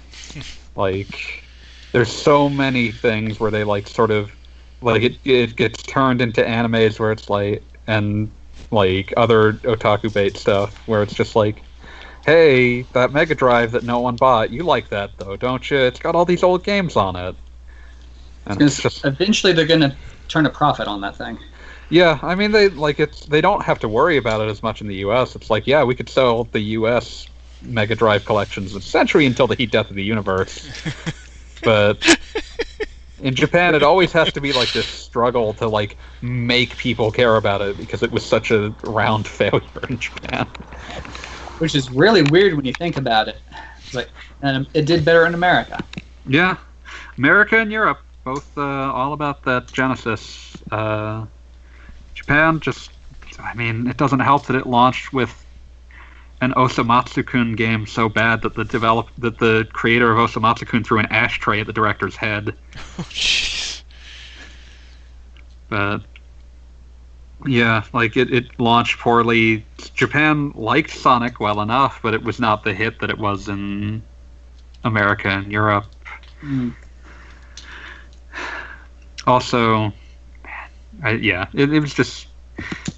like, 0.76 1.44
there's 1.92 2.10
so 2.10 2.48
many 2.48 2.92
things 2.92 3.38
where 3.38 3.50
they 3.50 3.64
like 3.64 3.86
sort 3.86 4.10
of 4.10 4.32
like 4.80 5.02
it 5.02 5.18
it 5.24 5.56
gets 5.56 5.82
turned 5.82 6.20
into 6.20 6.42
animes 6.42 6.98
where 6.98 7.12
it's 7.12 7.28
like 7.28 7.62
and 7.86 8.30
like 8.70 9.12
other 9.16 9.54
otaku 9.54 10.12
bait 10.12 10.36
stuff 10.36 10.76
where 10.86 11.02
it's 11.02 11.14
just 11.14 11.34
like 11.34 11.62
hey 12.24 12.82
that 12.92 13.12
mega 13.12 13.34
drive 13.34 13.72
that 13.72 13.84
no 13.84 14.00
one 14.00 14.16
bought 14.16 14.50
you 14.50 14.62
like 14.62 14.88
that 14.90 15.16
though 15.18 15.36
don't 15.36 15.70
you 15.70 15.78
it's 15.78 16.00
got 16.00 16.14
all 16.14 16.24
these 16.24 16.42
old 16.42 16.62
games 16.64 16.96
on 16.96 17.16
it 17.16 17.36
and 18.46 18.62
it's 18.62 18.78
just 18.78 19.04
Eventually, 19.04 19.52
they're 19.52 19.66
going 19.66 19.80
to 19.80 19.96
turn 20.28 20.46
a 20.46 20.50
profit 20.50 20.88
on 20.88 21.00
that 21.00 21.16
thing. 21.16 21.38
yeah 21.88 22.18
i 22.22 22.34
mean 22.34 22.52
they 22.52 22.68
like 22.70 23.00
it's 23.00 23.26
they 23.26 23.40
don't 23.40 23.62
have 23.64 23.78
to 23.78 23.88
worry 23.88 24.16
about 24.16 24.40
it 24.40 24.48
as 24.48 24.62
much 24.62 24.80
in 24.80 24.86
the 24.86 24.96
us 24.96 25.34
it's 25.36 25.50
like 25.50 25.66
yeah 25.66 25.82
we 25.84 25.94
could 25.94 26.08
sell 26.08 26.44
the 26.44 26.60
us 26.62 27.28
mega 27.60 27.94
drive 27.94 28.24
collections 28.24 28.74
essentially 28.74 29.26
until 29.26 29.46
the 29.46 29.54
heat 29.56 29.70
death 29.70 29.90
of 29.90 29.96
the 29.96 30.04
universe 30.04 30.60
but 31.64 32.00
in 33.20 33.34
Japan, 33.34 33.74
it 33.74 33.82
always 33.82 34.12
has 34.12 34.32
to 34.32 34.40
be 34.40 34.52
like 34.52 34.72
this 34.72 34.88
struggle 34.88 35.52
to 35.54 35.68
like 35.68 35.98
make 36.20 36.76
people 36.76 37.10
care 37.10 37.36
about 37.36 37.60
it 37.60 37.76
because 37.76 38.02
it 38.02 38.12
was 38.12 38.24
such 38.24 38.50
a 38.50 38.74
round 38.84 39.26
failure 39.28 39.62
in 39.88 39.98
Japan. 39.98 40.48
Which 41.58 41.74
is 41.74 41.90
really 41.90 42.22
weird 42.22 42.54
when 42.54 42.64
you 42.64 42.72
think 42.72 42.96
about 42.96 43.28
it. 43.28 43.40
It's 43.78 43.94
like, 43.94 44.08
and 44.42 44.66
it 44.74 44.84
did 44.86 45.04
better 45.04 45.26
in 45.26 45.34
America. 45.34 45.82
Yeah, 46.26 46.56
America 47.16 47.58
and 47.58 47.72
Europe 47.72 48.00
both 48.28 48.58
uh, 48.58 48.62
all 48.62 49.14
about 49.14 49.42
that 49.44 49.72
Genesis. 49.72 50.54
Uh, 50.70 51.24
Japan 52.12 52.60
just, 52.60 52.90
I 53.38 53.54
mean, 53.54 53.86
it 53.86 53.96
doesn't 53.96 54.20
help 54.20 54.46
that 54.46 54.56
it 54.56 54.66
launched 54.66 55.14
with 55.14 55.46
an 56.42 56.52
Osomatsu-kun 56.52 57.54
game 57.54 57.86
so 57.86 58.08
bad 58.10 58.42
that 58.42 58.54
the 58.54 58.64
develop 58.64 59.08
that 59.16 59.38
the 59.38 59.66
creator 59.72 60.12
of 60.12 60.18
Osomatsu-kun 60.18 60.84
threw 60.84 60.98
an 60.98 61.06
ashtray 61.06 61.60
at 61.60 61.66
the 61.66 61.72
director's 61.72 62.16
head. 62.16 62.54
Oh, 62.98 63.02
jeez. 63.04 63.82
But 65.68 66.02
yeah, 67.46 67.84
like 67.92 68.16
it, 68.16 68.32
it 68.32 68.58
launched 68.58 68.98
poorly. 68.98 69.64
Japan 69.94 70.52
liked 70.54 70.90
Sonic 70.90 71.40
well 71.40 71.60
enough, 71.60 72.00
but 72.02 72.14
it 72.14 72.22
was 72.22 72.40
not 72.40 72.64
the 72.64 72.74
hit 72.74 72.98
that 73.00 73.10
it 73.10 73.18
was 73.18 73.48
in 73.48 74.02
America 74.84 75.28
and 75.28 75.50
Europe. 75.52 75.86
Mm. 76.42 76.74
Also, 79.26 79.92
I, 81.02 81.10
yeah, 81.12 81.46
it, 81.54 81.72
it 81.72 81.80
was 81.80 81.94
just. 81.94 82.26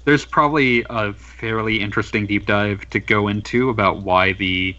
There's 0.05 0.25
probably 0.25 0.83
a 0.89 1.13
fairly 1.13 1.79
interesting 1.79 2.25
deep 2.25 2.47
dive 2.47 2.89
to 2.89 2.99
go 2.99 3.27
into 3.27 3.69
about 3.69 4.01
why 4.01 4.33
the. 4.33 4.75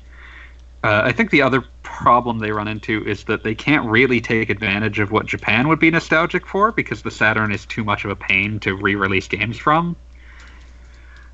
Uh, 0.83 1.03
I 1.05 1.13
think 1.13 1.31
the 1.31 1.43
other 1.43 1.65
problem 1.83 2.39
they 2.39 2.53
run 2.53 2.69
into 2.69 3.07
is 3.07 3.25
that 3.25 3.43
they 3.43 3.55
can't 3.55 3.89
really 3.89 4.21
take 4.21 4.51
advantage 4.51 4.99
of 4.99 5.11
what 5.11 5.27
Japan 5.27 5.69
would 5.69 5.79
be 5.79 5.91
nostalgic 5.91 6.47
for 6.47 6.73
because 6.73 7.03
the 7.03 7.11
Saturn 7.11 7.53
is 7.53 7.67
too 7.67 7.85
much 7.85 8.05
of 8.05 8.11
a 8.11 8.17
pain 8.17 8.61
to 8.61 8.75
re-release 8.75 9.29
games 9.29 9.59
from. 9.59 9.97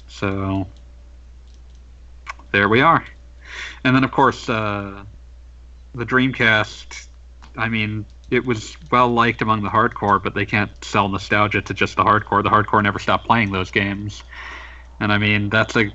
So 0.09 0.67
there 2.51 2.69
we 2.69 2.81
are. 2.81 3.05
And 3.85 3.95
then 3.95 4.05
of 4.05 4.11
course 4.11 4.49
uh, 4.49 5.05
the 5.95 6.07
Dreamcast. 6.07 7.07
I 7.57 7.69
mean, 7.69 8.07
it 8.31 8.45
was 8.45 8.77
well 8.91 9.09
liked 9.09 9.43
among 9.43 9.63
the 9.63 9.69
hardcore, 9.69 10.23
but 10.23 10.35
they 10.35 10.47
can't 10.47 10.85
sell 10.85 11.09
nostalgia 11.09 11.63
to 11.63 11.75
just 11.75 11.97
the 11.97 12.05
hardcore. 12.05 12.43
The 12.43 12.51
hardcore 12.51 12.83
never 12.83 12.99
stopped 12.99 13.27
playing 13.27 13.53
those 13.53 13.71
games. 13.71 14.23
And 15.01 15.13
I 15.13 15.19
mean, 15.19 15.49
that's 15.49 15.77
a 15.77 15.91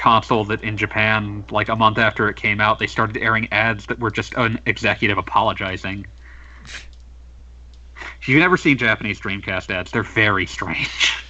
console 0.00 0.46
that 0.46 0.62
in 0.62 0.76
Japan, 0.78 1.44
like 1.50 1.68
a 1.68 1.76
month 1.76 1.98
after 1.98 2.28
it 2.28 2.36
came 2.36 2.60
out, 2.60 2.78
they 2.78 2.86
started 2.86 3.18
airing 3.18 3.52
ads 3.52 3.86
that 3.86 3.98
were 3.98 4.10
just 4.10 4.34
an 4.34 4.58
executive 4.64 5.18
apologizing. 5.18 6.06
If 8.20 8.28
you've 8.28 8.40
never 8.40 8.56
seen 8.56 8.78
Japanese 8.78 9.20
Dreamcast 9.20 9.70
ads, 9.70 9.90
they're 9.90 10.02
very 10.02 10.46
strange. 10.46 11.22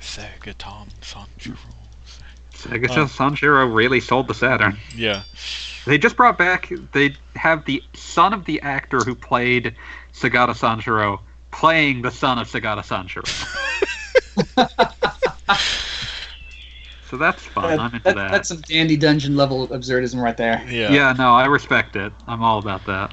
Sega 0.00 0.54
Tom 0.56 0.88
Sanjuro. 1.02 1.56
Sega 2.54 2.88
uh, 2.90 3.02
Oh. 3.02 3.06
Sanshiro 3.06 3.74
really 3.74 4.00
sold 4.00 4.26
the 4.28 4.34
Saturn. 4.34 4.78
Yeah. 4.96 5.22
They 5.84 5.98
just 5.98 6.16
brought 6.16 6.38
back. 6.38 6.72
They 6.92 7.14
have 7.36 7.64
the 7.66 7.82
son 7.92 8.32
of 8.32 8.44
the 8.46 8.60
actor 8.62 9.00
who 9.00 9.14
played 9.14 9.74
Segata 10.14 10.54
Sanshiro 10.54 11.20
playing 11.50 12.02
the 12.02 12.10
son 12.10 12.38
of 12.38 12.48
Segata 12.48 12.82
Sanshiro. 12.82 13.28
so 17.12 17.18
that's 17.18 17.42
fun. 17.42 17.78
I'm 17.78 17.92
into 17.92 18.04
That- 18.04 18.16
that. 18.16 18.30
That's 18.30 18.48
some 18.48 18.62
dandy 18.62 18.96
dungeon 18.96 19.36
level 19.36 19.68
absurdism 19.68 20.22
right 20.22 20.34
there. 20.34 20.64
Yeah. 20.66 20.90
Yeah, 20.90 21.12
no, 21.12 21.34
I 21.34 21.44
respect 21.44 21.94
it. 21.94 22.10
I'm 22.26 22.42
all 22.42 22.58
about 22.58 22.86
that. 22.86 23.12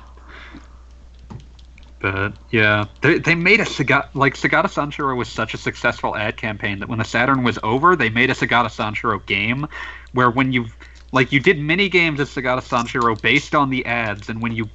But 1.99 2.31
yeah, 2.49 2.85
they, 3.01 3.19
they 3.19 3.35
made 3.35 3.59
a 3.59 3.65
Segata 3.65 4.07
like 4.13 4.35
Segata 4.35 4.67
Sanshiro 4.67 5.17
was 5.17 5.27
such 5.27 5.53
a 5.53 5.57
successful 5.57 6.15
ad 6.15 6.37
campaign 6.37 6.79
that 6.79 6.87
when 6.87 6.99
the 6.99 7.03
Saturn 7.03 7.43
was 7.43 7.59
over, 7.61 7.97
they 7.97 8.09
made 8.09 8.29
a 8.29 8.33
Segata 8.33 8.67
Sanshiro 8.69 9.25
game 9.25 9.67
where 10.13 10.31
when 10.31 10.53
you 10.53 10.67
like 11.11 11.33
you 11.33 11.41
did 11.41 11.59
mini 11.59 11.89
games 11.89 12.21
of 12.21 12.29
Segata 12.29 12.61
Sanshiro 12.61 13.21
based 13.21 13.53
on 13.53 13.69
the 13.69 13.85
ads, 13.85 14.29
and 14.29 14.41
when 14.41 14.53
you 14.53 14.69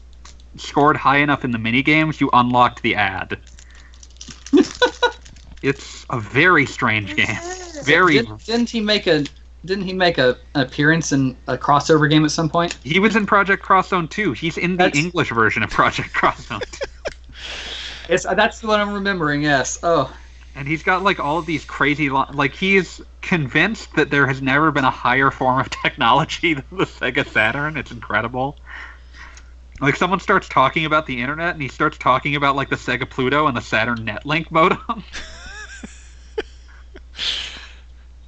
scored 0.57 0.99
high 0.99 1.17
enough 1.17 1.47
in 1.47 1.51
the 1.51 1.59
mini 1.59 1.83
games, 1.83 2.21
you 2.21 2.29
unlocked 2.35 2.83
the 2.83 2.95
ad. 2.95 3.41
it's 5.65 6.07
a 6.11 6.21
very 6.21 6.67
strange 6.67 7.17
game. 7.17 7.39
Very. 7.85 8.15
Didn't, 8.15 8.45
didn't 8.45 8.71
he 8.71 8.81
make 8.81 9.07
a? 9.07 9.25
Didn't 9.65 9.85
he 9.85 9.95
make 9.95 10.19
a, 10.19 10.37
an 10.55 10.61
appearance 10.61 11.11
in 11.13 11.35
a 11.47 11.57
crossover 11.57 12.09
game 12.11 12.25
at 12.25 12.31
some 12.31 12.51
point? 12.51 12.77
He 12.85 12.99
was 12.99 13.17
in 13.17 13.25
Project 13.25 13.65
X 13.71 13.89
Zone 13.89 14.09
2. 14.09 14.33
He's 14.33 14.59
in 14.59 14.73
the 14.73 14.77
That's- 14.77 15.03
English 15.03 15.31
version 15.31 15.63
of 15.63 15.71
Project 15.71 16.11
X 16.23 16.47
Zone 16.47 16.61
2. 16.61 16.81
It's 18.07 18.25
that's 18.25 18.63
what 18.63 18.81
I'm 18.81 18.93
remembering. 18.93 19.43
Yes. 19.43 19.79
Oh, 19.83 20.15
and 20.55 20.69
he's 20.69 20.83
got 20.83 21.03
like 21.03 21.19
all 21.19 21.39
of 21.39 21.47
these 21.47 21.65
crazy 21.65 22.11
li- 22.11 22.27
like 22.35 22.55
he's 22.55 23.01
convinced 23.23 23.95
that 23.97 24.11
there 24.11 24.27
has 24.27 24.43
never 24.43 24.71
been 24.71 24.85
a 24.85 24.91
higher 24.91 25.31
form 25.31 25.59
of 25.59 25.71
technology 25.83 26.53
than 26.55 26.65
the 26.71 26.85
Sega 26.85 27.27
Saturn. 27.27 27.79
It's 27.79 27.91
incredible. 27.91 28.59
Like 29.81 29.97
someone 29.97 30.21
starts 30.21 30.49
talking 30.49 30.85
about 30.85 31.07
the 31.07 31.21
internet 31.21 31.55
and 31.55 31.63
he 31.63 31.69
starts 31.69 31.99
talking 31.99 32.37
about 32.37 32.57
like 32.57 32.69
the 32.69 32.77
Sega 32.77 33.09
Pluto 33.09 33.47
and 33.47 33.57
the 33.57 33.63
Saturn 33.63 33.99
Netlink 34.05 34.51
modem. 34.51 35.03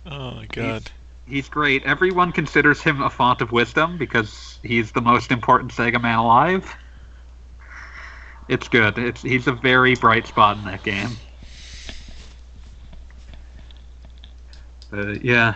Oh 0.08 0.36
my 0.36 0.46
god. 0.46 0.88
he's 1.26 1.48
great. 1.48 1.82
Everyone 1.82 2.30
considers 2.30 2.80
him 2.80 3.02
a 3.02 3.10
font 3.10 3.40
of 3.40 3.50
wisdom 3.50 3.98
because 3.98 4.60
he's 4.62 4.92
the 4.92 5.00
most 5.00 5.32
important 5.32 5.72
Sega 5.72 6.00
man 6.00 6.18
alive. 6.18 6.72
It's 8.48 8.68
good. 8.68 8.98
It's 8.98 9.22
he's 9.22 9.48
a 9.48 9.52
very 9.52 9.96
bright 9.96 10.28
spot 10.28 10.58
in 10.58 10.64
that 10.64 10.84
game. 10.84 11.10
Uh, 14.92 15.14
yeah, 15.20 15.54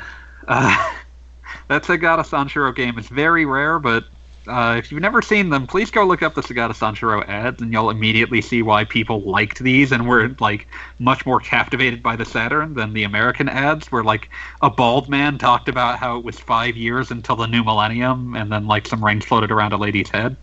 uh, 0.48 0.92
that 1.68 1.84
Segata 1.84 2.24
Sanshiro 2.26 2.74
game 2.74 2.98
is 2.98 3.06
very 3.06 3.44
rare, 3.44 3.78
but 3.78 4.04
uh, 4.46 4.76
if 4.78 4.90
you've 4.90 5.02
never 5.02 5.20
seen 5.20 5.50
them, 5.50 5.66
please 5.66 5.90
go 5.90 6.04
look 6.04 6.22
up 6.22 6.34
the 6.34 6.40
Segata 6.40 6.72
Sanshiro 6.72 7.26
ads, 7.28 7.60
and 7.60 7.72
you'll 7.72 7.90
immediately 7.90 8.40
see 8.40 8.62
why 8.62 8.84
people 8.84 9.20
liked 9.20 9.58
these 9.58 9.92
and 9.92 10.08
were 10.08 10.34
like 10.40 10.66
much 10.98 11.26
more 11.26 11.40
captivated 11.40 12.02
by 12.02 12.16
the 12.16 12.24
Saturn 12.24 12.74
than 12.74 12.94
the 12.94 13.04
American 13.04 13.48
ads, 13.48 13.92
where 13.92 14.02
like 14.02 14.30
a 14.62 14.70
bald 14.70 15.08
man 15.08 15.36
talked 15.36 15.68
about 15.68 15.98
how 15.98 16.16
it 16.16 16.24
was 16.24 16.38
five 16.38 16.76
years 16.76 17.10
until 17.10 17.36
the 17.36 17.46
new 17.46 17.62
millennium, 17.62 18.34
and 18.34 18.50
then 18.50 18.66
like 18.66 18.86
some 18.86 19.04
rings 19.04 19.26
floated 19.26 19.50
around 19.50 19.74
a 19.74 19.76
lady's 19.76 20.08
head. 20.08 20.36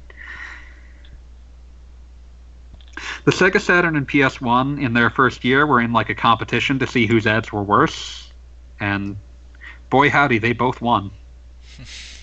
The 3.25 3.31
Sega 3.31 3.59
Saturn 3.59 3.95
and 3.95 4.07
PS1 4.07 4.81
in 4.81 4.93
their 4.93 5.09
first 5.09 5.43
year 5.43 5.65
were 5.65 5.81
in 5.81 5.91
like 5.91 6.09
a 6.09 6.15
competition 6.15 6.79
to 6.79 6.87
see 6.87 7.07
whose 7.07 7.25
ads 7.25 7.51
were 7.51 7.63
worse, 7.63 8.31
and 8.79 9.17
boy 9.89 10.11
howdy, 10.11 10.37
they 10.37 10.53
both 10.53 10.81
won. 10.81 11.11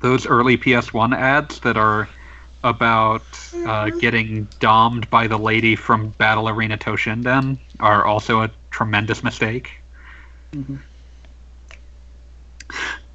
Those 0.00 0.26
early 0.26 0.56
PS1 0.56 1.14
ads 1.14 1.60
that 1.60 1.76
are 1.76 2.08
about 2.64 3.22
uh, 3.66 3.90
getting 3.90 4.48
domed 4.58 5.08
by 5.10 5.26
the 5.26 5.38
lady 5.38 5.76
from 5.76 6.10
Battle 6.18 6.48
Arena 6.48 6.76
Toshinden 6.76 7.58
are 7.80 8.04
also 8.04 8.42
a 8.42 8.50
tremendous 8.70 9.22
mistake. 9.22 9.72
Mhm. 10.54 10.78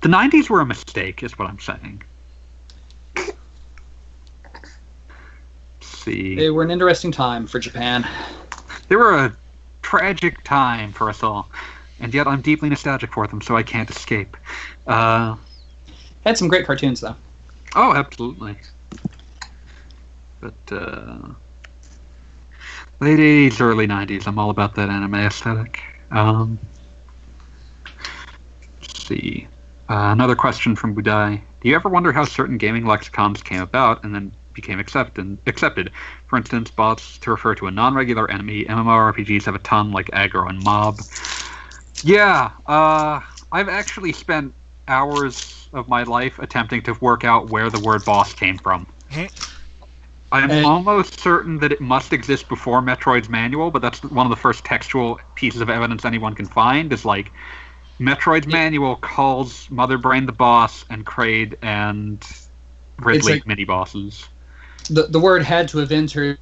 The 0.02 0.10
90s 0.10 0.50
were 0.50 0.62
a 0.62 0.66
mistake, 0.66 1.24
is 1.24 1.38
what 1.40 1.50
I'm 1.50 1.60
saying. 1.60 2.04
Let's 3.16 3.34
see. 5.82 6.36
they 6.36 6.52
were 6.52 6.64
an 6.64 6.70
interesting 6.72 7.12
time 7.12 7.48
for 7.48 7.60
Japan. 7.60 8.08
They 8.88 8.96
were 8.96 9.14
a 9.14 9.36
tragic 9.82 10.44
time 10.44 10.92
for 10.92 11.10
us 11.10 11.24
all, 11.24 11.50
and 12.00 12.14
yet 12.14 12.28
I'm 12.28 12.42
deeply 12.42 12.70
nostalgic 12.70 13.12
for 13.14 13.26
them, 13.26 13.42
so 13.42 13.56
I 13.58 13.64
can't 13.64 13.90
escape. 13.90 14.38
Uh, 14.86 15.36
Had 16.26 16.38
some 16.38 16.48
great 16.48 16.66
cartoons 16.66 17.02
though. 17.02 17.16
oh, 17.76 17.94
absolutely. 17.94 18.58
But 20.42 20.54
uh, 20.72 21.30
late 23.00 23.20
'80s, 23.20 23.62
early 23.62 23.88
'90s, 23.88 24.28
I'm 24.28 24.40
all 24.40 24.50
about 24.50 24.76
that 24.76 24.90
anime 24.90 25.16
aesthetic. 25.16 25.82
Um, 26.12 26.60
let's 28.82 29.08
see. 29.08 29.48
Uh, 29.88 30.10
another 30.12 30.36
question 30.36 30.76
from 30.76 30.96
Budai. 30.96 31.40
Do 31.62 31.70
you 31.70 31.76
ever 31.76 31.90
wonder 31.90 32.12
how 32.12 32.26
certain 32.26 32.58
gaming 32.58 32.86
lexicons 32.86 33.44
came 33.44 33.62
about 33.62 34.04
and 34.04 34.14
then 34.14 34.32
became 34.54 34.80
accepted? 34.80 35.38
Accepted. 35.46 35.92
For 36.26 36.38
instance, 36.38 36.72
bots 36.72 37.20
to 37.20 37.30
refer 37.30 37.54
to 37.56 37.68
a 37.68 37.72
non-regular 37.72 38.30
enemy. 38.32 38.66
MMORPGs 38.66 39.46
have 39.46 39.54
a 39.54 39.60
ton, 39.60 39.92
like 39.92 40.08
aggro 40.08 40.50
and 40.50 40.64
mob. 40.64 41.02
Yeah, 42.04 42.52
uh, 42.66 43.20
I've 43.52 43.70
actually 43.70 44.12
spent 44.12 44.54
hours 44.88 45.55
of 45.74 45.88
my 45.88 46.04
life 46.04 46.40
attempting 46.40 46.82
to 46.84 46.94
work 47.02 47.24
out 47.24 47.50
where 47.50 47.70
the 47.70 47.80
word 47.80 48.04
boss 48.06 48.34
came 48.34 48.58
from. 48.58 48.88
I'm 50.32 50.52
And- 50.52 50.66
almost 50.66 51.20
certain 51.20 51.60
that 51.60 51.72
it 51.72 51.80
must 51.80 52.12
exist 52.12 52.50
before 52.50 52.82
Metroid's 52.82 53.30
manual, 53.30 53.72
but 53.72 53.82
that's 53.82 54.04
one 54.04 54.26
of 54.26 54.30
the 54.30 54.36
first 54.36 54.66
textual 54.66 55.20
pieces 55.36 55.62
of 55.62 55.70
evidence 55.70 56.04
anyone 56.04 56.34
can 56.36 56.46
find. 56.46 56.92
Is 56.92 57.06
like 57.06 57.32
Metroid's 58.00 58.48
Yeah. 58.48 58.58
manual 58.58 58.96
calls 58.98 59.68
Mother 59.70 59.98
Brain 59.98 60.26
the 60.26 60.34
boss 60.34 60.84
and 60.90 61.06
Kraid 61.06 61.56
and 61.62 62.26
Ridley 63.00 63.34
like- 63.34 63.48
mini 63.48 63.64
bosses. 63.64 64.28
The 64.90 65.04
the 65.04 65.20
word 65.20 65.44
had 65.44 65.68
to 65.70 65.78
have 65.80 65.92
entered 65.92 66.38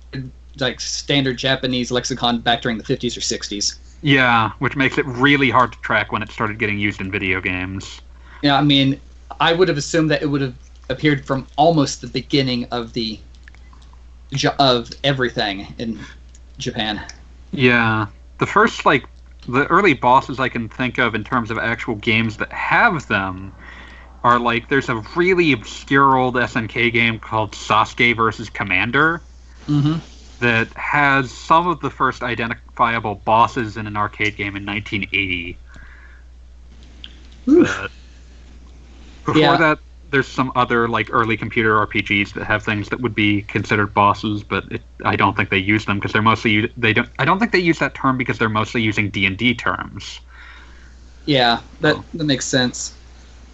like 0.59 0.79
standard 0.79 1.37
Japanese 1.37 1.91
lexicon 1.91 2.39
back 2.39 2.61
during 2.61 2.77
the 2.77 2.83
50s 2.83 3.17
or 3.17 3.21
60s. 3.21 3.75
Yeah, 4.01 4.51
which 4.59 4.75
makes 4.75 4.97
it 4.97 5.05
really 5.05 5.49
hard 5.49 5.71
to 5.73 5.79
track 5.79 6.11
when 6.11 6.21
it 6.21 6.31
started 6.31 6.59
getting 6.59 6.77
used 6.77 6.99
in 7.01 7.09
video 7.11 7.41
games. 7.41 8.01
Yeah, 8.41 8.57
I 8.57 8.61
mean, 8.61 8.99
I 9.43 9.51
would 9.51 9.67
have 9.67 9.77
assumed 9.77 10.09
that 10.09 10.21
it 10.21 10.27
would 10.27 10.39
have 10.39 10.55
appeared 10.89 11.25
from 11.25 11.45
almost 11.57 11.99
the 11.99 12.07
beginning 12.07 12.63
of 12.71 12.93
the 12.93 13.19
of 14.57 14.89
everything 15.03 15.67
in 15.77 15.99
Japan. 16.57 17.05
Yeah, 17.51 18.07
the 18.37 18.45
first 18.45 18.85
like 18.85 19.03
the 19.49 19.67
early 19.67 19.95
bosses 19.95 20.39
I 20.39 20.47
can 20.47 20.69
think 20.69 20.97
of 20.97 21.13
in 21.13 21.25
terms 21.25 21.51
of 21.51 21.57
actual 21.57 21.95
games 21.95 22.37
that 22.37 22.53
have 22.53 23.05
them 23.09 23.53
are 24.23 24.39
like 24.39 24.69
there's 24.69 24.87
a 24.87 25.03
really 25.13 25.51
obscure 25.51 26.15
old 26.15 26.35
SNK 26.35 26.93
game 26.93 27.19
called 27.19 27.51
Sasuke 27.51 28.15
versus 28.15 28.49
Commander 28.49 29.21
Mm-hmm. 29.67 29.99
that 30.39 30.69
has 30.77 31.31
some 31.31 31.67
of 31.67 31.81
the 31.81 31.89
first 31.89 32.23
identifiable 32.23 33.15
bosses 33.15 33.75
in 33.75 33.87
an 33.87 33.97
arcade 33.97 34.37
game 34.37 34.55
in 34.55 34.65
1980. 34.65 35.57
But 37.45 37.91
before 39.25 39.41
Yeah. 39.41 39.57
that, 39.57 39.79
there's 40.11 40.27
some 40.27 40.51
other 40.55 40.87
like 40.87 41.09
early 41.11 41.35
computer 41.35 41.75
RPGs 41.79 42.33
that 42.33 42.45
have 42.45 42.63
things 42.63 42.89
that 42.89 43.01
would 43.01 43.15
be 43.15 43.41
considered 43.43 43.93
bosses, 43.95 44.43
but 44.43 44.63
it, 44.71 44.81
I 45.03 45.15
don't 45.15 45.35
think 45.35 45.49
they 45.49 45.57
use 45.57 45.85
them 45.85 45.97
because 45.97 46.13
they're 46.13 46.21
mostly 46.21 46.71
they 46.77 46.93
don't. 46.93 47.09
I 47.17 47.25
don't 47.25 47.39
think 47.39 47.51
they 47.51 47.59
use 47.59 47.79
that 47.79 47.95
term 47.95 48.17
because 48.17 48.37
they're 48.37 48.47
mostly 48.49 48.81
using 48.81 49.09
D 49.09 49.25
and 49.25 49.35
D 49.37 49.55
terms. 49.55 50.19
Yeah, 51.25 51.61
that 51.81 51.95
Oh. 51.97 52.05
that 52.13 52.25
makes 52.25 52.45
sense. 52.45 52.93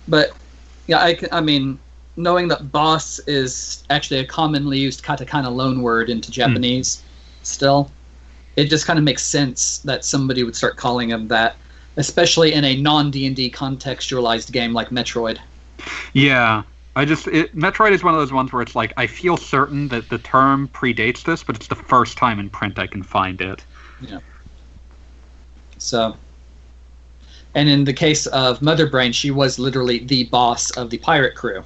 But 0.07 0.35
yeah, 0.87 0.99
I 0.99 1.17
I 1.31 1.39
mean, 1.41 1.79
knowing 2.17 2.49
that 2.49 2.71
boss 2.73 3.19
is 3.19 3.83
actually 3.89 4.19
a 4.19 4.25
commonly 4.25 4.79
used 4.79 5.03
katakana 5.03 5.53
loan 5.55 5.81
word 5.81 6.09
into 6.09 6.27
hmm. 6.27 6.33
Japanese, 6.33 7.03
still, 7.43 7.89
it 8.57 8.65
just 8.65 8.85
kind 8.85 8.99
of 8.99 9.05
makes 9.05 9.23
sense 9.23 9.79
that 9.79 10.03
somebody 10.03 10.43
would 10.43 10.55
start 10.57 10.75
calling 10.75 11.09
him 11.09 11.27
that, 11.29 11.55
especially 11.95 12.53
in 12.53 12.65
a 12.65 12.75
non 12.75 13.11
D 13.11 13.25
and 13.27 13.35
D 13.35 13.49
contextualized 13.49 14.51
game 14.51 14.73
like 14.73 14.89
Metroid. 14.89 15.39
Yeah, 16.13 16.63
I 16.95 17.05
just 17.05 17.27
it, 17.27 17.55
Metroid 17.55 17.91
is 17.91 18.03
one 18.03 18.13
of 18.13 18.19
those 18.19 18.33
ones 18.33 18.51
where 18.51 18.61
it's 18.61 18.75
like 18.75 18.93
I 18.97 19.07
feel 19.07 19.37
certain 19.37 19.87
that 19.89 20.09
the 20.09 20.17
term 20.17 20.67
predates 20.69 21.23
this, 21.23 21.43
but 21.43 21.55
it's 21.55 21.67
the 21.67 21.75
first 21.75 22.17
time 22.17 22.39
in 22.39 22.49
print 22.49 22.79
I 22.79 22.87
can 22.87 23.03
find 23.03 23.39
it. 23.41 23.63
Yeah. 24.01 24.19
So, 25.77 26.17
and 27.55 27.69
in 27.69 27.85
the 27.85 27.93
case 27.93 28.25
of 28.27 28.61
Mother 28.61 28.87
Brain, 28.87 29.11
she 29.13 29.31
was 29.31 29.57
literally 29.59 29.99
the 29.99 30.25
boss 30.25 30.71
of 30.71 30.89
the 30.89 30.97
pirate 30.97 31.35
crew. 31.35 31.63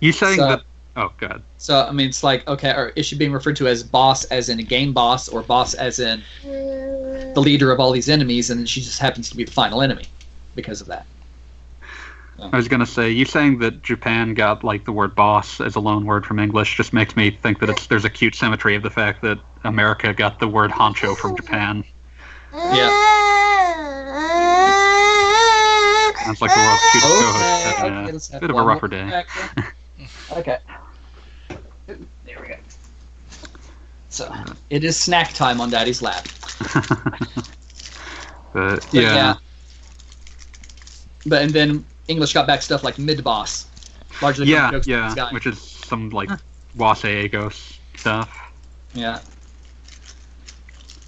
You 0.00 0.12
saying 0.12 0.36
So- 0.38 0.48
that? 0.48 0.62
Oh, 0.96 1.12
God. 1.18 1.42
So 1.58 1.86
I 1.86 1.92
mean, 1.92 2.08
it's 2.08 2.24
like 2.24 2.46
okay, 2.48 2.70
or 2.72 2.88
is 2.96 3.06
she 3.06 3.16
being 3.16 3.30
referred 3.32 3.54
to 3.56 3.68
as 3.68 3.84
boss 3.84 4.24
as 4.24 4.48
in 4.48 4.58
a 4.58 4.64
game 4.64 4.92
boss, 4.92 5.28
or 5.28 5.42
boss 5.42 5.74
as 5.74 6.00
in 6.00 6.22
the 6.42 7.40
leader 7.40 7.70
of 7.70 7.78
all 7.78 7.92
these 7.92 8.08
enemies, 8.08 8.50
and 8.50 8.58
then 8.58 8.66
she 8.66 8.80
just 8.80 8.98
happens 8.98 9.30
to 9.30 9.36
be 9.36 9.44
the 9.44 9.52
final 9.52 9.80
enemy 9.82 10.06
because 10.56 10.80
of 10.80 10.88
that. 10.88 11.06
I 12.40 12.56
was 12.56 12.68
gonna 12.68 12.86
say, 12.86 13.10
you 13.10 13.24
saying 13.24 13.58
that 13.58 13.82
Japan 13.82 14.34
got 14.34 14.62
like 14.62 14.84
the 14.84 14.92
word 14.92 15.14
"boss" 15.14 15.60
as 15.60 15.74
a 15.74 15.80
loan 15.80 16.06
word 16.06 16.24
from 16.24 16.38
English 16.38 16.76
just 16.76 16.92
makes 16.92 17.16
me 17.16 17.30
think 17.30 17.58
that 17.60 17.68
it's 17.68 17.86
there's 17.86 18.04
a 18.04 18.10
cute 18.10 18.34
symmetry 18.34 18.76
of 18.76 18.82
the 18.82 18.90
fact 18.90 19.22
that 19.22 19.38
America 19.64 20.14
got 20.14 20.38
the 20.38 20.46
word 20.46 20.70
"honcho" 20.70 21.16
from 21.16 21.36
Japan. 21.36 21.84
Yeah. 22.52 22.90
Sounds 26.24 26.40
like 26.40 26.54
the 26.54 26.60
world's 26.60 26.82
cutest 26.92 27.10
Okay, 27.10 27.26
oh. 27.26 27.32
co-host. 27.32 27.62
said, 27.62 27.74
okay, 27.74 28.34
yeah, 28.34 28.38
bit 28.38 28.50
of 28.50 28.56
a 28.56 28.62
rougher 28.62 28.88
day. 28.88 29.24
okay. 30.32 30.58
There 31.86 32.40
we 32.40 32.48
go. 32.48 32.56
So 34.10 34.32
it 34.70 34.84
is 34.84 34.96
snack 34.96 35.32
time 35.32 35.60
on 35.60 35.70
Daddy's 35.70 36.02
lap. 36.02 36.28
but 38.52 38.86
But 38.92 38.92
yeah, 38.92 39.34
But 41.26 41.42
and 41.42 41.52
then 41.52 41.84
English 42.08 42.32
got 42.32 42.46
back 42.46 42.62
stuff 42.62 42.82
like 42.82 42.98
mid 42.98 43.22
boss, 43.22 43.66
largely 44.20 44.46
from 44.46 44.52
yeah, 44.52 44.70
jokes 44.70 44.86
yeah, 44.86 45.06
this 45.06 45.14
guy. 45.14 45.30
which 45.30 45.46
is 45.46 45.60
some 45.60 46.10
like 46.10 46.30
Waseagos 46.76 47.78
stuff. 47.96 48.36
yeah. 48.94 49.20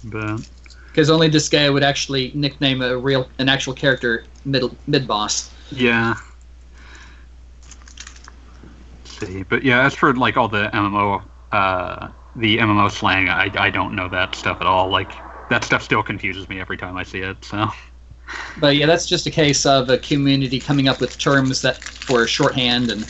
But 0.03 0.41
Because 0.91 1.09
only 1.09 1.27
this 1.27 1.49
guy 1.49 1.69
would 1.69 1.83
actually 1.83 2.31
nickname 2.33 2.81
a 2.81 2.97
real, 2.97 3.29
an 3.39 3.49
actual 3.49 3.73
character 3.73 4.25
mid 4.45 4.63
mid 4.87 5.07
boss. 5.07 5.51
yeah. 5.71 6.15
Let's 9.03 9.17
see, 9.19 9.43
but 9.43 9.63
yeah, 9.63 9.85
as 9.85 9.95
for 9.95 10.13
like 10.15 10.37
all 10.37 10.47
the 10.47 10.69
MMO, 10.73 11.23
uh, 11.51 12.09
the 12.35 12.57
MMO 12.57 12.89
slang, 12.91 13.29
I 13.29 13.51
I 13.55 13.69
don't 13.69 13.95
know 13.95 14.07
that 14.09 14.35
stuff 14.35 14.57
at 14.61 14.67
all. 14.67 14.89
Like 14.89 15.23
that 15.49 15.63
stuff 15.63 15.81
still 15.83 16.03
confuses 16.03 16.47
me 16.49 16.59
every 16.59 16.77
time 16.77 16.95
I 16.97 17.03
see 17.03 17.19
it. 17.19 17.43
So 17.43 17.67
But 18.57 18.75
yeah, 18.75 18.85
that's 18.85 19.05
just 19.05 19.25
a 19.27 19.31
case 19.31 19.65
of 19.65 19.89
a 19.89 19.97
community 19.97 20.59
coming 20.59 20.87
up 20.87 20.99
with 20.99 21.17
terms 21.17 21.61
that 21.61 21.77
for 21.83 22.27
shorthand 22.27 22.89
and 22.91 23.09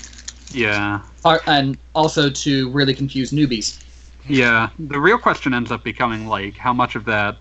yeah, 0.51 1.01
are- 1.25 1.41
and 1.47 1.77
also 1.95 2.29
to 2.29 2.69
really 2.71 2.93
confuse 2.93 3.31
newbies. 3.31 3.81
yeah. 4.27 4.69
The 4.77 4.99
real 4.99 5.17
question 5.17 5.53
ends 5.53 5.71
up 5.71 5.83
becoming 5.83 6.27
like 6.27 6.57
how 6.57 6.73
much 6.73 6.95
of 6.95 7.05
that 7.05 7.37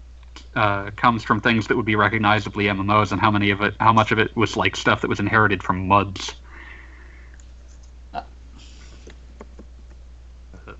uh, 0.55 0.90
comes 0.97 1.23
from 1.24 1.40
things 1.40 1.66
that 1.66 1.77
would 1.77 1.86
be 1.86 1.97
recognizably 1.97 2.65
MMOs, 2.65 3.12
and 3.12 3.20
how 3.20 3.31
many 3.31 3.51
of 3.51 3.61
it, 3.61 3.74
how 3.81 3.93
much 3.93 4.12
of 4.12 4.19
it 4.19 4.35
was 4.36 4.57
like 4.57 4.77
stuff 4.77 5.01
that 5.02 5.09
was 5.09 5.20
inherited 5.20 5.62
from 5.62 5.86
MUDs. 5.86 6.35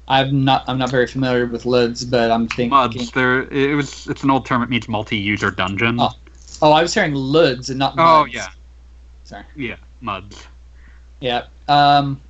I'm 0.09 0.45
not 0.45 0.65
I'm 0.69 0.79
not 0.79 0.91
very 0.91 1.07
familiar 1.07 1.47
with 1.47 1.65
LUDs, 1.67 2.05
but 2.05 2.31
I'm 2.33 2.49
thinking. 2.49 2.71
MUDs, 2.71 3.13
there. 3.13 3.43
It 3.53 3.75
was. 3.77 4.09
It's 4.09 4.25
an 4.25 4.31
old 4.31 4.45
term. 4.45 4.63
It 4.63 4.69
means 4.69 4.89
multi-user 4.89 5.51
dungeon. 5.53 6.01
Oh. 6.01 6.11
Oh, 6.63 6.73
I 6.73 6.83
was 6.83 6.93
hearing 6.95 7.15
LUDs 7.15 7.71
and 7.71 7.79
not. 7.79 7.97
Muds. 7.97 8.09
Oh, 8.09 8.25
yeah, 8.27 8.49
Sorry. 9.25 9.45
yeah, 9.57 9.77
MUDs. 10.01 10.47
Yeah. 11.21 11.47
Um, 11.69 12.21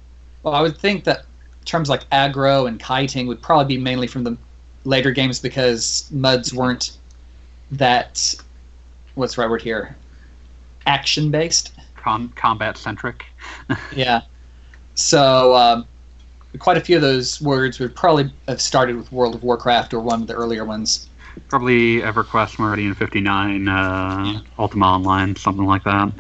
well, 0.43 0.55
I 0.55 0.63
would 0.63 0.79
think 0.79 1.05
that 1.05 1.25
terms 1.65 1.89
like 1.89 2.09
aggro 2.11 2.67
and 2.69 2.81
kiting 2.81 3.27
would 3.27 3.43
probably 3.43 3.77
be 3.77 3.83
mainly 3.83 4.07
from 4.07 4.25
the 4.25 4.37
later 4.85 5.11
games 5.11 5.41
because 5.41 6.09
MUDs 6.13 6.53
weren't 6.55 6.99
that. 7.73 8.35
What's 9.15 9.35
the 9.35 9.43
right 9.43 9.51
word 9.51 9.63
here? 9.63 9.97
Action 10.87 11.31
based. 11.31 11.73
Con- 11.97 12.31
combat 12.37 12.77
centric. 12.79 13.27
Yeah. 13.95 14.23
So 14.95 15.55
um, 15.55 15.87
quite 16.59 16.77
a 16.77 16.81
few 16.81 16.97
of 16.97 17.03
those 17.03 17.41
words 17.41 17.79
would 17.79 17.95
probably 17.95 18.33
have 18.49 18.61
started 18.61 18.97
with 18.97 19.11
World 19.13 19.35
of 19.35 19.43
Warcraft 19.43 19.95
or 19.95 20.01
one 20.01 20.23
of 20.23 20.27
the 20.27 20.35
earlier 20.35 20.65
ones. 20.65 21.09
Probably 21.49 22.01
EverQuest, 22.01 22.59
Meridian 22.59 22.95
59, 22.95 23.69
uh, 23.69 24.41
Ultima 24.59 24.87
Online, 24.87 25.35
something 25.37 25.67
like 25.67 25.85
that. 25.85 26.13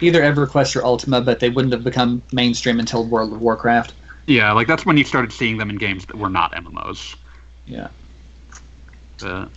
Either 0.00 0.20
EverQuest 0.20 0.76
or 0.76 0.84
Ultima, 0.84 1.20
but 1.20 1.40
they 1.40 1.48
wouldn't 1.48 1.72
have 1.72 1.82
become 1.84 2.22
mainstream 2.32 2.78
until 2.78 3.04
World 3.04 3.32
of 3.32 3.40
Warcraft. 3.40 3.94
Yeah, 4.26 4.52
like 4.52 4.66
that's 4.66 4.84
when 4.84 4.96
you 4.96 5.04
started 5.04 5.32
seeing 5.32 5.56
them 5.56 5.70
in 5.70 5.76
games 5.76 6.06
that 6.06 6.16
were 6.16 6.28
not 6.28 6.52
MMOs. 6.52 7.16
Yeah. 7.66 7.88
But 9.20 9.48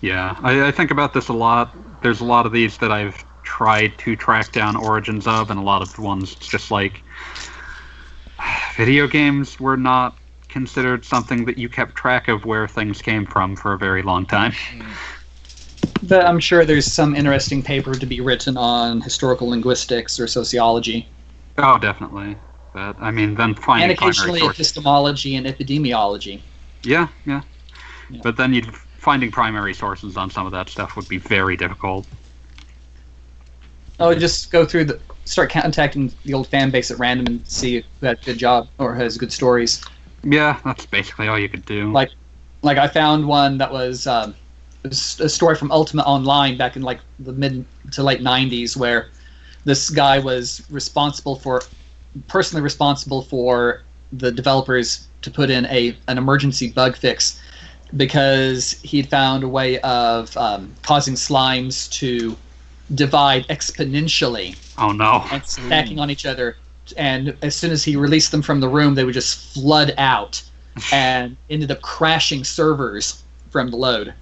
yeah, 0.00 0.36
I, 0.42 0.68
I 0.68 0.70
think 0.70 0.90
about 0.90 1.14
this 1.14 1.28
a 1.28 1.32
lot. 1.32 1.74
There's 2.02 2.20
a 2.20 2.24
lot 2.24 2.46
of 2.46 2.52
these 2.52 2.78
that 2.78 2.92
I've 2.92 3.24
tried 3.42 3.96
to 3.98 4.16
track 4.16 4.52
down 4.52 4.76
origins 4.76 5.26
of, 5.26 5.50
and 5.50 5.58
a 5.58 5.62
lot 5.62 5.82
of 5.82 5.94
the 5.94 6.02
ones 6.02 6.32
it's 6.32 6.46
just 6.46 6.70
like 6.70 7.02
video 8.76 9.06
games 9.06 9.58
were 9.58 9.76
not 9.76 10.16
considered 10.54 11.04
something 11.04 11.44
that 11.44 11.58
you 11.58 11.68
kept 11.68 11.96
track 11.96 12.28
of 12.28 12.44
where 12.46 12.66
things 12.66 13.02
came 13.02 13.26
from 13.26 13.56
for 13.56 13.74
a 13.74 13.78
very 13.78 14.02
long 14.02 14.24
time. 14.24 14.52
Mm. 14.52 14.86
But 16.04 16.24
I'm 16.24 16.38
sure 16.38 16.64
there's 16.64 16.90
some 16.90 17.14
interesting 17.14 17.62
paper 17.62 17.94
to 17.94 18.06
be 18.06 18.20
written 18.20 18.56
on 18.56 19.00
historical 19.00 19.48
linguistics 19.48 20.18
or 20.20 20.26
sociology, 20.26 21.08
Oh, 21.58 21.78
definitely. 21.78 22.36
But 22.72 22.96
I 23.00 23.10
mean, 23.10 23.34
then 23.34 23.54
finding 23.54 23.90
and 23.90 23.98
occasionally 23.98 24.40
primary 24.40 24.54
epistemology 24.54 25.36
and 25.36 25.46
epidemiology. 25.46 26.40
Yeah, 26.82 27.08
yeah, 27.24 27.42
Yeah. 28.10 28.20
But 28.22 28.36
then 28.36 28.52
you'd 28.52 28.74
finding 28.74 29.30
primary 29.30 29.74
sources 29.74 30.16
on 30.16 30.30
some 30.30 30.46
of 30.46 30.52
that 30.52 30.68
stuff 30.68 30.96
would 30.96 31.08
be 31.08 31.18
very 31.18 31.56
difficult. 31.56 32.06
Oh, 34.00 34.14
just 34.14 34.50
go 34.50 34.64
through 34.64 34.86
the 34.86 35.00
start 35.24 35.50
contacting 35.50 36.12
the 36.24 36.34
old 36.34 36.48
fan 36.48 36.70
base 36.70 36.90
at 36.90 36.98
random 36.98 37.26
and 37.26 37.46
see 37.46 37.84
who 38.00 38.06
had 38.06 38.18
a 38.18 38.24
good 38.24 38.38
job 38.38 38.68
or 38.78 38.94
has 38.94 39.16
good 39.16 39.32
stories. 39.32 39.84
Yeah, 40.24 40.58
that's 40.64 40.86
basically 40.86 41.28
all 41.28 41.38
you 41.38 41.48
could 41.48 41.64
do. 41.64 41.92
Like- 41.92 42.10
Like 42.62 42.78
I 42.78 42.88
found 42.88 43.26
one 43.28 43.58
that 43.58 43.70
was, 43.72 44.06
um, 44.06 44.34
a 44.84 45.28
story 45.28 45.54
from 45.56 45.70
Ultima 45.72 46.02
Online 46.02 46.56
back 46.56 46.76
in 46.76 46.82
like 46.82 47.00
the 47.18 47.32
mid 47.32 47.64
to 47.92 48.02
late 48.02 48.20
'90s, 48.22 48.76
where 48.76 49.08
this 49.64 49.90
guy 49.90 50.18
was 50.18 50.62
responsible 50.70 51.36
for, 51.36 51.62
personally 52.28 52.62
responsible 52.62 53.22
for 53.22 53.82
the 54.12 54.30
developers 54.30 55.06
to 55.22 55.30
put 55.30 55.50
in 55.50 55.64
a 55.66 55.96
an 56.08 56.18
emergency 56.18 56.70
bug 56.70 56.96
fix 56.96 57.40
because 57.96 58.72
he'd 58.82 59.08
found 59.08 59.42
a 59.44 59.48
way 59.48 59.78
of 59.80 60.36
um, 60.36 60.72
causing 60.82 61.14
slimes 61.14 61.90
to 61.92 62.36
divide 62.94 63.46
exponentially 63.48 64.56
oh 64.78 64.90
no. 64.92 65.24
and 65.32 65.44
stacking 65.46 65.98
on 65.98 66.10
each 66.10 66.26
other. 66.26 66.56
And 66.96 67.36
as 67.42 67.54
soon 67.54 67.70
as 67.70 67.82
he 67.84 67.96
released 67.96 68.30
them 68.30 68.42
from 68.42 68.60
the 68.60 68.68
room, 68.68 68.94
they 68.94 69.04
would 69.04 69.14
just 69.14 69.54
flood 69.54 69.94
out 69.98 70.42
and 70.92 71.36
ended 71.50 71.70
up 71.70 71.80
crashing 71.82 72.44
servers 72.44 73.22
from 73.50 73.70
the 73.70 73.76
load. 73.76 74.12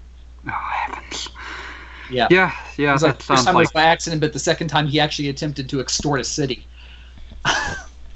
Oh 0.47 0.51
heavens. 0.51 1.29
Yeah. 2.11 2.29
Yeah, 2.31 2.53
yeah, 2.77 2.91
It 2.91 2.93
was 2.93 3.03
like, 3.03 3.13
that 3.13 3.19
the 3.19 3.25
first 3.25 3.45
time 3.47 3.55
like 3.55 3.63
was 3.63 3.73
by 3.73 3.85
accident, 3.85 4.21
but 4.21 4.33
the 4.33 4.39
second 4.39 4.69
time 4.69 4.87
he 4.87 5.01
actually 5.01 5.29
attempted 5.29 5.69
to 5.71 5.81
extort 5.81 6.21
a 6.21 6.25
city. 6.25 6.67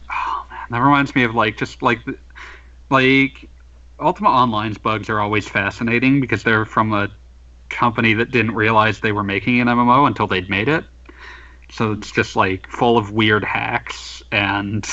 Oh 0.08 0.46
man, 0.50 0.66
that 0.70 0.78
reminds 0.78 1.14
me 1.14 1.24
of 1.24 1.34
like 1.34 1.56
just 1.56 1.82
like 1.82 1.98
like 2.90 3.48
Ultima 3.98 4.28
Online's 4.28 4.78
bugs 4.78 5.08
are 5.08 5.20
always 5.20 5.48
fascinating 5.48 6.20
because 6.20 6.42
they're 6.42 6.64
from 6.64 6.92
a 6.92 7.10
company 7.68 8.14
that 8.14 8.30
didn't 8.30 8.54
realize 8.54 9.00
they 9.00 9.12
were 9.12 9.24
making 9.24 9.60
an 9.60 9.66
MMO 9.66 10.06
until 10.06 10.26
they'd 10.26 10.48
made 10.48 10.68
it. 10.68 10.84
So 11.70 11.92
it's 11.92 12.12
just 12.12 12.36
like 12.36 12.70
full 12.70 12.96
of 12.96 13.12
weird 13.12 13.44
hacks 13.44 14.15
and 14.32 14.86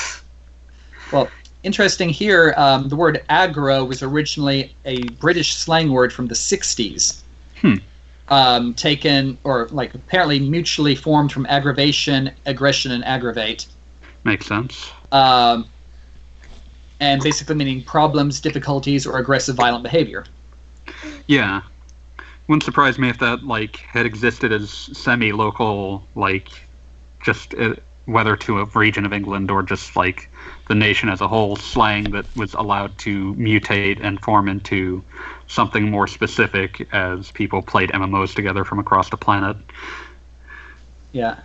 well, 1.12 1.30
Interesting 1.64 2.10
here, 2.10 2.54
um, 2.58 2.90
the 2.90 2.96
word 2.98 3.24
aggro 3.30 3.88
was 3.88 4.04
originally 4.04 4.76
a 4.84 5.02
British 5.12 5.56
slang 5.56 5.92
word 5.92 6.12
from 6.12 6.28
the 6.28 6.36
60s. 6.36 7.22
Hmm. 7.62 7.76
Um, 8.28 8.74
taken, 8.74 9.38
or 9.46 9.68
like 9.72 9.94
apparently 9.94 10.40
mutually 10.40 10.96
formed 10.96 11.32
from 11.32 11.46
aggravation, 11.46 12.32
aggression, 12.46 12.92
and 12.92 13.04
aggravate. 13.06 13.68
makes 14.24 14.46
sense. 14.46 14.92
um, 15.12 15.66
and 17.00 17.22
basically 17.22 17.56
meaning 17.56 17.84
problems, 17.84 18.40
difficulties, 18.40 19.06
or 19.06 19.18
aggressive 19.18 19.56
violent 19.56 19.84
behavior. 19.84 20.26
Yeah. 21.28 21.62
Wouldn't 22.48 22.64
surprise 22.64 22.98
me 22.98 23.10
if 23.10 23.20
that 23.20 23.44
like 23.44 23.78
had 23.78 24.06
existed 24.06 24.52
as 24.52 24.70
semi-local, 24.70 26.06
like 26.16 26.50
just 27.24 27.54
uh, 27.56 27.76
whether 28.06 28.36
to 28.36 28.60
a 28.60 28.66
region 28.66 29.06
of 29.06 29.14
England 29.14 29.50
or 29.50 29.64
just 29.64 29.96
like 29.96 30.30
the 30.68 30.76
nation 30.76 31.10
as 31.10 31.22
a 31.22 31.28
whole 31.28 31.56
slang 31.56 32.06
that 32.12 32.26
was 32.36 32.54
allowed 32.54 32.98
to 32.98 33.34
mutate 33.36 34.04
and 34.04 34.20
form 34.22 34.50
into 34.50 35.04
something 35.48 35.90
more 35.90 36.08
specific 36.08 36.88
as 36.94 37.32
people 37.32 37.62
played 37.62 37.90
MMOs 37.92 38.36
together 38.36 38.66
from 38.66 38.80
across 38.80 39.10
the 39.10 39.18
planet. 39.18 39.56
Yeah. 41.14 41.40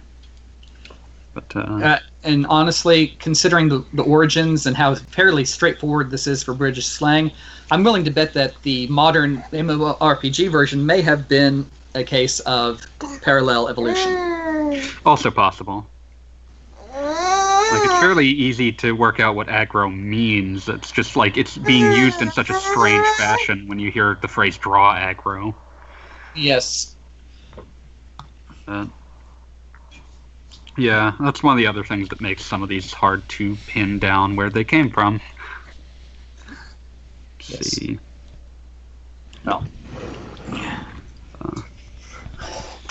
But 1.35 1.55
uh, 1.55 1.61
Uh, 1.61 1.99
and 2.25 2.47
honestly, 2.47 3.09
considering 3.21 3.69
the, 3.69 3.85
the 3.93 4.03
origins 4.03 4.67
and 4.67 4.77
how 4.77 4.97
fairly 4.97 5.45
straightforward 5.45 6.11
this 6.11 6.27
is 6.27 6.43
for 6.43 6.55
British 6.55 6.87
slang, 6.87 7.31
I'm 7.71 7.85
willing 7.85 8.05
to 8.05 8.11
bet 8.11 8.33
that 8.35 8.61
the 8.63 8.89
modern 8.89 9.39
MMORPG 9.53 10.51
version 10.51 10.85
may 10.85 11.03
have 11.03 11.29
been 11.29 11.71
a 11.95 12.03
case 12.03 12.41
of 12.41 12.85
parallel 13.23 13.69
evolution. 13.69 14.83
also 15.07 15.31
possible. 15.31 15.87
Like 17.71 17.85
it's 17.85 17.99
fairly 17.99 18.27
easy 18.27 18.73
to 18.73 18.93
work 18.93 19.21
out 19.21 19.35
what 19.37 19.49
aggro 19.49 19.95
means. 19.95 20.69
It's 20.69 20.91
just 20.91 21.17
like 21.17 21.37
it's 21.37 21.57
being 21.59 21.93
used 21.93 22.23
in 22.23 22.31
such 22.33 22.49
a 22.51 22.55
strange 22.55 23.07
fashion 23.19 23.67
when 23.69 23.79
you 23.79 23.91
hear 23.91 24.19
the 24.23 24.29
phrase 24.29 24.57
"draw 24.57 24.95
aggro." 24.95 25.55
Yes. 26.35 26.97
Uh, 28.67 28.87
yeah, 30.77 31.13
that's 31.21 31.43
one 31.43 31.53
of 31.53 31.59
the 31.59 31.67
other 31.67 31.85
things 31.85 32.09
that 32.09 32.21
makes 32.21 32.45
some 32.45 32.63
of 32.63 32.69
these 32.69 32.93
hard 32.93 33.29
to 33.31 33.57
pin 33.67 33.99
down 33.99 34.37
where 34.37 34.51
they 34.51 34.65
came 34.65 34.91
from. 34.91 35.21
Let's 37.51 37.51
Yes. 37.51 37.67
see. 37.71 37.99
No. 39.45 39.65
Uh, 41.41 41.63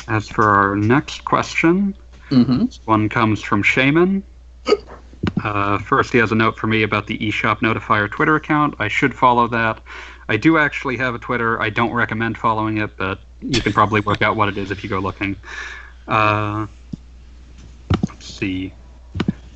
as 0.08 0.28
for 0.28 0.46
our 0.50 0.76
next 0.76 1.26
question, 1.26 1.96
Mm-hmm. 2.30 2.66
This 2.66 2.80
one 2.84 3.08
comes 3.08 3.42
from 3.42 3.64
Shaman. 3.64 4.22
Uh, 5.44 5.78
first, 5.80 6.12
he 6.12 6.18
has 6.18 6.32
a 6.32 6.36
note 6.36 6.58
for 6.58 6.68
me 6.68 6.84
about 6.84 7.08
the 7.08 7.18
eShop 7.20 7.60
Notifier 7.60 8.10
Twitter 8.10 8.36
account. 8.36 8.76
I 8.80 8.88
should 8.88 9.14
follow 9.14 9.48
that. 9.48 9.82
I 10.30 10.38
do 10.38 10.58
actually 10.58 10.98
have 10.98 11.16
a 11.16 11.20
Twitter. 11.20 11.62
I 11.62 11.70
don't 11.70 11.94
recommend 11.94 12.38
following 12.38 12.80
it, 12.80 12.98
but 12.98 13.20
you 13.42 13.62
can 13.62 13.72
probably 13.72 14.02
work 14.02 14.22
out 14.22 14.36
what 14.36 14.50
it 14.50 14.58
is 14.58 14.72
if 14.72 14.84
you 14.84 14.90
go 14.90 15.00
looking. 15.00 15.36
Uh, 16.08 16.68
let's 18.08 18.26
see. 18.26 18.74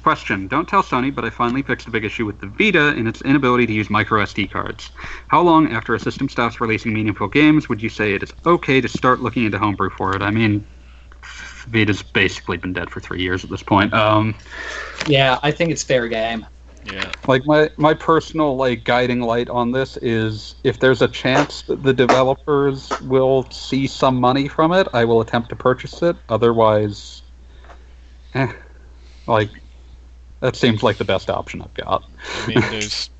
Question. 0.03 0.47
Don't 0.47 0.67
tell 0.67 0.81
Sony, 0.81 1.13
but 1.13 1.25
I 1.25 1.29
finally 1.29 1.61
fixed 1.61 1.87
a 1.87 1.91
big 1.91 2.05
issue 2.05 2.25
with 2.25 2.39
the 2.39 2.47
Vita 2.47 2.95
in 2.95 3.05
its 3.05 3.21
inability 3.21 3.67
to 3.67 3.73
use 3.73 3.89
micro 3.89 4.23
SD 4.23 4.49
cards. 4.49 4.91
How 5.27 5.41
long 5.41 5.71
after 5.71 5.93
a 5.93 5.99
system 5.99 6.27
stops 6.27 6.59
releasing 6.59 6.93
meaningful 6.93 7.27
games 7.27 7.69
would 7.69 7.81
you 7.81 7.89
say 7.89 8.13
it 8.13 8.23
is 8.23 8.33
okay 8.45 8.81
to 8.81 8.87
start 8.87 9.21
looking 9.21 9.45
into 9.45 9.59
homebrew 9.59 9.91
for 9.91 10.15
it? 10.15 10.21
I 10.21 10.31
mean, 10.31 10.65
Vita's 11.71 12.01
basically 12.01 12.57
been 12.57 12.73
dead 12.73 12.89
for 12.89 12.99
three 12.99 13.21
years 13.21 13.43
at 13.43 13.49
this 13.49 13.63
point. 13.63 13.93
Um, 13.93 14.35
Yeah, 15.07 15.39
I 15.41 15.51
think 15.51 15.71
it's 15.71 15.83
fair 15.83 16.07
game. 16.07 16.45
Yeah. 16.83 17.11
Like 17.27 17.45
my 17.45 17.69
my 17.77 17.93
personal 17.93 18.55
like 18.55 18.83
guiding 18.83 19.21
light 19.21 19.49
on 19.49 19.71
this 19.71 19.97
is 19.97 20.55
if 20.63 20.79
there's 20.79 21.01
a 21.01 21.07
chance 21.07 21.61
that 21.63 21.83
the 21.83 21.93
developers 21.93 22.89
will 23.03 23.49
see 23.51 23.85
some 23.87 24.15
money 24.15 24.47
from 24.47 24.73
it, 24.73 24.87
I 24.93 25.05
will 25.05 25.21
attempt 25.21 25.49
to 25.49 25.55
purchase 25.55 26.01
it. 26.01 26.15
Otherwise, 26.29 27.21
eh, 28.33 28.51
like 29.27 29.49
that 30.39 30.55
seems 30.55 30.81
like 30.81 30.97
the 30.97 31.05
best 31.05 31.29
option 31.29 31.61
I've 31.61 31.73
got. 31.75 32.03
I 32.43 32.47
mean, 32.47 32.61
there's 32.71 33.11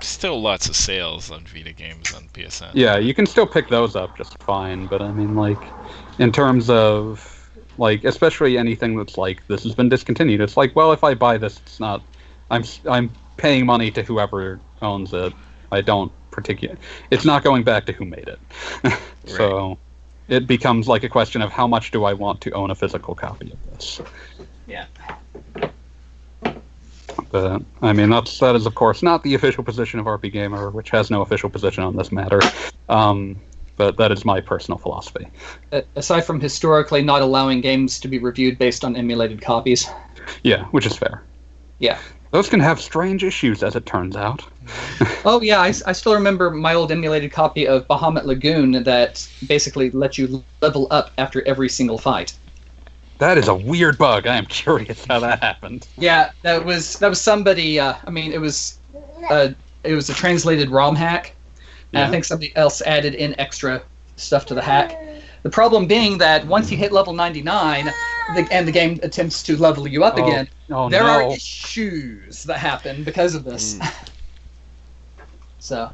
still 0.00 0.40
lots 0.42 0.68
of 0.68 0.76
sales 0.76 1.30
on 1.30 1.44
Vita 1.44 1.72
games 1.72 2.12
on 2.12 2.28
PSN. 2.34 2.72
Yeah, 2.74 2.98
you 2.98 3.14
can 3.14 3.24
still 3.24 3.46
pick 3.46 3.68
those 3.68 3.96
up 3.96 4.16
just 4.16 4.36
fine, 4.42 4.86
but 4.86 5.00
I 5.00 5.12
mean, 5.12 5.34
like, 5.34 5.66
in 6.18 6.30
terms 6.30 6.68
of 6.68 7.31
like, 7.78 8.04
especially 8.04 8.58
anything 8.58 8.96
that's 8.96 9.16
like 9.16 9.46
this 9.48 9.62
has 9.64 9.74
been 9.74 9.88
discontinued. 9.88 10.40
It's 10.40 10.56
like, 10.56 10.74
well, 10.76 10.92
if 10.92 11.04
I 11.04 11.14
buy 11.14 11.38
this, 11.38 11.58
it's 11.58 11.80
not. 11.80 12.02
I'm 12.50 12.64
I'm 12.88 13.10
paying 13.36 13.66
money 13.66 13.90
to 13.92 14.02
whoever 14.02 14.60
owns 14.80 15.12
it. 15.12 15.32
I 15.70 15.80
don't 15.80 16.12
particular. 16.30 16.76
It's 17.10 17.24
not 17.24 17.44
going 17.44 17.62
back 17.62 17.86
to 17.86 17.92
who 17.92 18.04
made 18.04 18.28
it. 18.28 18.38
so, 19.26 19.78
it 20.28 20.46
becomes 20.46 20.88
like 20.88 21.04
a 21.04 21.08
question 21.08 21.42
of 21.42 21.50
how 21.50 21.66
much 21.66 21.90
do 21.90 22.04
I 22.04 22.12
want 22.12 22.40
to 22.42 22.50
own 22.52 22.70
a 22.70 22.74
physical 22.74 23.14
copy 23.14 23.52
of 23.52 23.72
this. 23.72 24.00
Yeah. 24.66 24.86
But 27.30 27.62
I 27.80 27.92
mean, 27.92 28.10
that's 28.10 28.38
that 28.40 28.56
is 28.56 28.66
of 28.66 28.74
course 28.74 29.02
not 29.02 29.22
the 29.22 29.34
official 29.34 29.64
position 29.64 30.00
of 30.00 30.06
RP 30.06 30.32
Gamer, 30.32 30.70
which 30.70 30.90
has 30.90 31.10
no 31.10 31.22
official 31.22 31.50
position 31.50 31.84
on 31.84 31.96
this 31.96 32.12
matter. 32.12 32.40
Um, 32.88 33.36
but 33.82 33.96
that 33.96 34.12
is 34.12 34.24
my 34.24 34.40
personal 34.40 34.78
philosophy. 34.78 35.26
Aside 35.96 36.20
from 36.20 36.40
historically 36.40 37.02
not 37.02 37.20
allowing 37.20 37.60
games 37.60 37.98
to 38.00 38.08
be 38.08 38.18
reviewed 38.18 38.56
based 38.58 38.84
on 38.84 38.94
emulated 38.94 39.42
copies. 39.42 39.88
Yeah, 40.44 40.66
which 40.66 40.86
is 40.86 40.96
fair. 40.96 41.24
Yeah. 41.80 41.98
Those 42.30 42.48
can 42.48 42.60
have 42.60 42.80
strange 42.80 43.24
issues, 43.24 43.62
as 43.62 43.74
it 43.76 43.84
turns 43.86 44.16
out. 44.16 44.42
Oh 45.24 45.40
yeah, 45.40 45.60
I, 45.60 45.68
I 45.86 45.92
still 45.92 46.14
remember 46.14 46.50
my 46.50 46.74
old 46.74 46.90
emulated 46.90 47.30
copy 47.30 47.68
of 47.68 47.86
Bahamut 47.86 48.24
Lagoon 48.24 48.82
that 48.82 49.24
basically 49.46 49.88
let 49.92 50.18
you 50.18 50.44
level 50.60 50.88
up 50.90 51.12
after 51.16 51.46
every 51.46 51.68
single 51.68 51.96
fight. 51.96 52.34
That 53.18 53.38
is 53.38 53.46
a 53.46 53.54
weird 53.54 53.98
bug. 53.98 54.26
I 54.26 54.36
am 54.36 54.46
curious 54.46 55.04
how 55.06 55.20
that 55.20 55.40
happened. 55.40 55.86
Yeah, 55.96 56.32
that 56.42 56.64
was 56.64 56.98
that 56.98 57.08
was 57.08 57.20
somebody. 57.20 57.78
Uh, 57.78 57.94
I 58.04 58.10
mean, 58.10 58.32
it 58.32 58.40
was 58.40 58.78
uh, 59.30 59.50
it 59.84 59.94
was 59.94 60.10
a 60.10 60.14
translated 60.14 60.70
ROM 60.70 60.96
hack, 60.96 61.36
Yeah. 61.92 62.06
I 62.06 62.10
think 62.10 62.24
somebody 62.24 62.54
else 62.56 62.80
added 62.82 63.14
in 63.14 63.38
extra 63.38 63.82
stuff 64.16 64.46
to 64.46 64.54
the 64.54 64.62
hack. 64.62 64.98
The 65.42 65.50
problem 65.50 65.86
being 65.86 66.18
that 66.18 66.46
once 66.46 66.70
you 66.70 66.76
hit 66.76 66.92
level 66.92 67.12
99, 67.12 67.86
the, 68.34 68.48
and 68.50 68.66
the 68.66 68.72
game 68.72 68.98
attempts 69.02 69.42
to 69.44 69.56
level 69.56 69.86
you 69.86 70.04
up 70.04 70.18
Oh, 70.18 70.26
again, 70.26 70.48
Oh 70.70 70.88
there 70.88 71.02
no! 71.02 71.08
are 71.08 71.32
issues 71.32 72.44
that 72.44 72.58
happen 72.58 73.04
because 73.04 73.34
of 73.34 73.44
this. 73.44 73.78
Hmm. 73.78 73.86
so. 75.58 75.90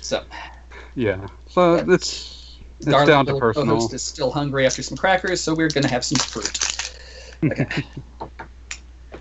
So, 0.00 0.24
Yeah. 0.94 1.26
So 1.48 1.74
it's 1.74 2.58
it's 2.78 2.86
darling 2.86 3.08
down 3.08 3.26
to 3.26 3.34
personal. 3.38 3.76
co-host 3.76 3.94
is 3.94 4.02
still 4.02 4.30
hungry 4.30 4.66
after 4.66 4.82
some 4.82 4.96
crackers, 4.96 5.40
so 5.40 5.54
we're 5.54 5.68
gonna 5.68 5.88
have 5.88 6.04
some 6.04 6.18
fruit. 6.18 6.58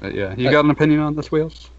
But 0.02 0.10
uh, 0.10 0.10
yeah, 0.10 0.36
you 0.36 0.52
got 0.52 0.66
an 0.66 0.72
opinion 0.72 1.00
on 1.00 1.16
this, 1.16 1.32
wheels? 1.32 1.70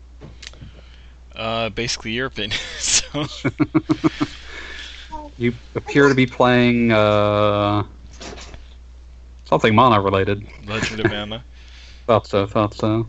Uh, 1.36 1.68
basically 1.70 2.12
your 2.12 2.26
opinion. 2.26 2.58
so 2.78 3.26
You 5.38 5.52
appear 5.74 6.08
to 6.08 6.14
be 6.14 6.26
playing 6.26 6.92
uh, 6.92 7.82
something 9.44 9.74
mana 9.74 10.00
related. 10.00 10.46
Legend 10.66 11.00
of 11.00 11.10
Mana. 11.10 11.44
Thought 12.06 12.26
so. 12.26 12.46
Thought 12.46 12.74
so. 12.74 13.06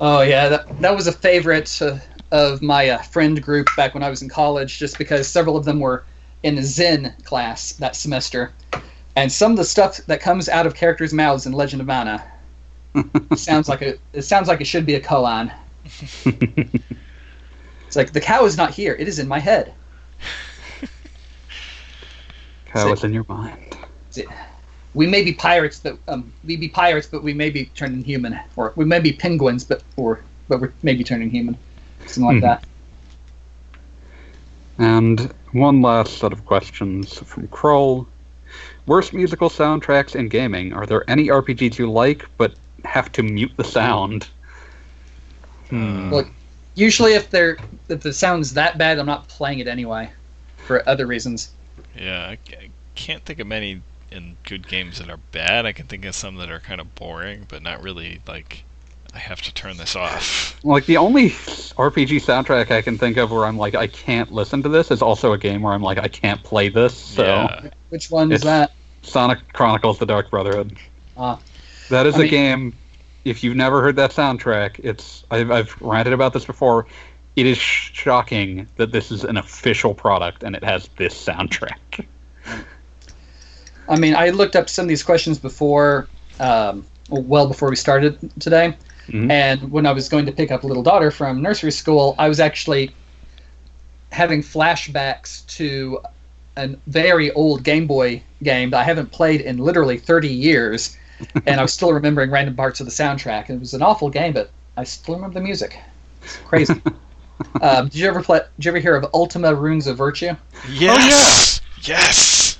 Oh 0.00 0.22
yeah, 0.22 0.48
that, 0.48 0.80
that 0.80 0.96
was 0.96 1.06
a 1.06 1.12
favorite 1.12 1.80
uh, 1.80 1.98
of 2.32 2.60
my 2.60 2.88
uh, 2.88 3.02
friend 3.02 3.40
group 3.40 3.68
back 3.76 3.94
when 3.94 4.02
I 4.02 4.10
was 4.10 4.22
in 4.22 4.28
college, 4.28 4.78
just 4.78 4.98
because 4.98 5.28
several 5.28 5.56
of 5.56 5.64
them 5.64 5.78
were 5.78 6.04
in 6.42 6.56
the 6.56 6.62
Zen 6.62 7.14
class 7.22 7.72
that 7.74 7.94
semester, 7.94 8.52
and 9.14 9.30
some 9.30 9.52
of 9.52 9.58
the 9.58 9.64
stuff 9.64 9.98
that 10.06 10.20
comes 10.20 10.48
out 10.48 10.66
of 10.66 10.74
characters' 10.74 11.12
mouths 11.12 11.46
in 11.46 11.52
Legend 11.52 11.82
of 11.82 11.86
Mana 11.86 12.24
sounds 13.36 13.68
like 13.68 13.82
a 13.82 13.96
it 14.12 14.22
sounds 14.22 14.48
like 14.48 14.60
it 14.60 14.66
should 14.66 14.86
be 14.86 14.94
a 14.94 15.00
koan. 15.00 15.52
It's 17.92 17.96
like 17.98 18.12
the 18.14 18.22
cow 18.22 18.46
is 18.46 18.56
not 18.56 18.70
here; 18.72 18.96
it 18.98 19.06
is 19.06 19.18
in 19.18 19.28
my 19.28 19.38
head. 19.38 19.74
Cow 22.64 22.90
is 22.90 23.04
in 23.04 23.12
your 23.12 23.26
mind. 23.28 23.76
We 24.94 25.06
may 25.06 25.22
be 25.22 25.34
pirates, 25.34 25.78
but 25.78 25.98
um, 26.08 26.32
we 26.42 26.56
be 26.56 26.70
pirates, 26.70 27.06
but 27.06 27.22
we 27.22 27.34
may 27.34 27.50
be 27.50 27.66
turning 27.66 28.02
human, 28.02 28.40
or 28.56 28.72
we 28.76 28.86
may 28.86 28.98
be 28.98 29.12
penguins, 29.12 29.62
but 29.64 29.82
or 29.98 30.20
but 30.48 30.58
we're 30.62 30.72
maybe 30.82 31.04
turning 31.04 31.28
human, 31.28 31.54
something 32.06 32.24
like 32.24 32.36
Mhm. 32.36 32.40
that. 32.40 32.64
And 34.78 35.34
one 35.52 35.82
last 35.82 36.16
set 36.16 36.32
of 36.32 36.46
questions 36.46 37.18
from 37.18 37.46
Kroll. 37.48 38.08
Worst 38.86 39.12
musical 39.12 39.50
soundtracks 39.50 40.16
in 40.16 40.28
gaming. 40.30 40.72
Are 40.72 40.86
there 40.86 41.04
any 41.10 41.28
RPGs 41.28 41.78
you 41.78 41.90
like 41.90 42.24
but 42.38 42.54
have 42.86 43.12
to 43.12 43.22
mute 43.22 43.52
the 43.58 43.64
sound? 43.64 44.28
Hmm. 45.68 46.10
Look, 46.10 46.28
usually 46.74 47.14
if 47.14 47.30
they're 47.30 47.58
if 47.88 48.00
the 48.00 48.12
sound's 48.12 48.54
that 48.54 48.78
bad, 48.78 48.98
I'm 48.98 49.06
not 49.06 49.28
playing 49.28 49.58
it 49.60 49.68
anyway, 49.68 50.10
for 50.56 50.86
other 50.88 51.06
reasons. 51.06 51.50
Yeah, 51.98 52.26
I, 52.28 52.32
I 52.54 52.68
can't 52.94 53.24
think 53.24 53.38
of 53.40 53.46
many 53.46 53.82
in 54.10 54.36
good 54.44 54.68
games 54.68 54.98
that 54.98 55.08
are 55.10 55.18
bad. 55.32 55.64
I 55.66 55.72
can 55.72 55.86
think 55.86 56.04
of 56.04 56.14
some 56.14 56.36
that 56.36 56.50
are 56.50 56.60
kind 56.60 56.80
of 56.80 56.94
boring, 56.94 57.46
but 57.48 57.62
not 57.62 57.82
really 57.82 58.20
like 58.28 58.64
I 59.14 59.18
have 59.18 59.42
to 59.42 59.52
turn 59.54 59.76
this 59.76 59.94
off. 59.96 60.58
Like 60.64 60.86
the 60.86 60.96
only 60.96 61.30
RPG 61.30 62.22
soundtrack 62.22 62.70
I 62.70 62.82
can 62.82 62.96
think 62.98 63.16
of 63.16 63.30
where 63.30 63.44
I'm 63.44 63.58
like 63.58 63.74
I 63.74 63.86
can't 63.86 64.32
listen 64.32 64.62
to 64.62 64.68
this 64.68 64.90
is 64.90 65.02
also 65.02 65.32
a 65.32 65.38
game 65.38 65.62
where 65.62 65.72
I'm 65.72 65.82
like 65.82 65.98
I 65.98 66.08
can't 66.08 66.42
play 66.42 66.68
this. 66.68 66.94
So 66.94 67.24
Yeah. 67.24 67.68
Which 67.90 68.10
one 68.10 68.32
is 68.32 68.42
It's- 68.42 68.44
that? 68.44 68.72
Sonic 69.04 69.52
Chronicles: 69.52 69.98
The 69.98 70.06
Dark 70.06 70.30
Brotherhood. 70.30 70.76
Ah. 71.16 71.38
that 71.90 72.06
is 72.06 72.14
I 72.14 72.18
a 72.18 72.22
mean- 72.22 72.30
game. 72.30 72.72
If 73.24 73.44
you've 73.44 73.56
never 73.56 73.82
heard 73.82 73.96
that 73.96 74.10
soundtrack, 74.10 74.80
it's 74.82 75.24
I've, 75.30 75.50
I've 75.50 75.80
ranted 75.80 76.12
about 76.12 76.32
this 76.32 76.44
before. 76.44 76.86
It 77.36 77.46
is 77.46 77.56
sh- 77.56 77.90
shocking 77.94 78.66
that 78.76 78.92
this 78.92 79.10
is 79.10 79.24
an 79.24 79.36
official 79.36 79.94
product 79.94 80.42
and 80.42 80.54
it 80.56 80.64
has 80.64 80.88
this 80.98 81.14
soundtrack. 81.14 82.06
I 83.88 83.98
mean, 83.98 84.14
I 84.14 84.30
looked 84.30 84.56
up 84.56 84.68
some 84.68 84.84
of 84.84 84.88
these 84.88 85.02
questions 85.02 85.38
before, 85.38 86.08
um, 86.40 86.84
well 87.08 87.46
before 87.46 87.68
we 87.70 87.76
started 87.76 88.18
today, 88.40 88.76
Mhm. 89.08 89.30
and 89.30 89.70
when 89.72 89.86
I 89.86 89.92
was 89.92 90.08
going 90.08 90.26
to 90.26 90.32
pick 90.32 90.50
up 90.50 90.62
little 90.64 90.82
daughter 90.82 91.10
from 91.10 91.42
nursery 91.42 91.72
school, 91.72 92.14
I 92.18 92.28
was 92.28 92.38
actually 92.40 92.90
having 94.10 94.42
flashbacks 94.42 95.46
to 95.56 96.00
a 96.56 96.68
very 96.86 97.32
old 97.32 97.62
Game 97.64 97.86
Boy 97.86 98.22
game 98.42 98.70
that 98.70 98.80
I 98.80 98.84
haven't 98.84 99.10
played 99.10 99.40
in 99.40 99.56
literally 99.58 99.96
30 99.98 100.28
years, 100.28 100.96
and 101.46 101.58
I 101.60 101.62
was 101.62 101.72
still 101.72 101.92
remembering 101.92 102.30
random 102.30 102.56
parts 102.56 102.80
of 102.80 102.86
the 102.86 102.92
soundtrack. 102.92 103.50
It 103.50 103.58
was 103.58 103.74
an 103.74 103.82
awful 103.82 104.10
game, 104.10 104.32
but 104.32 104.50
I 104.76 104.84
still 104.84 105.14
remember 105.14 105.34
the 105.34 105.44
music. 105.44 105.78
It's 106.22 106.36
crazy. 106.38 106.74
um, 107.62 107.86
did 107.88 107.96
you 107.96 108.08
ever 108.08 108.22
play? 108.22 108.40
Did 108.56 108.64
you 108.64 108.70
ever 108.70 108.78
hear 108.78 108.96
of 108.96 109.06
Ultima 109.14 109.54
Runes 109.54 109.86
of 109.86 109.96
Virtue? 109.96 110.34
Yes. 110.70 111.60
Yes. 111.82 112.56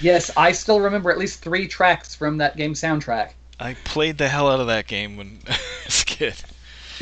Yes, 0.00 0.30
I 0.36 0.52
still 0.52 0.80
remember 0.80 1.10
at 1.10 1.18
least 1.18 1.42
three 1.42 1.68
tracks 1.68 2.14
from 2.14 2.38
that 2.38 2.56
game 2.56 2.74
soundtrack. 2.74 3.30
I 3.60 3.74
played 3.84 4.18
the 4.18 4.28
hell 4.28 4.50
out 4.50 4.58
of 4.58 4.66
that 4.66 4.86
game 4.88 5.16
when 5.16 5.38
I 5.48 5.58
was 5.86 6.02
a 6.02 6.04
kid. 6.04 6.34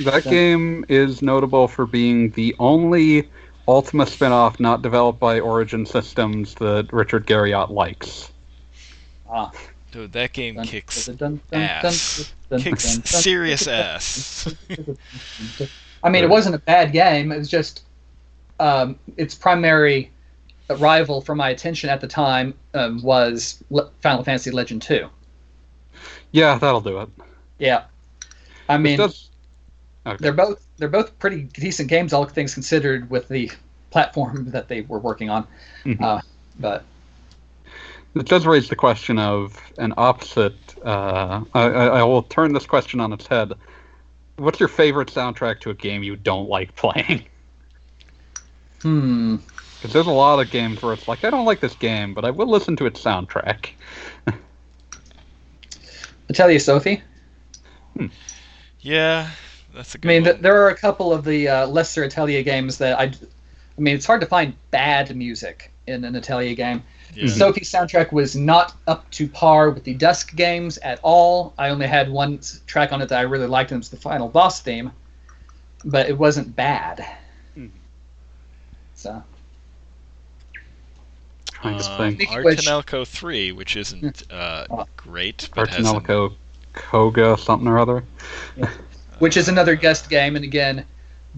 That 0.01 0.25
Yeah. 0.25 0.31
game 0.31 0.85
is 0.89 1.23
notable 1.23 1.67
for 1.69 1.87
being 1.87 2.31
the 2.31 2.55
only 2.59 3.29
Ultima 3.67 4.07
spin-off 4.07 4.59
not 4.61 4.83
developed 4.83 5.21
by 5.21 5.41
Origin 5.41 5.87
Systems 5.87 6.55
that 6.57 6.93
Richard 6.93 7.27
Garriott 7.27 7.71
likes. 7.71 8.31
Ah, 9.31 9.51
Dude, 9.93 10.13
that 10.13 10.33
game 10.33 10.55
dun, 10.57 10.65
kicks 10.65 11.07
dun, 11.07 11.17
dun, 11.17 11.41
dun, 11.51 11.61
ass. 11.63 12.33
dun, 12.49 12.59
dun, 12.61 12.65
kicks 12.65 12.85
dun, 12.85 12.95
dun, 13.01 13.05
serious 13.07 13.65
dun, 13.65 13.75
dun, 13.77 13.85
ass. 13.97 14.55
I 16.03 16.09
mean, 16.09 16.25
it 16.25 16.31
wasn't 16.31 16.55
a 16.55 16.59
bad 16.59 16.93
game. 16.93 17.33
It 17.33 17.39
was 17.39 17.49
just 17.51 17.85
um, 18.61 18.99
its 19.17 19.35
primary 19.35 20.11
rival 20.79 21.21
for 21.21 21.35
my 21.35 21.51
attention 21.51 21.91
at 21.91 22.01
the 22.01 22.07
time 22.07 22.55
um, 22.75 23.03
was 23.03 23.63
Le- 23.71 23.91
Final 24.01 24.23
Fantasy 24.23 24.51
Legend 24.53 24.83
2. 24.83 25.09
Yeah, 26.33 26.57
that'll 26.59 26.81
do 26.81 27.01
it. 27.01 27.09
Yeah, 27.59 27.85
I 28.69 28.79
mean, 28.79 28.99
does- 28.99 29.31
okay. 30.07 30.17
they're 30.21 30.33
both 30.33 30.65
they're 30.79 30.89
both 30.89 31.19
pretty 31.19 31.43
decent 31.43 31.89
games, 31.89 32.13
all 32.13 32.25
things 32.25 32.55
considered, 32.55 33.11
with 33.11 33.29
the 33.29 33.51
platform 33.91 34.51
that 34.51 34.69
they 34.69 34.83
were 34.83 35.01
working 35.01 35.29
on. 35.29 35.47
Mhm. 35.85 36.01
Uh, 36.01 36.21
but 36.61 36.85
It 38.15 38.27
does 38.29 38.47
raise 38.47 38.69
the 38.69 38.77
question 38.77 39.19
of 39.19 39.73
an 39.79 39.95
opposite. 39.97 40.75
Uh, 40.85 41.45
I, 41.55 41.63
I 41.63 41.87
I 42.01 42.03
will 42.05 42.23
turn 42.25 42.53
this 42.53 42.67
question 42.67 43.01
on 43.01 43.13
its 43.13 43.27
head. 43.27 43.53
What's 44.37 44.61
your 44.61 44.69
favorite 44.69 45.09
soundtrack 45.09 45.61
to 45.61 45.71
a 45.71 45.75
game 45.75 46.03
you 46.03 46.17
don't 46.17 46.49
like 46.49 46.75
playing? 46.77 47.29
hmm, 48.83 49.37
Because 49.79 49.93
there's 49.93 50.07
a 50.07 50.11
lot 50.13 50.41
of 50.41 50.51
games 50.51 50.83
where 50.83 50.93
it's 50.93 51.09
like, 51.09 51.25
I 51.25 51.31
don't 51.31 51.45
like 51.47 51.61
this 51.61 51.75
game, 51.75 52.15
but 52.15 52.25
I 52.25 52.31
will 52.31 52.49
listen 52.49 52.77
to 52.77 52.87
its 52.87 53.03
soundtrack. 53.03 53.71
I 54.29 54.33
tell 56.33 56.51
you, 56.51 56.59
Sophie. 56.59 57.03
Yeah, 58.81 59.31
that's 59.75 59.95
a 59.95 59.99
I 60.05 60.07
good 60.07 60.13
I 60.17 60.21
mean, 60.21 60.25
th- 60.25 60.41
there 60.41 60.63
are 60.63 60.69
a 60.71 60.77
couple 60.77 61.13
of 61.13 61.25
the 61.25 61.49
uh, 61.49 61.67
lesser 61.67 62.05
Atelier 62.05 62.43
games 62.43 62.79
that 62.79 62.99
I. 62.99 63.05
I 63.05 63.81
mean, 63.83 63.95
it's 63.97 64.07
hard 64.07 64.21
to 64.21 64.27
find 64.27 64.57
bad 64.71 65.15
music 65.17 65.73
in 65.87 66.05
an 66.05 66.15
Atelier 66.17 66.55
game. 66.55 66.85
Yeah. 67.15 67.27
Sophie's 67.29 67.71
soundtrack 67.71 68.13
was 68.13 68.37
not 68.37 68.75
up 68.87 69.11
to 69.13 69.27
par 69.29 69.71
with 69.71 69.85
the 69.85 69.95
Dusk 69.95 70.35
games 70.37 70.79
at 70.79 71.01
all. 71.03 71.53
I 71.59 71.71
only 71.71 71.87
had 71.87 72.11
one 72.11 72.41
track 72.67 72.93
on 72.93 73.03
it 73.03 73.09
that 73.09 73.19
I 73.19 73.23
really 73.23 73.47
liked, 73.47 73.73
and 73.73 73.79
it 73.79 73.81
was 73.81 73.89
the 73.89 73.97
final 73.97 74.29
boss 74.29 74.61
theme, 74.61 74.93
but 75.85 76.09
it 76.09 76.17
wasn't 76.17 76.55
bad. 76.55 77.05
Hmm. 77.55 77.67
So 78.95 79.23
Trying 81.53 81.79
to 81.79 81.91
Um, 81.91 81.97
think. 81.99 82.15
Speaking 82.23 82.35
Ar 82.37 82.43
tonelico 82.55 83.05
3, 83.07 83.53
which 83.53 83.77
isn't 83.77 84.23
uh, 84.33 84.67
Oh. 84.71 84.87
great, 84.97 85.49
but 85.55 85.69
has 85.69 85.85
Artanelco 85.87 86.35
Koga 86.73 87.37
something 87.37 87.69
or 87.69 87.79
other. 87.79 88.05
which 89.19 89.37
is 89.37 89.49
another 89.49 89.75
Gust 89.77 90.09
game, 90.09 90.37
and 90.37 90.45
again, 90.45 90.85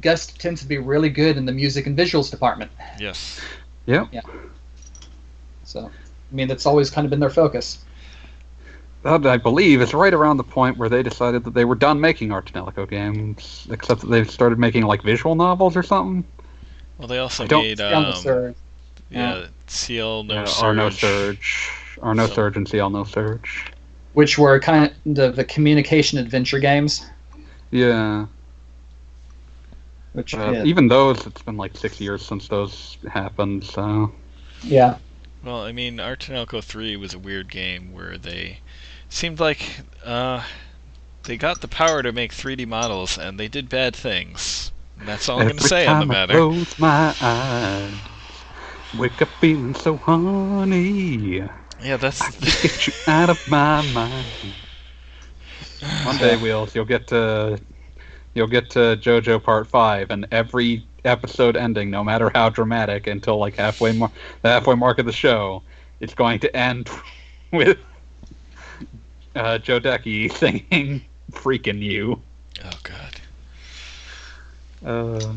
Gust 0.00 0.38
tends 0.40 0.60
to 0.62 0.66
be 0.68 0.78
really 0.78 1.08
good 1.08 1.36
in 1.36 1.44
the 1.44 1.52
music 1.52 1.86
and 1.86 1.98
visuals 1.98 2.30
department. 2.30 2.70
yes. 3.00 3.40
Yep. 3.86 4.08
Yeah. 4.12 4.20
So, 5.72 5.86
I 5.86 6.34
mean, 6.34 6.48
that's 6.48 6.66
always 6.66 6.90
kind 6.90 7.06
of 7.06 7.10
been 7.10 7.20
their 7.20 7.30
focus. 7.30 7.78
That, 9.04 9.26
I 9.26 9.38
believe, 9.38 9.80
is 9.80 9.94
right 9.94 10.12
around 10.12 10.36
the 10.36 10.44
point 10.44 10.76
where 10.76 10.88
they 10.90 11.02
decided 11.02 11.44
that 11.44 11.54
they 11.54 11.64
were 11.64 11.74
done 11.74 11.98
making 11.98 12.30
Ar 12.30 12.42
tonelico 12.42 12.84
games, 12.88 13.66
except 13.70 14.02
that 14.02 14.08
they 14.08 14.22
started 14.24 14.58
making 14.58 14.82
like 14.84 15.02
visual 15.02 15.34
novels 15.34 15.76
or 15.76 15.82
something. 15.82 16.24
Well, 16.98 17.08
they 17.08 17.18
also 17.18 17.44
I 17.44 17.46
don't- 17.46 17.62
made 17.62 17.78
Down 17.78 18.02
the 18.02 18.08
um, 18.10 18.14
Surge. 18.22 18.54
yeah, 19.10 19.46
CL 19.66 20.24
No 20.24 20.34
Yeah, 20.34 20.44
Surge. 20.44 20.62
Or 20.62 20.74
no 20.74 20.90
Surge. 20.90 21.70
Or 22.02 22.14
no 22.14 22.26
So- 22.26 22.34
Surge 22.34 22.56
and 22.58 22.68
Ciel 22.68 22.90
nosurge. 22.90 23.72
which 24.12 24.36
were 24.38 24.60
kind 24.60 24.92
of 25.16 25.36
the 25.36 25.44
communication 25.44 26.18
adventure 26.18 26.58
games. 26.58 27.06
Yeah. 27.70 28.26
Which, 30.12 30.34
Uh, 30.34 30.50
yeah, 30.52 30.64
Even 30.64 30.88
those, 30.88 31.26
it's 31.26 31.40
been 31.40 31.56
like 31.56 31.74
six 31.76 31.98
years 31.98 32.20
since 32.24 32.46
those 32.46 32.98
happened, 33.10 33.64
so. 33.64 34.12
yeah. 34.62 34.96
Well, 35.42 35.62
I 35.64 35.72
mean, 35.72 36.00
Ar 36.00 36.16
tonelico 36.16 36.60
3 36.62 36.96
was 36.96 37.12
a 37.14 37.18
weird 37.18 37.50
game 37.50 37.92
where 37.92 38.16
they 38.16 38.60
seemed 39.08 39.40
like 39.40 39.80
uh, 40.04 40.44
they 41.24 41.36
got 41.36 41.60
the 41.60 41.68
power 41.68 42.02
to 42.02 42.12
make 42.12 42.32
3D 42.32 42.66
models 42.66 43.18
and 43.18 43.38
they 43.40 43.48
did 43.48 43.68
bad 43.68 43.94
things. 43.96 44.72
And 44.98 45.08
that's 45.08 45.28
all 45.28 45.40
I'm 45.40 45.46
going 45.46 45.56
to 45.58 45.62
Every 45.62 45.68
say 45.68 45.86
on 45.86 45.98
the 45.98 46.06
time 46.06 46.10
I 46.10 46.16
matter. 46.16 46.30
close 46.30 46.78
my 46.78 47.14
eyes, 47.20 48.44
wake 48.92 49.20
up 49.22 49.30
feeling 49.40 49.74
so 49.74 49.96
horny. 49.98 51.48
Yeah, 51.82 51.96
that's. 51.96 52.30
Get 52.60 52.86
you 52.86 52.94
out 53.06 53.30
of 53.30 53.46
my 53.46 53.82
mind. 53.82 54.56
One 56.02 56.18
day, 56.18 56.36
Wheels, 56.36 56.74
you'll 56.74 56.84
get 56.84 57.06
to 57.08 57.60
You'll 58.34 58.46
get 58.46 58.70
to 58.70 58.96
JoJo 58.96 59.42
Part 59.42 59.66
Five, 59.66 60.10
and 60.10 60.26
every 60.30 60.84
episode 61.04 61.56
ending, 61.56 61.90
no 61.90 62.02
matter 62.02 62.30
how 62.34 62.48
dramatic, 62.48 63.06
until 63.06 63.38
like 63.38 63.56
halfway 63.56 63.92
mar- 63.92 64.12
the 64.40 64.48
halfway 64.48 64.74
mark 64.74 64.98
of 64.98 65.06
the 65.06 65.12
show, 65.12 65.62
it's 66.00 66.14
going 66.14 66.40
to 66.40 66.56
end 66.56 66.88
with 67.52 67.78
uh, 69.34 69.58
Jodeci 69.58 70.32
singing 70.36 71.04
"Freek'n 71.32 71.80
You." 71.82 72.22
Oh 72.64 72.70
God. 72.82 73.20
Uh, 74.84 75.34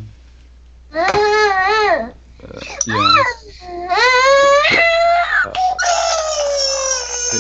uh 0.94 2.60
yeah. 2.88 3.24
Uh, 5.46 5.54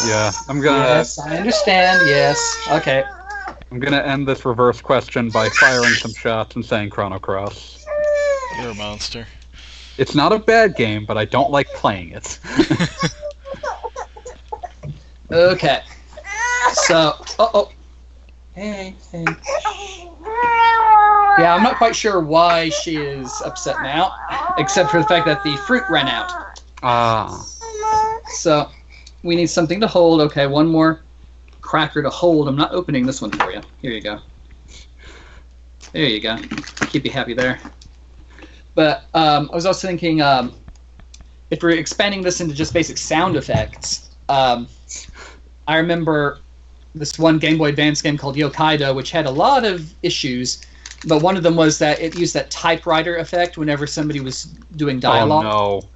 yeah, 0.05 0.31
I'm 0.49 0.61
gonna. 0.61 0.77
Yes, 0.77 1.17
I 1.19 1.37
understand. 1.37 2.07
Yes. 2.07 2.67
Okay. 2.69 3.03
I'm 3.71 3.79
gonna 3.79 4.01
end 4.01 4.27
this 4.27 4.45
reverse 4.45 4.81
question 4.81 5.29
by 5.29 5.49
firing 5.49 5.93
some 5.93 6.13
shots 6.13 6.55
and 6.55 6.65
saying 6.65 6.89
Chrono 6.91 7.19
Cross. 7.19 7.85
You're 8.61 8.71
a 8.71 8.75
monster. 8.75 9.27
It's 9.97 10.15
not 10.15 10.31
a 10.33 10.39
bad 10.39 10.75
game, 10.75 11.05
but 11.05 11.17
I 11.17 11.25
don't 11.25 11.51
like 11.51 11.67
playing 11.73 12.11
it. 12.11 12.39
Okay. 15.31 15.81
So, 16.73 17.13
oh, 17.39 17.49
oh. 17.53 17.71
Hey, 18.53 18.95
hey. 19.11 19.25
Yeah, 21.37 21.53
I'm 21.53 21.63
not 21.63 21.77
quite 21.77 21.95
sure 21.95 22.21
why 22.21 22.69
she 22.69 22.97
is 22.97 23.41
upset 23.43 23.81
now, 23.81 24.13
except 24.57 24.91
for 24.91 24.99
the 24.99 25.07
fact 25.07 25.25
that 25.25 25.43
the 25.43 25.57
fruit 25.57 25.83
ran 25.89 26.07
out. 26.07 26.31
Ah, 26.83 27.27
So, 28.27 28.69
we 29.23 29.35
need 29.35 29.47
something 29.47 29.81
to 29.81 29.87
hold. 29.87 30.21
Okay, 30.21 30.47
one 30.47 30.67
more 30.67 31.04
cracker 31.65 32.01
to 32.03 32.09
hold. 32.09 32.47
I'm 32.47 32.55
not 32.55 32.71
opening 32.71 33.05
this 33.05 33.21
one 33.21 33.31
for 33.31 33.51
you. 33.51 33.61
Here 33.81 33.91
you 33.91 34.01
go. 34.01 34.19
There 35.91 36.05
you 36.05 36.19
go. 36.19 36.37
Keep 36.87 37.05
you 37.05 37.11
happy 37.11 37.33
there. 37.33 37.59
But 38.75 39.05
um, 39.13 39.49
I 39.51 39.55
was 39.55 39.65
also 39.65 39.87
thinking 39.87 40.21
um, 40.21 40.53
if 41.49 41.63
we're 41.63 41.71
expanding 41.71 42.21
this 42.21 42.39
into 42.39 42.53
just 42.53 42.73
basic 42.73 42.97
sound 42.97 43.35
effects, 43.35 44.11
um, 44.29 44.67
I 45.67 45.77
remember 45.77 46.39
this 46.93 47.17
one 47.17 47.39
Game 47.39 47.57
Boy 47.57 47.69
Advance 47.69 48.01
game 48.01 48.17
called 48.17 48.35
Yokaido, 48.35 48.95
which 48.95 49.11
had 49.11 49.25
a 49.25 49.31
lot 49.31 49.65
of 49.65 49.93
issues. 50.03 50.65
But 51.07 51.21
one 51.21 51.37
of 51.37 51.43
them 51.43 51.55
was 51.55 51.77
that 51.79 51.99
it 51.99 52.17
used 52.17 52.33
that 52.35 52.49
typewriter 52.51 53.17
effect 53.17 53.57
whenever 53.57 53.85
somebody 53.87 54.19
was 54.19 54.43
doing 54.75 54.99
dialogue 54.99 55.45
oh 55.45 55.79
no. 55.81 55.89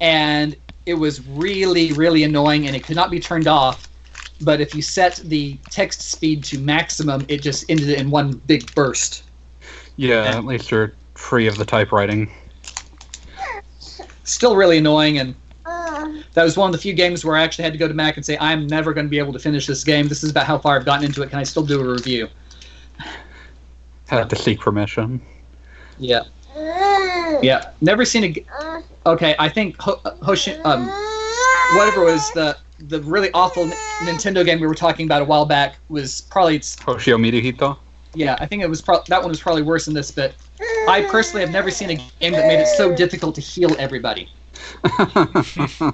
and 0.00 0.56
it 0.84 0.94
was 0.94 1.24
really 1.28 1.92
really 1.92 2.24
annoying 2.24 2.66
and 2.66 2.74
it 2.74 2.82
could 2.82 2.96
not 2.96 3.08
be 3.08 3.20
turned 3.20 3.46
off 3.46 3.88
but 4.44 4.60
if 4.60 4.74
you 4.74 4.82
set 4.82 5.16
the 5.24 5.56
text 5.70 6.00
speed 6.10 6.42
to 6.44 6.58
maximum 6.58 7.24
it 7.28 7.42
just 7.42 7.64
ended 7.70 7.88
it 7.88 7.98
in 8.00 8.10
one 8.10 8.32
big 8.46 8.72
burst. 8.74 9.24
Yeah, 9.96 10.24
Yeah. 10.24 10.38
at 10.38 10.44
least 10.44 10.70
you're 10.70 10.94
free 11.14 11.46
of 11.46 11.56
the 11.56 11.64
typewriting. 11.64 12.30
still 14.24 14.56
really 14.56 14.78
annoying 14.78 15.18
and 15.18 15.34
um, 15.66 16.24
that 16.34 16.42
was 16.44 16.56
one 16.56 16.68
of 16.68 16.72
the 16.72 16.78
few 16.78 16.92
games 16.92 17.24
where 17.24 17.36
i 17.36 17.42
actually 17.42 17.62
had 17.64 17.72
to 17.72 17.78
go 17.78 17.86
to 17.88 17.94
mac 17.94 18.16
and 18.16 18.24
say 18.24 18.36
i'm 18.40 18.66
never 18.66 18.92
going 18.92 19.06
to 19.06 19.10
be 19.10 19.18
able 19.18 19.32
to 19.32 19.38
finish 19.38 19.66
this 19.66 19.84
game. 19.84 20.08
This 20.08 20.22
is 20.24 20.30
about 20.30 20.46
how 20.46 20.58
far 20.58 20.76
i've 20.76 20.84
gotten 20.84 21.04
into 21.04 21.22
it. 21.22 21.30
Can 21.30 21.38
i 21.38 21.42
still 21.42 21.64
do 21.64 21.80
a 21.80 21.92
review? 21.92 22.28
Had 24.08 24.28
to 24.30 24.36
seek 24.36 24.60
permission. 24.60 25.20
yeah. 25.98 26.22
Mm. 26.56 27.42
Yeah. 27.42 27.70
Never 27.80 28.04
seen 28.04 28.24
a 28.24 28.28
g- 28.28 28.44
uh. 28.60 28.80
okay 29.06 29.34
i 29.38 29.48
think 29.48 29.80
Ho- 29.80 30.00
uh, 30.04 30.14
Hoshi, 30.22 30.52
um, 30.64 30.86
whatever 31.76 32.04
was 32.04 32.30
the 32.32 32.56
the 32.88 33.00
really 33.00 33.30
awful 33.32 33.64
N- 33.64 33.70
nintendo 34.00 34.44
game 34.44 34.60
we 34.60 34.66
were 34.66 34.74
talking 34.74 35.06
about 35.06 35.22
a 35.22 35.24
while 35.24 35.44
back 35.44 35.78
was 35.88 36.22
probably 36.22 36.56
its 36.56 36.76
Hoshio 36.76 37.16
Midahito. 37.18 37.78
Yeah, 38.14 38.36
I 38.40 38.46
think 38.46 38.62
it 38.62 38.68
was 38.68 38.80
pro- 38.82 39.02
that 39.08 39.20
one 39.20 39.30
was 39.30 39.40
probably 39.40 39.62
worse 39.62 39.86
than 39.86 39.94
this, 39.94 40.10
but 40.10 40.34
I 40.88 41.02
personally 41.02 41.40
have 41.42 41.52
never 41.52 41.70
seen 41.70 41.90
a 41.90 41.94
game 42.20 42.32
that 42.32 42.46
made 42.46 42.60
it 42.60 42.66
so 42.66 42.92
difficult 42.92 43.34
to 43.36 43.40
heal 43.40 43.74
everybody. 43.78 44.28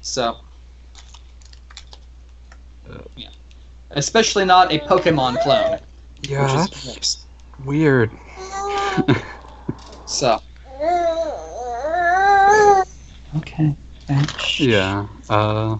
So, 0.00 0.36
yeah, 3.16 3.28
especially 3.90 4.44
not 4.44 4.72
a 4.72 4.78
Pokemon 4.78 5.40
clone. 5.40 5.80
yeah, 6.22 6.64
that's 6.84 7.26
weird. 7.64 8.12
So. 10.06 10.40
Okay. 13.38 13.74
Ouch. 14.10 14.60
Yeah. 14.60 15.06
Uh, 15.28 15.78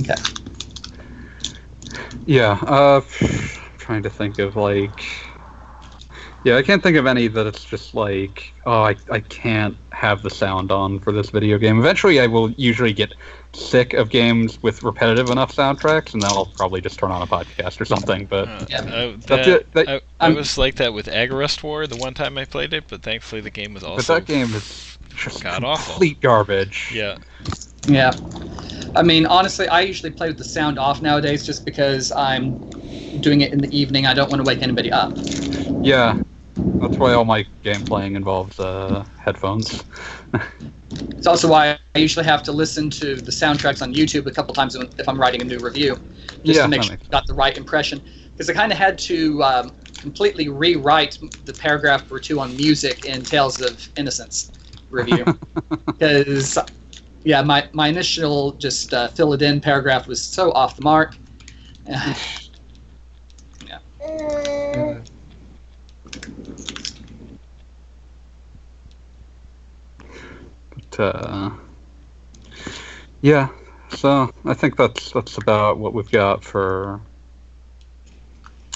Okay. 0.00 0.14
yeah. 2.26 2.58
Uh, 2.62 3.00
trying 3.78 4.02
to 4.02 4.10
think 4.10 4.38
of 4.38 4.56
like. 4.56 5.04
Yeah, 6.42 6.56
I 6.56 6.62
can't 6.62 6.82
think 6.82 6.96
of 6.96 7.04
any 7.06 7.28
that 7.28 7.46
it's 7.46 7.64
just 7.66 7.94
like, 7.94 8.54
oh, 8.64 8.80
I, 8.84 8.96
I 9.10 9.20
can't 9.20 9.76
have 9.92 10.22
the 10.22 10.30
sound 10.30 10.72
on 10.72 10.98
for 10.98 11.12
this 11.12 11.28
video 11.28 11.58
game. 11.58 11.78
Eventually, 11.78 12.18
I 12.18 12.28
will 12.28 12.50
usually 12.52 12.94
get 12.94 13.12
sick 13.52 13.92
of 13.92 14.08
games 14.08 14.62
with 14.62 14.82
repetitive 14.82 15.28
enough 15.28 15.54
soundtracks, 15.54 16.14
and 16.14 16.22
then 16.22 16.30
I'll 16.30 16.46
probably 16.46 16.80
just 16.80 16.98
turn 16.98 17.10
on 17.10 17.20
a 17.20 17.26
podcast 17.26 17.78
or 17.78 17.84
something. 17.84 18.24
But 18.24 18.48
Uh, 18.48 18.66
Yeah. 18.70 18.78
I, 18.80 19.16
That's 19.16 19.26
that- 19.26 19.48
it. 19.48 19.72
That- 19.72 19.88
I, 20.18 20.28
I 20.28 20.28
was 20.30 20.56
like 20.56 20.76
that 20.76 20.94
with 20.94 21.08
Agarest 21.08 21.62
War 21.62 21.86
the 21.86 21.96
one 21.96 22.14
time 22.14 22.38
I 22.38 22.46
played 22.46 22.72
it, 22.72 22.84
but 22.88 23.02
thankfully 23.02 23.42
the 23.42 23.50
game 23.50 23.74
was 23.74 23.82
but 23.82 23.90
also 23.90 24.14
that 24.14 24.24
game 24.24 24.54
is 24.54 24.89
just 25.16 25.42
God 25.42 25.64
awful. 25.64 25.94
complete 25.94 26.20
garbage. 26.20 26.92
yeah. 26.92 27.18
Yeah. 27.86 28.16
I 28.94 29.02
mean, 29.02 29.26
honestly, 29.26 29.68
I 29.68 29.82
usually 29.82 30.12
play 30.12 30.28
with 30.28 30.38
the 30.38 30.44
sound 30.44 30.78
off 30.78 31.02
nowadays 31.02 31.44
just 31.46 31.64
because 31.64 32.12
I'm 32.12 32.60
doing 33.20 33.40
it 33.42 33.52
in 33.52 33.58
the 33.58 33.76
evening. 33.76 34.06
I 34.06 34.14
don't 34.14 34.30
want 34.30 34.40
to 34.40 34.46
wake 34.46 34.62
anybody 34.62 34.92
up. 34.92 35.18
Yeah, 35.82 36.18
that's 36.80 36.98
why 36.98 37.12
all 37.12 37.24
my 37.24 37.46
game 37.62 37.84
playing 37.84 38.16
involves 38.16 38.58
uh, 38.60 39.04
headphones. 39.18 39.84
It's 41.16 41.26
also 41.26 41.48
why 41.48 41.78
I 41.94 41.98
usually 41.98 42.24
have 42.24 42.42
to 42.44 42.52
listen 42.52 42.88
to 42.90 43.16
the 43.16 43.30
soundtracks 43.30 43.82
on 43.82 43.92
YouTube 43.94 44.26
a 44.26 44.30
couple 44.30 44.54
times 44.54 44.74
if 44.74 45.08
I'm 45.08 45.20
writing 45.20 45.42
a 45.42 45.44
new 45.44 45.58
review, 45.58 45.98
just 46.46 46.58
Yeah, 46.58 46.64
to 46.64 46.68
make 46.68 46.82
sure 46.82 46.94
I 46.94 47.16
got 47.16 47.26
the 47.26 47.34
right 47.34 47.56
impression. 47.56 48.02
Because 48.32 48.48
I 48.48 48.54
kind 48.54 48.72
of 48.72 48.78
had 48.78 48.96
to 49.00 49.42
um, 49.42 49.70
completely 49.98 50.48
rewrite 50.48 51.18
the 51.44 51.52
paragraph 51.52 52.10
or 52.10 52.18
two 52.18 52.40
on 52.40 52.56
music 52.56 53.04
in 53.04 53.22
Tales 53.22 53.60
of 53.60 53.86
Innocence 53.96 54.50
review. 54.90 55.24
Because, 55.98 56.56
yeah, 57.24 57.42
my, 57.42 57.68
my 57.72 57.88
initial 57.88 58.52
just 58.52 58.94
uh, 58.94 59.08
fill 59.08 59.34
it 59.34 59.42
in 59.42 59.60
paragraph 59.60 60.06
was 60.06 60.22
so 60.22 60.50
off 60.52 60.76
the 60.76 60.82
mark. 60.82 61.14
But, 70.90 71.00
uh, 71.00 71.50
yeah, 73.20 73.48
so 73.90 74.30
I 74.44 74.54
think 74.54 74.76
that's 74.76 75.12
that's 75.12 75.36
about 75.38 75.78
what 75.78 75.94
we've 75.94 76.10
got 76.10 76.42
for 76.42 77.00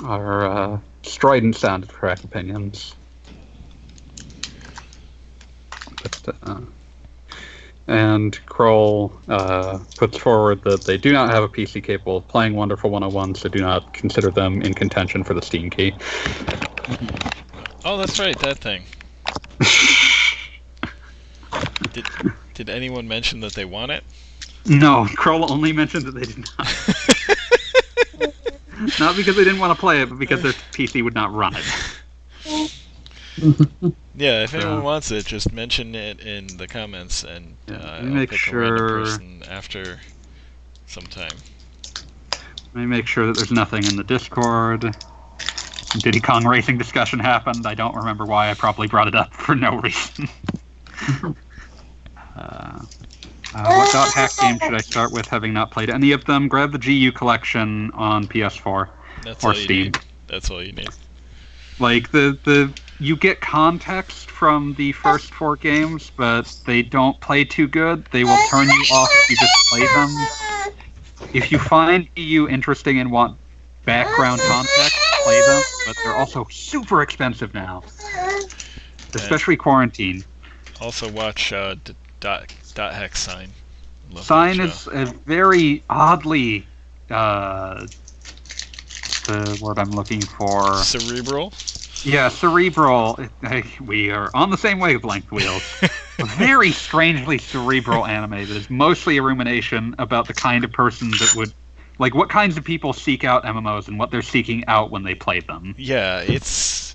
our 0.04 0.46
uh, 0.46 0.78
strident 1.02 1.56
sounded 1.56 1.88
track 1.88 2.24
opinions. 2.24 2.94
But, 6.02 6.36
uh, 6.42 6.60
and 7.94 8.44
Kroll 8.46 9.12
uh, 9.28 9.78
puts 9.96 10.18
forward 10.18 10.62
that 10.64 10.84
they 10.84 10.98
do 10.98 11.12
not 11.12 11.30
have 11.30 11.44
a 11.44 11.48
PC 11.48 11.82
capable 11.82 12.16
of 12.18 12.28
playing 12.28 12.54
Wonderful 12.54 12.90
101, 12.90 13.36
so 13.36 13.48
do 13.48 13.60
not 13.60 13.92
consider 13.92 14.30
them 14.30 14.60
in 14.62 14.74
contention 14.74 15.22
for 15.22 15.34
the 15.34 15.42
Steam 15.42 15.70
key. 15.70 15.94
Oh, 17.84 17.96
that's 17.96 18.18
right, 18.18 18.36
that 18.40 18.58
thing. 18.58 18.82
did 21.92 22.04
did 22.54 22.68
anyone 22.68 23.06
mention 23.06 23.40
that 23.40 23.52
they 23.52 23.64
want 23.64 23.92
it? 23.92 24.02
No, 24.66 25.06
Kroll 25.16 25.50
only 25.52 25.72
mentioned 25.72 26.04
that 26.06 26.12
they 26.12 26.24
did 26.24 26.38
not. 26.38 26.58
not 28.98 29.16
because 29.16 29.36
they 29.36 29.44
didn't 29.44 29.60
want 29.60 29.72
to 29.72 29.78
play 29.78 30.02
it, 30.02 30.08
but 30.08 30.18
because 30.18 30.42
their 30.42 30.52
PC 30.72 31.04
would 31.04 31.14
not 31.14 31.32
run 31.32 31.54
it. 31.54 31.64
Yeah, 34.16 34.44
if 34.44 34.54
anyone 34.54 34.84
wants 34.84 35.10
it, 35.10 35.26
just 35.26 35.52
mention 35.52 35.94
it 35.96 36.20
in 36.20 36.46
the 36.56 36.68
comments, 36.68 37.24
and 37.24 37.56
Yeah, 37.66 37.78
uh, 37.78 37.96
I'll 37.98 38.02
make 38.04 38.30
pick 38.30 38.38
a 38.38 38.42
sure- 38.42 38.60
random 38.60 38.86
person 38.86 39.42
after 39.48 39.98
sometime. 40.86 41.32
Let 42.72 42.80
me 42.80 42.86
make 42.86 43.08
sure 43.08 43.26
that 43.26 43.32
there's 43.34 43.50
nothing 43.50 43.84
in 43.84 43.96
the 43.96 44.04
Discord. 44.04 44.94
Diddy 45.98 46.20
Kong 46.20 46.44
racing 46.46 46.78
discussion 46.78 47.18
happened. 47.18 47.66
I 47.66 47.74
don't 47.74 47.94
remember 47.96 48.24
why. 48.24 48.50
I 48.50 48.54
probably 48.54 48.86
brought 48.86 49.08
it 49.08 49.14
up 49.16 49.32
for 49.34 49.54
no 49.56 49.78
reason. 49.80 50.28
uh, 51.24 51.28
uh, 52.36 52.78
what 53.74 53.92
dot 53.92 54.08
hack 54.08 54.30
game 54.40 54.58
should 54.60 54.74
I 54.74 54.80
start 54.80 55.10
with? 55.12 55.26
Having 55.26 55.54
not 55.54 55.70
played 55.72 55.90
any 55.90 56.12
of 56.12 56.24
them, 56.24 56.46
grab 56.48 56.70
the 56.72 56.78
GU 56.78 57.12
collection 57.12 57.90
on 57.92 58.26
PS4 58.28 58.88
That's 59.24 59.44
or 59.44 59.48
all 59.50 59.54
you 59.56 59.64
Steam. 59.64 59.82
need. 59.84 59.98
That's 60.28 60.50
all 60.50 60.62
you 60.62 60.72
need. 60.72 60.88
Like 61.80 62.10
the 62.12 62.38
the 62.44 62.72
you 63.04 63.16
get 63.16 63.40
context 63.40 64.30
from 64.30 64.74
the 64.74 64.92
first 64.92 65.34
four 65.34 65.56
games, 65.56 66.10
but 66.16 66.52
they 66.64 66.82
don't 66.82 67.20
play 67.20 67.44
too 67.44 67.68
good. 67.68 68.06
They 68.12 68.24
will 68.24 68.38
turn 68.38 68.68
you 68.68 68.84
off 68.90 69.14
if 69.14 69.28
you 69.28 69.36
just 69.36 69.54
play 69.68 69.86
them. 69.86 70.26
If 71.34 71.52
you 71.52 71.58
find 71.58 72.08
GU 72.16 72.48
interesting 72.48 72.98
and 72.98 73.10
want 73.10 73.38
background 73.84 74.40
context, 74.42 74.98
play 75.22 75.42
them. 75.42 75.62
But 75.84 75.96
they're 76.02 76.14
also 76.14 76.46
super 76.50 77.02
expensive 77.02 77.52
now, 77.52 77.84
especially 79.14 79.56
quarantine. 79.56 80.24
Also, 80.80 81.08
watch 81.10 81.52
uh, 81.52 81.74
d- 81.74 81.94
dot 82.20 82.54
dot 82.74 82.94
hex 82.94 83.20
sign. 83.20 83.50
Love 84.12 84.24
Sign 84.24 84.60
is 84.60 84.86
a 84.86 85.06
very 85.26 85.82
oddly 85.90 86.66
uh, 87.10 87.86
the 89.26 89.58
word 89.60 89.78
I'm 89.78 89.90
looking 89.94 90.26
for. 90.26 90.72
cerebral. 90.72 91.52
Yeah, 92.04 92.28
cerebral. 92.28 93.18
We 93.80 94.10
are 94.10 94.30
on 94.34 94.50
the 94.50 94.56
same 94.58 94.78
wavelength, 94.78 95.30
Wheels. 95.32 95.62
very 96.36 96.70
strangely 96.72 97.38
cerebral 97.38 98.06
anime 98.06 98.30
that 98.30 98.50
is 98.50 98.70
mostly 98.70 99.16
a 99.16 99.22
rumination 99.22 99.94
about 99.98 100.26
the 100.26 100.34
kind 100.34 100.64
of 100.64 100.72
person 100.72 101.10
that 101.12 101.34
would, 101.36 101.52
like, 101.98 102.14
what 102.14 102.28
kinds 102.28 102.56
of 102.56 102.64
people 102.64 102.92
seek 102.92 103.24
out 103.24 103.44
MMOs 103.44 103.88
and 103.88 103.98
what 103.98 104.10
they're 104.10 104.22
seeking 104.22 104.64
out 104.66 104.90
when 104.90 105.02
they 105.02 105.14
play 105.14 105.40
them. 105.40 105.74
Yeah, 105.78 106.20
it's 106.20 106.94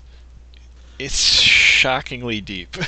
it's 0.98 1.20
shockingly 1.20 2.40
deep. 2.40 2.76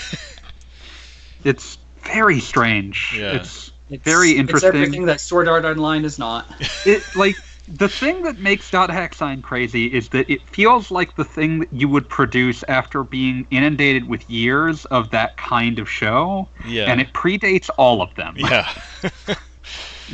It's 1.45 1.79
very 2.05 2.39
strange. 2.41 3.15
Yeah. 3.19 3.33
It's 3.33 3.73
It's, 3.91 4.05
Very 4.05 4.31
It's 4.31 4.39
interesting. 4.41 4.69
everything 4.69 5.07
that 5.07 5.21
Sword 5.21 5.49
Art 5.49 5.65
Online 5.65 6.05
is 6.05 6.19
not. 6.19 6.47
it 6.87 7.03
like 7.17 7.37
the 7.69 7.89
thing 7.89 8.23
that 8.23 8.39
makes 8.39 8.71
dot 8.71 8.91
hack 8.91 9.15
sign 9.15 9.41
crazy 9.43 9.87
is 9.87 10.09
that 10.11 10.29
it 10.31 10.43
feels 10.49 10.91
like 10.91 11.15
the 11.17 11.25
thing 11.25 11.61
that 11.61 11.73
you 11.73 11.89
would 11.89 12.09
produce 12.09 12.65
after 12.69 13.05
being 13.05 13.47
inundated 13.51 14.09
with 14.09 14.29
years 14.29 14.85
of 14.87 15.11
that 15.11 15.37
kind 15.37 15.79
of 15.79 15.89
show 15.89 16.49
yeah. 16.67 16.91
and 16.91 17.01
it 17.01 17.13
predates 17.13 17.71
all 17.79 18.03
of 18.03 18.13
them 18.17 18.35
yeah. 18.37 18.69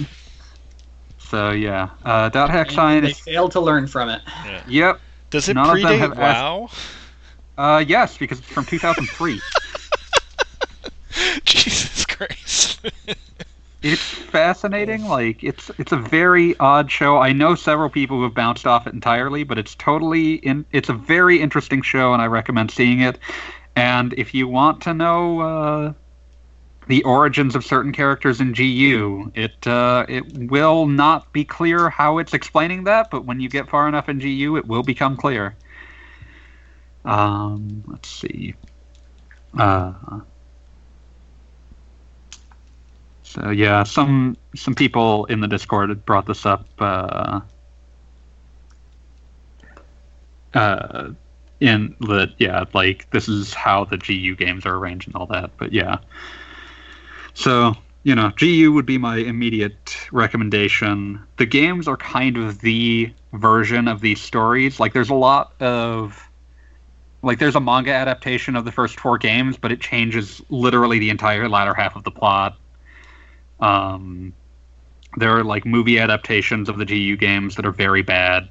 so 1.18 1.50
yeah 1.50 1.88
uh, 2.04 2.28
dot 2.28 2.50
hack 2.50 2.66
And 2.68 2.74
sign 2.76 3.02
they 3.04 3.10
is 3.10 3.18
failed 3.20 3.52
to 3.52 3.60
learn 3.60 3.86
from 3.86 4.08
it. 4.10 4.20
yep 4.66 5.00
Does 5.30 5.48
it 5.48 5.54
None 5.54 5.66
predate 5.78 5.98
have 5.98 6.18
asked- 6.18 6.42
WoW? 6.42 6.68
uh, 7.76 7.78
yes 7.86 8.16
because 8.18 8.38
it's 8.38 8.48
from 8.48 8.64
2003 8.66 9.40
Jesus 11.44 12.04
Christ. 12.06 12.80
It's 13.82 14.10
fascinating 14.10 15.04
like 15.04 15.44
it's 15.44 15.70
it's 15.78 15.92
a 15.92 15.96
very 15.96 16.58
odd 16.58 16.90
show. 16.90 17.18
I 17.18 17.32
know 17.32 17.54
several 17.54 17.88
people 17.88 18.16
who 18.16 18.24
have 18.24 18.34
bounced 18.34 18.66
off 18.66 18.86
it 18.86 18.94
entirely 18.94 19.44
but 19.44 19.58
it's 19.58 19.74
totally 19.76 20.34
in 20.34 20.64
it's 20.72 20.88
a 20.88 20.92
very 20.94 21.40
interesting 21.40 21.82
show 21.82 22.12
and 22.12 22.20
i 22.20 22.26
recommend 22.26 22.70
seeing 22.70 23.00
it. 23.00 23.18
And 23.76 24.12
if 24.14 24.34
you 24.34 24.48
want 24.48 24.82
to 24.82 24.94
know 24.94 25.40
uh, 25.40 25.92
the 26.88 27.04
origins 27.04 27.54
of 27.54 27.64
certain 27.64 27.92
characters 27.92 28.40
in 28.40 28.52
gu 28.52 29.30
it 29.34 29.64
uh, 29.66 30.04
it 30.08 30.24
will 30.50 30.86
not 30.86 31.32
be 31.32 31.44
clear 31.44 31.88
how 31.88 32.18
it's 32.18 32.34
explaining 32.34 32.84
that 32.84 33.10
but 33.10 33.24
when 33.26 33.38
you 33.40 33.48
get 33.48 33.68
far 33.68 33.86
enough 33.86 34.08
in 34.08 34.18
gu 34.18 34.56
it 34.56 34.66
will 34.66 34.82
become 34.82 35.16
clear. 35.16 35.56
Um 37.04 37.84
let's 37.86 38.08
see. 38.10 38.54
Uh 39.56 39.92
So 43.38 43.50
yeah, 43.50 43.82
some 43.84 44.36
some 44.54 44.74
people 44.74 45.26
in 45.26 45.40
the 45.40 45.48
Discord 45.48 46.04
brought 46.04 46.26
this 46.26 46.44
up. 46.44 46.66
Uh, 46.78 47.40
uh, 50.54 51.10
in 51.60 51.94
that 52.00 52.32
yeah, 52.38 52.64
like 52.72 53.10
this 53.10 53.28
is 53.28 53.54
how 53.54 53.84
the 53.84 53.96
GU 53.96 54.34
games 54.36 54.64
are 54.66 54.74
arranged 54.76 55.06
and 55.06 55.16
all 55.16 55.26
that. 55.26 55.50
But 55.56 55.72
yeah, 55.72 55.98
so 57.34 57.76
you 58.02 58.14
know, 58.14 58.32
GU 58.36 58.72
would 58.72 58.86
be 58.86 58.98
my 58.98 59.18
immediate 59.18 59.96
recommendation. 60.12 61.20
The 61.36 61.46
games 61.46 61.86
are 61.86 61.96
kind 61.96 62.36
of 62.36 62.60
the 62.60 63.12
version 63.32 63.88
of 63.88 64.00
these 64.00 64.20
stories. 64.20 64.80
Like 64.80 64.94
there's 64.94 65.10
a 65.10 65.14
lot 65.14 65.52
of 65.60 66.28
like 67.22 67.38
there's 67.38 67.56
a 67.56 67.60
manga 67.60 67.92
adaptation 67.92 68.56
of 68.56 68.64
the 68.64 68.72
first 68.72 68.98
four 68.98 69.18
games, 69.18 69.56
but 69.56 69.70
it 69.70 69.80
changes 69.80 70.40
literally 70.48 70.98
the 70.98 71.10
entire 71.10 71.48
latter 71.48 71.74
half 71.74 71.94
of 71.94 72.04
the 72.04 72.10
plot. 72.10 72.56
Um, 73.60 74.34
there 75.16 75.36
are 75.36 75.44
like 75.44 75.64
movie 75.64 75.98
adaptations 75.98 76.68
of 76.68 76.78
the 76.78 76.84
GU 76.84 77.16
games 77.16 77.56
that 77.56 77.66
are 77.66 77.72
very 77.72 78.02
bad. 78.02 78.48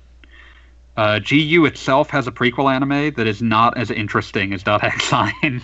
Uh, 0.96 1.20
GU 1.20 1.66
itself 1.66 2.10
has 2.10 2.28
a 2.28 2.32
prequel 2.32 2.74
anime 2.74 3.14
that 3.14 3.28
is 3.28 3.42
not 3.42 3.78
as 3.78 3.92
interesting 3.92 4.54
as 4.54 4.64
Dot 4.64 4.82
Hack 4.82 5.00
Sign. 5.02 5.62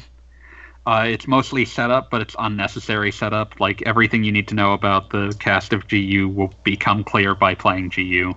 Uh, 0.86 1.06
it's 1.07 1.28
mostly 1.28 1.65
setup, 1.65 2.10
but 2.11 2.22
it's 2.22 2.36
unnecessary 2.38 3.11
setup. 3.11 3.60
Like 3.60 3.82
everything 3.84 4.24
you 4.24 4.32
need 4.32 4.49
to 4.49 4.56
know 4.56 4.74
about 4.74 5.10
the 5.10 5.36
cast 5.40 5.74
of 5.74 5.88
GU 5.88 6.28
will 6.28 6.53
become 6.64 7.03
clear 7.03 7.36
by 7.36 7.56
playing 7.56 7.90
GU. 7.90 8.34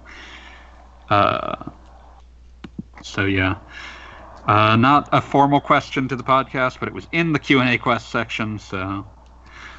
Uh, 1.10 1.70
so 3.02 3.24
yeah, 3.24 3.56
uh, 4.46 4.76
not 4.76 5.08
a 5.12 5.20
formal 5.20 5.60
question 5.60 6.08
to 6.08 6.16
the 6.16 6.22
podcast, 6.22 6.78
but 6.78 6.88
it 6.88 6.94
was 6.94 7.08
in 7.12 7.32
the 7.32 7.38
Q 7.38 7.60
and 7.60 7.68
A 7.68 7.78
quest 7.78 8.10
section. 8.10 8.58
So 8.58 9.06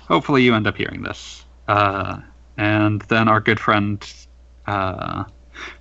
hopefully 0.08 0.44
you 0.44 0.56
end 0.56 0.68
up 0.68 0.78
hearing 0.78 1.04
this. 1.04 1.46
Uh, 1.68 2.20
and 2.58 3.02
then 3.04 3.28
our 3.28 3.40
good 3.40 3.60
friend 3.60 4.04
uh, 4.66 5.24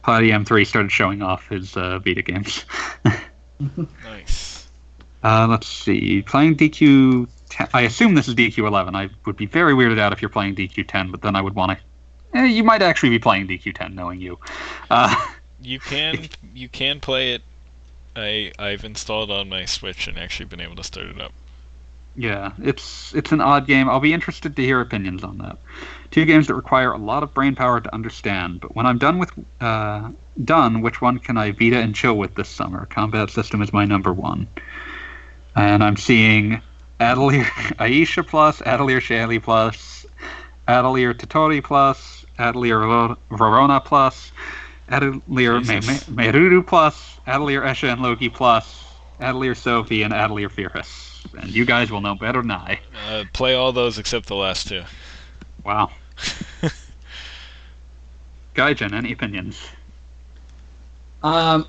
Potty 0.03 0.31
M3 0.31 0.66
started 0.66 0.93
showing 0.93 1.23
off 1.23 1.48
his 1.48 1.77
uh, 1.77 1.98
Vita 1.98 2.23
games. 2.23 2.65
nice. 4.05 4.69
Uh, 5.23 5.47
let's 5.48 5.66
see. 5.66 6.23
Playing 6.23 6.57
DQ. 6.57 7.28
10, 7.48 7.69
I 7.73 7.82
assume 7.82 8.15
this 8.15 8.28
is 8.28 8.35
DQ 8.35 8.66
11. 8.66 8.94
I 8.94 9.09
would 9.24 9.36
be 9.36 9.47
very 9.47 9.73
weirded 9.73 9.98
out 9.98 10.12
if 10.12 10.20
you're 10.20 10.28
playing 10.28 10.57
DQ 10.57 10.86
10, 10.86 11.11
but 11.11 11.23
then 11.23 11.36
I 11.36 11.40
would 11.40 11.55
want 11.55 11.78
to. 11.78 12.39
Eh, 12.39 12.47
you 12.47 12.65
might 12.65 12.82
actually 12.82 13.11
be 13.11 13.19
playing 13.19 13.47
DQ 13.47 13.74
10, 13.74 13.94
knowing 13.94 14.20
you. 14.20 14.39
Uh, 14.90 15.15
You 15.61 15.81
can 15.81 16.28
you 16.55 16.69
can 16.69 17.01
play 17.01 17.32
it. 17.32 17.43
I 18.15 18.53
I've 18.59 18.85
installed 18.85 19.31
on 19.31 19.48
my 19.48 19.65
Switch 19.65 20.07
and 20.07 20.19
actually 20.19 20.47
been 20.47 20.61
able 20.61 20.77
to 20.77 20.85
start 20.85 21.07
it 21.07 21.20
up. 21.20 21.32
Yeah, 22.16 22.52
it's 22.59 23.14
it's 23.14 23.30
an 23.32 23.43
odd 23.43 23.66
game. 23.66 23.90
I'll 23.90 24.01
be 24.01 24.14
interested 24.14 24.56
to 24.56 24.62
hear 24.62 24.80
opinions 24.80 25.22
on 25.22 25.36
that. 25.38 25.59
Two 26.10 26.24
games 26.24 26.47
that 26.47 26.55
require 26.55 26.93
a 26.93 26.98
lot 26.98 27.22
of 27.22 27.34
brain 27.34 27.55
power 27.55 27.78
to 27.80 27.94
understand. 27.94 28.60
But 28.60 28.74
when 28.74 28.86
I'm 28.86 28.97
done 28.97 29.18
with 29.18 29.30
uh, 29.60 30.10
done, 30.43 30.80
which 30.80 31.02
one 31.02 31.18
can 31.18 31.36
I 31.36 31.51
Vita 31.52 31.78
and 31.78 31.94
chill 31.94 32.14
with 32.16 32.34
this 32.34 32.48
summer? 32.48 32.86
Combat 32.86 33.28
system 33.30 33.60
is 33.60 33.72
my 33.72 33.84
number 33.84 34.14
one, 34.14 34.48
and 35.55 35.84
I'm 35.84 35.97
seeing 35.97 36.62
Atelier 37.01 37.47
Ayesha 37.78 38.22
plus, 38.24 38.62
Atelier 38.62 39.01
Shallie 39.01 39.43
plus, 39.43 40.06
Atelier 40.66 41.12
Totori 41.12 41.62
plus, 41.62 42.24
Atelier 42.38 42.78
Rorona 43.30 43.84
plus, 43.84 44.32
Atelier 44.88 45.60
Me- 45.60 45.80
Meruru 46.09 46.66
plus, 46.66 47.20
Atelier 47.26 47.60
Escha 47.62 47.93
and 47.93 48.01
Logy 48.01 48.32
plus, 48.32 48.84
Atelier 49.20 49.55
Sophie, 49.55 50.02
and 50.02 50.14
Atelier 50.14 50.48
Firis. 50.48 51.15
And 51.35 51.51
you 51.51 51.65
guys 51.65 51.90
will 51.90 52.01
know 52.01 52.15
better 52.15 52.43
than 52.43 52.51
I. 52.51 52.81
Uh, 53.09 53.24
play 53.32 53.55
all 53.55 53.73
those 53.73 53.98
except 53.98 54.27
the 54.27 54.36
last 54.36 54.69
two. 54.69 54.82
Wow. 55.65 55.90
Gaijin, 58.55 58.93
any 58.93 59.12
opinions? 59.12 59.61
Um, 61.23 61.66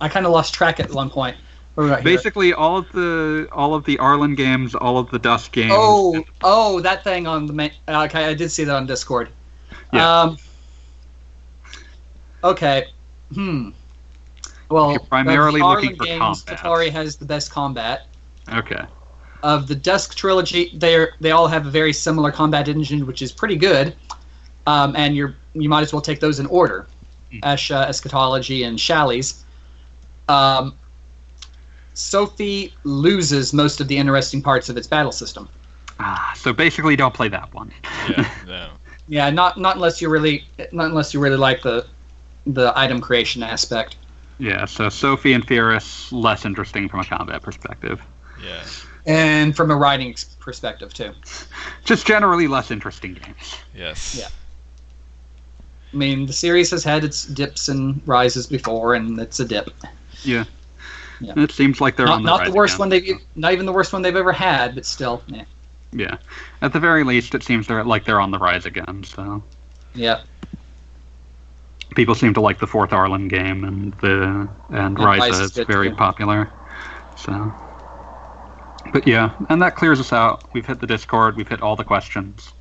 I 0.00 0.08
kind 0.08 0.26
of 0.26 0.32
lost 0.32 0.54
track 0.54 0.80
at 0.80 0.90
one 0.90 1.10
point. 1.10 1.36
What 1.74 1.84
we 1.84 1.90
got 1.90 2.02
here? 2.02 2.16
Basically, 2.16 2.52
all 2.52 2.76
of 2.76 2.90
the 2.92 3.48
all 3.52 3.74
of 3.74 3.84
the 3.84 3.96
Arland 3.98 4.36
games, 4.36 4.74
all 4.74 4.98
of 4.98 5.10
the 5.10 5.18
Dusk 5.18 5.52
games. 5.52 5.72
Oh, 5.74 6.24
oh, 6.42 6.80
that 6.80 7.02
thing 7.04 7.26
on 7.26 7.46
the 7.46 7.52
main. 7.52 7.72
Okay, 7.88 8.24
I 8.26 8.34
did 8.34 8.50
see 8.50 8.64
that 8.64 8.74
on 8.74 8.86
Discord. 8.86 9.28
Yeah. 9.92 10.22
Um. 10.22 10.38
Okay. 12.42 12.88
Hmm. 13.32 13.70
Well, 14.68 14.92
You're 14.92 15.00
primarily 15.00 15.60
looking 15.60 15.96
for 15.96 16.04
games, 16.04 16.42
combat. 16.42 16.64
Totori 16.64 16.90
has 16.90 17.16
the 17.16 17.24
best 17.24 17.50
combat. 17.50 18.06
Okay. 18.52 18.84
Of 19.42 19.66
the 19.66 19.74
Dusk 19.74 20.14
trilogy, 20.14 20.70
they 20.74 21.06
they 21.20 21.30
all 21.30 21.46
have 21.48 21.66
a 21.66 21.70
very 21.70 21.92
similar 21.92 22.32
combat 22.32 22.68
engine, 22.68 23.06
which 23.06 23.22
is 23.22 23.32
pretty 23.32 23.56
good. 23.56 23.94
Um, 24.66 24.96
and 24.96 25.14
you're 25.14 25.34
you 25.52 25.68
might 25.68 25.82
as 25.82 25.92
well 25.92 26.02
take 26.02 26.20
those 26.20 26.40
in 26.40 26.46
order, 26.46 26.86
Hmm. 27.30 27.38
Ayesha, 27.42 27.86
Eschatology, 27.88 28.64
and 28.64 28.78
Shallie's. 28.78 29.44
Um, 30.28 30.74
Sophie 31.94 32.74
loses 32.84 33.52
most 33.52 33.80
of 33.80 33.88
the 33.88 33.96
interesting 33.96 34.42
parts 34.42 34.68
of 34.68 34.76
its 34.76 34.86
battle 34.86 35.12
system. 35.12 35.48
Ah, 36.00 36.32
so 36.36 36.52
basically, 36.52 36.96
don't 36.96 37.14
play 37.14 37.28
that 37.28 37.52
one. 37.54 37.72
Yeah, 38.08 38.30
no. 38.46 38.70
Yeah, 39.06 39.30
not 39.30 39.58
not 39.58 39.76
unless 39.76 40.00
you 40.00 40.08
really 40.08 40.44
not 40.72 40.86
unless 40.86 41.14
you 41.14 41.20
really 41.20 41.36
like 41.36 41.62
the 41.62 41.86
the 42.46 42.72
item 42.76 43.00
creation 43.00 43.42
aspect. 43.42 43.96
Yeah. 44.38 44.64
So 44.64 44.88
Sophie 44.88 45.34
and 45.34 45.46
Firis 45.46 46.10
less 46.10 46.44
interesting 46.44 46.88
from 46.88 47.00
a 47.00 47.04
combat 47.04 47.42
perspective. 47.42 48.02
Yeah. 48.42 48.62
And 49.06 49.54
from 49.54 49.70
a 49.70 49.76
writing 49.76 50.14
perspective 50.40 50.92
too. 50.94 51.12
Just 51.84 52.06
generally 52.06 52.46
less 52.46 52.70
interesting 52.70 53.14
games. 53.14 53.56
Yes. 53.74 54.16
Yeah. 54.18 54.28
I 55.92 55.96
mean, 55.96 56.26
the 56.26 56.32
series 56.32 56.70
has 56.72 56.82
had 56.82 57.04
its 57.04 57.24
dips 57.24 57.68
and 57.68 58.00
rises 58.06 58.46
before, 58.46 58.94
and 58.94 59.18
it's 59.20 59.38
a 59.40 59.44
dip. 59.44 59.70
Yeah. 60.22 60.44
Yeah. 61.20 61.34
It 61.36 61.52
seems 61.52 61.80
like 61.80 61.96
they're 61.96 62.06
Not, 62.06 62.16
on 62.16 62.22
the 62.24 62.30
not 62.36 62.44
the 62.46 62.50
worst 62.52 62.74
again. 62.74 62.78
one 62.80 62.88
they've, 62.88 63.18
not 63.36 63.52
even 63.52 63.66
the 63.66 63.72
worst 63.72 63.92
one 63.92 64.02
they've 64.02 64.16
ever 64.16 64.32
had, 64.32 64.74
but 64.74 64.84
still, 64.84 65.22
yeah, 65.28 65.44
Yeah. 65.92 66.16
At 66.62 66.72
the 66.72 66.80
very 66.80 67.04
least, 67.04 67.34
it 67.36 67.42
seems 67.44 67.66
they're 67.68 67.84
like 67.84 68.04
they're 68.04 68.20
on 68.20 68.32
the 68.32 68.38
rise 68.38 68.66
again. 68.66 69.04
So 69.04 69.42
yeah. 69.94 70.22
people 71.94 72.14
seem 72.16 72.34
to 72.34 72.40
like 72.40 72.58
the 72.58 72.66
fourth 72.66 72.90
Arland 72.90 73.28
game, 73.30 73.62
and 73.64 73.92
the 74.00 74.48
and 74.70 74.98
And 74.98 74.98
Rise 74.98 75.20
Ryza 75.20 75.30
is 75.30 75.40
is 75.40 75.50
good, 75.52 75.66
very 75.68 75.90
too. 75.90 75.96
popular. 75.96 76.50
So, 77.16 77.52
but 78.92 79.06
yeah, 79.06 79.32
and 79.48 79.60
that 79.62 79.76
clears 79.76 80.00
us 80.00 80.12
out. 80.12 80.52
We've 80.52 80.66
hit 80.66 80.80
the 80.80 80.86
Discord. 80.86 81.36
We've 81.36 81.48
hit 81.48 81.62
all 81.62 81.76
the 81.76 81.84
questions. 81.84 82.52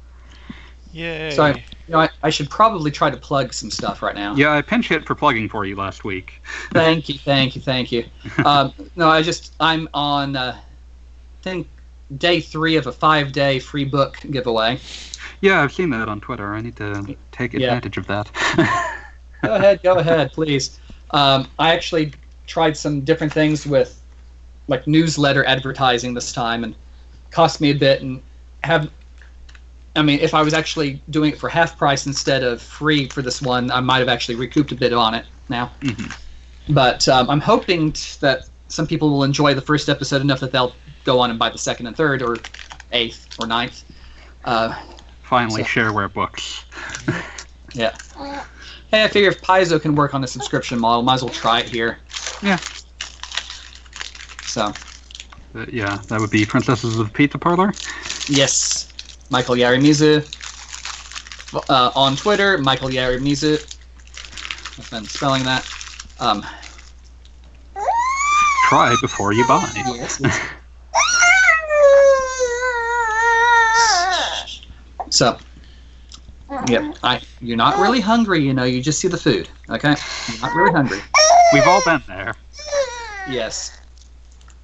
Yay! 0.91 1.31
So 1.31 1.43
I, 1.43 1.49
you 1.87 1.93
know, 1.93 1.99
I, 2.01 2.09
I 2.21 2.29
should 2.29 2.49
probably 2.49 2.91
try 2.91 3.09
to 3.09 3.17
plug 3.17 3.51
some 3.53 3.71
stuff 3.71 4.01
right 4.03 4.15
now. 4.15 4.35
Yeah, 4.35 4.53
I 4.53 4.61
pinch 4.61 4.89
hit 4.89 5.05
for 5.07 5.15
plugging 5.15 5.49
for 5.49 5.65
you 5.65 5.75
last 5.75 6.03
week. 6.03 6.41
Thank 6.71 7.09
you, 7.09 7.17
thank 7.17 7.55
you, 7.55 7.61
thank 7.61 7.91
you. 7.91 8.05
Um, 8.45 8.73
no, 8.95 9.09
I 9.09 9.21
just 9.21 9.55
I'm 9.59 9.89
on 9.93 10.35
uh, 10.35 10.55
I 10.55 10.61
think 11.41 11.67
day 12.17 12.39
three 12.39 12.75
of 12.75 12.85
a 12.87 12.91
five 12.91 13.31
day 13.31 13.59
free 13.59 13.85
book 13.85 14.17
giveaway. 14.29 14.79
Yeah, 15.41 15.61
I've 15.61 15.73
seen 15.73 15.89
that 15.89 16.07
on 16.07 16.21
Twitter. 16.21 16.53
I 16.53 16.61
need 16.61 16.75
to 16.77 17.17
take 17.31 17.53
Yeah. 17.53 17.73
advantage 17.73 17.97
of 17.97 18.07
that. 18.07 18.29
Go 19.43 19.55
ahead, 19.55 19.81
go 19.83 19.97
ahead, 19.97 20.31
please. 20.31 20.79
Um, 21.11 21.47
I 21.59 21.73
actually 21.73 22.13
tried 22.47 22.77
some 22.77 23.01
different 23.01 23.33
things 23.33 23.65
with 23.65 23.99
like 24.68 24.88
newsletter 24.88 25.44
advertising 25.45 26.14
this 26.14 26.31
time, 26.31 26.64
and 26.64 26.76
cost 27.31 27.61
me 27.61 27.72
a 27.72 27.76
bit. 27.76 28.02
And 28.02 28.22
have, 28.64 28.90
I 29.95 30.02
mean, 30.02 30.19
if 30.19 30.34
I 30.34 30.41
was 30.41 30.53
actually 30.53 31.02
doing 31.10 31.34
it 31.34 31.38
for 31.40 31.49
half 31.49 31.77
price 31.77 32.06
instead 32.06 32.44
of 32.44 32.61
free 32.61 33.07
for 33.10 33.22
this 33.22 33.41
one, 33.41 33.72
I 33.72 33.80
might 33.81 33.99
have 33.99 34.10
actually 34.10 34.35
recouped 34.35 34.72
a 34.72 34.76
bit 34.76 34.94
on 34.94 35.14
it 35.14 35.26
now. 35.49 35.72
Mhm. 35.81 36.15
But 36.69 37.07
um, 37.10 37.30
I'm 37.30 37.41
hoping 37.41 37.91
t- 37.91 38.18
that 38.22 38.48
some 38.69 38.88
people 38.88 39.10
will 39.10 39.23
enjoy 39.23 39.53
the 39.53 39.61
first 39.61 39.90
episode 39.90 40.22
enough 40.22 40.40
that 40.40 40.52
they'll 40.52 40.73
go 41.03 41.19
on 41.19 41.30
and 41.30 41.38
buy 41.38 41.49
the 41.49 41.57
second 41.57 41.88
and 41.88 41.95
third, 41.95 42.22
or 42.22 42.38
eighth 42.94 43.27
or 43.40 43.45
ninth. 43.48 43.84
Uh, 44.45 44.73
Finally, 45.23 45.64
So- 45.64 45.69
shareware 45.69 46.11
books. 46.14 46.64
yeah. 47.73 47.95
Hey, 48.91 49.03
I 49.03 49.07
figure 49.07 49.30
if 49.30 49.41
Paizo 49.41 49.81
can 49.81 49.95
work 49.95 50.14
on 50.14 50.23
a 50.23 50.27
subscription 50.27 50.80
model, 50.80 51.02
might 51.02 51.15
as 51.15 51.23
well 51.23 51.34
try 51.34 51.60
it 51.61 51.68
here. 51.68 51.98
Yeah. 52.44 52.60
So, 54.53 54.71
Uh, 55.55 55.65
yeah, 55.71 55.99
that 56.09 56.19
would 56.19 56.30
be 56.30 56.45
Princesses 56.45 56.99
of 56.99 57.11
Pizza 57.11 57.39
Parlor. 57.39 57.73
yes, 58.27 58.93
Michael 59.31 59.55
Yarimizu. 59.55 60.21
Uh, 61.69 61.89
on 61.95 62.15
Twitter, 62.15 62.59
Michael 62.59 62.89
Yarimizu. 62.89 63.57
I've 64.77 64.91
been 64.91 65.05
spelling 65.05 65.43
that. 65.45 65.67
Um, 66.19 66.45
Try 68.69 68.95
before 69.01 69.34
you 69.34 69.43
buy. 69.47 69.67
yes. 69.75 70.21
So, 75.09 75.38
yep. 76.67 76.95
I 77.03 77.21
you're 77.41 77.57
not 77.57 77.80
really 77.80 78.01
hungry, 78.01 78.39
you 78.41 78.53
know. 78.53 78.65
You 78.65 78.84
just 78.84 78.99
see 78.99 79.07
the 79.07 79.17
food. 79.17 79.49
Okay, 79.71 79.95
you're 80.31 80.41
not 80.41 80.55
really 80.55 80.71
hungry. 80.71 81.01
We've 81.53 81.67
all 81.67 81.84
been 81.84 82.03
there. 82.07 82.35
Yes. 83.27 83.80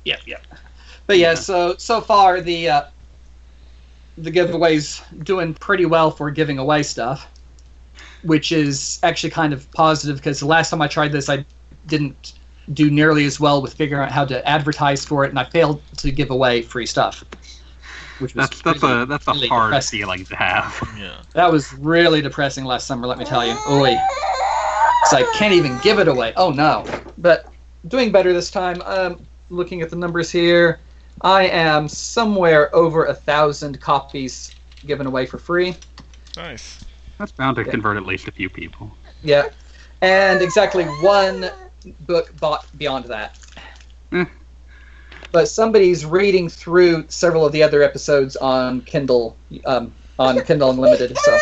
Yep, 0.06 0.22
yep. 0.26 0.46
But 1.08 1.18
yeah, 1.18 1.34
so 1.34 1.76
so 1.78 2.02
far 2.02 2.42
the 2.42 2.70
uh, 2.70 2.82
the 4.18 4.32
giveaway's 4.32 5.02
doing 5.24 5.54
pretty 5.54 5.86
well 5.86 6.12
for 6.12 6.30
giving 6.32 6.58
away 6.58 6.84
stuff, 6.84 7.28
which 8.24 8.52
is 8.52 9.00
actually 9.04 9.30
kind 9.32 9.54
of 9.54 9.70
positive 9.72 10.18
because 10.18 10.40
the 10.40 10.46
last 10.46 10.70
time 10.70 10.82
I 10.82 10.88
tried 10.88 11.12
this, 11.12 11.30
I 11.30 11.46
didn't 11.88 12.34
do 12.74 12.92
nearly 12.92 13.26
as 13.26 13.40
well 13.40 13.62
with 13.62 13.74
figuring 13.74 14.04
out 14.04 14.12
how 14.12 14.26
to 14.26 14.48
advertise 14.48 15.04
for 15.04 15.26
it, 15.26 15.30
and 15.30 15.40
I 15.40 15.46
failed 15.46 15.82
to 15.98 16.12
give 16.12 16.30
away 16.30 16.62
free 16.62 16.86
stuff. 16.86 17.24
Which 18.20 18.36
was 18.36 18.50
That's 18.50 18.62
that's 18.62 18.84
really- 18.84 19.02
a 19.04 19.06
that's 19.06 19.28
a 19.28 19.32
really 19.32 19.48
hard 19.48 19.70
depressing. 19.72 20.00
feeling 20.00 20.26
to 20.26 20.36
have. 20.36 20.90
yeah. 20.98 21.22
That 21.34 21.52
was 21.52 21.74
really 21.74 22.22
depressing 22.22 22.66
last 22.66 22.86
summer, 22.86 23.08
let 23.08 23.18
me 23.18 23.26
tell 23.26 23.46
you. 23.46 23.54
Oi. 23.70 23.96
So 25.10 25.18
I 25.18 25.34
can't 25.38 25.54
even 25.54 25.80
give 25.82 25.98
it 26.00 26.08
away. 26.10 26.34
Oh 26.36 26.52
no. 26.52 26.86
But 27.18 27.52
doing 27.88 28.12
better 28.12 28.34
this 28.34 28.52
time. 28.52 28.82
Um, 28.84 29.26
looking 29.50 29.82
at 29.82 29.90
the 29.90 29.96
numbers 29.96 30.30
here, 30.32 30.80
I 31.22 31.48
am 31.48 31.88
somewhere 31.88 32.74
over 32.76 33.06
a 33.06 33.14
thousand 33.14 33.80
copies 33.82 34.56
given 34.86 35.06
away 35.08 35.26
for 35.26 35.38
free. 35.38 35.76
Nice. 36.38 36.84
That's 37.18 37.32
bound 37.32 37.58
to 37.58 37.64
Yeah. 37.64 37.72
convert 37.72 37.98
at 37.98 38.06
least 38.06 38.28
a 38.28 38.32
few 38.32 38.50
people. 38.50 38.96
Yeah. 39.24 39.50
And 40.02 40.42
exactly 40.42 40.86
one 40.86 41.50
book 42.02 42.34
bought 42.40 42.66
beyond 42.78 43.06
that. 43.06 43.38
Eh. 44.14 44.26
But 45.32 45.48
somebody's 45.50 46.06
reading 46.06 46.48
through 46.50 47.06
several 47.10 47.46
of 47.46 47.52
the 47.52 47.62
other 47.62 47.84
episodes 47.84 48.36
on 48.38 48.82
Kindle, 48.82 49.36
um, 49.66 49.94
on 50.18 50.40
Kindle 50.46 50.70
Unlimited. 50.72 51.18
So 51.18 51.38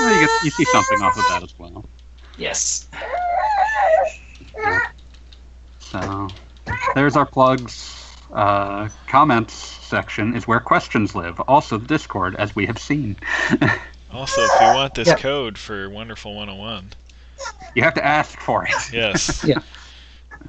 Well, 0.00 0.14
you 0.14 0.20
get 0.20 0.30
you 0.44 0.50
see 0.50 0.64
something 0.66 1.00
off 1.02 1.16
of 1.16 1.24
that 1.30 1.42
as 1.42 1.54
well. 1.58 1.84
yes, 2.36 2.86
So 5.80 6.28
there's 6.94 7.16
our 7.16 7.26
plugs. 7.26 7.94
Uh, 8.32 8.88
comments 9.06 9.54
section 9.54 10.36
is 10.36 10.46
where 10.46 10.60
questions 10.60 11.14
live. 11.14 11.40
Also 11.48 11.78
the 11.78 11.86
Discord, 11.86 12.36
as 12.36 12.54
we 12.54 12.66
have 12.66 12.78
seen. 12.78 13.16
Also, 14.10 14.40
if 14.40 14.50
you 14.60 14.66
want 14.68 14.94
this 14.94 15.08
Yeah. 15.08 15.16
code 15.16 15.58
for 15.58 15.90
Wonderful 15.90 16.34
101, 16.34 16.92
you 17.74 17.82
have 17.82 17.92
to 17.94 18.04
ask 18.04 18.38
for 18.40 18.64
it. 18.64 18.72
yes. 18.90 19.44
yeah. 19.46 19.58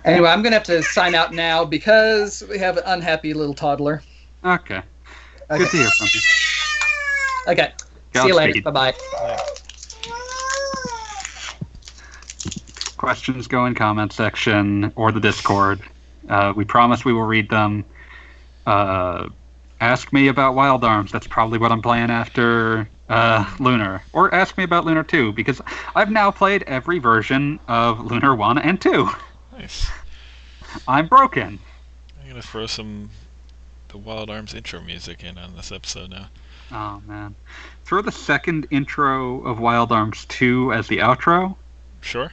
Anyway, 0.05 0.29
I'm 0.29 0.41
gonna 0.41 0.55
have 0.55 0.63
to 0.63 0.81
sign 0.81 1.13
out 1.13 1.33
now 1.33 1.65
because 1.65 2.41
we 2.49 2.57
have 2.57 2.77
an 2.77 2.83
unhappy 2.85 3.33
little 3.33 3.53
toddler. 3.53 4.01
Okay. 4.45 4.81
Okay. 5.49 5.57
Good 5.57 5.71
to 5.71 5.77
hear 5.77 5.89
from 5.89 6.07
you. 6.13 6.21
Okay. 7.51 7.73
See 8.15 8.27
you 8.27 8.35
later. 8.35 8.61
Godspeed. 8.61 8.63
Bye 8.63 8.71
bye. 8.71 9.39
questions 12.97 13.47
go 13.47 13.65
in 13.65 13.73
comment 13.73 14.11
section 14.11 14.91
or 14.97 15.11
the 15.11 15.21
discord 15.21 15.81
uh, 16.29 16.53
we 16.55 16.63
promise 16.65 17.03
we 17.03 17.13
will 17.13 17.23
read 17.23 17.49
them. 17.49 17.83
Uh, 18.65 19.29
ask 19.81 20.11
me 20.13 20.27
about 20.27 20.55
wild 20.55 20.83
arms. 20.83 21.11
That's 21.11 21.27
probably 21.27 21.57
what 21.57 21.71
i'm 21.71 21.81
playing 21.81 22.09
after 22.11 22.87
uh, 23.09 23.49
lunar. 23.59 24.03
Or 24.13 24.33
ask 24.33 24.57
me 24.57 24.63
about 24.63 24.85
lunar 24.85 25.03
2 25.03 25.33
because 25.33 25.61
i've 25.95 26.11
now 26.11 26.29
played 26.31 26.63
every 26.63 26.99
version 26.99 27.59
of 27.67 27.99
lunar 28.05 28.35
1 28.35 28.57
and 28.59 28.79
2 28.79 29.09
Nice. 29.57 29.89
i'm 30.87 31.07
broken. 31.07 31.59
I'm 32.21 32.29
gonna 32.29 32.41
throw 32.41 32.67
some 32.67 33.09
the 33.87 33.97
Wild 33.97 34.29
Arms 34.29 34.53
intro 34.53 34.81
music 34.81 35.23
in 35.23 35.37
on 35.39 35.55
this 35.55 35.71
episode 35.71 36.11
now. 36.11 36.27
oh 36.71 37.01
man. 37.07 37.33
Throw 37.85 38.03
the 38.03 38.11
second 38.11 38.67
intro 38.69 39.41
of 39.45 39.59
wild 39.59 39.91
arms 39.91 40.25
2 40.25 40.71
as 40.73 40.87
the 40.87 40.97
outro? 40.99 41.55
Sure. 42.01 42.31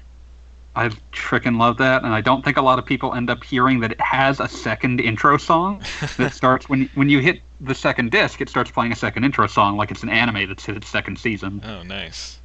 I 0.77 0.91
freaking 1.13 1.59
love 1.59 1.79
that, 1.79 2.05
and 2.05 2.13
I 2.13 2.21
don't 2.21 2.45
think 2.45 2.59
a 2.59 2.63
lot 2.63 2.79
of 2.79 2.85
people 2.85 3.15
end 3.15 3.31
up 3.31 3.43
hearing 3.43 3.81
that 3.81 3.93
it 3.93 4.01
has 4.01 4.41
a 4.41 4.47
second 4.47 5.01
intro 5.01 5.39
song 5.39 5.83
that 6.19 6.35
starts 6.35 6.69
when 6.69 6.91
when 6.95 7.09
you 7.09 7.21
hit 7.21 7.41
the 7.63 7.75
second 7.75 8.11
disc. 8.11 8.43
It 8.43 8.51
starts 8.51 8.71
playing 8.71 8.93
a 8.93 8.97
second 8.97 9.25
intro 9.25 9.47
song 9.47 9.79
like 9.79 9.91
it's 9.91 10.03
an 10.03 10.11
anime 10.11 10.47
that's 10.47 10.67
hit 10.67 10.77
its 10.77 10.89
second 10.89 11.19
season, 11.19 11.63
oh, 11.65 11.83
nice. 11.83 12.39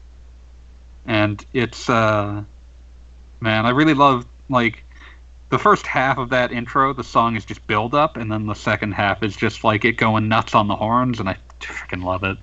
and 1.06 1.46
it's 1.52 1.90
uh, 1.90 2.42
man, 3.42 3.66
I 3.66 3.72
really 3.72 3.96
love 3.96 4.26
like 4.48 4.86
the 5.50 5.60
first 5.60 5.86
half 5.86 6.18
of 6.18 6.30
that 6.30 6.54
intro. 6.54 6.94
The 6.94 7.04
song 7.04 7.36
is 7.36 7.44
just 7.44 7.68
build 7.68 7.94
up, 7.94 8.16
and 8.16 8.32
then 8.32 8.46
the 8.46 8.56
second 8.56 8.94
half 8.94 9.24
is 9.24 9.36
just 9.36 9.66
like 9.66 9.84
it 9.84 9.98
going 9.98 10.30
nuts 10.30 10.56
on 10.56 10.70
the 10.70 10.76
horns, 10.78 11.20
and 11.20 11.28
I 11.28 11.36
freaking 11.60 12.06
love 12.06 12.24
it. 12.24 12.38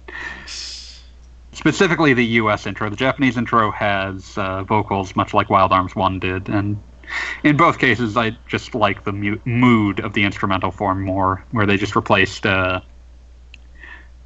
Specifically, 1.58 2.14
the 2.14 2.24
U.S. 2.24 2.68
intro. 2.68 2.88
The 2.88 2.94
Japanese 2.94 3.36
intro 3.36 3.72
has 3.72 4.38
uh, 4.38 4.62
vocals 4.62 5.16
much 5.16 5.34
like 5.34 5.50
Wild 5.50 5.72
Arms 5.72 5.96
One 5.96 6.20
did, 6.20 6.48
and 6.48 6.80
in 7.42 7.56
both 7.56 7.80
cases, 7.80 8.16
I 8.16 8.36
just 8.46 8.76
like 8.76 9.02
the 9.02 9.10
mu- 9.10 9.40
mood 9.44 9.98
of 9.98 10.12
the 10.12 10.22
instrumental 10.22 10.70
form 10.70 11.02
more, 11.02 11.44
where 11.50 11.66
they 11.66 11.76
just 11.76 11.96
replaced 11.96 12.46
uh, 12.46 12.80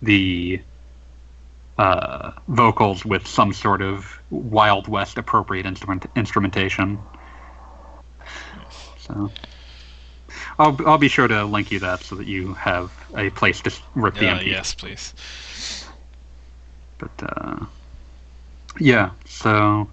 the 0.03 0.61
uh, 1.79 2.33
vocals 2.49 3.03
with 3.03 3.27
some 3.27 3.55
sort 3.55 3.81
of 3.81 4.21
Wild 4.29 4.87
West 4.87 5.17
appropriate 5.17 5.65
instrument 5.65 6.05
instrumentation. 6.15 6.99
So. 8.99 9.31
I'll, 10.59 10.77
I'll 10.87 10.99
be 10.99 11.09
sure 11.09 11.29
to 11.29 11.45
link 11.45 11.71
you 11.73 11.79
that 11.79 12.01
so 12.01 12.15
that 12.17 12.27
you 12.27 12.53
have 12.55 12.93
a 13.17 13.31
place 13.31 13.63
to 13.63 13.73
rip 13.95 14.17
the 14.17 14.29
Uh, 14.29 14.39
MP 14.39 14.49
yes, 14.49 14.75
please. 14.75 15.15
But 17.03 17.33
uh, 17.37 17.65
yeah, 18.79 19.11
so 19.25 19.89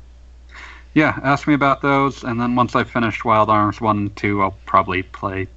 yeah, 0.94 1.20
ask 1.24 1.48
me 1.48 1.54
about 1.54 1.82
those, 1.82 2.24
and 2.24 2.40
then 2.40 2.56
once 2.56 2.76
I 2.76 2.84
finish 2.84 3.24
Wild 3.24 3.50
Arms 3.50 3.82
one 3.82 3.98
and 3.98 4.16
two, 4.16 4.42
I'll 4.42 4.58
probably 4.66 5.04
play 5.04 5.48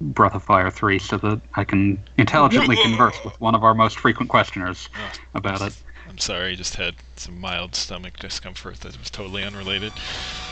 Breath 0.00 0.34
of 0.34 0.42
Fire 0.42 0.70
three 0.70 0.98
so 0.98 1.16
that 1.18 1.40
I 1.54 1.64
can 1.64 1.98
intelligently 2.18 2.76
converse 2.76 3.22
with 3.24 3.40
one 3.40 3.54
of 3.54 3.64
our 3.64 3.74
most 3.74 3.98
frequent 3.98 4.30
questioners 4.30 4.88
Oh. 4.96 5.12
about 5.34 5.60
it. 5.62 5.76
I'm 6.08 6.18
sorry, 6.18 6.52
I 6.52 6.54
just 6.54 6.76
had 6.76 6.94
some 7.16 7.38
mild 7.40 7.74
stomach 7.74 8.16
discomfort 8.18 8.80
that 8.80 8.98
was 8.98 9.10
totally 9.10 9.44
unrelated. 9.44 9.92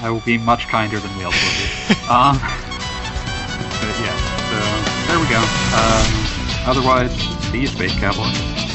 I 0.00 0.10
will 0.10 0.20
be 0.20 0.36
much 0.36 0.68
kinder 0.68 0.98
than 0.98 1.10
Wheels 1.16 1.34
will 1.34 1.94
be. 1.94 2.00
um, 2.10 2.36
but 3.80 3.96
yeah, 4.04 4.16
so 4.50 5.08
there 5.08 5.18
we 5.18 5.28
go. 5.28 5.40
Um, 5.76 6.68
otherwise, 6.68 7.12
see 7.50 7.60
you, 7.60 7.66
Space 7.68 7.98
Cowboy. 7.98 8.65